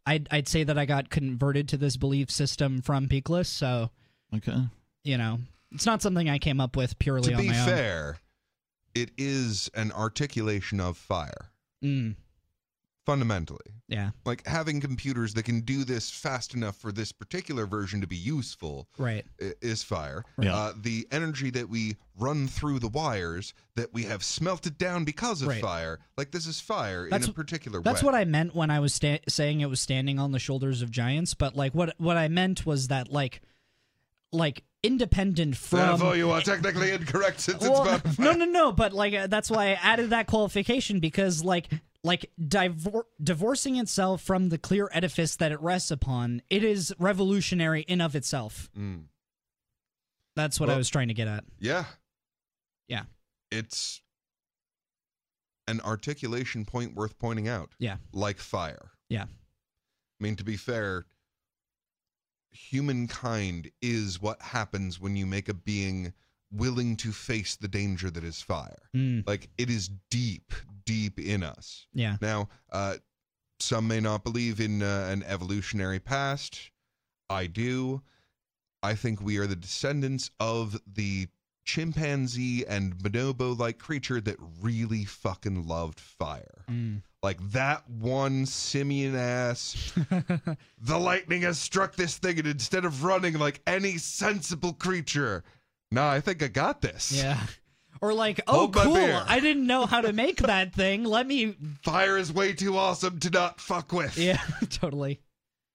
[0.07, 3.91] I'd I'd say that I got converted to this belief system from Peakless, so
[4.35, 4.67] Okay.
[5.05, 5.39] you know,
[5.73, 8.19] it's not something I came up with purely to on be my fair,
[8.95, 11.51] it is an articulation of fire.
[11.85, 12.17] Mm,
[13.07, 13.73] fundamentally.
[13.89, 18.07] yeah, Like having computers that can do this fast enough for this particular version to
[18.07, 19.25] be useful right.
[19.39, 20.25] is fire.
[20.43, 25.43] Uh, the energy that we run through the wires that we have smelted down because
[25.43, 25.61] of Right.
[25.61, 28.07] fire, like this is fire That's in a particular That's way.
[28.07, 30.91] what I meant when I was sta- saying it was standing on the shoulders of
[30.91, 31.35] giants.
[31.35, 33.43] But like, what what I meant was that like,
[34.33, 35.79] like independent from.
[35.79, 38.73] Therefore, you are technically incorrect since Well, it's about no, no, no.
[38.73, 41.69] But like, uh, that's why I added that qualification because like,
[42.05, 47.81] like divor- divorcing itself from the clear edifice that it rests upon, it is revolutionary
[47.83, 48.71] in of itself.
[48.79, 49.05] Mm.
[50.37, 51.45] That's what I was trying to get at.
[51.59, 51.85] Yeah.
[52.89, 53.05] Yeah.
[53.51, 54.03] It's
[55.67, 57.71] an articulation point worth pointing out.
[57.79, 57.97] Yeah.
[58.13, 58.91] Like fire.
[59.09, 59.23] Yeah.
[59.25, 61.07] I mean, to be fair,
[62.51, 66.13] humankind is what happens when you make a being
[66.53, 68.83] willing to face the danger that is fire.
[68.95, 70.53] Mm, Like, it is deep,
[70.85, 71.87] deep in us.
[71.93, 72.17] yeah.
[72.21, 72.97] Now, uh,
[73.61, 76.71] some may not believe in uh, an evolutionary past.
[77.31, 78.03] I do.
[78.83, 81.29] I think we are the descendants of the
[81.65, 86.65] chimpanzee and bonobo like creature that really fucking loved fire.
[86.71, 87.03] Mm.
[87.23, 89.93] Like that one simian ass.
[90.79, 95.43] the lightning has struck this thing, and instead of running like any sensible creature,
[95.91, 97.11] nah, I think I got this.
[97.13, 97.41] Yeah.
[98.05, 98.95] Or like, oh, Hold my cool!
[98.97, 99.25] beer.
[99.27, 101.05] I didn't know how to make that thing.
[101.05, 101.57] Let me.
[101.83, 104.19] Fire is way too awesome to not fuck with.
[104.19, 104.37] Yeah,
[104.69, 105.21] totally.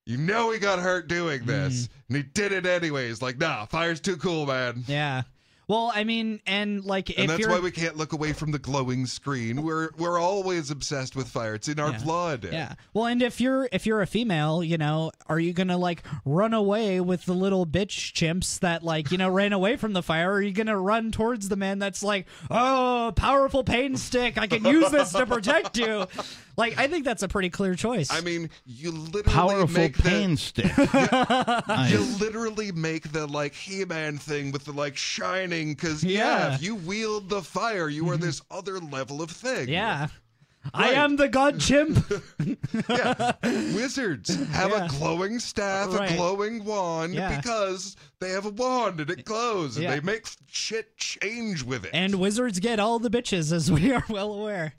[0.06, 1.90] You know he got hurt doing this, Mm.
[2.08, 3.22] and he did it anyways.
[3.24, 4.84] Like, nah, fire's too cool, man.
[4.88, 5.24] Yeah.
[5.70, 8.58] Well, I mean, and like, if and that's why we can't look away from the
[8.58, 9.62] glowing screen.
[9.62, 11.54] We're we're always obsessed with fire.
[11.54, 12.00] It's in our Yeah.
[12.04, 12.50] blood.
[12.52, 12.74] Yeah.
[12.94, 16.56] Well, and if you're if you're a female, you know, are you gonna like run
[16.56, 20.32] away with the little bitch chimps that like you know ran away from the fire?
[20.32, 24.48] Or are you gonna run towards the man that's like, oh, powerful pain stick, I
[24.48, 26.08] can use this to protect you?
[26.60, 28.12] Like, I think that's a pretty clear choice.
[28.12, 30.66] I mean, you literally Powerful make pain the, stick.
[30.78, 30.86] you
[31.68, 32.20] Nice.
[32.22, 36.20] literally make the like He-Man thing with the like shining because yeah.
[36.20, 36.40] Yeah.
[36.46, 36.54] Mm-hmm.
[36.56, 39.70] if you wield the fire, you are this other level of thing.
[39.70, 40.08] yeah.
[40.74, 41.98] I am the god chimp.
[42.90, 43.32] yeah.
[43.74, 44.86] Wizards have Yeah.
[44.86, 46.12] a glowing staff, Right.
[46.12, 47.38] a glowing wand Yeah.
[47.38, 49.96] because they have a wand and it glows and Yeah.
[49.96, 51.92] they make shit change with it.
[51.94, 54.74] and wizards get all the bitches, as we are well aware.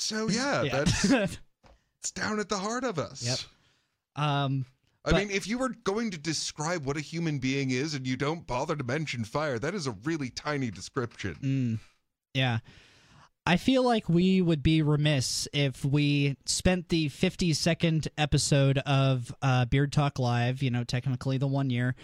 [0.00, 1.04] So yeah, that's
[2.00, 3.22] it's down at the heart of us.
[3.22, 3.38] Yep.
[4.24, 4.66] um.
[5.02, 8.06] I But- mean, if you were going to describe what a human being is and
[8.06, 11.36] you don't bother to mention fire, that is a really tiny description.
[11.42, 11.78] Mm,
[12.34, 12.58] yeah.
[13.46, 19.34] I feel like we would be remiss if we spent the 50 second episode of
[19.40, 21.94] uh, Beard Talk Live, you know, technically the one year,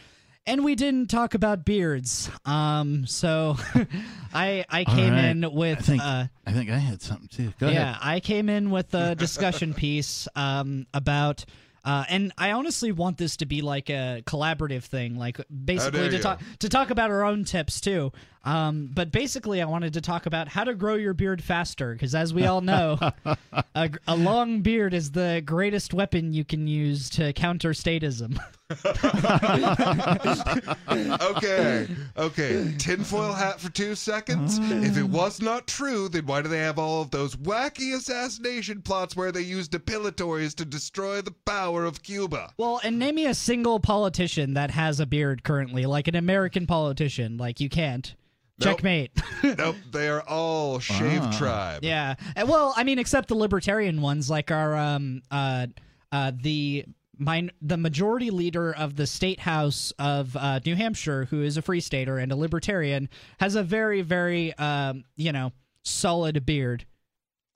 [0.47, 2.31] and we didn't talk about beards.
[2.45, 3.57] Um, so
[4.35, 5.25] I I came right.
[5.25, 7.53] in with I think, uh, I think I had something too.
[7.59, 7.97] Go yeah, ahead.
[8.03, 11.45] I came in with a discussion piece um, about.
[11.85, 16.17] Uh, and I honestly want this to be like a collaborative thing, like basically to
[16.17, 16.23] you.
[16.23, 18.11] talk to talk about our own tips too.
[18.47, 22.15] Um, but basically, I wanted to talk about how to grow your beard faster, because
[22.15, 22.97] as we all know,
[23.75, 28.39] a, a long beard is the greatest weapon you can use to counter statism.
[31.21, 31.87] okay,
[32.17, 32.75] okay.
[32.79, 34.59] Tinfoil hat for two seconds.
[34.61, 38.83] If it was not true, then why do they have all of those wacky assassination
[38.83, 42.53] plots where they use depilatories to destroy the power of Cuba?
[42.59, 46.67] Well, and name me a single politician that has a beard currently, like an American
[46.67, 47.39] politician.
[47.39, 48.17] Like you can't.
[48.59, 48.77] Nope.
[48.77, 49.11] Checkmate.
[49.59, 51.39] nope, they are all shave Ah.
[51.39, 51.85] tribe.
[51.85, 52.15] yeah.
[52.37, 55.67] Uh, Well, I mean, except the libertarian ones, like our um uh
[56.11, 56.87] uh the
[57.19, 61.63] min- the majority leader of the state house of uh, New Hampshire, who is a
[61.63, 63.09] free stater and a libertarian,
[63.41, 65.53] has a very very um you know
[65.85, 66.87] solid beard.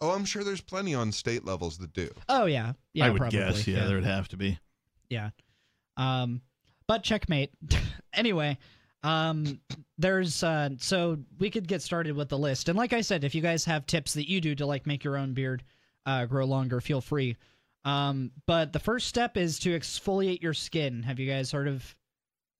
[0.03, 2.11] Oh, I'm sure there's plenty on state levels that do.
[2.29, 3.07] Oh yeah, yeah.
[3.07, 3.39] I would probably.
[3.39, 3.67] guess.
[3.67, 4.59] Yeah, there would have to be.
[5.09, 5.31] Yeah.
[5.97, 6.43] Um
[6.87, 7.53] but checkmate.
[8.13, 8.59] anyway,
[9.03, 9.61] um
[10.01, 12.69] there's uh so we could get started with the list.
[12.69, 15.05] And like I said, if you guys have tips that you do to like make
[15.05, 15.63] your own beard
[16.07, 17.37] uh grow longer, feel free.
[17.85, 21.03] Um but the first step is to exfoliate your skin.
[21.05, 21.95] Have you guys heard of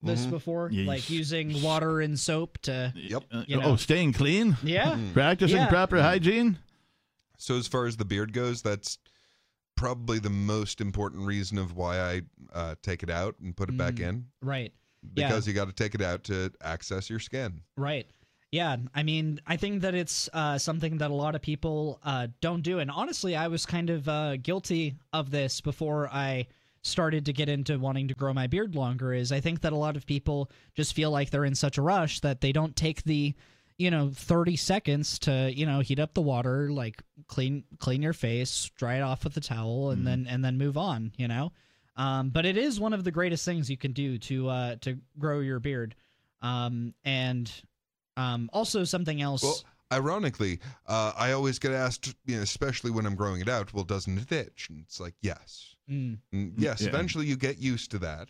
[0.03, 0.31] this Mhm.
[0.31, 0.71] before?
[0.73, 3.25] Yeah, like s- using water and soap to Yep.
[3.31, 4.99] Uh, You oh, staying clean, Yeah.
[5.13, 5.69] practicing Yeah.
[5.69, 6.59] proper hygiene.
[7.39, 8.99] So as far as the beard goes, that's
[9.77, 12.23] probably the most important reason of why I
[12.53, 14.09] uh, take it out and put it back Mm.
[14.09, 14.73] in Right.
[15.15, 15.29] Yeah.
[15.29, 17.63] because you got to take it out to access your skin.
[17.77, 18.07] Right.
[18.53, 22.27] Yeah, I mean, I think that it's uh, something that a lot of people uh,
[22.41, 26.49] don't do, and honestly, I was kind of uh, guilty of this before I
[26.83, 29.13] started to get into wanting to grow my beard longer.
[29.13, 31.83] Is I think that a lot of people just feel like they're in such a
[31.83, 33.35] rush that they don't take the,
[33.79, 38.13] you know, thirty seconds to you know heat up the water, like clean clean your
[38.13, 41.13] face, dry it off with a towel, and then and then move on.
[41.17, 41.53] You know,
[42.01, 44.99] um, but it is one of the greatest things you can do to uh, to
[45.19, 45.95] grow your beard.
[46.43, 47.53] Um, and
[48.17, 49.43] um, also something else.
[49.43, 49.63] Well,
[49.93, 53.85] ironically, uh, I always get asked, you know, especially when I'm growing it out, well,
[53.85, 54.69] doesn't it itch?
[54.71, 55.77] And it's like, yes.
[55.91, 56.19] Mm,
[56.57, 56.89] yes, yeah.
[56.89, 58.29] eventually you get used to that.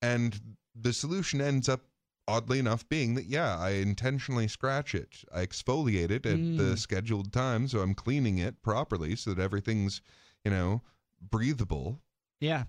[0.00, 0.40] And
[0.74, 1.82] the solution ends up,
[2.26, 5.18] oddly enough, being that, yeah, I intentionally scratch it.
[5.34, 6.78] I exfoliate it at the Mm.
[6.78, 10.00] scheduled time, so I'm cleaning it properly so that everything's,
[10.44, 10.80] you know,
[11.20, 12.00] breathable.
[12.40, 12.64] yeah.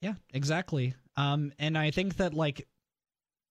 [0.00, 0.94] Yeah, exactly.
[1.16, 2.66] Um, and I think that like,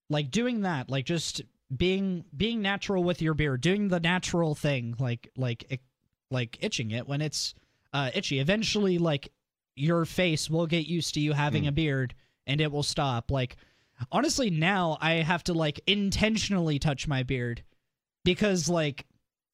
[0.08, 1.42] like doing that, like just
[1.74, 5.80] being being natural with your beard, doing the natural thing, like like it,
[6.30, 7.54] like itching it when it's
[7.92, 8.40] uh, itchy.
[8.40, 9.32] Eventually, like
[9.76, 11.68] your face will get used to you having Mm.
[11.68, 12.14] a beard,
[12.46, 13.30] and it will stop.
[13.30, 13.56] Like
[14.10, 17.62] honestly, now I have to like intentionally touch my beard
[18.24, 19.06] because like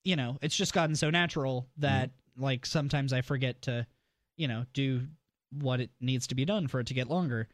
[0.04, 3.86] you know it's just gotten so natural that like sometimes I forget to
[4.38, 5.02] you know do
[5.50, 7.48] what it needs to be done for it to get longer.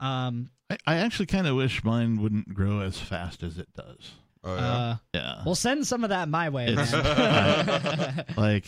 [0.00, 4.12] Um, I, I actually kind of wish mine wouldn't grow as fast as it does.
[4.42, 4.72] Oh, yeah.
[4.72, 5.42] uh, Yeah.
[5.46, 8.24] well, send some of that my way, It's- man.
[8.36, 8.66] like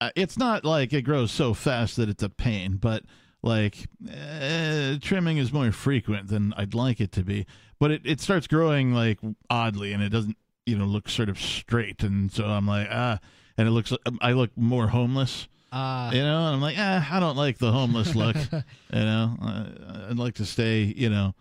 [0.00, 3.04] uh, it's not like it grows so fast that it's a pain but
[3.42, 7.46] like uh, trimming is more frequent than i'd like it to be
[7.80, 9.18] but it, it starts growing like
[9.50, 13.18] oddly and it doesn't you know look sort of straight and so i'm like ah
[13.56, 17.18] and it looks i look more homeless uh, you know and i'm like ah i
[17.18, 18.60] don't like the homeless look you
[18.92, 19.66] know I,
[20.10, 21.34] i'd like to stay you know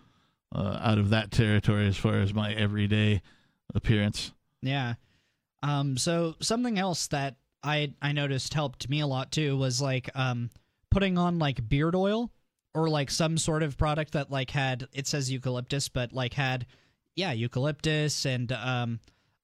[0.55, 3.21] uh, out of that territory as far as my everyday
[3.75, 4.31] appearance
[4.61, 4.95] Yeah.
[5.63, 10.09] Um so something else that I I noticed helped me a lot too was like
[10.15, 10.49] um
[10.89, 12.31] putting on like beard oil
[12.73, 16.65] or like some sort of product that like had it says eucalyptus but like had
[17.15, 18.99] yeah, eucalyptus and um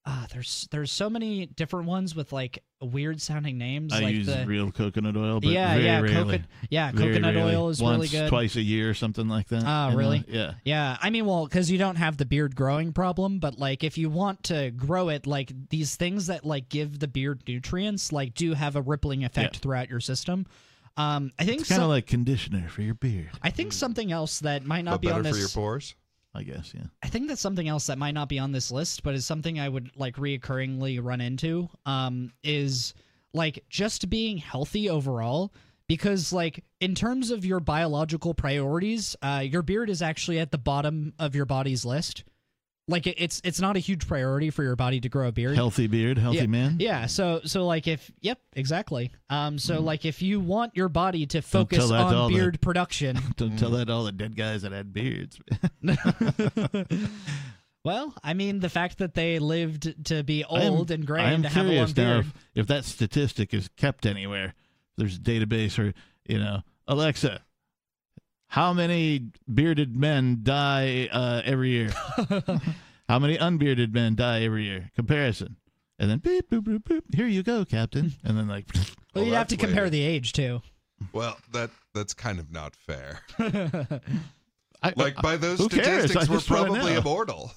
[0.09, 4.25] uh there's there's so many different ones with like weird sounding names i like use
[4.27, 6.13] the real coconut oil but yeah, very yeah, rarely.
[6.13, 7.55] coconut yeah, Very coconut rarely.
[7.55, 8.29] oil is Once, really good.
[8.29, 9.63] twice a year or something like that.
[9.65, 9.97] Ah, you know?
[9.97, 10.23] really?
[10.27, 10.53] Yeah.
[10.63, 13.97] Yeah, I mean, well, because you don't have the beard growing problem, but like if
[13.97, 18.33] you want to grow it, like these things that like give the beard nutrients, like
[18.33, 19.59] do have a rippling effect Yeah.
[19.61, 20.45] throughout your system.
[20.97, 24.11] Um, I think It's kind of some- like conditioner for your beard, I think something
[24.11, 25.95] else that might not but be better on for your pores.
[26.37, 26.73] I guess.
[26.73, 26.85] Yeah.
[27.03, 29.59] I think that's something else that might not be on this list, but is something
[29.59, 31.69] I would like reoccurringly run into.
[31.85, 32.93] Um, is
[33.33, 35.51] like just being healthy overall.
[35.87, 40.57] Because like in terms of your biological priorities, uh, your beard is actually at the
[40.57, 42.25] bottom of your body's list.
[42.87, 45.55] Like it's it's not a huge priority for your body to grow a beard.
[45.55, 46.77] Healthy beard, healthy yeah, man.
[46.79, 47.05] Yeah.
[47.07, 49.11] So so like if yep exactly.
[49.29, 49.59] Um.
[49.59, 52.37] So like if you want your body to focus tell that to all on the-
[52.37, 53.19] beard production.
[53.35, 55.39] Don't tell that to all the dead guys that had beards.
[57.83, 61.21] well, I mean the fact that they lived to be I am- old and gray
[61.21, 62.25] I am and to have a long curious beard.
[62.25, 64.53] if, if that statistic is kept anywhere.
[64.97, 65.93] There's a database or
[66.27, 67.41] you know, Alexa,
[68.47, 71.89] how many bearded men die uh, every year?
[73.09, 74.91] how many unbearded men die every year?
[74.95, 75.57] Comparison.
[75.99, 77.01] And then beep boop boop boop.
[77.15, 78.13] Here you go, Captain.
[78.23, 78.65] And then like
[79.13, 79.91] Well, you'd have to that's compare later.
[79.91, 80.61] the age too.
[81.13, 83.19] Well, that that's kind of not fair.
[84.83, 86.11] I, Like by those who cares?
[86.11, 87.51] Statistics, we're probably immortal.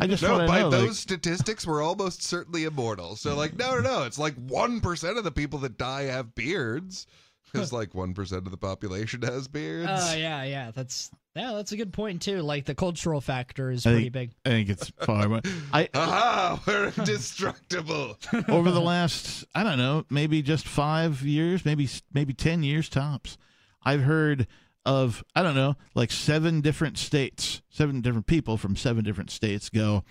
[0.00, 0.70] I just no, by know.
[0.70, 3.16] those like, statistics, we're almost certainly immortal.
[3.16, 4.02] So, like, no, no, no.
[4.04, 7.08] It's like one percent of the people that die have beards,
[7.54, 9.88] because like one percent of the population has beards.
[9.90, 10.70] Oh yeah, yeah.
[10.74, 12.40] That's yeah, that's a good point too.
[12.42, 14.30] Like the cultural factor is I pretty think, big.
[14.44, 15.40] I think it's far more.
[15.72, 16.62] I Aha!
[16.66, 18.18] We're indestructible.
[18.48, 23.36] over the last I don't know maybe just five years maybe maybe ten years tops
[23.82, 24.46] I've heard
[24.86, 29.70] of I don't know like seven different states seven different people from seven different states
[29.70, 30.04] go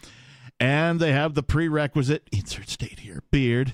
[0.60, 3.74] and they have the prerequisite insert state here beard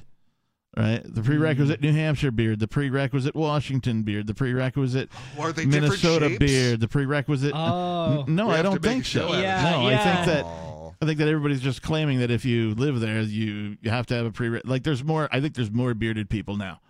[0.80, 6.36] right the prerequisite New Hampshire beard the prerequisite Washington beard the prerequisite Are they Minnesota
[6.40, 8.26] beard the prerequisite Oh.
[8.28, 10.46] N- no I don't think so out of Yeah, no I think that
[11.02, 14.16] I think that everybody's just claiming that if you live there, you you have to
[14.16, 14.60] have a pre.
[14.66, 15.30] Like there's more.
[15.32, 16.82] I think there's more bearded people now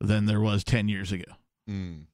[0.00, 1.30] than there was ten years ago.
[1.70, 2.06] Mm.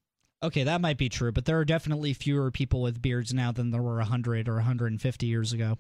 [0.43, 3.71] Okay, that might be true, but there are definitely fewer people with beards now than
[3.71, 5.79] there were 100 or 150 years ago.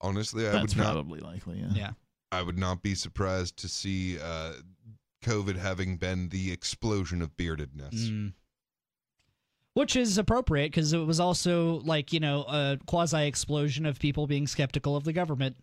[0.00, 0.92] Honestly, I That's would not.
[0.92, 1.58] probably likely.
[1.58, 1.68] Yeah.
[1.74, 1.90] Yeah.
[2.30, 4.52] I would not be surprised to see uh,
[5.24, 8.10] COVID having been the explosion of beardedness.
[8.10, 8.32] Mm.
[9.74, 14.26] Which is appropriate because it was also like, you know, a quasi explosion of people
[14.26, 15.56] being skeptical of the government.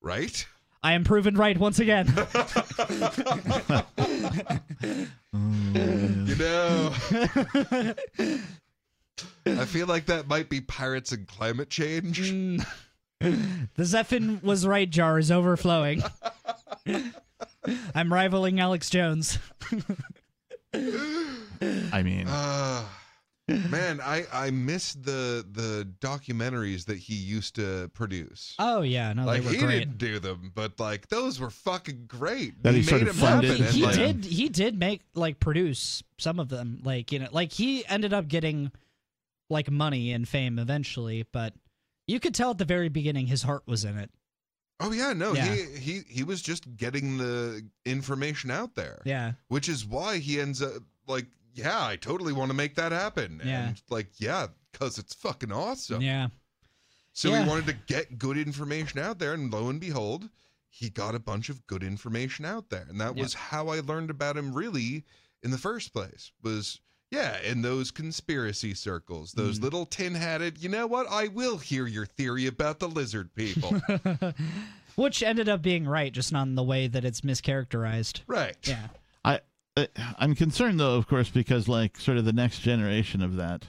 [0.00, 0.46] Right?
[0.82, 2.06] I am proven right once again.
[5.32, 6.92] You know,
[9.46, 12.32] I feel like that might be pirates and climate change.
[12.32, 12.66] Mm.
[13.20, 16.02] The Zeppin was right jar is overflowing.
[17.94, 19.38] I'm rivaling Alex Jones.
[20.74, 22.84] I mean, Uh,
[23.48, 28.54] man, I I miss the the documentaries that he used to produce.
[28.58, 29.78] Oh yeah, no, like they were he great.
[29.80, 32.62] didn't do them, but like those were fucking great.
[32.62, 33.50] That he sort made of them funded.
[33.50, 37.18] happen, and, he like, did he did make like produce some of them like you
[37.18, 38.70] know like he ended up getting
[39.50, 41.54] like money and fame eventually but
[42.08, 44.10] you could tell at the very beginning his heart was in it
[44.80, 45.54] Oh yeah, no, Yeah.
[45.54, 49.02] he he he was just getting the information out there.
[49.04, 52.92] yeah Which is why he ends up like, yeah, I totally want to make that
[52.92, 53.40] happen.
[53.44, 53.68] Yeah.
[53.68, 56.00] And like, yeah, because it's fucking awesome.
[56.02, 56.28] yeah
[57.12, 57.42] So Yeah.
[57.42, 60.28] he wanted to get good information out there, and lo and behold,
[60.68, 62.86] he got a bunch of good information out there.
[62.88, 63.22] And that Yep.
[63.24, 65.04] was how I learned about him really
[65.42, 66.30] in the first place.
[66.42, 66.78] Was
[67.10, 69.62] yeah, in those conspiracy circles, those Mm.
[69.62, 71.06] little tin-hatted, you know what?
[71.10, 73.80] I will hear your theory about the lizard people.
[74.96, 78.56] which ended up being right just not in the way that it's mischaracterized right.
[78.66, 78.88] yeah
[79.24, 79.40] I
[79.76, 79.86] uh,
[80.18, 83.66] I'm concerned though, of course, because like sort of the next generation of that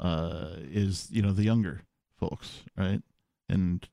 [0.00, 1.82] uh, is you know the younger
[2.18, 3.00] folks, right?
[3.48, 3.88] And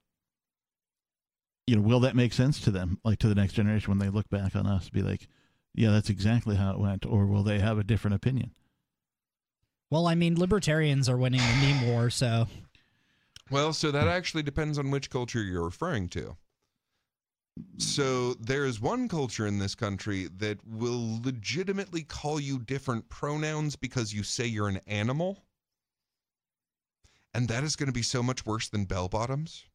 [1.68, 4.10] you know, will that make sense to them, like to the next generation when they
[4.10, 5.28] look back on us, be like,
[5.76, 8.52] yeah, that's exactly how it went, or will they have a different opinion?
[9.90, 12.48] Well i mean libertarians are winning the meme war so
[13.52, 16.36] Well, so that actually depends on which culture you're referring to.
[17.78, 23.76] So there is one culture in this country that will legitimately call you different pronouns
[23.76, 25.46] because you say you're an animal.
[27.36, 29.66] And that is going to be so much worse than bell bottoms.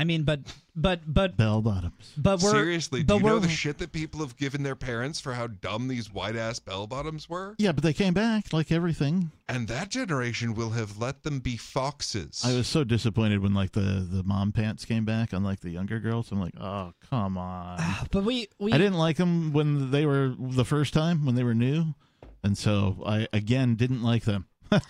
[0.00, 0.40] I mean but
[0.80, 2.12] but but Bell bottoms.
[2.16, 4.76] but we're Seriously, do but you know we're the shit that people have given their
[4.76, 7.54] parents for how dumb these white ass bell bottoms were?
[7.58, 9.30] Yeah, but they came back like everything.
[9.48, 12.42] And that generation will have let them be foxes.
[12.44, 15.70] I was so disappointed when like the the mom pants came back on like the
[15.70, 16.30] younger girls.
[16.32, 17.76] I'm like, oh come on.
[17.78, 21.34] Ah, but we we I didn't like them when they were the first time when
[21.34, 21.94] they were new,
[22.42, 24.46] and so I again didn't like them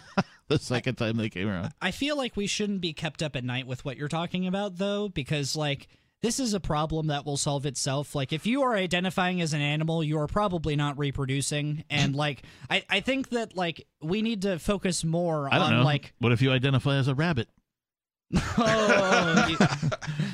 [0.51, 1.73] the second time they came around.
[1.81, 4.77] I feel like we shouldn't be kept up at night with what you're talking about,
[4.77, 5.89] though, because, like,
[6.23, 8.15] this is a problem that will solve itself.
[8.15, 11.85] Like, if you are identifying as an animal, you are probably not reproducing.
[11.89, 15.79] And, like, I, I think that, like, we need to focus more I don't on,
[15.79, 15.83] know.
[15.85, 17.49] like, what if you identify as a rabbit?
[18.59, 19.57] Oh, you,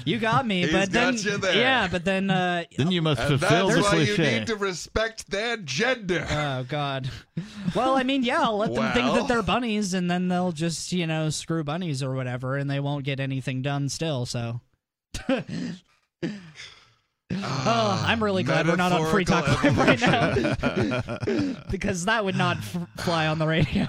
[0.05, 0.62] you got me.
[0.62, 1.56] He's but then, got you there.
[1.56, 4.56] yeah, but then, uh, Then you must And fulfill that's the why you need to
[4.56, 6.27] respect their gender.
[6.28, 7.10] oh god.
[7.74, 10.93] Well, I mean, yeah, I'll let them think that they're bunnies, and then they'll just,
[10.93, 14.27] you know, screw bunnies or whatever, and they won't get anything done still.
[14.27, 14.60] So.
[17.32, 21.56] Oh, I'm really glad we're not on Free Talk Live right now.
[21.70, 23.86] because that would not f- fly on the radio.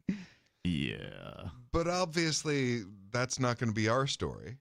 [0.64, 1.48] yeah.
[1.72, 2.82] But obviously,
[3.16, 4.58] that's not going to be our story.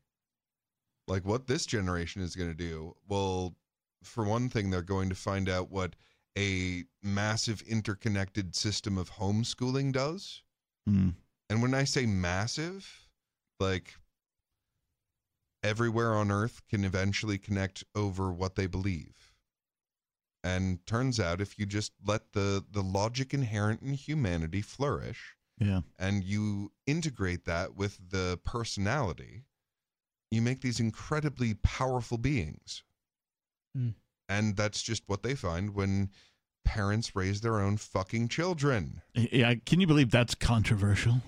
[1.07, 2.95] Like what this generation is going to do.
[3.07, 3.56] Well,
[4.02, 5.95] for one thing, they're going to find out what
[6.38, 10.41] a massive interconnected system of homeschooling does.
[10.88, 11.10] Hmm.
[11.49, 13.07] And when I say massive,
[13.60, 13.94] like
[15.64, 19.34] everywhere on earth can eventually connect over what they believe.
[20.44, 25.82] And turns out if you just let the the logic inherent in humanity flourish Yeah.
[25.98, 29.45] and you integrate that with the personality,
[30.32, 32.84] you make these incredibly powerful beings.
[33.76, 33.90] Hmm.
[34.27, 36.10] And that's just what they find when
[36.65, 39.02] parents raise their own fucking children.
[39.14, 41.22] Yeah, can you believe that's controversial?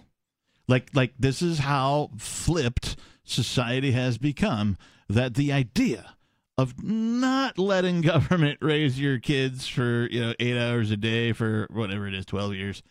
[0.67, 4.77] Like like this is how flipped society has become
[5.07, 6.15] that the idea
[6.57, 11.67] of not letting government raise your kids for, you know, 8 hours a day for
[11.69, 12.83] whatever it is, 12 years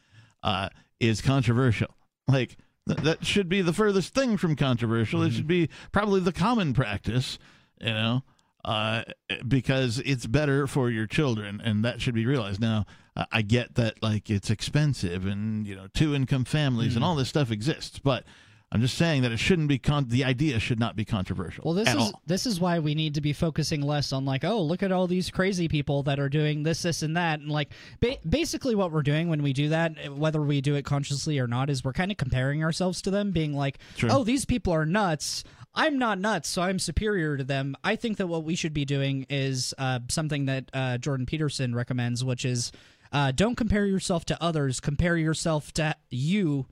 [0.43, 0.69] uh
[1.01, 1.95] is controversial.
[2.29, 2.57] Like
[2.89, 5.23] th- that should be the furthest thing from controversial.
[5.23, 7.39] It should be probably the common practice,
[7.81, 8.23] you know,
[8.65, 9.03] uh,
[9.47, 12.61] because it's better for your children, and that should be realized.
[12.61, 12.85] Now,
[13.17, 17.15] I- I get that like it's expensive, and you know, two income families and all
[17.15, 18.25] this stuff exists, but
[18.73, 19.79] I'm just saying that it shouldn't be.
[19.79, 21.63] Con- the idea should not be controversial.
[21.65, 22.21] Well, this is all.
[22.27, 25.07] this is why we need to be focusing less on like, oh, look at all
[25.07, 27.71] these crazy people that are doing this, this, and that, and like,
[28.01, 31.47] ba- basically what we're doing when we do that, whether we do it consciously or
[31.47, 34.11] not, is we're kind of comparing ourselves to them, being like, Sure.
[34.13, 35.45] oh, these people are nuts.
[35.73, 37.77] I'm not nuts, so I'm superior to them.
[37.85, 41.73] I think that what we should be doing is uh, something that uh, Jordan Peterson
[41.75, 42.73] recommends, which is
[43.13, 44.81] uh, don't compare yourself to others.
[44.81, 46.67] Compare yourself to you,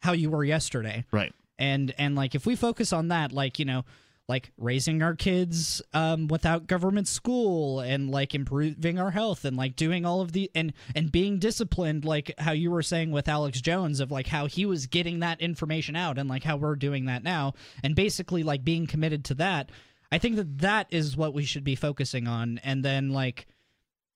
[0.00, 1.32] how you were yesterday right.
[1.58, 3.84] and and like if we focus on that like you know
[4.28, 9.74] like raising our kids um, without government school and like improving our health and like
[9.74, 13.60] doing all of the and and being disciplined like how you were saying with Alex
[13.60, 17.06] Jones of like how he was getting that information out and like how we're doing
[17.06, 19.70] that now and basically like being committed to that
[20.12, 23.46] I think that that is what we should be focusing on and then like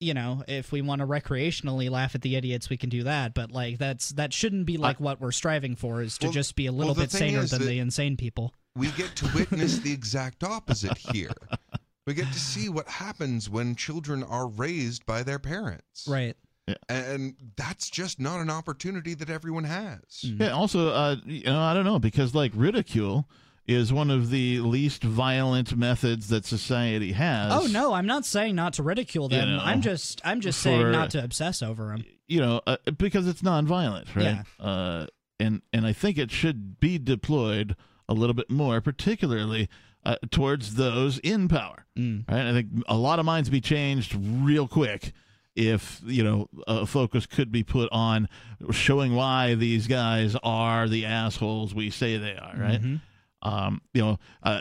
[0.02, 3.32] you know if we want to recreationally laugh at the idiots we can do that
[3.34, 6.56] but like that's that shouldn't be like what we're striving for is to Well- just
[6.56, 9.92] be a little the bit saner than the insane people we get to witness the
[9.92, 11.30] exact opposite here.
[12.04, 16.04] We get to see what happens when children are raised by their parents.
[16.08, 16.74] right Yeah.
[16.88, 20.00] And that's just not an opportunity that everyone has.
[20.24, 20.48] Yeah.
[20.50, 23.28] Also, uh, you know, I don't know because like ridicule
[23.66, 27.52] is one of the least violent methods that society has.
[27.52, 30.59] oh no i'm not saying not to ridicule them You know, i'm just i'm just
[30.59, 34.43] for- saying not to obsess over them you know, uh, because it's nonviolent, right?
[34.59, 35.06] Uh,
[35.39, 37.76] and and I think it should be deployed
[38.09, 39.68] a little bit more, particularly
[40.06, 41.84] uh, towards those in power.
[41.98, 42.26] Mm.
[42.30, 42.47] Right?
[42.47, 45.12] I think a lot of minds be changed real quick
[45.55, 48.30] if you know a focus could be put on
[48.70, 52.55] showing why these guys are the assholes we say they are.
[52.56, 52.80] Right?
[52.80, 52.97] Mm-hmm.
[53.43, 54.60] Um, you know, uh,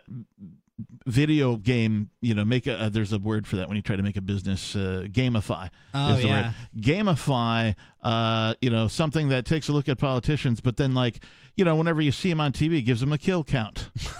[1.06, 2.10] video game.
[2.22, 4.18] You know, make a uh, there's a word for that when you try to make
[4.18, 5.70] a business uh, gamify.
[5.94, 6.34] Oh, is the word.
[6.34, 6.53] yeah.
[6.80, 7.76] Gamify.
[8.02, 11.24] Uh, you know, something that takes a look at politicians, but then like
[11.62, 13.92] you know, whenever you see them on TV, gives them a kill count,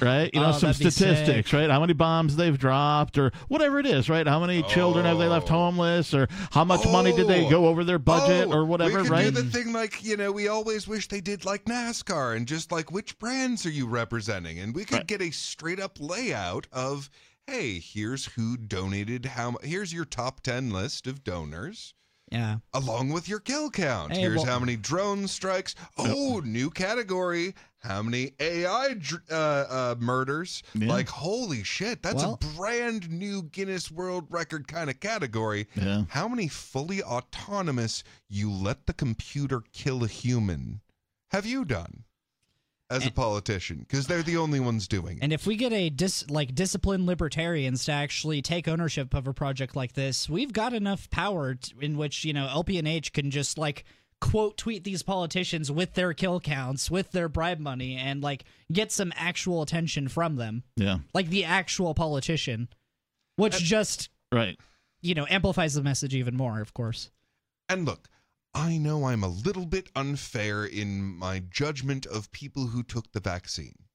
[0.00, 0.30] right?
[0.32, 1.68] You know, Oh, some statistics, right?
[1.68, 4.24] How many bombs they've dropped, or whatever it is, right?
[4.24, 5.54] How many children have they left Oh.
[5.54, 7.50] homeless, or how much money did they Oh.
[7.50, 9.24] go over their budget, Oh, or whatever, we could right?
[9.34, 12.70] do the thing like you know we always wish they did like NASCAR and just
[12.70, 15.06] like which brands are you representing, and we could Right.
[15.08, 17.10] get a straight up layout of
[17.48, 21.92] hey here's who donated how here's your top ten list of donors.
[22.32, 24.12] Yeah Along with your kill count.
[24.12, 25.74] Hey, Here's well- how many drone strikes.
[25.98, 27.54] Oh, new category.
[27.80, 30.62] How many AI dr- uh, uh, murders?
[30.72, 30.88] Yeah.
[30.88, 35.66] Like, holy shit, that's Well- a brand new Guinness World Record kind of category.
[35.74, 36.04] Yeah.
[36.08, 40.80] How many fully autonomous you let the computer kill a human
[41.32, 42.04] have you done
[42.92, 43.78] as a politician?
[43.78, 45.22] Because they're the only ones doing it.
[45.22, 49.32] And if we get a dis like disciplined libertarians to actually take ownership of a
[49.32, 53.58] project like this, we've got enough power t- in which you know LPNH can just
[53.58, 53.84] like
[54.20, 58.92] quote tweet these politicians with their kill counts, with their bribe money, and like get
[58.92, 62.68] some actual attention from them, yeah, like the actual politician,
[63.36, 64.58] which just right.
[65.00, 66.60] you know amplifies the message even more.
[66.60, 67.10] Of course.
[67.68, 68.08] And look,
[68.54, 73.20] I know I'm a little bit unfair in my judgment of people who took the
[73.20, 73.86] vaccine.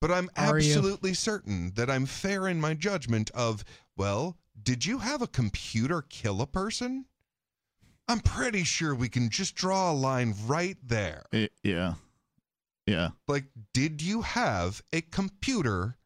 [0.00, 0.72] But I'm Are you?
[0.74, 3.64] absolutely certain that I'm fair in my judgment of,
[3.96, 7.06] well, did you have a computer kill a person?
[8.08, 11.24] I'm pretty sure we can just draw a line right there.
[11.62, 11.94] Yeah.
[12.86, 13.10] Yeah.
[13.26, 15.96] Like, did you have a computer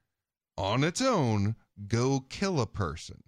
[0.56, 1.56] on its own
[1.88, 3.22] go kill a person?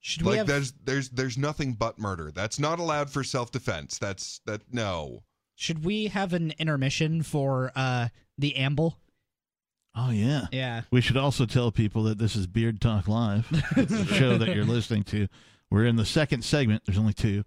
[0.00, 2.30] Should we like have there's there's there's nothing but murder.
[2.30, 3.98] That's not allowed for self defense.
[3.98, 5.24] That's that no.
[5.56, 8.98] should we have an intermission for uh the amble?
[9.96, 10.46] Oh yeah.
[10.52, 10.82] Yeah.
[10.90, 14.54] We should also tell people that this is Beard Talk Live, It's the show that
[14.54, 15.26] you're listening to.
[15.70, 16.84] We're in the second segment.
[16.86, 17.44] There's only two.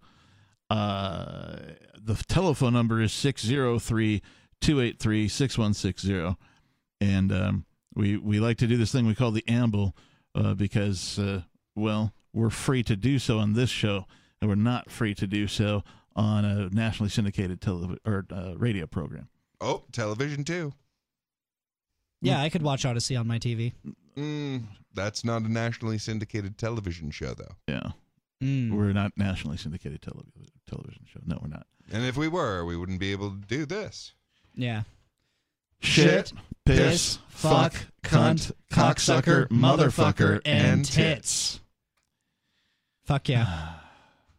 [0.70, 1.56] Uh,
[2.00, 4.22] the telephone number is 603
[4.62, 6.38] 283 6160.
[7.00, 7.66] And um,
[7.96, 9.96] we, we like to do this thing we call the amble
[10.36, 11.42] uh, because, uh,
[11.76, 14.06] well, we're free to do so on this show,
[14.42, 15.84] and we're not free to do so
[16.16, 19.30] on a nationally syndicated television or uh, radio program.
[19.60, 20.74] Oh, television too.
[22.22, 23.74] Yeah, I could watch Odysee on my TV.
[24.16, 27.56] Mm, that's not a nationally syndicated television show though.
[27.68, 27.92] Yeah.
[28.44, 28.72] Mm.
[28.72, 30.32] We're not nationally syndicated television
[30.68, 31.20] television show.
[31.26, 31.68] No, we're not.
[31.92, 34.14] And if we were, we wouldn't be able to do this.
[34.56, 34.84] Yeah.
[35.80, 36.32] Shit,
[36.66, 41.61] piss, fuck, cunt, cocksucker, motherfucker, and tits.
[43.12, 43.74] Fuck yeah.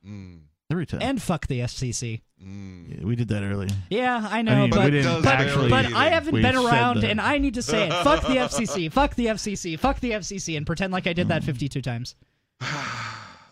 [0.05, 1.01] Mm, Every time.
[1.01, 2.23] and fuck the FCC.
[2.45, 2.99] mm.
[2.99, 3.69] Yeah, we did that earlier.
[3.89, 5.71] Yeah, I know, I mean, but we didn't but, actually.
[5.71, 7.93] but I haven't we been around, and I need to say it.
[8.03, 8.91] fuck the FCC.
[8.91, 9.79] Fuck the FCC.
[9.79, 12.17] Fuck the FCC, and pretend like I did that 52 times.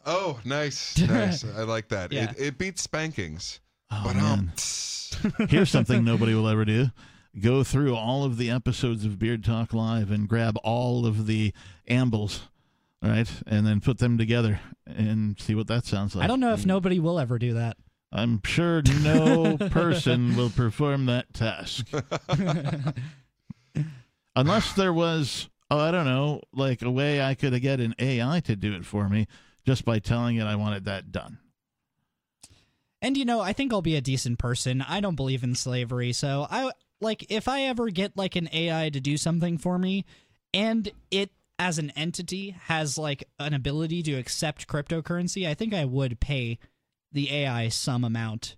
[0.07, 1.45] Oh, nice, nice.
[1.45, 2.11] I like that.
[2.11, 2.31] Yeah.
[2.31, 3.61] It, it beats spankings.
[3.93, 4.51] Oh, but man.
[5.39, 6.87] um, Here's something nobody will ever do.
[7.39, 11.53] Go through all of the episodes of Beard Talk Live and grab all of the
[11.87, 12.49] ambles,
[13.03, 13.31] right?
[13.47, 16.25] And then put them together and see what that sounds like.
[16.25, 17.77] I don't know if nobody will ever do that.
[18.13, 21.87] I'm sure no person will perform that task.
[24.37, 28.41] Unless there was, oh, I don't know, like a way I could get an AI
[28.41, 29.27] to do it for me
[29.65, 31.39] just by telling it I wanted that done.
[33.03, 34.83] And you know, I think I'll be a decent person.
[34.83, 36.71] I don't believe in slavery, so I
[37.01, 40.05] like if I ever get like an AI to do something for me
[40.53, 41.31] and it
[41.61, 46.59] as an entity has like an ability to accept cryptocurrency, I think I would pay
[47.13, 48.57] the AI some amount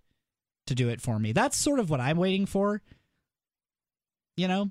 [0.69, 1.33] to do it for me.
[1.33, 2.81] That's sort of what I'm waiting for.
[4.37, 4.71] You know?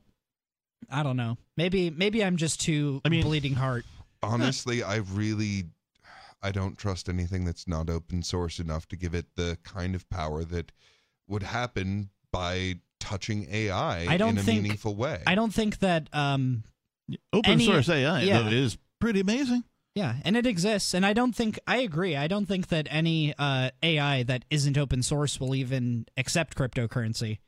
[0.90, 1.38] I don't know.
[1.58, 3.86] Maybe maybe I'm just too I mean- bleeding heart.
[4.24, 5.66] honestly, I really,
[6.42, 10.10] I don't trust anything that's not open source enough to give it the kind of
[10.10, 10.72] power that
[11.28, 15.22] would happen by touching AI I don't in a think- meaningful way.
[15.28, 16.64] I don't think that um
[17.34, 18.42] Open Any- source AI, yeah.
[18.44, 19.64] though, is pretty amazing.
[19.96, 22.16] Yeah, and it exists, and I don't think I agree.
[22.16, 27.40] I don't think that any uh, AI that isn't open source will even accept cryptocurrency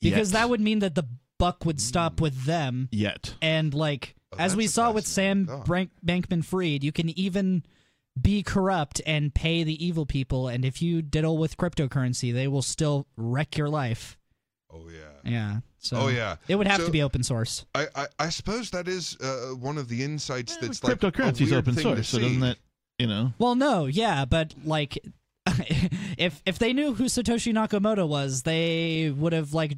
[0.00, 0.40] because Yet.
[0.40, 1.04] that would mean that the
[1.38, 2.88] buck would stop with them.
[2.90, 3.34] Yet.
[3.40, 5.66] And like Oh, as we saw with Sam fascinating thought.
[5.66, 5.90] Brank-
[6.28, 7.64] Bankman-Fried, you can even
[8.20, 12.62] be corrupt and pay the evil people, and if you diddle with cryptocurrency, they will
[12.62, 14.18] still wreck your life.
[14.72, 15.09] oh yeah.
[15.24, 15.60] Yeah.
[15.78, 16.36] So Oh yeah.
[16.48, 17.64] it would have So- to be open source.
[17.74, 21.10] I, I, I suppose that is uh, one of the insights Yeah, that's like a
[21.10, 22.58] cryptocurrency is open source, so doesn't that,
[22.98, 23.32] you know?
[23.38, 24.98] Well, no, yeah, but like,
[26.18, 29.76] if if they knew who Satoshi Nakamoto was, they would have like,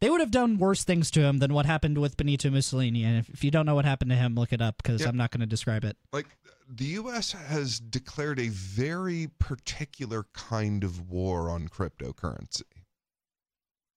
[0.00, 3.04] they would have done worse things to him than what happened with Benito Mussolini.
[3.04, 5.08] And if, if you don't know what happened to him, look it up because Yeah.
[5.08, 5.96] I'm not going to describe it.
[6.12, 6.26] like
[6.74, 7.32] the U.S.
[7.32, 12.62] has declared a very particular kind of war on cryptocurrency.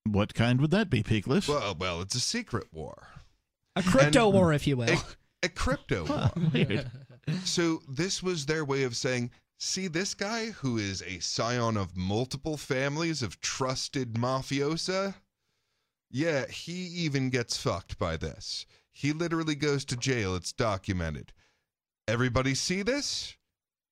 [0.05, 1.47] What kind would that be, Peakless?
[1.47, 3.07] Well, well, it's a secret war,
[3.75, 4.89] A crypto And- war, if you will.
[4.89, 5.01] a,
[5.43, 6.31] a crypto war.
[6.53, 6.89] Weird.
[7.43, 11.97] So this was their way of saying, see this guy who is a scion of
[11.97, 15.15] multiple families of trusted mafiosa?
[16.11, 18.65] Yeah, he even gets fucked by this.
[18.91, 20.35] He literally goes to jail.
[20.35, 21.33] It's documented.
[22.07, 23.35] Everybody see this?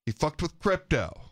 [0.06, 1.31] He fucked with crypto.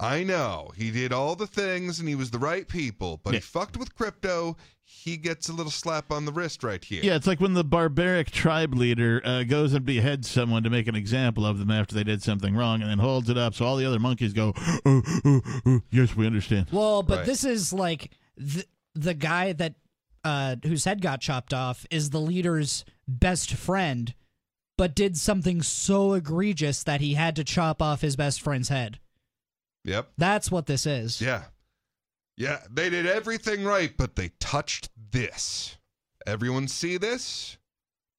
[0.00, 0.72] I know.
[0.76, 3.38] He did all the things and he was the right people, but Yeah.
[3.38, 4.56] he fucked with crypto.
[4.86, 7.02] He gets a little slap on the wrist right here.
[7.02, 10.88] Yeah, it's like when the barbaric tribe leader uh, goes and beheads someone to make
[10.88, 13.64] an example of them after they did something wrong, and then holds it up so
[13.64, 14.52] all the other monkeys go,
[14.84, 17.26] oh, oh, oh, "Yes, we understand." Well, but Right.
[17.26, 18.64] this is like the
[18.94, 19.74] the guy that
[20.22, 24.12] uh, whose head got chopped off is the leader's best friend,
[24.76, 28.98] but did something so egregious that he had to chop off his best friend's head.
[29.84, 30.12] Yep.
[30.16, 31.20] That's what this is.
[31.20, 31.44] Yeah.
[32.36, 35.76] Yeah, they did everything right, but they touched this.
[36.26, 37.58] Everyone see this?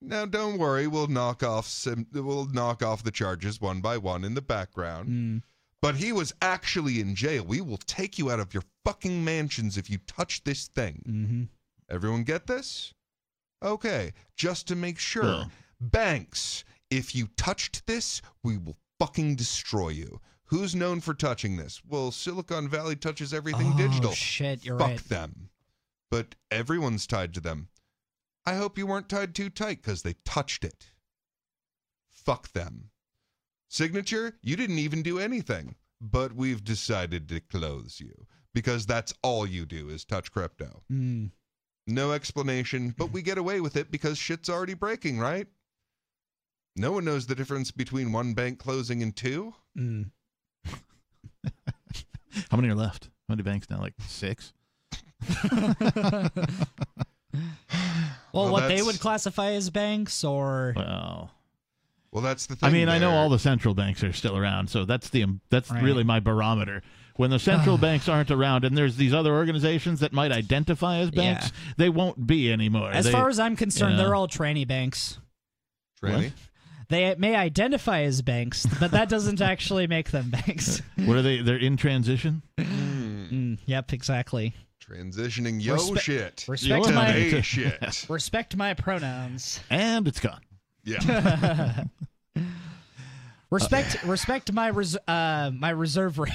[0.02, 4.24] Now don't worry, we'll knock off some we'll knock off the charges one by one
[4.24, 5.10] in the background.
[5.10, 5.42] Mm.
[5.82, 7.44] But he was actually in jail.
[7.44, 11.04] We will take you out of your fucking mansions if you touch this thing.
[11.08, 11.44] Mm-hmm.
[11.90, 12.94] Everyone get this?
[13.64, 15.24] Okay, just to make sure.
[15.24, 15.52] Well.
[15.82, 20.22] Banks, if you touched this, we will fucking destroy you.
[20.46, 21.82] Who's known for touching this?
[21.88, 24.12] Well, Silicon Valley touches everything oh, digital.
[24.12, 25.00] shit, you're right.
[25.00, 25.10] Fuck right.
[25.10, 25.50] them.
[26.12, 27.70] But everyone's tied to them.
[28.46, 30.92] I hope you weren't tied too tight because they touched it.
[32.10, 32.92] Fuck them.
[33.68, 39.48] Signature, you didn't even do anything, but we've decided to close you because that's all
[39.48, 40.84] you do is touch crypto.
[40.92, 41.32] Mm.
[41.88, 45.48] No explanation, but we get away with it because shit's already breaking, right?
[46.76, 49.54] No one knows the difference between one bank closing and two.
[49.78, 50.12] Mm.
[52.52, 53.06] How many are left?
[53.28, 53.80] How many banks now?
[53.80, 54.54] Like six?
[58.34, 61.32] Well, Well, what they that's- would classify as banks, or Well,
[62.12, 62.68] Well, that's the thing.
[62.70, 65.70] I mean, I know all the central banks are still around, so that's the that's
[65.72, 65.84] Right.
[65.84, 66.82] really my barometer.
[67.18, 71.12] When the central banks aren't around, and there's these other organizations that might identify as
[71.12, 72.92] banks, they won't be anymore.
[72.92, 74.04] as They- far as I'm concerned, yeah.
[74.04, 75.18] they're all tranny banks.
[76.02, 76.32] Tranny.
[76.90, 80.82] They may identify as banks, but that doesn't actually make them banks.
[81.06, 81.42] what are they?
[81.42, 82.44] They're in transition.
[82.60, 84.54] Mm, yep, exactly.
[84.88, 86.46] Transitioning yo Respe- shit.
[86.48, 88.06] respect to my- they shit.
[88.10, 89.60] Respect my pronouns.
[89.70, 90.42] and it's gone.
[90.84, 91.86] Yeah.
[93.52, 96.34] Respect respect my res- uh, my reserve rate.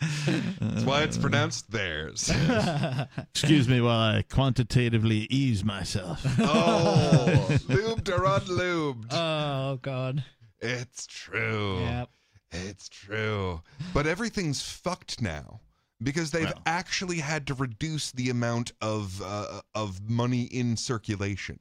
[0.00, 2.30] That's why it's pronounced theirs.
[3.34, 6.24] Excuse me while I quantitatively ease myself.
[6.40, 9.06] Oh, lubed or unlubed.
[9.12, 10.24] oh god.
[10.60, 11.80] It's true.
[11.80, 12.10] Yep.
[12.52, 13.62] It's true.
[13.92, 15.60] But everything's fucked now
[16.02, 16.62] because they've Well.
[16.66, 21.58] actually had to reduce the amount of uh, of money in circulation.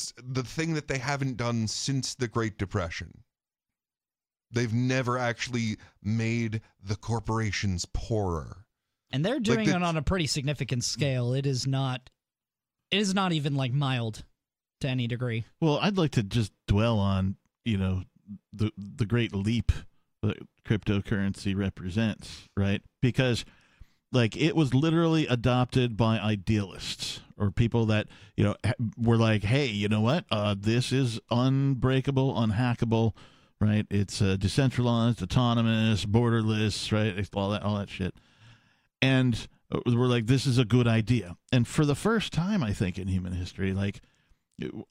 [0.00, 3.22] S- The thing that they haven't done since the Great Depression.
[4.50, 8.64] They've never actually made the corporations poorer.
[9.10, 11.32] And they're doing the- it on a pretty significant scale.
[11.34, 12.10] It is not
[12.90, 14.24] it is not even like mild
[14.80, 15.44] to any degree.
[15.60, 18.04] Well, I'd like to just dwell on, you know,
[18.52, 19.72] the the great leap
[20.22, 22.82] that cryptocurrency represents, right?
[23.02, 23.44] Because
[24.12, 28.06] like it was literally adopted by idealists or people that,
[28.36, 28.54] you know,
[28.96, 30.24] were like, "Hey, you know what?
[30.30, 33.12] Uh this is unbreakable, unhackable."
[33.60, 33.86] Right?
[33.90, 37.28] It's uh, decentralized, autonomous, borderless, right?
[37.34, 38.14] All that all that shit.
[39.00, 41.36] And uh, we're like this is a good idea.
[41.52, 44.02] And for the first time I think in human history, like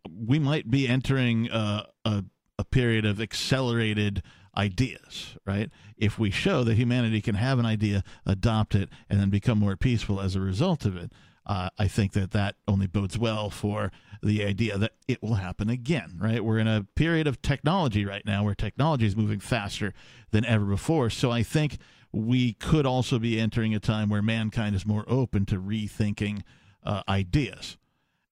[0.09, 2.23] we might be entering a, a,
[2.57, 4.21] a period of accelerated
[4.57, 5.69] ideas, right?
[5.97, 9.75] If we show that humanity can have an idea, adopt it, and then become more
[9.75, 11.11] peaceful as a result of it,
[11.45, 13.91] uh, I think that that only bodes well for
[14.25, 16.43] the idea that it will happen again, right?
[16.43, 19.93] We're in a period of technology right now where technology is moving faster
[20.31, 21.11] than ever before.
[21.11, 21.77] So I think
[22.11, 26.41] we could also be entering a time where mankind is more open to rethinking
[26.83, 27.77] uh, ideas.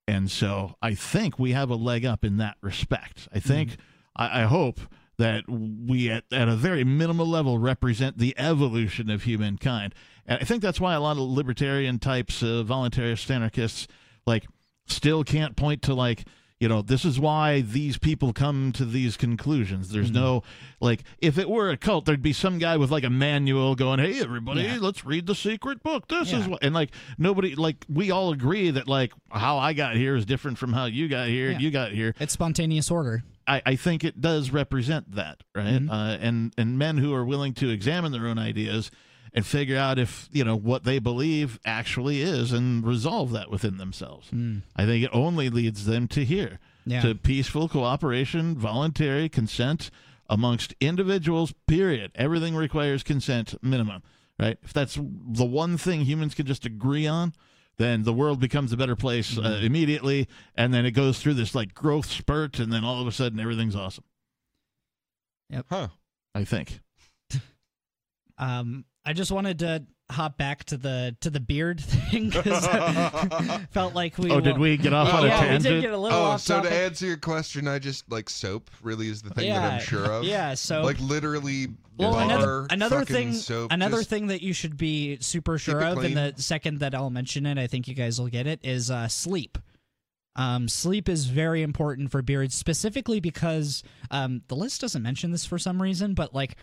[0.07, 3.27] And so I think we have a leg up in that respect.
[3.31, 3.77] I think,
[4.15, 4.79] I, I hope
[5.19, 9.93] that we, at, at a very minimal level, represent the evolution of humankind.
[10.25, 13.87] And I think that's why a lot of libertarian types, uh, voluntarist anarchists,
[14.25, 14.47] like,
[14.87, 16.25] still can't point to, like,
[16.59, 19.89] you know, this is why these people come to these conclusions.
[19.89, 20.43] There's no,
[20.79, 23.99] like, if it were a cult, there'd be some guy with, like, a manual going,
[23.99, 24.77] hey, everybody, Yeah.
[24.79, 26.07] let's read the secret book.
[26.07, 29.97] This is what, and, like, nobody, like, we all agree that, like, how I got
[29.97, 31.59] here is different from how you got here, Yeah.
[31.59, 32.15] you got here.
[32.19, 33.23] It's spontaneous order.
[33.45, 35.81] I, I think it does represent that, right?
[35.81, 35.89] Mhm.
[35.91, 38.89] Uh, and and men who are willing to examine their own ideas
[39.33, 43.77] and figure out if you know what they believe actually is, and resolve that within
[43.77, 44.29] themselves.
[44.75, 47.01] I think it only leads them to here, Yeah.
[47.01, 49.89] to peaceful cooperation, voluntary consent
[50.29, 51.53] amongst individuals.
[51.67, 52.11] Period.
[52.15, 54.03] Everything requires consent, minimum.
[54.39, 54.57] Right?
[54.63, 57.33] If that's the one thing humans can just agree on,
[57.77, 61.55] then the world becomes a better place uh, immediately, and then it goes through this
[61.55, 64.03] like growth spurt, and then all of a sudden everything's awesome.
[65.49, 65.65] Yep.
[65.69, 65.87] Huh.
[66.35, 66.79] I think.
[68.37, 72.65] Um, I just wanted to hop back to the to the beard thing because
[73.71, 74.31] felt like we.
[74.31, 76.41] oh, did we get off on a yeah, we did get a little Oh, off
[76.41, 76.69] so topic.
[76.71, 78.69] to answer your question, I just like soap.
[78.81, 80.23] Really, is the thing that I'm sure of.
[80.23, 80.85] yeah, soap.
[80.85, 81.67] like literally.
[81.95, 85.99] Well, bar, another another thing, Soap, another thing that you should be super sure of,
[85.99, 88.89] and the second that I'll mention it, I think you guys will get it, is
[88.89, 89.59] uh, sleep.
[90.35, 95.45] Um, sleep is very important for beards, specifically because um, the list doesn't mention this
[95.45, 96.55] for some reason, but like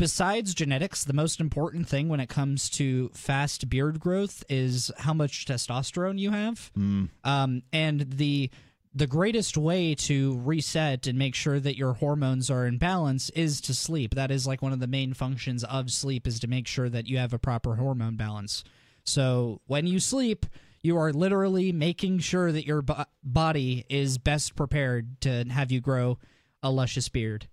[0.00, 5.12] besides genetics, the most important thing when it comes to fast beard growth is how
[5.12, 6.72] much testosterone you have.
[6.76, 7.10] Mm.
[7.22, 8.50] Um, and the
[8.92, 13.60] the greatest way to reset and make sure that your hormones are in balance is
[13.60, 14.16] to sleep.
[14.16, 17.06] That is like one of the main functions of sleep is to make sure that
[17.06, 18.64] you have a proper hormone balance.
[19.04, 20.44] So when you sleep,
[20.82, 25.80] you are literally making sure that your bo- body is best prepared to have you
[25.80, 26.18] grow
[26.60, 27.46] a luscious beard.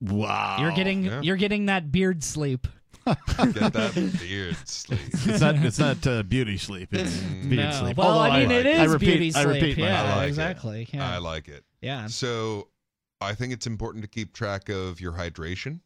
[0.00, 0.58] Wow.
[0.60, 1.20] You're getting yeah.
[1.22, 2.66] you're getting that beard sleep.
[3.06, 4.98] Get that beard sleep.
[5.12, 5.54] It's not.
[5.56, 6.88] It's not uh, beauty sleep.
[6.92, 7.70] It's beard No.
[7.70, 7.96] sleep.
[7.96, 9.62] Well, Although I mean, it I repeat, beauty I sleep.
[9.62, 10.02] repeat yeah.
[10.02, 10.28] I like it.
[10.28, 10.88] exactly.
[10.92, 11.08] Yeah.
[11.14, 11.64] I like it.
[11.80, 12.08] yeah.
[12.08, 12.68] So,
[13.20, 15.78] I think it's important to keep track of your hydration.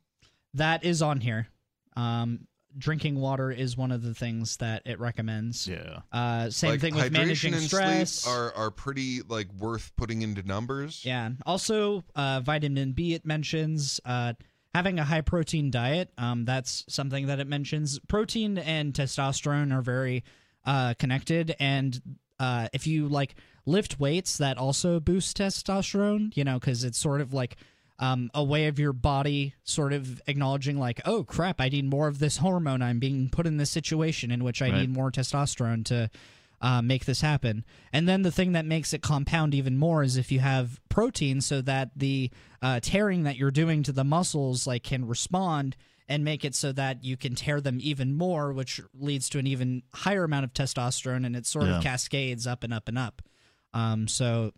[0.55, 1.49] That is on here.
[1.95, 2.47] Um,
[2.77, 5.67] drinking water is one of the things that it recommends.
[5.67, 6.01] Yeah.
[6.13, 8.13] Uh, same like thing with hydration managing and stress.
[8.13, 11.05] sleep are are pretty like worth putting into numbers.
[11.05, 11.31] yeah.
[11.47, 14.01] Also, uh, vitamin B it mentions.
[14.05, 14.35] Uh,
[14.75, 16.13] having a high protein diet.
[16.17, 17.99] Um, that's something that it mentions.
[18.09, 20.25] Protein and testosterone are very
[20.65, 22.01] uh, connected, and
[22.39, 23.35] uh, if you like
[23.67, 26.37] lift weights, that also boosts testosterone.
[26.37, 27.57] You know, because it's sort of like
[28.01, 32.09] um, a way of your body sort of acknowledging, like, oh crap, I need more
[32.09, 32.83] of this hormone.
[32.83, 34.81] I'm being put in this situation in which I Right.
[34.81, 36.11] need more testosterone to
[36.63, 37.65] uh, make this happen.
[37.93, 41.41] And then the thing that makes it compound even more is if you have protein,
[41.41, 42.31] so that the
[42.61, 46.73] uh, tearing that you're doing to the muscles like can respond and make it so
[46.73, 50.53] that you can tear them even more, which leads to an even higher amount of
[50.53, 51.77] testosterone, and it sort Yeah.
[51.79, 53.23] of cascades up and up and up.
[53.73, 54.53] Um, so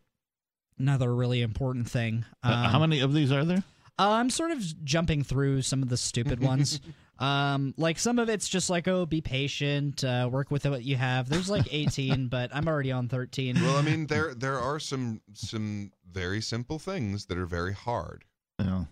[0.83, 2.25] another really important thing.
[2.43, 3.63] Um, Uh, how many of these are there?
[3.99, 6.81] uh, I'm sort of jumping through some of the stupid ones.
[7.19, 10.97] Um, like some of it's just like, oh, be patient, uh, work with what you
[10.97, 11.29] have.
[11.29, 13.63] There's like 18, but I'm already on 13.
[13.63, 18.25] Well, I mean, there there are some some very simple things that are very hard.
[18.59, 18.85] Yeah.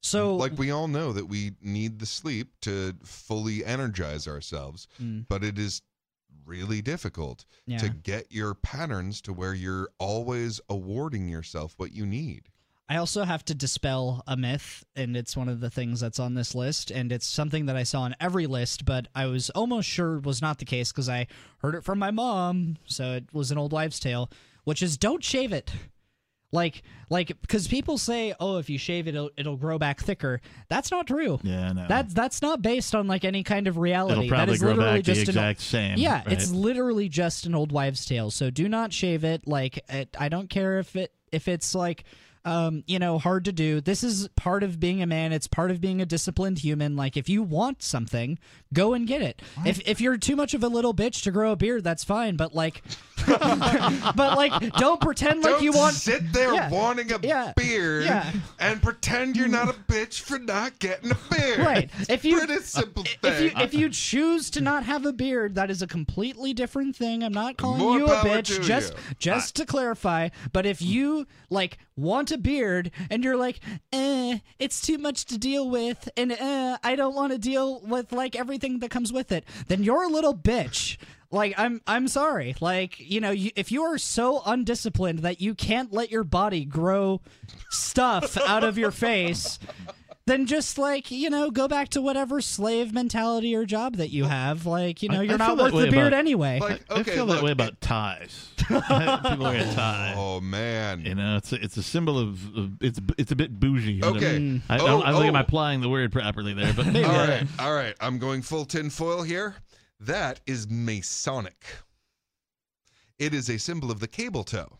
[0.00, 5.26] so Like we all know that we need the sleep to fully energize ourselves, Mm.
[5.28, 5.82] but it is
[6.46, 7.78] really difficult yeah.
[7.78, 12.48] to get your patterns to where you're always awarding yourself what you need.
[12.88, 16.34] I also have to dispel a myth, and it's one of the things that's on
[16.34, 19.88] this list, and it's something that I saw on every list, but I was almost
[19.88, 21.26] sure was not the case because I
[21.58, 24.30] heard it from my mom, so it was an old wives' tale,
[24.62, 25.72] which is don't shave it.
[26.52, 30.40] Like, like, because people say, "Oh, if you shave it, it'll, it'll grow back thicker."
[30.68, 31.40] That's not true.
[31.42, 31.72] Yeah.
[31.72, 31.86] No.
[31.88, 34.26] That's that's not based on like any kind of reality.
[34.26, 35.98] It'll probably is grow literally back the just an exact same.
[35.98, 36.32] yeah, right?
[36.32, 38.30] it's literally just an old wives' tale.
[38.30, 39.46] So do not shave it.
[39.46, 42.04] Like it, I don't care if it if it's like
[42.46, 43.80] um you know hard to do.
[43.82, 45.32] This is part of being a man.
[45.32, 46.96] It's part of being a disciplined human.
[46.96, 48.38] Like if you want something,
[48.72, 49.42] go and get it.
[49.66, 52.36] If if you're too much of a little bitch to grow a beard, that's fine.
[52.36, 52.82] But like,
[53.26, 55.94] but like, don't pretend like Don't you want.
[55.94, 56.70] sit there Yeah.
[56.70, 57.52] wanting a Yeah.
[57.56, 58.32] beard Yeah.
[58.58, 61.58] and pretend you're not a bitch for not getting a beard.
[61.58, 61.90] Right.
[62.08, 65.70] If you Pretty simple if you if you choose to not have a beard, that
[65.70, 67.22] is a completely different thing.
[67.22, 68.62] I'm not calling More you a bitch.
[68.62, 68.98] Just you.
[69.18, 70.28] just to clarify.
[70.52, 73.60] But if you like want a beard and you're like,
[73.92, 78.12] eh, it's too much to deal with, and eh, I don't want to deal with
[78.12, 80.98] like everything that comes with it, then you're a little bitch.
[81.30, 82.54] Like I'm I'm sorry.
[82.60, 86.64] Like, you know, you, if you are so undisciplined that you can't let your body
[86.64, 87.20] grow
[87.70, 89.58] stuff out of your face,
[90.26, 94.24] then just like, you know, go back to whatever slave mentality or job that you
[94.24, 94.66] have.
[94.66, 96.58] Like, you know, I- you're I not worth the beard about- anyway.
[96.60, 98.48] like, I feel look, that way about ties.
[98.66, 98.80] People
[99.38, 100.14] wear a tie.
[100.16, 101.04] Oh man.
[101.06, 103.92] You know, it's a, it's a symbol of, of it's it's a bit bougie.
[103.92, 104.08] you know?
[104.08, 104.38] Okay.
[104.38, 104.62] Mm.
[104.68, 105.40] I, Oh, I, I don't think I'm oh.
[105.40, 107.04] applying the word properly there, but maybe.
[107.04, 107.48] All I right, am.
[107.60, 107.94] all right.
[108.00, 109.54] I'm going full tinfoil here.
[110.00, 111.64] That is Masonic.
[113.20, 114.78] It is a symbol of the cable tow.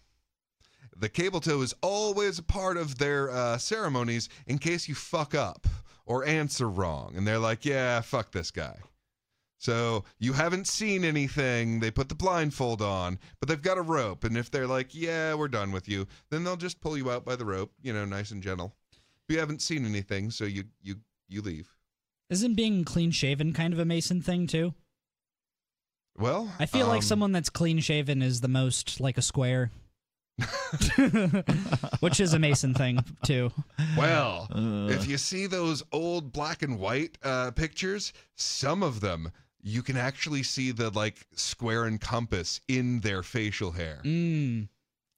[0.99, 5.34] The cable tow is always a part of their uh, ceremonies in case you fuck
[5.34, 5.66] up
[6.07, 7.15] or answer wrong.
[7.16, 8.76] And they're like, yeah, fuck this guy.
[9.58, 11.81] So you haven't seen anything.
[11.81, 14.25] They put the blindfold on, but they've got a rope.
[14.25, 17.25] And if they're like, yeah, we're done with you, then they'll just pull you out
[17.25, 18.75] by the rope, you know, nice and gentle.
[19.28, 20.97] You haven't seen anything, so you you
[21.28, 21.75] you leave.
[22.31, 24.75] Isn't being clean shaven kind of a Mason thing too?
[26.16, 29.70] Well, I feel like um, someone that's clean shaven is the most like a square.
[32.00, 33.50] Which is a Mason thing too.
[33.97, 39.31] Well, Uh, if you see those old black and white uh, pictures, some of them
[39.62, 44.00] you can actually see the like square and compass in their facial hair.
[44.05, 44.68] Mm.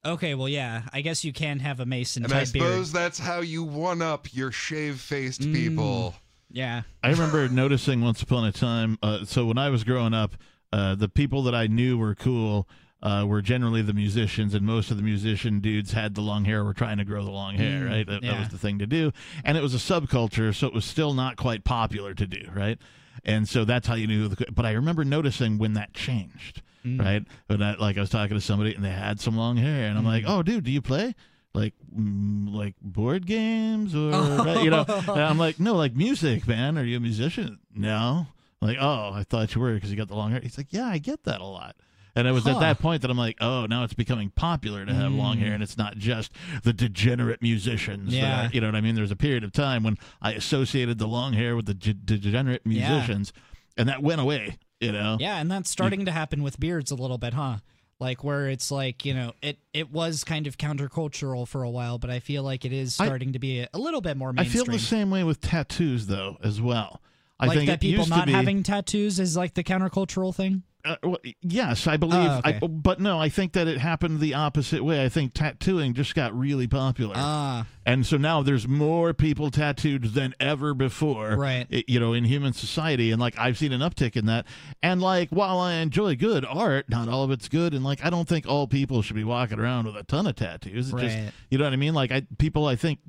[0.07, 2.65] Okay, well yeah, I guess you can have a Mason And I type beard.
[2.65, 5.55] suppose that's how you one up your shave faced Mm.
[5.55, 6.15] people.
[6.51, 6.83] Yeah.
[7.03, 8.99] I remember noticing once upon a time.
[9.03, 10.35] Uh, so when I was growing up,
[10.73, 12.67] uh, the people that I knew were cool
[13.03, 16.65] uh, were generally the musicians, and most of the musician dudes had the long hair.
[16.65, 18.07] Were trying to grow the long hair, Mm, right?
[18.07, 19.13] That, that was the thing to do,
[19.45, 22.79] and it was a subculture, so it was still not quite popular to do, right?
[23.25, 24.29] and so that's how you knew.
[24.29, 27.01] The, but I remember noticing when that changed, Mm.
[27.01, 27.25] right?
[27.49, 29.99] When I, like I was talking to somebody and they had some long hair, and
[29.99, 31.15] I'm like, oh, dude, do you play?
[31.53, 34.11] Like, mm, like board games or
[34.63, 34.85] you know?
[34.89, 36.79] And I'm like, no, like music, man.
[36.79, 37.59] Are you a musician?
[37.75, 38.27] No.
[38.63, 40.41] I'm like, oh, I thought you were because you got the long hair.
[40.41, 41.75] He's like, yeah, I get that a lot.
[42.19, 42.51] And it was Huh.
[42.51, 45.51] at that point that I'm like, oh, now it's becoming popular to have long hair,
[45.51, 45.55] mm.
[45.55, 46.33] and it's not just
[46.65, 48.13] the degenerate musicians.
[48.13, 48.47] Yeah.
[48.47, 48.97] are- you know what I mean?
[48.97, 51.95] There was a period of time when I associated the long hair with the ge-
[52.05, 52.91] degenerate Yeah.
[52.91, 53.33] musicians,
[53.77, 54.59] and that went away.
[54.81, 55.17] You know?
[55.21, 57.59] Yeah, and that's starting to happen with beards a little bit, huh?
[58.01, 61.99] Like where it's like you know it it was kind of countercultural for a while,
[61.99, 64.33] but I feel like it is I- starting to be a, a little bit more
[64.33, 64.63] mainstream.
[64.63, 67.01] I feel the same way with tattoos, though, as well.
[67.41, 70.63] I like think that people not be, having tattoos is like the countercultural thing.
[70.89, 72.29] Uh, well, yes, I believe.
[72.31, 72.59] Oh, okay.
[72.63, 75.05] I, but no, I think that it happened the opposite way.
[75.05, 77.15] I think tattooing just got really popular.
[77.17, 81.67] Ah, And so now there's more people tattooed than ever before, Right.
[81.89, 83.11] you know, in human society.
[83.11, 84.47] And like I've seen an uptick in that.
[84.83, 87.75] And like while I enjoy good art, not all of it's good.
[87.75, 90.37] And like I don't think all people should be walking around with a ton of
[90.37, 90.89] tattoos.
[90.93, 91.33] It just, Right.
[91.51, 91.95] you know what I mean?
[91.95, 93.01] Like I, people, I think,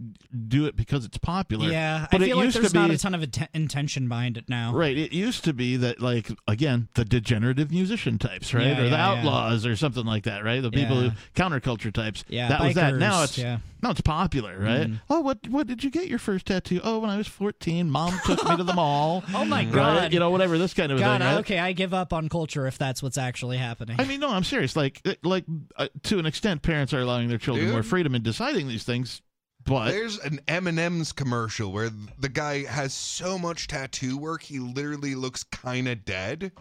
[0.48, 1.70] do it because it's popular.
[1.70, 2.08] yeah.
[2.12, 4.38] but I it feel like used there's to be, not a ton of intention behind
[4.38, 4.74] it now.
[4.74, 4.98] Right.
[4.98, 8.68] It used to be that, like, again, the degenerative musician types, right?
[8.68, 9.18] Yeah, or the yeah, yeah.
[9.20, 10.62] outlaws or something like that, right?
[10.62, 11.10] The people Yeah.
[11.10, 12.24] who counterculture types.
[12.28, 12.96] Yeah, That was that.
[12.96, 13.60] Now it's yeah.
[13.82, 14.88] now it's popular, right?
[14.88, 15.02] Mm.
[15.10, 16.80] Oh, what what did you get your first tattoo?
[16.84, 19.24] Oh, when I was 14, mom took me to the mall.
[19.34, 19.72] Oh my Right?
[19.74, 20.14] god.
[20.14, 21.38] You know, whatever, this kind of God, thing, right?
[21.40, 23.96] okay, I give up on culture if that's what's actually happening.
[24.00, 24.76] I mean, no, I'm serious.
[24.76, 25.46] Like, uh, like
[25.78, 27.74] uh, to an extent, parents are allowing their children Dude.
[27.74, 29.22] more freedom in deciding these things.
[29.66, 35.16] But There's an M&M's commercial where the guy has so much tattoo work he literally
[35.16, 36.54] looks kind of dead.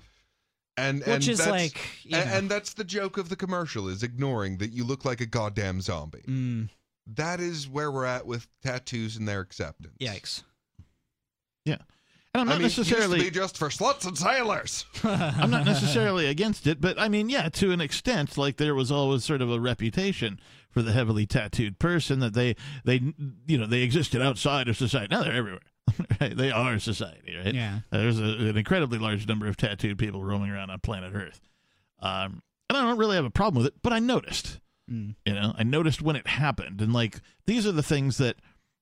[0.78, 2.18] And Which and is that's- like, you know.
[2.18, 5.80] and that's the joke of the commercial is ignoring that you look like a goddamn
[5.80, 6.22] zombie.
[6.26, 6.68] Mm,
[7.06, 9.96] That is where we're at with tattoos and their acceptance.
[10.00, 10.42] yikes.
[11.64, 11.76] Yeah,
[12.34, 14.86] and I'm I not mean, necessarily used to be just for sluts and sailors.
[15.04, 18.90] I'm not necessarily against it, but I mean, yeah, to an extent, like there was
[18.92, 20.40] always sort of a reputation
[20.70, 23.02] for the heavily tattooed person that they they
[23.46, 25.08] you know they existed outside of society.
[25.14, 25.60] Now they're everywhere.
[26.20, 26.36] right?
[26.36, 27.54] They are society, right?
[27.54, 27.80] Yeah.
[27.90, 31.40] There's a, an incredibly large number of tattooed people roaming around on planet Earth,
[32.00, 33.80] um, and I don't really have a problem with it.
[33.82, 34.60] But I noticed,
[34.90, 35.16] Mm.
[35.26, 38.36] you know, I noticed when it happened, and like these are the things that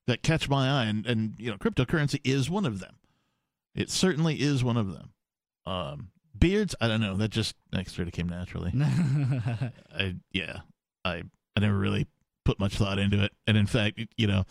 [0.06, 2.94] that catch my eye, and and you know, cryptocurrency is one of them.
[3.74, 5.12] It certainly is one of them.
[5.66, 7.16] Um, beards, I don't know.
[7.16, 8.72] That just that sort of came naturally.
[9.98, 10.60] I yeah,
[11.04, 11.22] I
[11.56, 12.06] I never really
[12.44, 14.44] put much thought into it, and in fact, you know,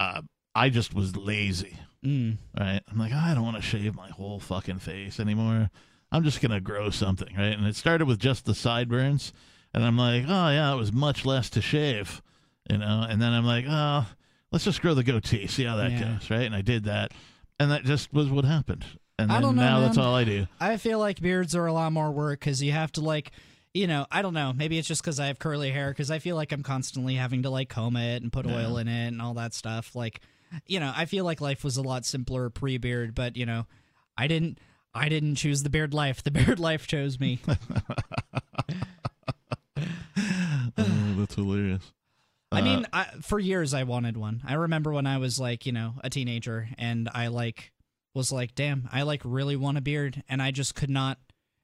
[0.00, 0.22] uh,
[0.54, 1.76] I just was lazy.
[2.04, 2.36] Mm.
[2.58, 2.80] Right?
[2.90, 5.70] I'm like, I don't want to shave my whole fucking face anymore.
[6.10, 7.56] I'm just gonna grow something, right?
[7.56, 9.32] And it started with just the sideburns,
[9.72, 12.20] and I'm like, oh yeah, it was much less to shave,
[12.68, 13.06] you know.
[13.08, 14.06] And then I'm like, oh,
[14.50, 16.12] let's just grow the goatee, see how that Yeah.
[16.18, 16.42] goes, right?
[16.42, 17.12] And I did that,
[17.58, 18.84] and that just was what happened.
[19.18, 20.46] And I don't know, now that's all I do.
[20.60, 23.30] I feel like beards are a lot more work because you have to like,
[23.72, 24.52] you know, I don't know.
[24.52, 27.44] Maybe it's just because I have curly hair because I feel like I'm constantly having
[27.44, 28.56] to like comb it and put Yeah.
[28.56, 29.94] oil in it and all that stuff.
[29.94, 30.20] Like,
[30.66, 33.66] you know, I feel like life was a lot simpler pre-beard, but you know,
[34.16, 34.58] I didn't.
[34.94, 36.22] I didn't choose the beard life.
[36.22, 37.40] The beard life chose me.
[39.78, 41.92] oh, that's hilarious.
[42.50, 44.42] I Uh, mean, I, for years I wanted one.
[44.46, 47.72] I remember when I was like, you know, a teenager, and I like
[48.14, 51.18] was like, damn, I like really want a beard, and I just could not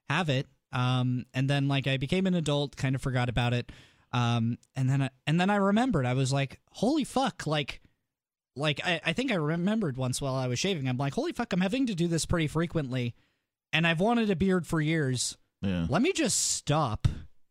[0.08, 0.47] have it.
[0.73, 3.70] Um, and then like I became an adult, kind of forgot about it.
[4.12, 6.07] Um, and then I, and then I remembered.
[6.07, 7.83] I was like, holy fuck, like.
[8.59, 10.89] Like I, I think I remembered once while I was shaving.
[10.89, 13.15] I'm like, holy fuck, I'm having to do this pretty frequently,
[13.73, 15.87] and I've wanted a beard for years yeah.
[15.89, 17.09] let me just stop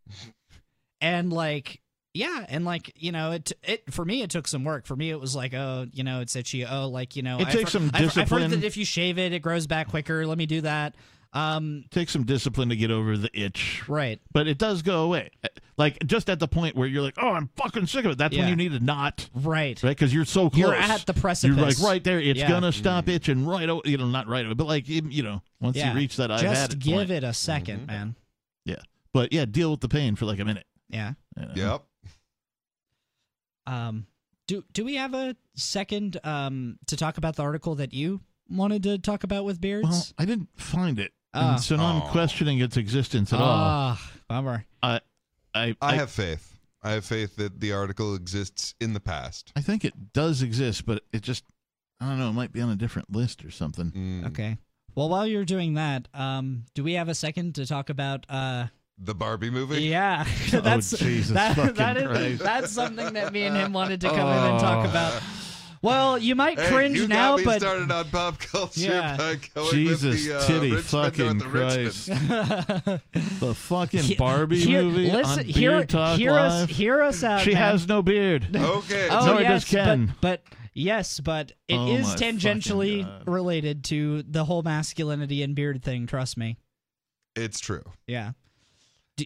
[1.01, 1.81] and like
[2.13, 5.09] yeah and like you know it it for me it took some work for me
[5.11, 7.73] it was like oh you know it's itchy oh like you know It I've takes
[7.73, 8.51] heard- some I've, I've heard discipline.
[8.51, 10.95] that if you shave it it grows back quicker let me do that
[11.33, 15.29] um Takes some discipline to get over the itch, right but it does go away.
[15.77, 18.35] Like just at the point where you're like, "Oh, I'm fucking sick of it." That's
[18.35, 19.89] when you need to not, right right?
[19.91, 20.59] Because you're so close.
[20.59, 21.55] You're at the precipice.
[21.55, 22.19] You're like right there.
[22.19, 22.49] It's Yeah.
[22.49, 23.69] gonna stop itching right.
[23.69, 26.15] o- You know, not right away, but like you you know, once yeah you reach
[26.17, 26.79] that, I've just it.
[26.79, 27.11] give point.
[27.11, 27.87] it a 2nd Mhm.
[27.87, 28.15] man
[28.65, 28.75] Yeah,
[29.13, 30.65] but yeah, deal with the pain for like a minute.
[30.89, 31.53] yeah you know?
[31.55, 31.83] Yep.
[33.67, 34.07] um
[34.47, 38.83] do do we have a second um to talk about the article that you wanted
[38.83, 41.51] to talk about with beards Well, I didn't find it, Ah.
[41.53, 43.47] and so now I'm questioning its existence at all.
[43.47, 44.99] ah bummer I,
[45.55, 46.53] I I have faith.
[46.83, 49.51] I have faith that the article exists in the past.
[49.55, 51.43] I think it does exist, but it just
[51.99, 52.29] I don't know.
[52.29, 53.91] It might be on a different list or something.
[53.91, 54.27] Mm.
[54.27, 54.57] Okay.
[54.95, 58.25] Well, while you're doing that, um, do we have a second to talk about?
[58.29, 58.67] Uh,
[58.99, 59.81] The Barbie movie?
[59.83, 62.43] yeah, Oh, that's Jesus that, fucking that is Christ.
[62.43, 65.21] that's something that me and him wanted to come in and talk about.
[65.81, 69.15] Well, you might Hey, cringe you now, got me but started on pop culture Yeah.
[69.17, 72.05] by going Jesus with the, uh, titty Richmond fucking Christ.
[73.39, 76.69] The fucking Barbie hear- movie listen, on hear, Beard Talk hear Live.
[76.69, 77.41] us, hear us out.
[77.41, 77.61] she man.
[77.61, 78.47] has no beard.
[78.55, 79.07] Okay.
[79.11, 80.13] Oh Nor yes, Ken.
[80.21, 85.43] But, but yes, but it is Oh, my fucking tangentially related to the whole masculinity
[85.43, 86.07] and beard thing.
[86.07, 86.57] Trust me.
[87.35, 87.83] It's true.
[88.07, 88.31] Yeah.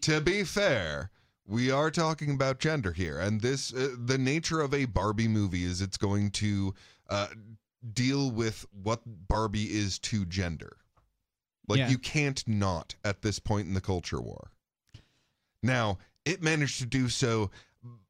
[0.01, 1.10] to be fair,
[1.51, 5.65] we are talking about gender here, and this uh, the nature of a Barbie movie
[5.65, 6.73] is it's going to
[7.09, 7.27] uh,
[7.93, 10.77] deal with what Barbie is to gender.
[11.67, 11.89] Like Yeah.
[11.89, 14.51] you can't not at this point in the culture war.
[15.61, 17.51] Now it managed to do so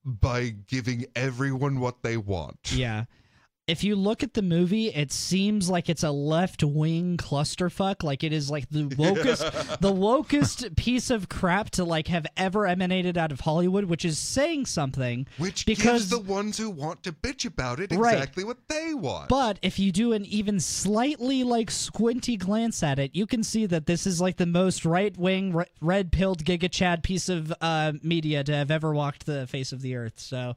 [0.06, 2.74] by giving everyone what they want.
[2.74, 3.06] Yeah.
[3.72, 8.04] If you look at the movie, it seems like it's a left wing clusterfuck.
[8.04, 12.68] Like it is like the wokest, the wokest piece of crap to like have ever
[12.68, 15.26] emanated out of Hollywood, which is saying something.
[15.38, 18.16] Which because gives the ones who want to bitch about it Right.
[18.16, 19.30] exactly what they want.
[19.30, 23.66] But if you do an even slightly like squinty glance at it, you can see
[23.68, 27.54] that this is like the most right wing, r- red pilled Giga Chad piece of
[27.62, 30.20] uh, media to have ever walked the face of the earth.
[30.20, 30.56] So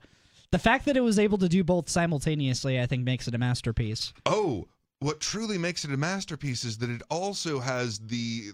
[0.54, 3.38] the fact that it was able to do both simultaneously, I think, makes it a
[3.38, 4.12] masterpiece.
[4.24, 4.68] Oh,
[5.00, 8.52] what truly makes it a masterpiece is that it also has the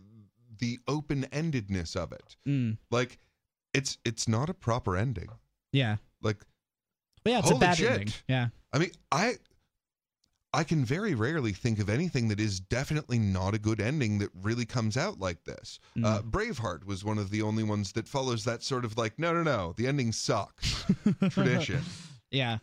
[0.61, 2.37] the open-endedness of it.
[2.49, 3.19] Mm, Like
[3.75, 5.29] it's it's not a proper ending.
[5.73, 5.97] yeah.
[6.23, 6.39] Like
[7.23, 7.91] But yeah, it's a bad shit.
[7.93, 8.13] ending.
[8.29, 8.49] Yeah.
[8.73, 9.35] I mean, I
[10.53, 14.31] I can very rarely think of anything that is definitely not a good ending that
[14.35, 15.79] really comes out like this.
[15.97, 16.05] Mm.
[16.05, 19.33] Uh, Braveheart was one of the only ones that follows that sort of like, no,
[19.33, 20.85] no, no, the ending sucks
[21.31, 21.83] tradition.
[22.33, 22.59] Yeah.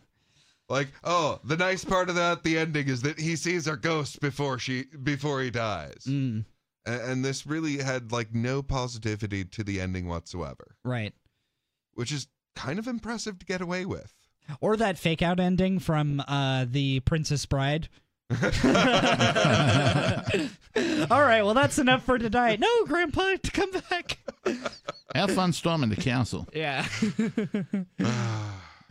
[0.68, 4.20] Like, oh, the nice part of that, the ending is that he sees her ghost
[4.20, 6.04] before she before he dies.
[6.06, 6.44] Mm,
[6.86, 11.14] A- and this really had like no positivity to the ending whatsoever, right.
[11.94, 14.12] which is kind of impressive to get away with.
[14.60, 17.88] Or that fake out ending from uh, the Princess Bride.
[18.30, 18.40] All
[21.22, 22.60] right, well, that's enough for tonight.
[22.60, 24.18] No, Grandpa, to come back.
[25.14, 26.46] Have fun storming the council.
[26.52, 26.86] Yeah.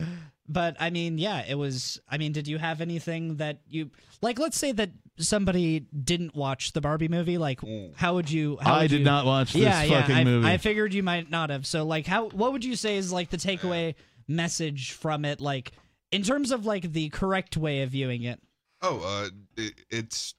[0.48, 2.00] but I mean, yeah, it was.
[2.08, 4.38] I mean, did you have anything that you like?
[4.40, 7.38] Let's say that somebody didn't watch the Barbie movie.
[7.38, 7.60] Like,
[7.94, 8.58] how would you?
[8.60, 10.48] How I would did you- not watch this yeah, fucking yeah, I, movie.
[10.48, 11.66] I figured you might not have.
[11.66, 12.28] So, like, how?
[12.30, 13.94] What would you say is like the takeaway
[14.28, 15.40] message from it?
[15.40, 15.72] Like,
[16.12, 18.40] in terms of like the correct way of viewing it.
[18.80, 20.34] Oh, uh, it, it's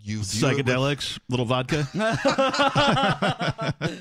[0.00, 1.86] you view it with- Psychedelics, little vodka.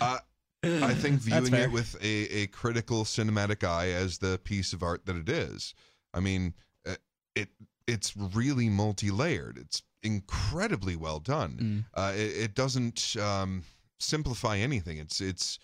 [0.01, 0.19] I,
[0.63, 5.05] I think viewing it with a, a critical cinematic eye as the piece of art
[5.05, 5.73] that it is.
[6.13, 6.53] I mean,
[6.87, 6.95] uh,
[7.35, 7.49] it
[7.87, 9.57] it's really multi-layered.
[9.57, 11.85] It's incredibly well done.
[11.93, 13.63] Uh, it, it doesn't um,
[13.99, 14.97] simplify anything.
[14.97, 15.57] It's it's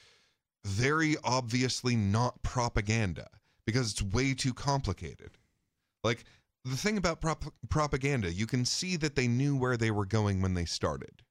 [0.67, 3.27] very obviously not propaganda
[3.65, 5.31] because it's way too complicated.
[6.03, 6.25] Like
[6.63, 10.41] the thing about prop- propaganda, you can see that they knew where they were going
[10.41, 11.23] when they started.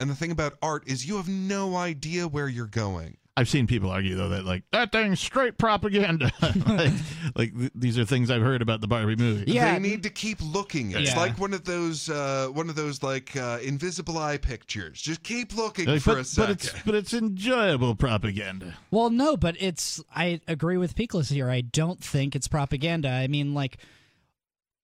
[0.00, 3.18] And the thing about art is you have no idea where you're going.
[3.34, 6.30] I've seen people argue though that like that thing's straight propaganda.
[6.66, 6.92] like,
[7.34, 9.50] like th- these are things I've heard about the Barbie movie.
[9.50, 9.72] Yeah.
[9.72, 10.90] They need to keep looking.
[10.90, 11.16] It's Yeah.
[11.18, 15.00] like one of those uh, one of those like uh, invisible eye pictures.
[15.00, 16.46] Just keep looking Like, for but, a second.
[16.46, 18.76] but it's but it's enjoyable propaganda.
[18.90, 20.02] Well, no, but it's.
[20.14, 21.48] I agree with Peakless here.
[21.48, 23.08] I don't think it's propaganda.
[23.08, 23.78] I mean, like,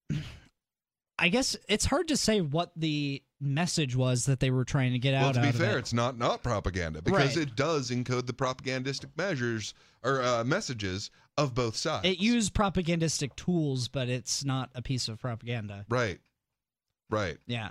[1.18, 4.98] I guess it's hard to say what the message was that they were trying to
[4.98, 5.20] get out.
[5.20, 5.34] well, out.
[5.34, 5.80] to be out of fair, it.
[5.80, 7.46] it's not not propaganda because Right.
[7.48, 12.04] it does encode the propagandistic measures or uh, messages of both sides.
[12.06, 15.84] it used propagandistic tools, but it's not a piece of propaganda.
[15.88, 16.18] right,
[17.10, 17.38] right.
[17.46, 17.70] Yeah.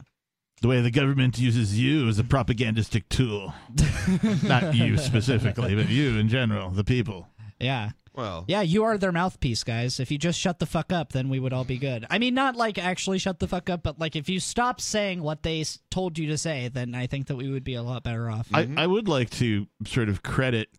[0.62, 3.54] The way the government uses you as a propagandistic tool.
[4.44, 7.28] Not you specifically, but you in general, the people.
[7.60, 7.92] Yeah.
[8.18, 10.00] Well, Yeah, you are their mouthpiece, guys.
[10.00, 12.06] If you just shut the fuck up, then we would all be good.
[12.10, 15.22] I mean, not like actually shut the fuck up, but like if you stop saying
[15.22, 17.84] what they s- told you to say, then I think that we would be a
[17.84, 18.48] lot better off.
[18.54, 20.70] I, I would like to sort of credit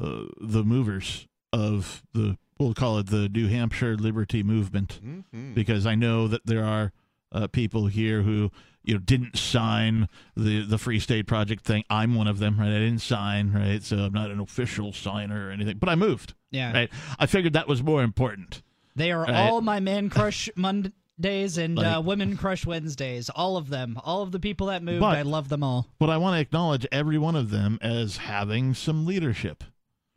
[0.00, 5.54] uh, the movers of the, we'll call it the New Hampshire Liberty Movement, Mhm.
[5.54, 6.92] because I know that there are
[7.32, 8.52] uh, people here who
[8.84, 11.82] you know didn't sign the the Free State Project thing.
[11.90, 12.68] I'm one of them, right?
[12.68, 13.82] I didn't sign, right?
[13.82, 16.72] So I'm not an official signer or anything, but I moved, yeah.
[16.72, 16.90] right?
[17.18, 18.62] I figured that was more important.
[18.96, 19.34] They are Right.
[19.34, 23.28] all my man crush Mondays and uh, women crush Wednesdays.
[23.30, 23.98] All of them.
[24.04, 25.00] All of the people that moved.
[25.00, 25.88] But- I love them all.
[25.98, 29.64] But I want to acknowledge every one of them as having some leadership.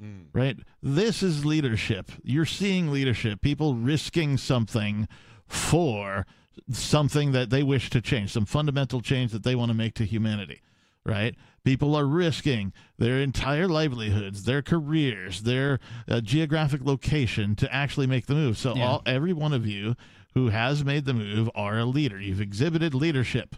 [0.01, 0.27] Mm.
[0.31, 0.57] right?
[0.83, 2.11] This is leadership.
[2.23, 5.07] You're seeing leadership, people risking something
[5.47, 6.27] for
[6.71, 10.05] something that they wish to change, some fundamental change that they want to make to
[10.05, 10.61] humanity,
[11.07, 11.35] right?
[11.63, 18.27] People are risking their entire livelihoods, their careers, their uh, geographic location to actually make
[18.27, 18.57] the move.
[18.57, 18.87] So Yeah.
[18.87, 19.95] all every one of you
[20.33, 22.19] who has made the move are a leader.
[22.21, 23.55] You've exhibited leadership.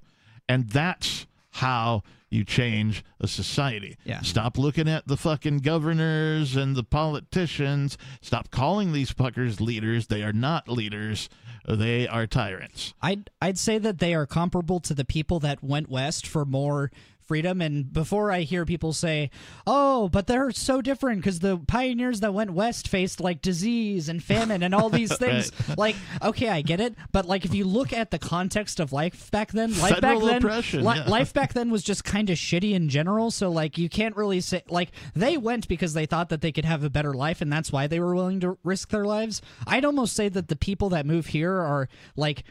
[0.47, 3.97] And that's how you change a society.
[4.05, 4.21] Yeah.
[4.21, 7.97] Stop looking at the fucking governors and the politicians.
[8.21, 10.07] Stop calling these fuckers leaders.
[10.07, 11.29] They are not leaders.
[11.67, 12.93] They are tyrants.
[13.01, 16.91] I'd I'd say that they are comparable to the people that went west for more
[17.29, 19.29] freedom and before I hear people say,
[19.67, 24.21] "Oh, but they're so different because the pioneers that went west faced like disease and
[24.21, 27.93] famine and all these things." Like, okay, I get it, but like if you look
[27.93, 31.07] at the context of life back then, life Federal back then li- yeah.
[31.07, 34.41] life back then was just kind of shitty in general, so like you can't really
[34.41, 37.53] say like they went because they thought that they could have a better life and
[37.53, 39.39] that's why they were willing to risk their lives.
[39.67, 42.43] I'd almost say that the people that move here are like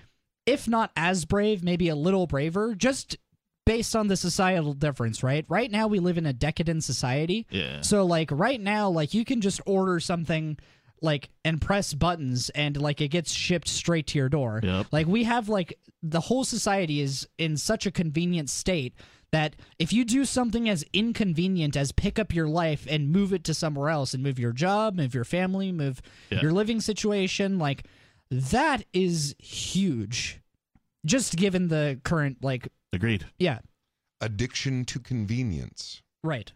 [0.46, 3.18] if not as brave, maybe a little braver, just
[3.68, 5.44] based on the societal difference, right?
[5.48, 7.46] Right now we live in a decadent society.
[7.50, 7.82] Yeah.
[7.82, 10.56] So like right now, like you can just order something
[11.02, 14.60] like and press buttons and like it gets shipped straight to your door.
[14.62, 14.86] Yep.
[14.90, 18.94] Like we have like the whole society is in such a convenient state
[19.30, 23.44] that if you do something as inconvenient as pick up your life and move it
[23.44, 26.40] to somewhere else and move your job, move your family, move Yeah.
[26.40, 27.84] your living situation, like
[28.30, 30.40] that is huge.
[31.04, 33.26] Just given the current like Agreed.
[33.38, 33.58] yeah,
[34.20, 36.02] Addiction to convenience.
[36.22, 36.52] right.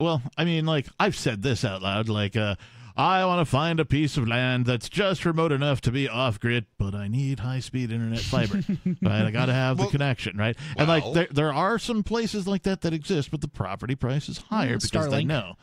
[0.00, 2.56] Well, I mean, like I've said this out loud, like uh,
[2.96, 6.40] I want to find a piece of land that's just remote enough to be off
[6.40, 8.62] grid, but I need high speed internet fiber.
[9.02, 9.26] right?
[9.26, 10.56] I got to have Well, the connection, right?
[10.76, 14.28] and like there, there are some places like that that exist, but the property price
[14.28, 15.54] is higher Mm, because they know.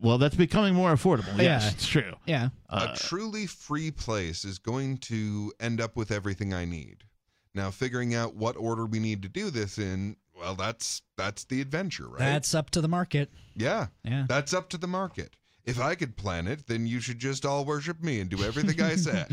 [0.00, 1.36] Well, that's becoming more affordable.
[1.38, 1.70] Yes, Yeah.
[1.70, 2.12] it's true.
[2.26, 2.48] Yeah.
[2.68, 7.04] Uh, a truly free place is going to end up with everything I need.
[7.54, 11.60] Now, figuring out what order we need to do this in, well, that's that's the
[11.60, 12.18] adventure, right?
[12.18, 13.30] That's up to the market.
[13.54, 14.24] yeah, Yeah.
[14.28, 15.36] that's up to the market.
[15.64, 18.80] If I could plan it, then you should just all worship me and do everything
[18.80, 19.30] I said.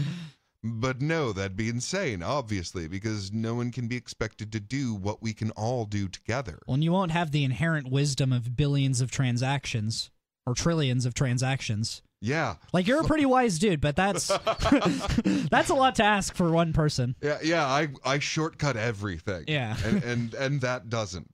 [0.64, 5.22] But no, that'd be insane, obviously, because no one can be expected to do what
[5.22, 6.60] we can all do together.
[6.68, 10.10] Well, and you won't have the inherent wisdom of billions of transactions
[10.46, 12.02] or trillions of transactions.
[12.20, 14.28] Yeah, Like you're a pretty wise dude, but that's
[15.52, 17.16] that's a lot to ask for one person.
[17.22, 17.66] yeah, yeah.
[17.66, 19.44] I I shortcut everything.
[19.48, 19.78] Yeah.
[19.86, 21.30] and and and that doesn't.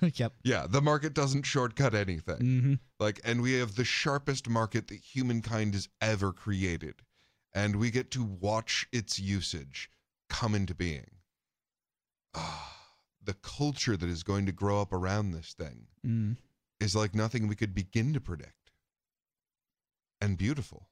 [0.18, 0.32] yep.
[0.42, 2.36] Yeah, the market doesn't shortcut anything.
[2.38, 6.96] hmm Like, and we have the sharpest market that humankind has ever created,
[7.54, 9.88] and we get to watch its usage
[10.28, 11.06] come into being.
[12.34, 12.86] Ah,
[13.22, 16.36] the culture that is going to grow up around this thing Mm.
[16.80, 18.63] is like nothing we could begin to predict.
[20.24, 20.88] And beautiful.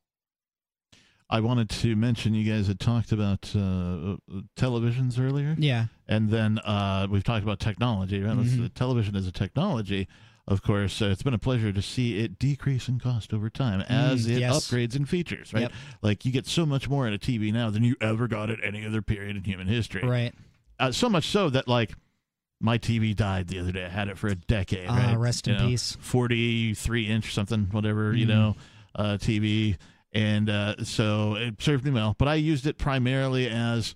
[1.31, 4.17] I wanted to mention you guys had talked about uh,
[4.57, 5.55] televisions earlier.
[5.59, 5.87] Yeah.
[6.07, 8.37] And then uh, we've talked about technology, right?
[8.37, 8.75] Let's- Mhm.
[8.75, 10.09] television is a technology.
[10.47, 13.81] Of course, uh, it's been a pleasure to see it decrease in cost over time
[13.89, 14.69] as Mm, it yes.
[14.69, 15.63] upgrades in features, right?
[15.63, 15.73] Yep.
[16.03, 18.59] Like you get so much more in a TV now than you ever got at
[18.63, 20.03] any other period in human history.
[20.07, 20.35] Right.
[20.81, 21.95] Uh, so much so that like
[22.61, 23.85] my TV died the other day.
[23.87, 24.89] I had it for a decade.
[24.89, 25.17] Ah, right?
[25.19, 25.97] rest You in know, peace.
[26.01, 28.29] Forty-three inch something, whatever you Mhm.
[28.29, 28.57] know,
[28.95, 29.77] uh, TV,
[30.13, 32.15] and uh, so it served me well.
[32.19, 33.95] But I used it primarily as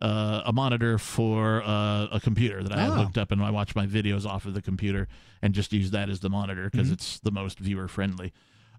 [0.00, 2.94] uh, a monitor for uh, a computer that I had Oh.
[3.04, 5.08] hooked up, and I watch my videos off of the computer
[5.40, 6.94] and just use that as the monitor because Mhm.
[6.94, 8.32] it's the most viewer friendly.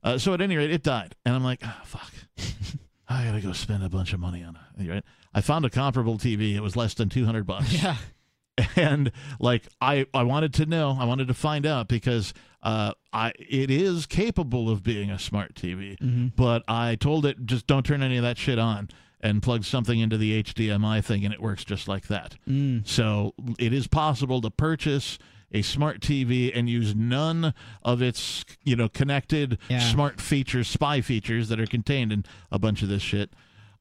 [0.04, 2.14] Uh, so at any rate, it died, and I'm like, ah, fuck.
[3.08, 4.88] I gotta go spend a bunch of money on it.
[4.90, 5.04] Right?
[5.34, 6.56] I found a comparable TV.
[6.56, 7.98] It was less than two hundred bucks Yeah.
[8.76, 12.34] and like I I wanted to know, I wanted to find out because
[12.66, 16.34] uh I it is capable of being a smart TV, Mhm.
[16.36, 18.90] but I told it just don't turn any of that shit on
[19.22, 22.36] and plug something into the HDMI thing and it works just like that.
[22.50, 22.86] Mm.
[22.86, 25.18] So it is possible to purchase
[25.52, 27.54] a smart TV and use none
[27.84, 29.80] of its you know connected Yeah.
[29.80, 33.32] smart features, spy features that are contained in a bunch of this shit.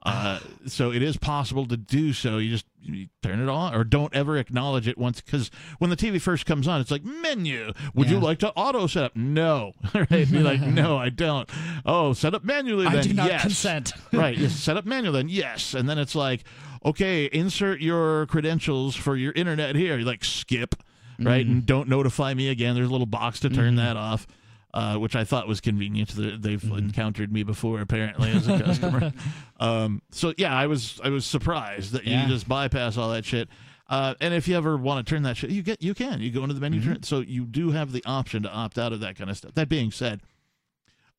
[0.04, 2.36] Uh, so it is possible to do so.
[2.36, 5.22] You just you turn it on, or don't ever acknowledge it once.
[5.22, 7.72] Because when the TV first comes on, it's like menu.
[7.94, 9.16] Would you like to auto set up?
[9.16, 10.30] No, right?
[10.30, 11.48] Be like, no, I don't.
[11.86, 12.84] Oh, set up manually.
[12.84, 12.96] Then.
[12.96, 13.42] I do not yes.
[13.42, 13.92] consent.
[14.12, 14.36] right.
[14.36, 16.44] Yes, set up manual then yes, and then it's like,
[16.84, 19.96] okay, insert your credentials for your internet here.
[19.96, 20.74] You like skip,
[21.18, 22.74] right, and don't notify me again.
[22.74, 24.26] There's a little box to turn that off.
[24.74, 26.08] Uh, which I thought was convenient.
[26.16, 29.12] They- They've encountered me before, apparently, as a customer.
[29.60, 32.22] um, so yeah, I was I was surprised that Yeah.
[32.22, 33.48] you just bypass all that shit.
[33.88, 36.20] Uh, and if you ever want to turn that shit, you get you can.
[36.20, 37.04] You go into the menu, turn it.
[37.04, 39.54] So you do have the option to opt out of that kind of stuff.
[39.54, 40.22] That being said,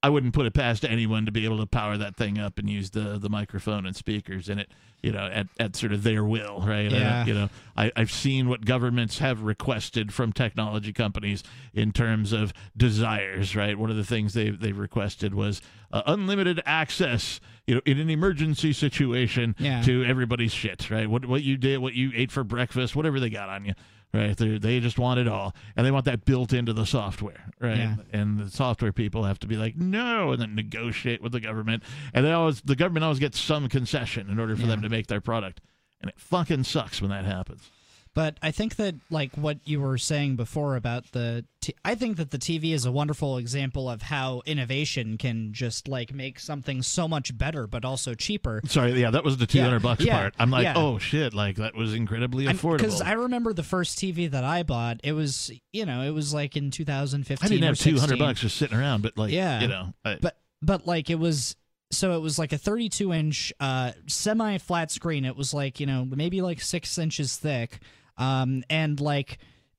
[0.05, 2.69] I wouldn't put it past anyone to be able to power that thing up and
[2.69, 4.69] use the the microphone and speakers in it,
[5.01, 6.91] you know, at, at sort of their will, right?
[6.93, 7.25] I- Yeah.
[7.25, 11.43] you know, I, I've seen what governments have requested from technology companies
[11.73, 12.53] in terms of
[12.89, 13.77] desires, right?
[13.77, 15.61] One of the things they they've requested was
[15.91, 19.81] uh, unlimited access, you know, in an emergency situation Yeah.
[19.83, 21.09] to everybody's shit, right?
[21.09, 23.73] What what you did, what you ate for breakfast, whatever they got on you,
[24.15, 24.35] right?
[24.37, 27.77] They they just want it all, and they want that built into the software, right?
[27.77, 27.95] Yeah.
[28.11, 31.83] And the software people have to be like, no, and then negotiate with the government,
[32.13, 35.07] and they always the government always gets some concession in order for them to make
[35.07, 35.61] their product,
[36.01, 37.71] and it fucking sucks when that happens.
[38.15, 42.15] But I think that like what you were saying before about the t- I think
[42.15, 46.81] that the TV is a wonderful example of how innovation can just like make something
[46.81, 48.61] so much better but also cheaper.
[48.67, 50.33] Sorry, yeah, that was the two hundred Yeah, bucks yeah, part.
[50.39, 50.73] I'm like, yeah.
[50.77, 52.77] oh shit, like that was incredibly affordable.
[52.77, 56.33] Because I remember the first TV that I bought, it was you know it was
[56.33, 57.45] like in 2015.
[57.45, 59.59] I didn't have two hundred bucks just sitting around, but like, Yeah.
[59.59, 61.57] you know, I, but but like it was
[61.91, 65.85] so it was like a 32 inch uh semi flat screen it was like you
[65.85, 67.79] know maybe like six inches thick
[68.17, 69.37] um and like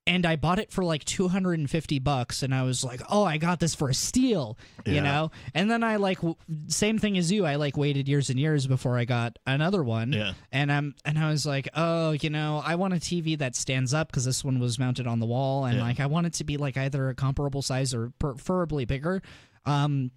[0.09, 3.59] and I bought it for like 250 bucks and I was like, "Oh, I got
[3.59, 5.33] this for a steal." You know?
[5.53, 6.37] And then I like w-
[6.69, 7.45] same thing as you.
[7.45, 10.13] I like waited years and years before I got another one.
[10.13, 10.35] Yeah.
[10.53, 13.93] And I'm and I was like, "Oh, you know, I want a TV that stands
[13.93, 15.83] up because this one was mounted on the wall and Yeah.
[15.83, 19.23] like I want it to be like either a comparable size or preferably bigger."
[19.65, 20.13] Um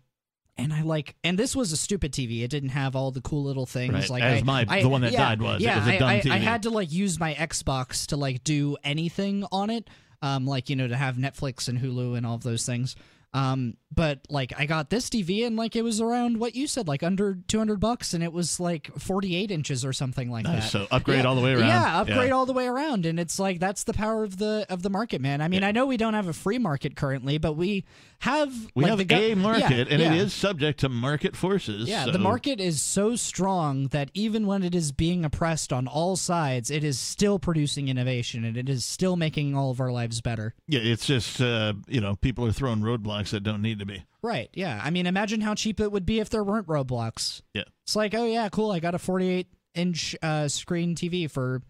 [0.63, 2.41] and I like, and this was a stupid TV.
[2.43, 3.93] It didn't have all the cool little things.
[3.93, 5.61] Right, Like as I- my- I- the one that yeah, died was.
[5.61, 8.77] Yeah, was a I- I, I had to like use my Xbox to like do
[8.83, 9.89] anything on it.
[10.21, 12.95] Um, like you know to have Netflix and Hulu and all of those things.
[13.31, 16.87] Um, but like I got this TV and like it was around what you said,
[16.87, 20.45] like under two hundred bucks, and it was like forty eight inches or something like
[20.45, 20.63] Nice.
[20.63, 20.69] that.
[20.71, 21.25] So upgrade Yeah.
[21.29, 21.67] all the way around.
[21.67, 22.33] Yeah, upgrade Yeah.
[22.33, 25.21] all the way around, and it's like that's the power of the of the market,
[25.21, 25.41] man.
[25.41, 27.85] I mean, I know we don't have a free market currently, but we
[28.19, 30.13] have we like, have the a market, yeah, and yeah.
[30.13, 31.87] it is subject to market forces.
[31.87, 35.87] Yeah, so- the market is so strong that even when it is being oppressed on
[35.87, 39.91] all sides, it is still producing innovation and it is still making all of our
[39.91, 40.53] lives better.
[40.67, 44.03] Yeah, it's just uh, you know people are throwing roadblocks that don't need to be.
[44.21, 44.49] Right.
[44.53, 44.81] Yeah.
[44.83, 47.41] I mean, imagine how cheap it would be if there weren't roadblocks.
[47.53, 47.63] Yeah.
[47.85, 48.71] It's like, oh yeah, cool.
[48.71, 51.61] I got a 48 inch uh, screen TV for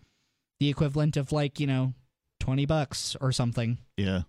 [0.59, 1.93] the equivalent of like you know,
[2.39, 3.77] 20 bucks or something.
[3.97, 4.21] Yeah.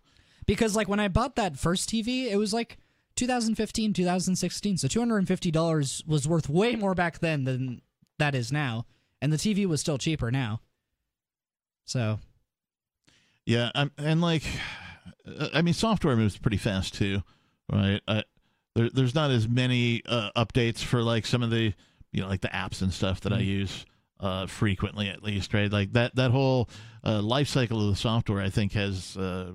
[0.51, 2.77] Because like when I bought that first TV, it was like
[3.15, 4.79] 2015, 2016.
[4.79, 7.83] So $250 was worth way more back then than
[8.19, 8.85] that is now.
[9.23, 10.61] And the TV was still cheaper now.
[11.85, 12.19] So,
[13.47, 14.43] Yeah, I'm, and like,
[15.25, 17.23] uh, I mean, software moves pretty fast too,
[17.73, 18.01] right?
[18.09, 18.23] Uh,
[18.75, 21.73] there, there's not as many uh, updates for like some of the,
[22.11, 23.87] you know, like the apps and stuff that I use
[24.19, 25.70] uh, frequently, at least, right?
[25.70, 26.69] Like that that whole
[27.05, 29.53] uh, life cycle of the software, I think, has, uh,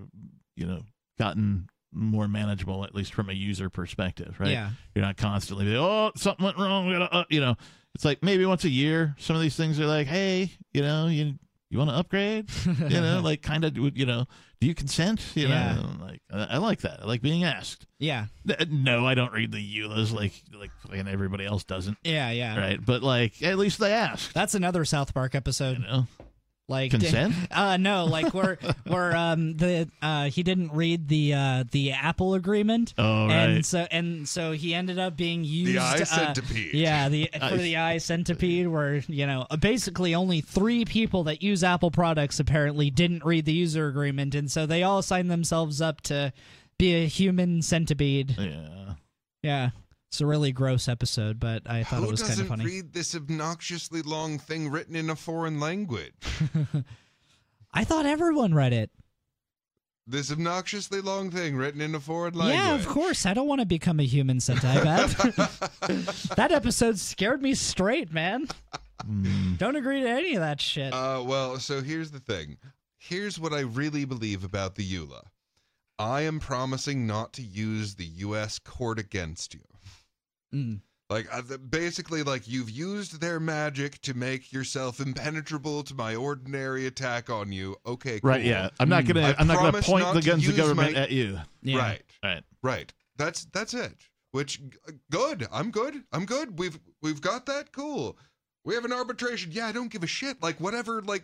[0.56, 0.82] you know,
[1.20, 4.52] gotten more manageable, at least from a user perspective, right?
[4.52, 4.72] Yeah.
[4.94, 6.92] You're not constantly, oh, something went wrong.
[6.92, 7.56] Gotta, uh, you know,
[7.94, 9.16] it's like maybe once a year.
[9.18, 11.36] Some of these things are like, hey, you know, you
[11.70, 14.26] you want to upgrade, you know, like kind of, you know,
[14.62, 15.22] do you consent?
[15.36, 15.76] You Yeah.
[15.76, 17.02] know, like I, I like that.
[17.02, 17.86] I like being asked.
[17.98, 18.26] yeah.
[18.70, 22.58] No, I don't read the EULAs like like and everybody else doesn't, Yeah, yeah.
[22.60, 22.86] right?
[22.86, 24.34] But like at least they asked.
[24.34, 25.78] That's another South Park episode.
[25.80, 26.08] You know,
[26.68, 27.36] Like Consent?
[27.52, 32.34] Uh no, like where where um the uh he didn't read the uh the Apple
[32.34, 32.94] agreement.
[32.98, 33.34] Oh, right.
[33.34, 36.74] And so and so he ended up being used the eye uh, centipede.
[36.74, 41.64] Yeah, the for the eye centipede where, you know, basically only 3 people that use
[41.64, 46.02] Apple products apparently didn't read the user agreement and so they all signed themselves up
[46.02, 46.34] to
[46.80, 48.36] be a human centipede.
[48.40, 48.94] yeah.
[49.44, 49.70] Yeah.
[50.16, 52.64] It's a really gross episode, but I thought Who it was kind doesn't of funny.
[52.64, 56.14] read this obnoxiously long thing written in a foreign language?
[57.74, 58.92] I thought everyone read it.
[60.08, 62.56] This obnoxiously long thing written in a foreign language.
[62.56, 63.26] Yeah, of course.
[63.26, 64.84] I don't want to become a human centipede.
[66.38, 68.48] that episode scared me straight, man.
[69.58, 70.94] Don't agree to any of that shit.
[70.94, 72.56] Uh, well, so here's the thing.
[72.98, 75.24] Here's what I really believe about the EULA.
[76.00, 78.60] I am promising not to use the U.S.
[78.60, 79.60] court against you.
[80.56, 80.80] Mm.
[81.10, 86.88] Like, uh, basically, like you've used their magic to make yourself impenetrable to my ordinary
[86.88, 87.76] attack on you.
[87.86, 88.32] Okay, cool.
[88.32, 88.44] Right.
[88.44, 88.70] Yeah.
[88.80, 89.22] I'm not gonna.
[89.22, 91.38] I I'm not gonna point not the guns of government my- at you.
[91.62, 91.78] Yeah.
[91.78, 92.02] Right.
[92.24, 92.44] Right.
[92.64, 92.94] Right.
[93.18, 93.94] That's that's it.
[94.32, 94.62] Which
[95.12, 95.48] good.
[95.52, 96.04] I'm good.
[96.12, 96.58] I'm good.
[96.58, 97.72] We've we've got that.
[97.72, 98.18] Cool.
[98.66, 99.52] We have an arbitration.
[99.52, 100.42] Yeah, I don't give a shit.
[100.42, 101.24] Like whatever like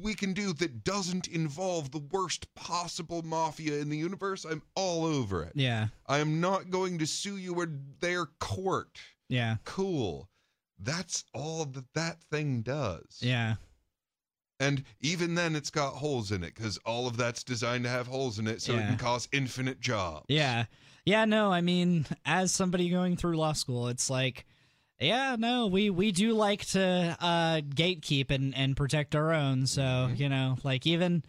[0.00, 5.04] we can do that doesn't involve the worst possible mafia in the universe, I'm all
[5.04, 5.52] over it.
[5.54, 5.88] Yeah.
[6.06, 8.98] I am not going to sue you in their court.
[9.28, 9.56] Yeah.
[9.64, 10.28] Cool.
[10.78, 13.18] That's all that that thing does.
[13.20, 13.54] Yeah.
[14.60, 18.08] And even then, it's got holes in it because all of that's designed to have
[18.08, 20.26] holes in it so it can cause infinite jobs.
[20.28, 20.64] Yeah.
[21.04, 24.44] Yeah, no, I mean, as somebody going through law school, it's like,
[25.00, 29.66] yeah, no, we we do like to uh gatekeep and and protect our own.
[29.66, 30.14] So, Mm-hmm.
[30.22, 31.22] you know, like even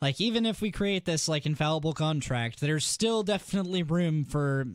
[0.00, 4.66] like even if we create this like infallible contract, there's still definitely room for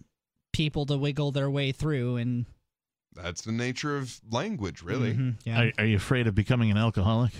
[0.53, 2.45] people to wiggle their way through and
[3.13, 5.13] That's the nature of language, really.
[5.13, 5.61] Mhm, yeah.
[5.63, 7.31] Are, are you afraid of becoming an alcoholic?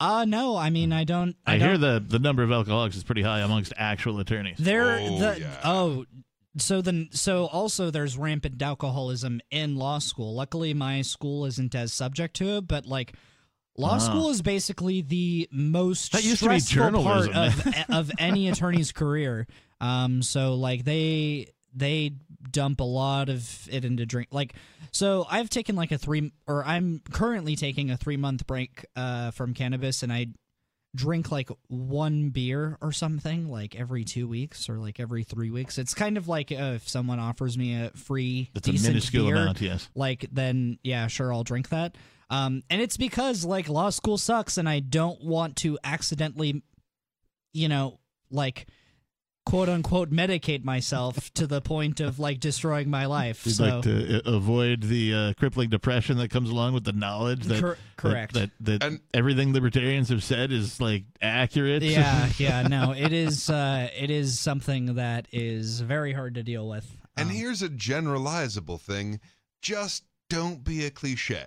[0.00, 2.96] Uh no, I mean, I don't I, I, hear don't, the the number of alcoholics
[2.96, 4.56] is pretty high amongst actual attorneys.
[4.58, 5.60] There, Oh, the yeah.
[5.64, 6.04] oh,
[6.56, 10.34] so then so also there's rampant alcoholism in law school.
[10.34, 13.14] Luckily, my school isn't as subject to it, but like.
[13.80, 13.98] Law Ah.
[13.98, 18.90] school is basically the most That used to be stressful part of of any attorney's
[18.90, 19.46] career.
[19.80, 22.14] Um, so like they they
[22.50, 24.30] dump a lot of it into drink.
[24.32, 24.54] Like,
[24.90, 29.30] so I've taken like a three, or I'm currently taking a three month break uh,
[29.30, 30.26] from cannabis, and I
[30.94, 35.78] drink like one beer or something like every two weeks or like every three weeks.
[35.78, 39.36] It's kind of like uh, if someone offers me a free a decent minuscule beer,
[39.36, 39.88] amount, yes.
[39.94, 41.96] like then yeah, sure, I'll drink that.
[42.30, 46.62] Um, and it's because like law school sucks, and I don't want to accidentally,
[47.52, 48.00] you know,
[48.30, 48.66] like
[49.48, 53.46] quote unquote medicate myself to the point of like destroying my life.
[53.46, 56.92] You'd so like to uh, avoid the uh, crippling depression that comes along with the
[56.92, 58.34] knowledge that Cor- correct.
[58.34, 61.82] that, that, that And- everything libertarians have said is like accurate.
[61.82, 66.68] yeah, yeah, no, it is uh it is something that is very hard to deal
[66.68, 66.86] with.
[67.16, 69.18] And Um, here's a generalizable thing:
[69.62, 71.46] just don't be a cliche,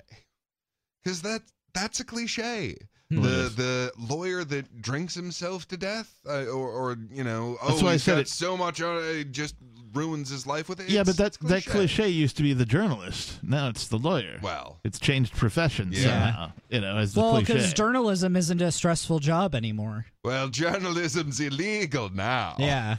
[1.03, 2.75] because that that's a cliche.
[3.11, 3.21] Hmm.
[3.21, 7.83] The the lawyer that drinks himself to death, uh, or or you know, oh, That's
[7.83, 9.55] why I said got it- so much, on it, it just
[9.93, 10.89] ruins his life with it.
[10.89, 13.39] Yeah, but that it's that cliche used to be the journalist.
[13.43, 14.39] Now it's the lawyer.
[14.41, 16.03] Well, It's changed professions Yeah.
[16.31, 17.53] somehow, you know, as the well, cliche.
[17.55, 20.05] because journalism isn't a stressful job anymore.
[20.23, 22.55] well, journalism's illegal now.
[22.59, 22.95] Yeah.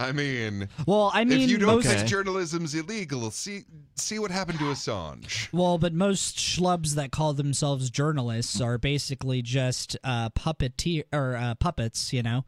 [0.00, 1.86] I mean, Well, I mean, if you don't most.
[1.86, 3.64] think journalism's illegal, see
[3.96, 5.52] see what happened to Assange.
[5.52, 11.54] Well, but most schlubs that call themselves journalists are basically just uh, puppeteer or uh,
[11.56, 12.46] puppets, you know,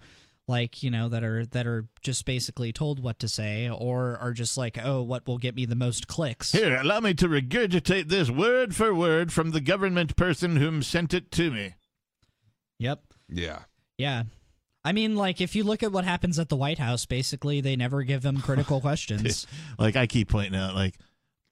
[0.48, 4.32] like you know that are that are just basically told what to say, or are
[4.32, 6.52] just like, oh, what will get me the most clicks?
[6.52, 11.12] Here, allow me to regurgitate this word for word from the government person whom sent
[11.12, 11.74] it to me.
[12.78, 13.02] Yep.
[13.28, 13.58] Yeah.
[13.98, 14.22] Yeah.
[14.84, 17.76] I mean, like if you look at what happens at the White House, basically they
[17.76, 19.46] never give them critical questions.
[19.78, 20.96] Like I keep pointing out, like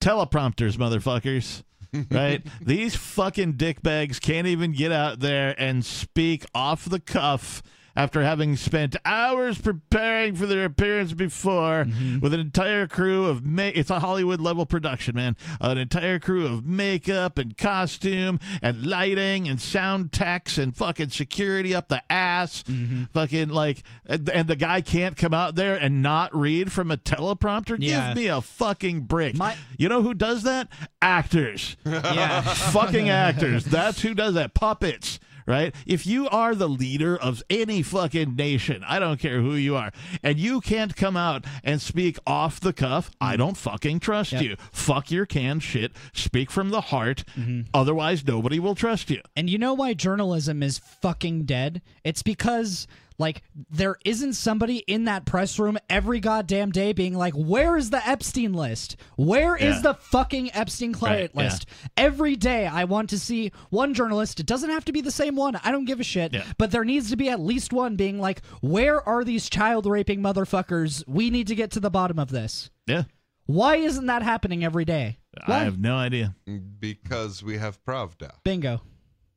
[0.00, 1.62] teleprompters, motherfuckers.
[2.10, 2.46] right?
[2.60, 7.62] These fucking dickbags can't even get out there and speak off the cuff
[7.96, 12.20] after having spent hours preparing for their appearance before mm-hmm.
[12.20, 15.36] with an entire crew of ma- it's a Hollywood level production, man.
[15.60, 21.74] An entire crew of makeup and costume and lighting and sound techs and fucking security
[21.74, 22.62] up the ass.
[22.64, 23.04] Mm-hmm.
[23.12, 26.96] Fucking like and, and the guy can't come out there and not read from a
[26.96, 27.76] teleprompter.
[27.78, 28.08] Yeah.
[28.08, 29.36] Give me a fucking break.
[29.36, 30.68] My- you know who does that?
[31.02, 31.76] Actors.
[31.84, 32.42] yeah.
[32.42, 33.64] fucking actors.
[33.64, 34.54] That's who does that.
[34.54, 35.18] Puppets.
[35.50, 35.74] Right?
[35.86, 39.90] If you are the leader of any fucking nation, I don't care who you are,
[40.22, 44.42] and you can't come out and speak off the cuff, I don't fucking trust Yep.
[44.42, 44.56] you.
[44.70, 45.92] Fuck your canned shit.
[46.12, 47.24] Speak from the heart.
[47.36, 47.62] Mm-hmm.
[47.74, 49.20] Otherwise, nobody will trust you.
[49.34, 51.82] And you know why journalism is fucking dead?
[52.04, 52.86] It's because
[53.20, 57.90] like there isn't somebody in that press room every goddamn day being like, "Where is
[57.90, 58.96] the Epstein list?
[59.16, 59.82] Where is Yeah.
[59.82, 61.50] the fucking Epstein client Right, yeah.
[61.50, 61.66] list?"
[61.96, 64.40] Every day I want to see one journalist.
[64.40, 65.54] It doesn't have to be the same one.
[65.62, 66.32] I don't give a shit.
[66.32, 66.44] Yeah.
[66.58, 70.20] But there needs to be at least one being like, "Where are these child raping
[70.20, 71.06] motherfuckers?
[71.06, 73.04] We need to get to the bottom of this." Yeah.
[73.46, 75.18] Why isn't that happening every day?
[75.46, 76.34] I have no idea.
[76.78, 78.32] Because we have Pravda.
[78.44, 78.80] Bingo.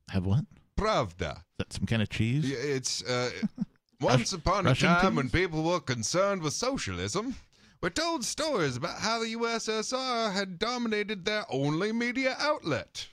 [0.09, 0.45] Have what?
[0.77, 1.37] Pravda.
[1.37, 2.49] Is that some kind of cheese?
[2.49, 3.29] Yeah, It's uh,
[4.03, 5.15] once upon a time cheese?
[5.15, 7.35] when people were concerned with socialism,
[7.81, 13.07] were told stories about how the USSR had dominated their only media outlet.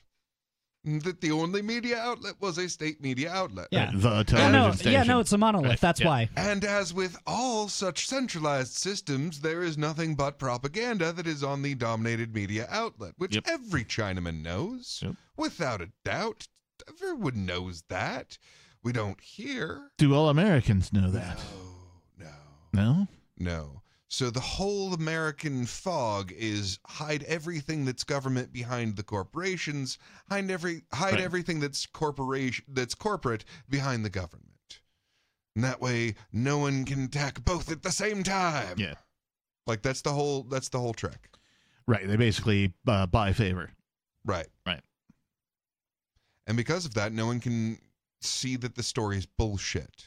[0.82, 3.68] That the only media outlet was a state media outlet.
[3.70, 3.90] Yeah.
[3.92, 4.92] The Yeah, television no, station.
[4.92, 5.68] yeah, no, it's a monolith.
[5.68, 6.06] Right, That's yeah.
[6.06, 6.28] why.
[6.36, 11.60] And as with all such centralized systems, there is nothing but propaganda that is on
[11.60, 13.44] the dominated media outlet, which Yep.
[13.46, 15.00] every Chinaman knows.
[15.02, 15.16] Yep.
[15.36, 16.48] Without a doubt.
[16.88, 18.38] Everyone knows that.
[18.82, 19.90] We don't hear.
[19.98, 21.38] Do all Americans know that?
[22.18, 22.26] No,
[22.72, 23.08] no, No?
[23.38, 23.82] no.
[24.08, 30.82] So the whole American fog is hide everything that's government behind the corporations, hide every
[30.92, 31.20] hide Right.
[31.22, 34.80] everything that's corporation that's corporate behind the government.
[35.54, 38.78] And that way no one can attack both at the same time.
[38.78, 38.94] Yeah.
[39.66, 41.28] Like that's the whole that's the whole trick.
[41.86, 42.08] Right.
[42.08, 43.70] They basically uh, buy favor.
[44.24, 44.48] Right.
[44.66, 44.82] Right.
[46.48, 47.78] And because of that, no one can
[48.20, 50.06] see that the story is bullshit.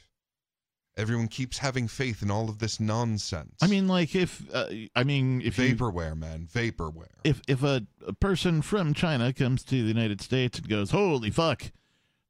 [0.95, 3.55] Everyone keeps having faith in all of this nonsense.
[3.63, 7.07] I mean, like if uh, I mean if you, vaporware, man, vaporware.
[7.23, 11.31] if if a, a person from China comes to the United States and goes, "Holy
[11.31, 11.71] fuck,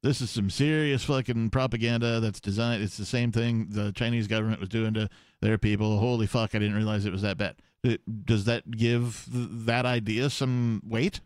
[0.02, 2.82] this is some serious fucking propaganda that's designed.
[2.82, 5.10] It's the same thing the Chinese government was doing to
[5.42, 5.98] their people.
[5.98, 9.84] Holy fuck, I didn't realize it was that bad." It- does that give th- that
[9.84, 11.20] idea some weight?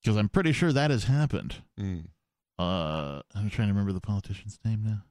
[0.00, 1.56] Because I'm pretty sure that has happened.
[1.78, 2.04] Mm.
[2.60, 5.02] Uh, I'm trying to remember the politician's name now.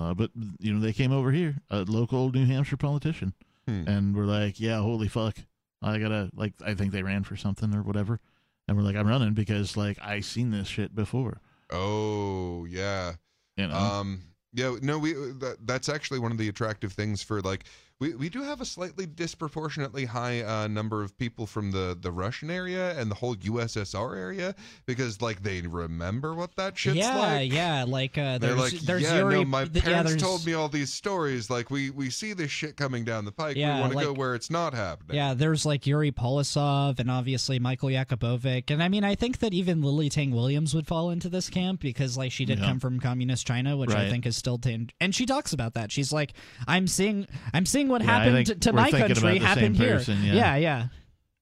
[0.00, 3.34] Uh, but you know they came over here, a local New Hampshire politician,
[3.66, 3.84] Hmm.
[3.86, 5.36] and we're like, "Yeah, holy fuck,
[5.82, 8.18] I gotta like." I think they ran for something or whatever,
[8.66, 13.14] and we're like, "I'm running because like I seen this shit before." Oh yeah.
[13.56, 14.22] You know, Um.
[14.54, 14.76] Yeah.
[14.82, 14.98] No.
[14.98, 15.12] We.
[15.12, 17.64] That, that's actually one of the attractive things for like.
[18.02, 22.10] We, we do have a slightly disproportionately high uh, number of people from the, the
[22.10, 24.56] Russian area and the whole USSR area
[24.86, 27.52] because like they remember what that shit's yeah, like.
[27.52, 27.84] yeah, yeah.
[27.84, 29.34] like uh, They're there's like, there's yeah, Yuri.
[29.36, 31.48] no, my th- parents yeah, there's, told me all these stories.
[31.48, 33.56] Like, we we see this shit coming down the pike.
[33.56, 35.14] Yeah, we want to go where it's not happening.
[35.16, 38.68] Yeah, there's like Yuri Polozov and obviously Michael Yakubovich.
[38.72, 41.80] And I mean, I think that even Lily Tang Williams would fall into this camp
[41.80, 42.66] because like she did Yeah.
[42.66, 45.92] come from communist China, which I think is still tan- and she talks about that.
[45.92, 46.32] She's like,
[46.66, 49.96] I'm seeing I'm seeing what Yeah, happened think to we're my country happened here.
[49.98, 50.34] person, yeah.
[50.34, 50.86] yeah, yeah.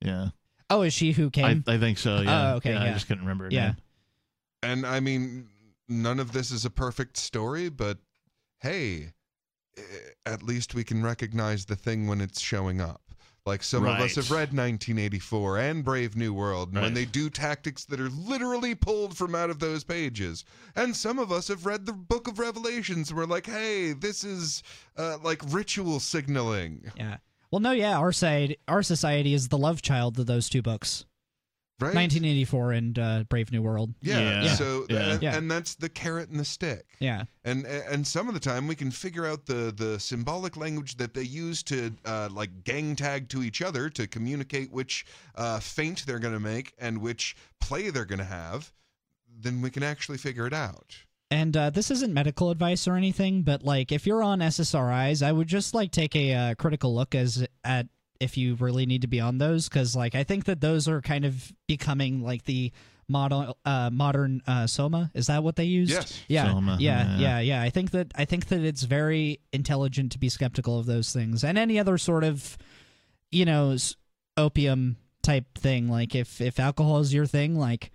[0.03, 0.29] yeah,
[0.69, 1.65] Oh, is she who came?
[1.67, 2.21] I, I think so.
[2.21, 2.53] Yeah.
[2.53, 2.93] Oh, okay, I yeah.
[2.93, 3.45] just couldn't remember.
[3.45, 3.67] Her Yeah.
[3.69, 3.77] name.
[4.63, 5.49] And I mean,
[5.89, 7.99] none of this is a perfect story, but
[8.61, 9.13] hey,
[9.79, 9.83] eh,
[10.27, 13.01] at least we can recognize the thing when it's showing up.
[13.51, 17.29] Like some of us have read 1984 and Brave New World, and when they do
[17.29, 20.45] tactics that are literally pulled from out of those pages.
[20.77, 24.23] And some of us have read the Book of Revelations, and we're like, hey, this
[24.23, 24.63] is
[24.97, 27.17] uh, like ritual signaling, yeah.
[27.51, 27.99] Well, no, yeah.
[27.99, 31.05] Our side, our society is the love child of those two books,
[31.81, 31.95] right?
[31.95, 33.95] 1984 and uh, Brave New World.
[34.03, 34.43] Yeah.
[34.43, 34.55] Yeah.
[34.55, 35.13] So Yeah.
[35.13, 35.37] And, Yeah.
[35.37, 36.85] and that's the carrot and the stick.
[36.99, 37.25] Yeah.
[37.45, 41.15] and and some of the time we can figure out the the symbolic language that
[41.15, 46.05] they use to uh, like gang tag to each other to communicate which uh, feint
[46.07, 48.73] they're going to make and which play they're going to have
[49.43, 50.97] then we can actually figure it out
[51.31, 55.31] And uh, this isn't medical advice or anything, but like if you're on SSRIs, I
[55.33, 57.87] would just like take a uh, critical look as at
[58.21, 61.01] if you really need to be on those, because like I think that those are
[61.01, 62.73] kind of becoming like the
[63.09, 65.11] model uh, modern uh, soma.
[65.15, 65.91] Is that what they used?
[65.91, 66.23] Yes.
[66.29, 66.47] Yeah.
[66.47, 67.17] Soma, yeah.
[67.17, 67.19] yeah.
[67.19, 67.41] Yeah.
[67.41, 67.63] Yeah.
[67.63, 71.43] I think that I think that it's very intelligent to be skeptical of those things
[71.43, 72.57] and any other sort of,
[73.31, 73.77] you know,
[74.37, 75.89] opium type thing.
[75.89, 77.91] Like if if alcohol is your thing, like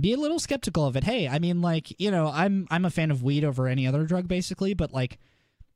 [0.00, 1.04] be a little skeptical of it.
[1.04, 4.04] Hey, I mean, like you know, I'm I'm a fan of weed over any other
[4.04, 4.74] drug, basically.
[4.74, 5.18] But like,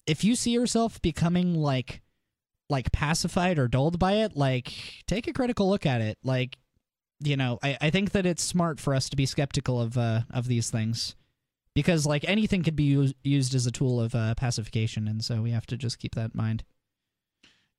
[0.06, 2.02] if you see yourself becoming like
[2.70, 4.72] like pacified or dulled by it, like
[5.06, 6.18] take a critical look at it.
[6.22, 6.56] Like,
[7.20, 10.22] you know, I I think that it's smart for us to be skeptical of uh
[10.30, 11.16] of these things.
[11.74, 15.40] Because like anything could be used, used as a tool of uh, pacification, and so
[15.40, 16.64] we have to just keep that in mind.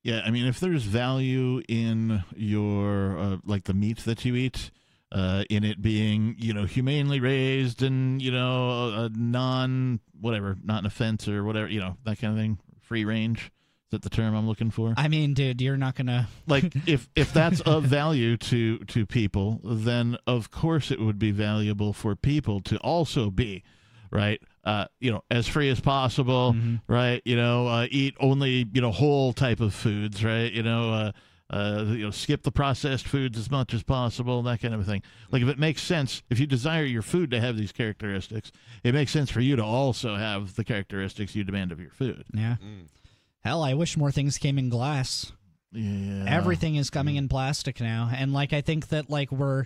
[0.01, 4.71] Yeah, I mean, if there's value in your uh, like the meat that you eat,
[5.11, 10.79] uh, in it being you know humanely raised and you know a non whatever, not
[10.79, 13.51] an offense or whatever, you know that kind of thing, free range.
[13.91, 14.93] Is that the term I'm looking for?
[14.95, 19.59] I mean, dude, you're not gonna like if if that's of value to to people,
[19.65, 23.63] then of course it would be valuable for people to also be
[24.09, 24.41] right.
[24.63, 26.55] Uh, you know, as free as possible,
[26.87, 27.21] right?
[27.25, 30.49] You know, uh, eat only you know whole type of foods, right?
[30.53, 31.11] You know, uh,
[31.49, 35.03] uh, you know, skip the processed foods as much as possible, that kind of thing.
[35.31, 38.53] Like if it makes sense, if you desire your food to have these characteristics,
[38.85, 42.23] it makes sense for you to also have the characteristics you demand of your food.
[42.33, 42.55] Yeah.
[43.43, 45.31] Hell, I wish more things came in glass.
[45.71, 49.65] Yeah, Everything is coming in plastic now, and like I think that like we're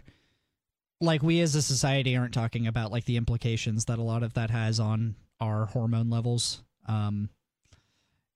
[1.01, 4.33] like we as a society aren't talking about like the implications that a lot of
[4.35, 6.63] that has on our hormone levels.
[6.87, 7.29] Um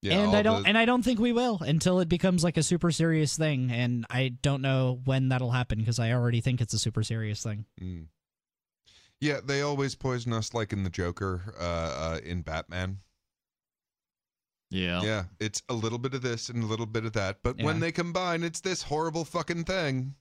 [0.02, 2.58] yeah and I don't the- and I don't think we will until it becomes like
[2.58, 6.62] a super serious thing and I don't know when that'll happen because I already think
[6.62, 7.66] it's a super serious thing.
[7.82, 8.08] Mm.
[9.20, 11.64] yeah they always poison us like in the joker uh,
[12.16, 13.00] uh, in batman
[14.72, 15.02] Yeah.
[15.02, 17.80] yeah it's a little bit of this and a little bit of that but when
[17.80, 20.14] they combine it's this horrible fucking thing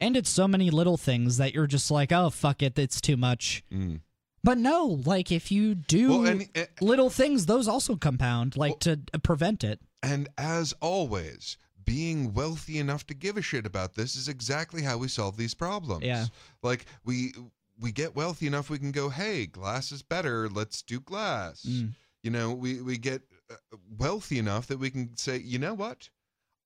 [0.00, 3.16] And it's so many little things that you're just like, "Oh, fuck it, it's too
[3.16, 4.00] much." Mm.
[4.44, 8.78] But no, like if you do Well, and- eh, little things, those also compound, like
[8.80, 9.80] to uh, prevent it.
[10.02, 14.98] And as always, being wealthy enough to give a shit about this is exactly how
[14.98, 16.04] we solve these problems.
[16.04, 16.26] Yeah.
[16.62, 17.32] Like we
[17.80, 20.46] we get wealthy enough we can go, "Hey, glass is better.
[20.50, 21.94] Let's do glass." Mm.
[22.22, 26.10] You know, we we get Uh, wealthy enough that we can say, "You know what?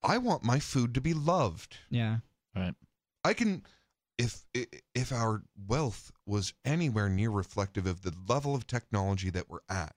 [0.03, 2.19] I want my food to be loved." Yeah.
[2.55, 2.75] Right.
[3.25, 3.65] I can
[4.21, 4.45] if
[4.95, 9.97] if our wealth was anywhere near reflective of the level of technology that we're at,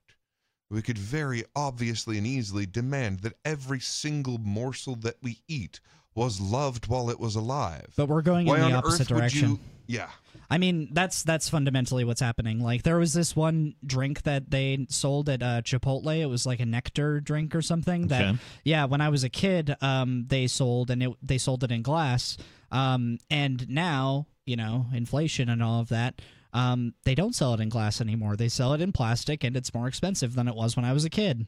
[0.70, 5.80] we could very obviously and easily demand that every single morsel that we eat
[6.14, 7.86] was loved while it was alive.
[7.96, 9.50] But we're going Why in the opposite earth direction.
[9.50, 10.08] you- yeah.
[10.50, 12.60] I mean, that's that's fundamentally what's happening.
[12.60, 16.20] Like there was this one drink that they sold at uh, Chipotle.
[16.20, 18.08] It was like a nectar drink or something.
[18.08, 18.38] That Okay.
[18.64, 21.82] yeah, when I was a kid, um, they sold and it, they sold it in
[21.82, 22.36] glass.
[22.70, 26.20] Um, and now you know inflation and all of that.
[26.52, 28.36] Um, they don't sell it in glass anymore.
[28.36, 31.04] They sell it in plastic, and it's more expensive than it was when I was
[31.04, 31.46] a kid.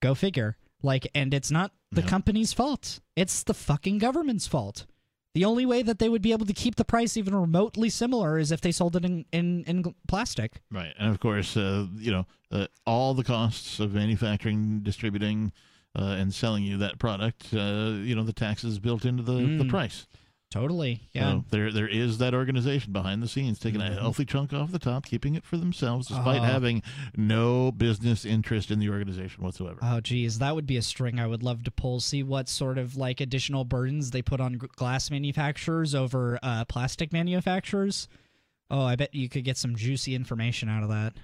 [0.00, 0.56] Go figure.
[0.82, 3.00] Like, and it's not the company's fault.
[3.16, 4.86] It's the fucking government's fault.
[5.34, 8.38] The only way that they would be able to keep the price even remotely similar
[8.38, 10.60] is if they sold it in in, in plastic.
[10.70, 15.52] Right, and of course, uh, you know, uh, all the costs of manufacturing, distributing,
[15.98, 17.46] uh, and selling you that product.
[17.54, 19.70] Uh, you know, the taxes built into the, the Mm.
[19.70, 20.06] price.
[20.52, 21.00] Totally.
[21.12, 21.30] Yeah.
[21.32, 23.98] So there, there is that organization behind the scenes taking a Mhm.
[23.98, 26.44] healthy chunk off the top, keeping it for themselves, despite Oh.
[26.44, 26.82] having
[27.16, 29.78] no business interest in the organization whatsoever.
[29.80, 32.00] Oh, geez, that would be a string I would love to pull.
[32.00, 37.14] See what sort of like additional burdens they put on glass manufacturers over uh, plastic
[37.14, 38.06] manufacturers.
[38.70, 41.14] Oh, I bet you could get some juicy information out of that.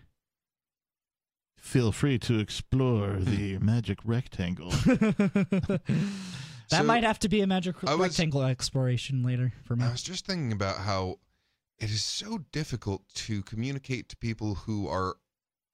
[1.58, 4.72] Feel free to explore the magic rectangle.
[6.70, 9.84] that So, might have to be a magic I was- rectangle exploration later for me.
[9.84, 11.18] I was just thinking about how
[11.78, 15.16] it is so difficult to communicate to people who are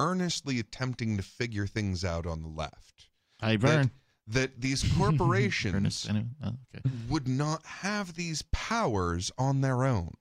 [0.00, 3.08] earnestly attempting to figure things out on the left.
[3.40, 3.90] I That, burn.
[4.26, 6.26] that these Ernest, corporations anyway.
[6.42, 6.88] Oh, okay.
[7.08, 10.12] would not have these powers on their own.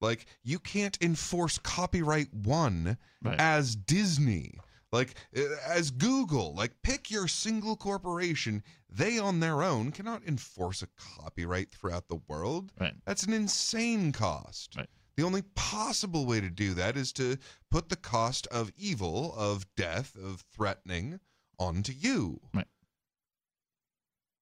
[0.00, 3.38] Like you can't enforce copyright one Right.
[3.40, 4.58] as Disney,
[4.92, 6.54] like uh, as Google.
[6.54, 8.62] Like pick your single corporation.
[8.88, 12.72] They on their own cannot enforce a copyright throughout the world.
[12.80, 12.94] Right.
[13.04, 14.74] That's an insane cost.
[14.76, 14.88] Right.
[15.16, 17.38] The only possible way to do that is to
[17.70, 21.20] put the cost of evil, of death, of threatening
[21.58, 22.40] onto you.
[22.52, 22.66] Right.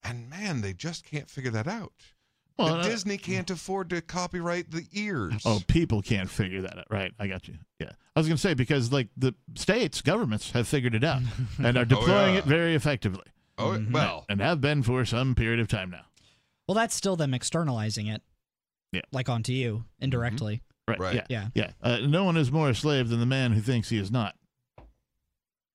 [0.03, 2.14] And man, they just can't figure that out.
[2.59, 5.43] Well, The uh, Disney can't afford to copyright the ears.
[5.45, 6.87] Oh, people can't figure that out.
[6.91, 7.13] Right.
[7.19, 7.55] I got you.
[7.81, 7.91] Yeah.
[8.15, 11.23] I was going to say, because like the states, governments have figured it out
[11.59, 12.39] and are deploying yeah.
[12.41, 13.25] it very effectively.
[13.59, 13.93] Oh, Mhm.
[13.93, 16.05] well, And have been for some period of time now.
[16.69, 18.23] Well, that's still them externalizing it.
[18.93, 19.03] Yeah.
[19.13, 20.63] Like onto you indirectly.
[20.87, 20.99] Right.
[21.01, 21.15] Right.
[21.15, 21.27] Yeah.
[21.29, 21.49] Yeah.
[21.55, 21.71] Yeah.
[21.83, 24.37] Uh, no one is more a slave than the man who thinks he is not.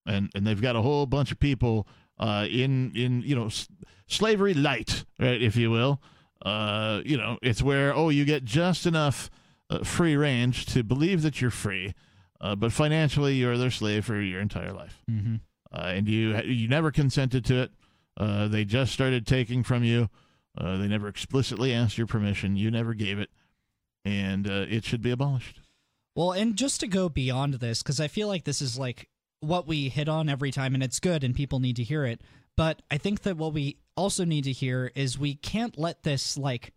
[0.06, 1.88] And and they've got a whole bunch of people
[2.19, 3.67] uh, in in you know s-
[4.08, 6.01] slavery light, right, if you will.
[6.43, 9.30] Uh, you know, it's where oh you get just enough
[9.69, 11.93] uh, free range to believe that you're free,
[12.42, 15.35] uh, but financially you're their slave for your entire life, Mm-hmm.
[15.74, 17.72] uh, and you you never consented to it.
[18.18, 20.09] Uh, they just started taking from you.
[20.58, 22.56] Uh, they never explicitly asked your permission.
[22.56, 23.30] You never gave it,
[24.06, 25.59] and uh, it should be abolished.
[26.16, 29.08] Well, and just to go beyond this, because I feel like this is like
[29.42, 32.22] what we hit on every time, and it's good, and people need to hear it.
[32.59, 36.38] But I think that what we also need to hear is we can't let this
[36.38, 36.73] like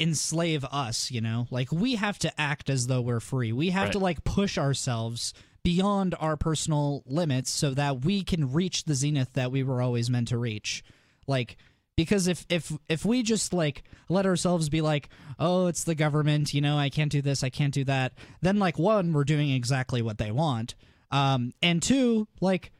[0.00, 1.10] enslave us.
[1.10, 3.52] You know, like we have to act as though we're free.
[3.52, 3.92] We have Right.
[3.92, 9.34] to like push ourselves beyond our personal limits so that we can reach the zenith
[9.34, 10.82] that we were always meant to reach.
[11.26, 11.58] Like
[11.98, 16.54] because if if if we just like let ourselves be like oh it's the government
[16.54, 19.50] you know i can't do this i can't do that then like one we're doing
[19.50, 20.74] exactly what they want
[21.10, 22.72] um and two like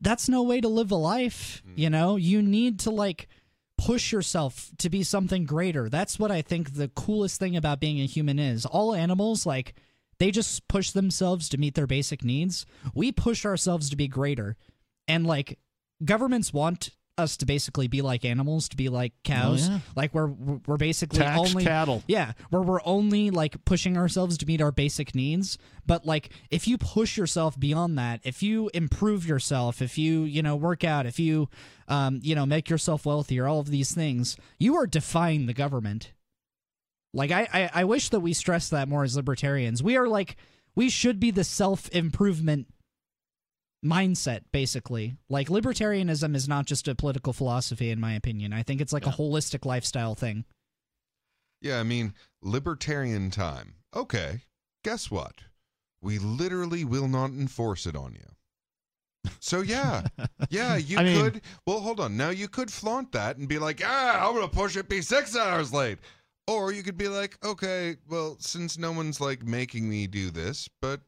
[0.00, 1.92] that's no way to live a life you mm.
[1.92, 2.16] know?
[2.16, 3.28] You need to like
[3.78, 5.88] push yourself to be something greater.
[5.88, 8.66] That's what i think the coolest thing about being a human is.
[8.66, 9.74] All animals like
[10.18, 12.66] they just push themselves to meet their basic needs.
[12.94, 14.56] We push ourselves to be greater.
[15.08, 15.58] And like
[16.04, 19.68] governments want us to basically be like animals to be like cows.
[19.68, 19.78] Oh, yeah.
[19.94, 22.02] like we're we're basically Tax only cattle.
[22.08, 22.32] yeah.
[22.48, 25.58] Where we're only like pushing ourselves to meet our basic needs.
[25.86, 30.42] But like if you push yourself beyond that if you improve yourself if you you
[30.42, 31.48] know work out if you
[31.88, 36.12] um you know make yourself wealthier all of these things you are defying the government.
[37.12, 39.82] Like I, I i wish that we stress that more as libertarians.
[39.82, 40.36] We are like
[40.74, 42.68] we should be the self-improvement
[43.84, 48.80] mindset basically like libertarianism is not just a political philosophy in my opinion i think
[48.80, 50.44] it's like a holistic lifestyle thing
[51.62, 53.74] yeah, I mean, libertarian time.
[53.94, 54.44] Okay,
[54.82, 55.34] guess what?
[56.00, 59.30] We literally will not enforce it on you.
[59.40, 60.06] So yeah,
[60.48, 61.42] yeah, you I mean- could.
[61.66, 62.16] Well, hold on.
[62.16, 65.36] Now you could flaunt that and be like, "Ah, I'm gonna push it be six
[65.36, 65.98] hours late,"
[66.46, 70.66] or you could be like, "Okay, well, since no one's like making me do this,
[70.80, 71.02] but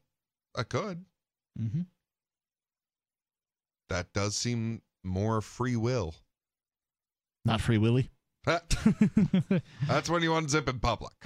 [0.55, 1.03] I could."
[1.59, 1.83] mm-hmm.
[3.93, 6.15] That does seem more free will.
[7.45, 8.09] Not free willy.
[8.47, 11.13] That's when you unzip in public.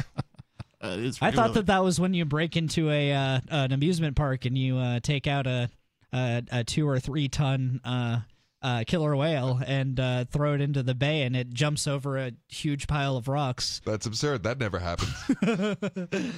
[0.79, 1.55] Uh, I thought willy.
[1.55, 5.01] that that was when you break into a uh, an amusement park and you uh,
[5.01, 5.71] take out a,
[6.13, 8.21] a, a two or three ton uh,
[8.61, 12.33] uh, killer whale and uh, throw it into the bay, and it jumps over a
[12.49, 13.81] huge pile of rocks.
[13.87, 14.43] That's absurd.
[14.43, 16.35] That never happens.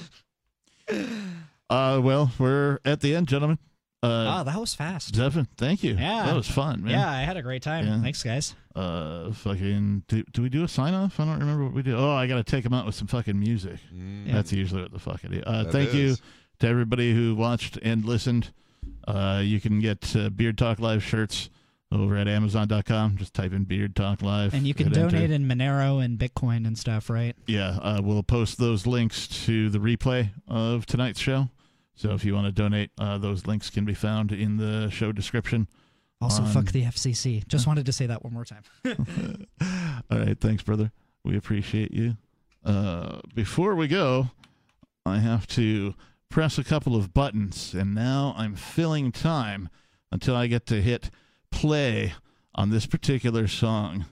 [1.69, 3.59] Uh, well, we're at the end, gentlemen.
[4.01, 5.13] Uh, oh, that was fast.
[5.13, 5.95] Zephyr, thank you.
[5.95, 6.25] Yeah.
[6.27, 6.91] that was fun, man.
[6.93, 7.85] Yeah, I had a great time.
[7.85, 8.01] Yeah.
[8.01, 8.55] Thanks, guys.
[8.75, 10.03] Uh, fucking.
[10.07, 11.19] Do, do we do a sign off?
[11.19, 11.97] I don't remember what we do.
[11.97, 13.77] Oh, I got to take them out with some fucking music.
[14.27, 15.43] That's usually what the fuck it is.
[15.45, 16.15] Uh, That thank you
[16.59, 18.51] to everybody who watched and listened.
[19.05, 21.49] Uh, you can get uh, Beard Talk Live shirts
[21.91, 23.17] over at Amazon.com.
[23.17, 24.53] Just type in Beard Talk Live.
[24.53, 25.09] And you can hit enter.
[25.09, 27.35] donate in Monero and Bitcoin and stuff, right?
[27.47, 31.49] Yeah, uh, we'll post those links to the replay of tonight's show.
[31.99, 35.11] So if you want to donate, uh, those links can be found in the show
[35.11, 35.67] description.
[36.21, 36.47] Also, on...
[36.47, 37.45] fuck the FCC.
[37.45, 38.63] Just wanted to say that one more time.
[40.09, 40.39] All right.
[40.39, 40.93] Thanks, brother.
[41.25, 42.15] We appreciate you.
[42.63, 44.29] Uh, before we go,
[45.05, 45.93] I have to
[46.29, 49.67] press a couple of buttons, and now I'm filling time
[50.09, 51.09] until I get to hit
[51.51, 52.13] play
[52.55, 54.05] on this particular song.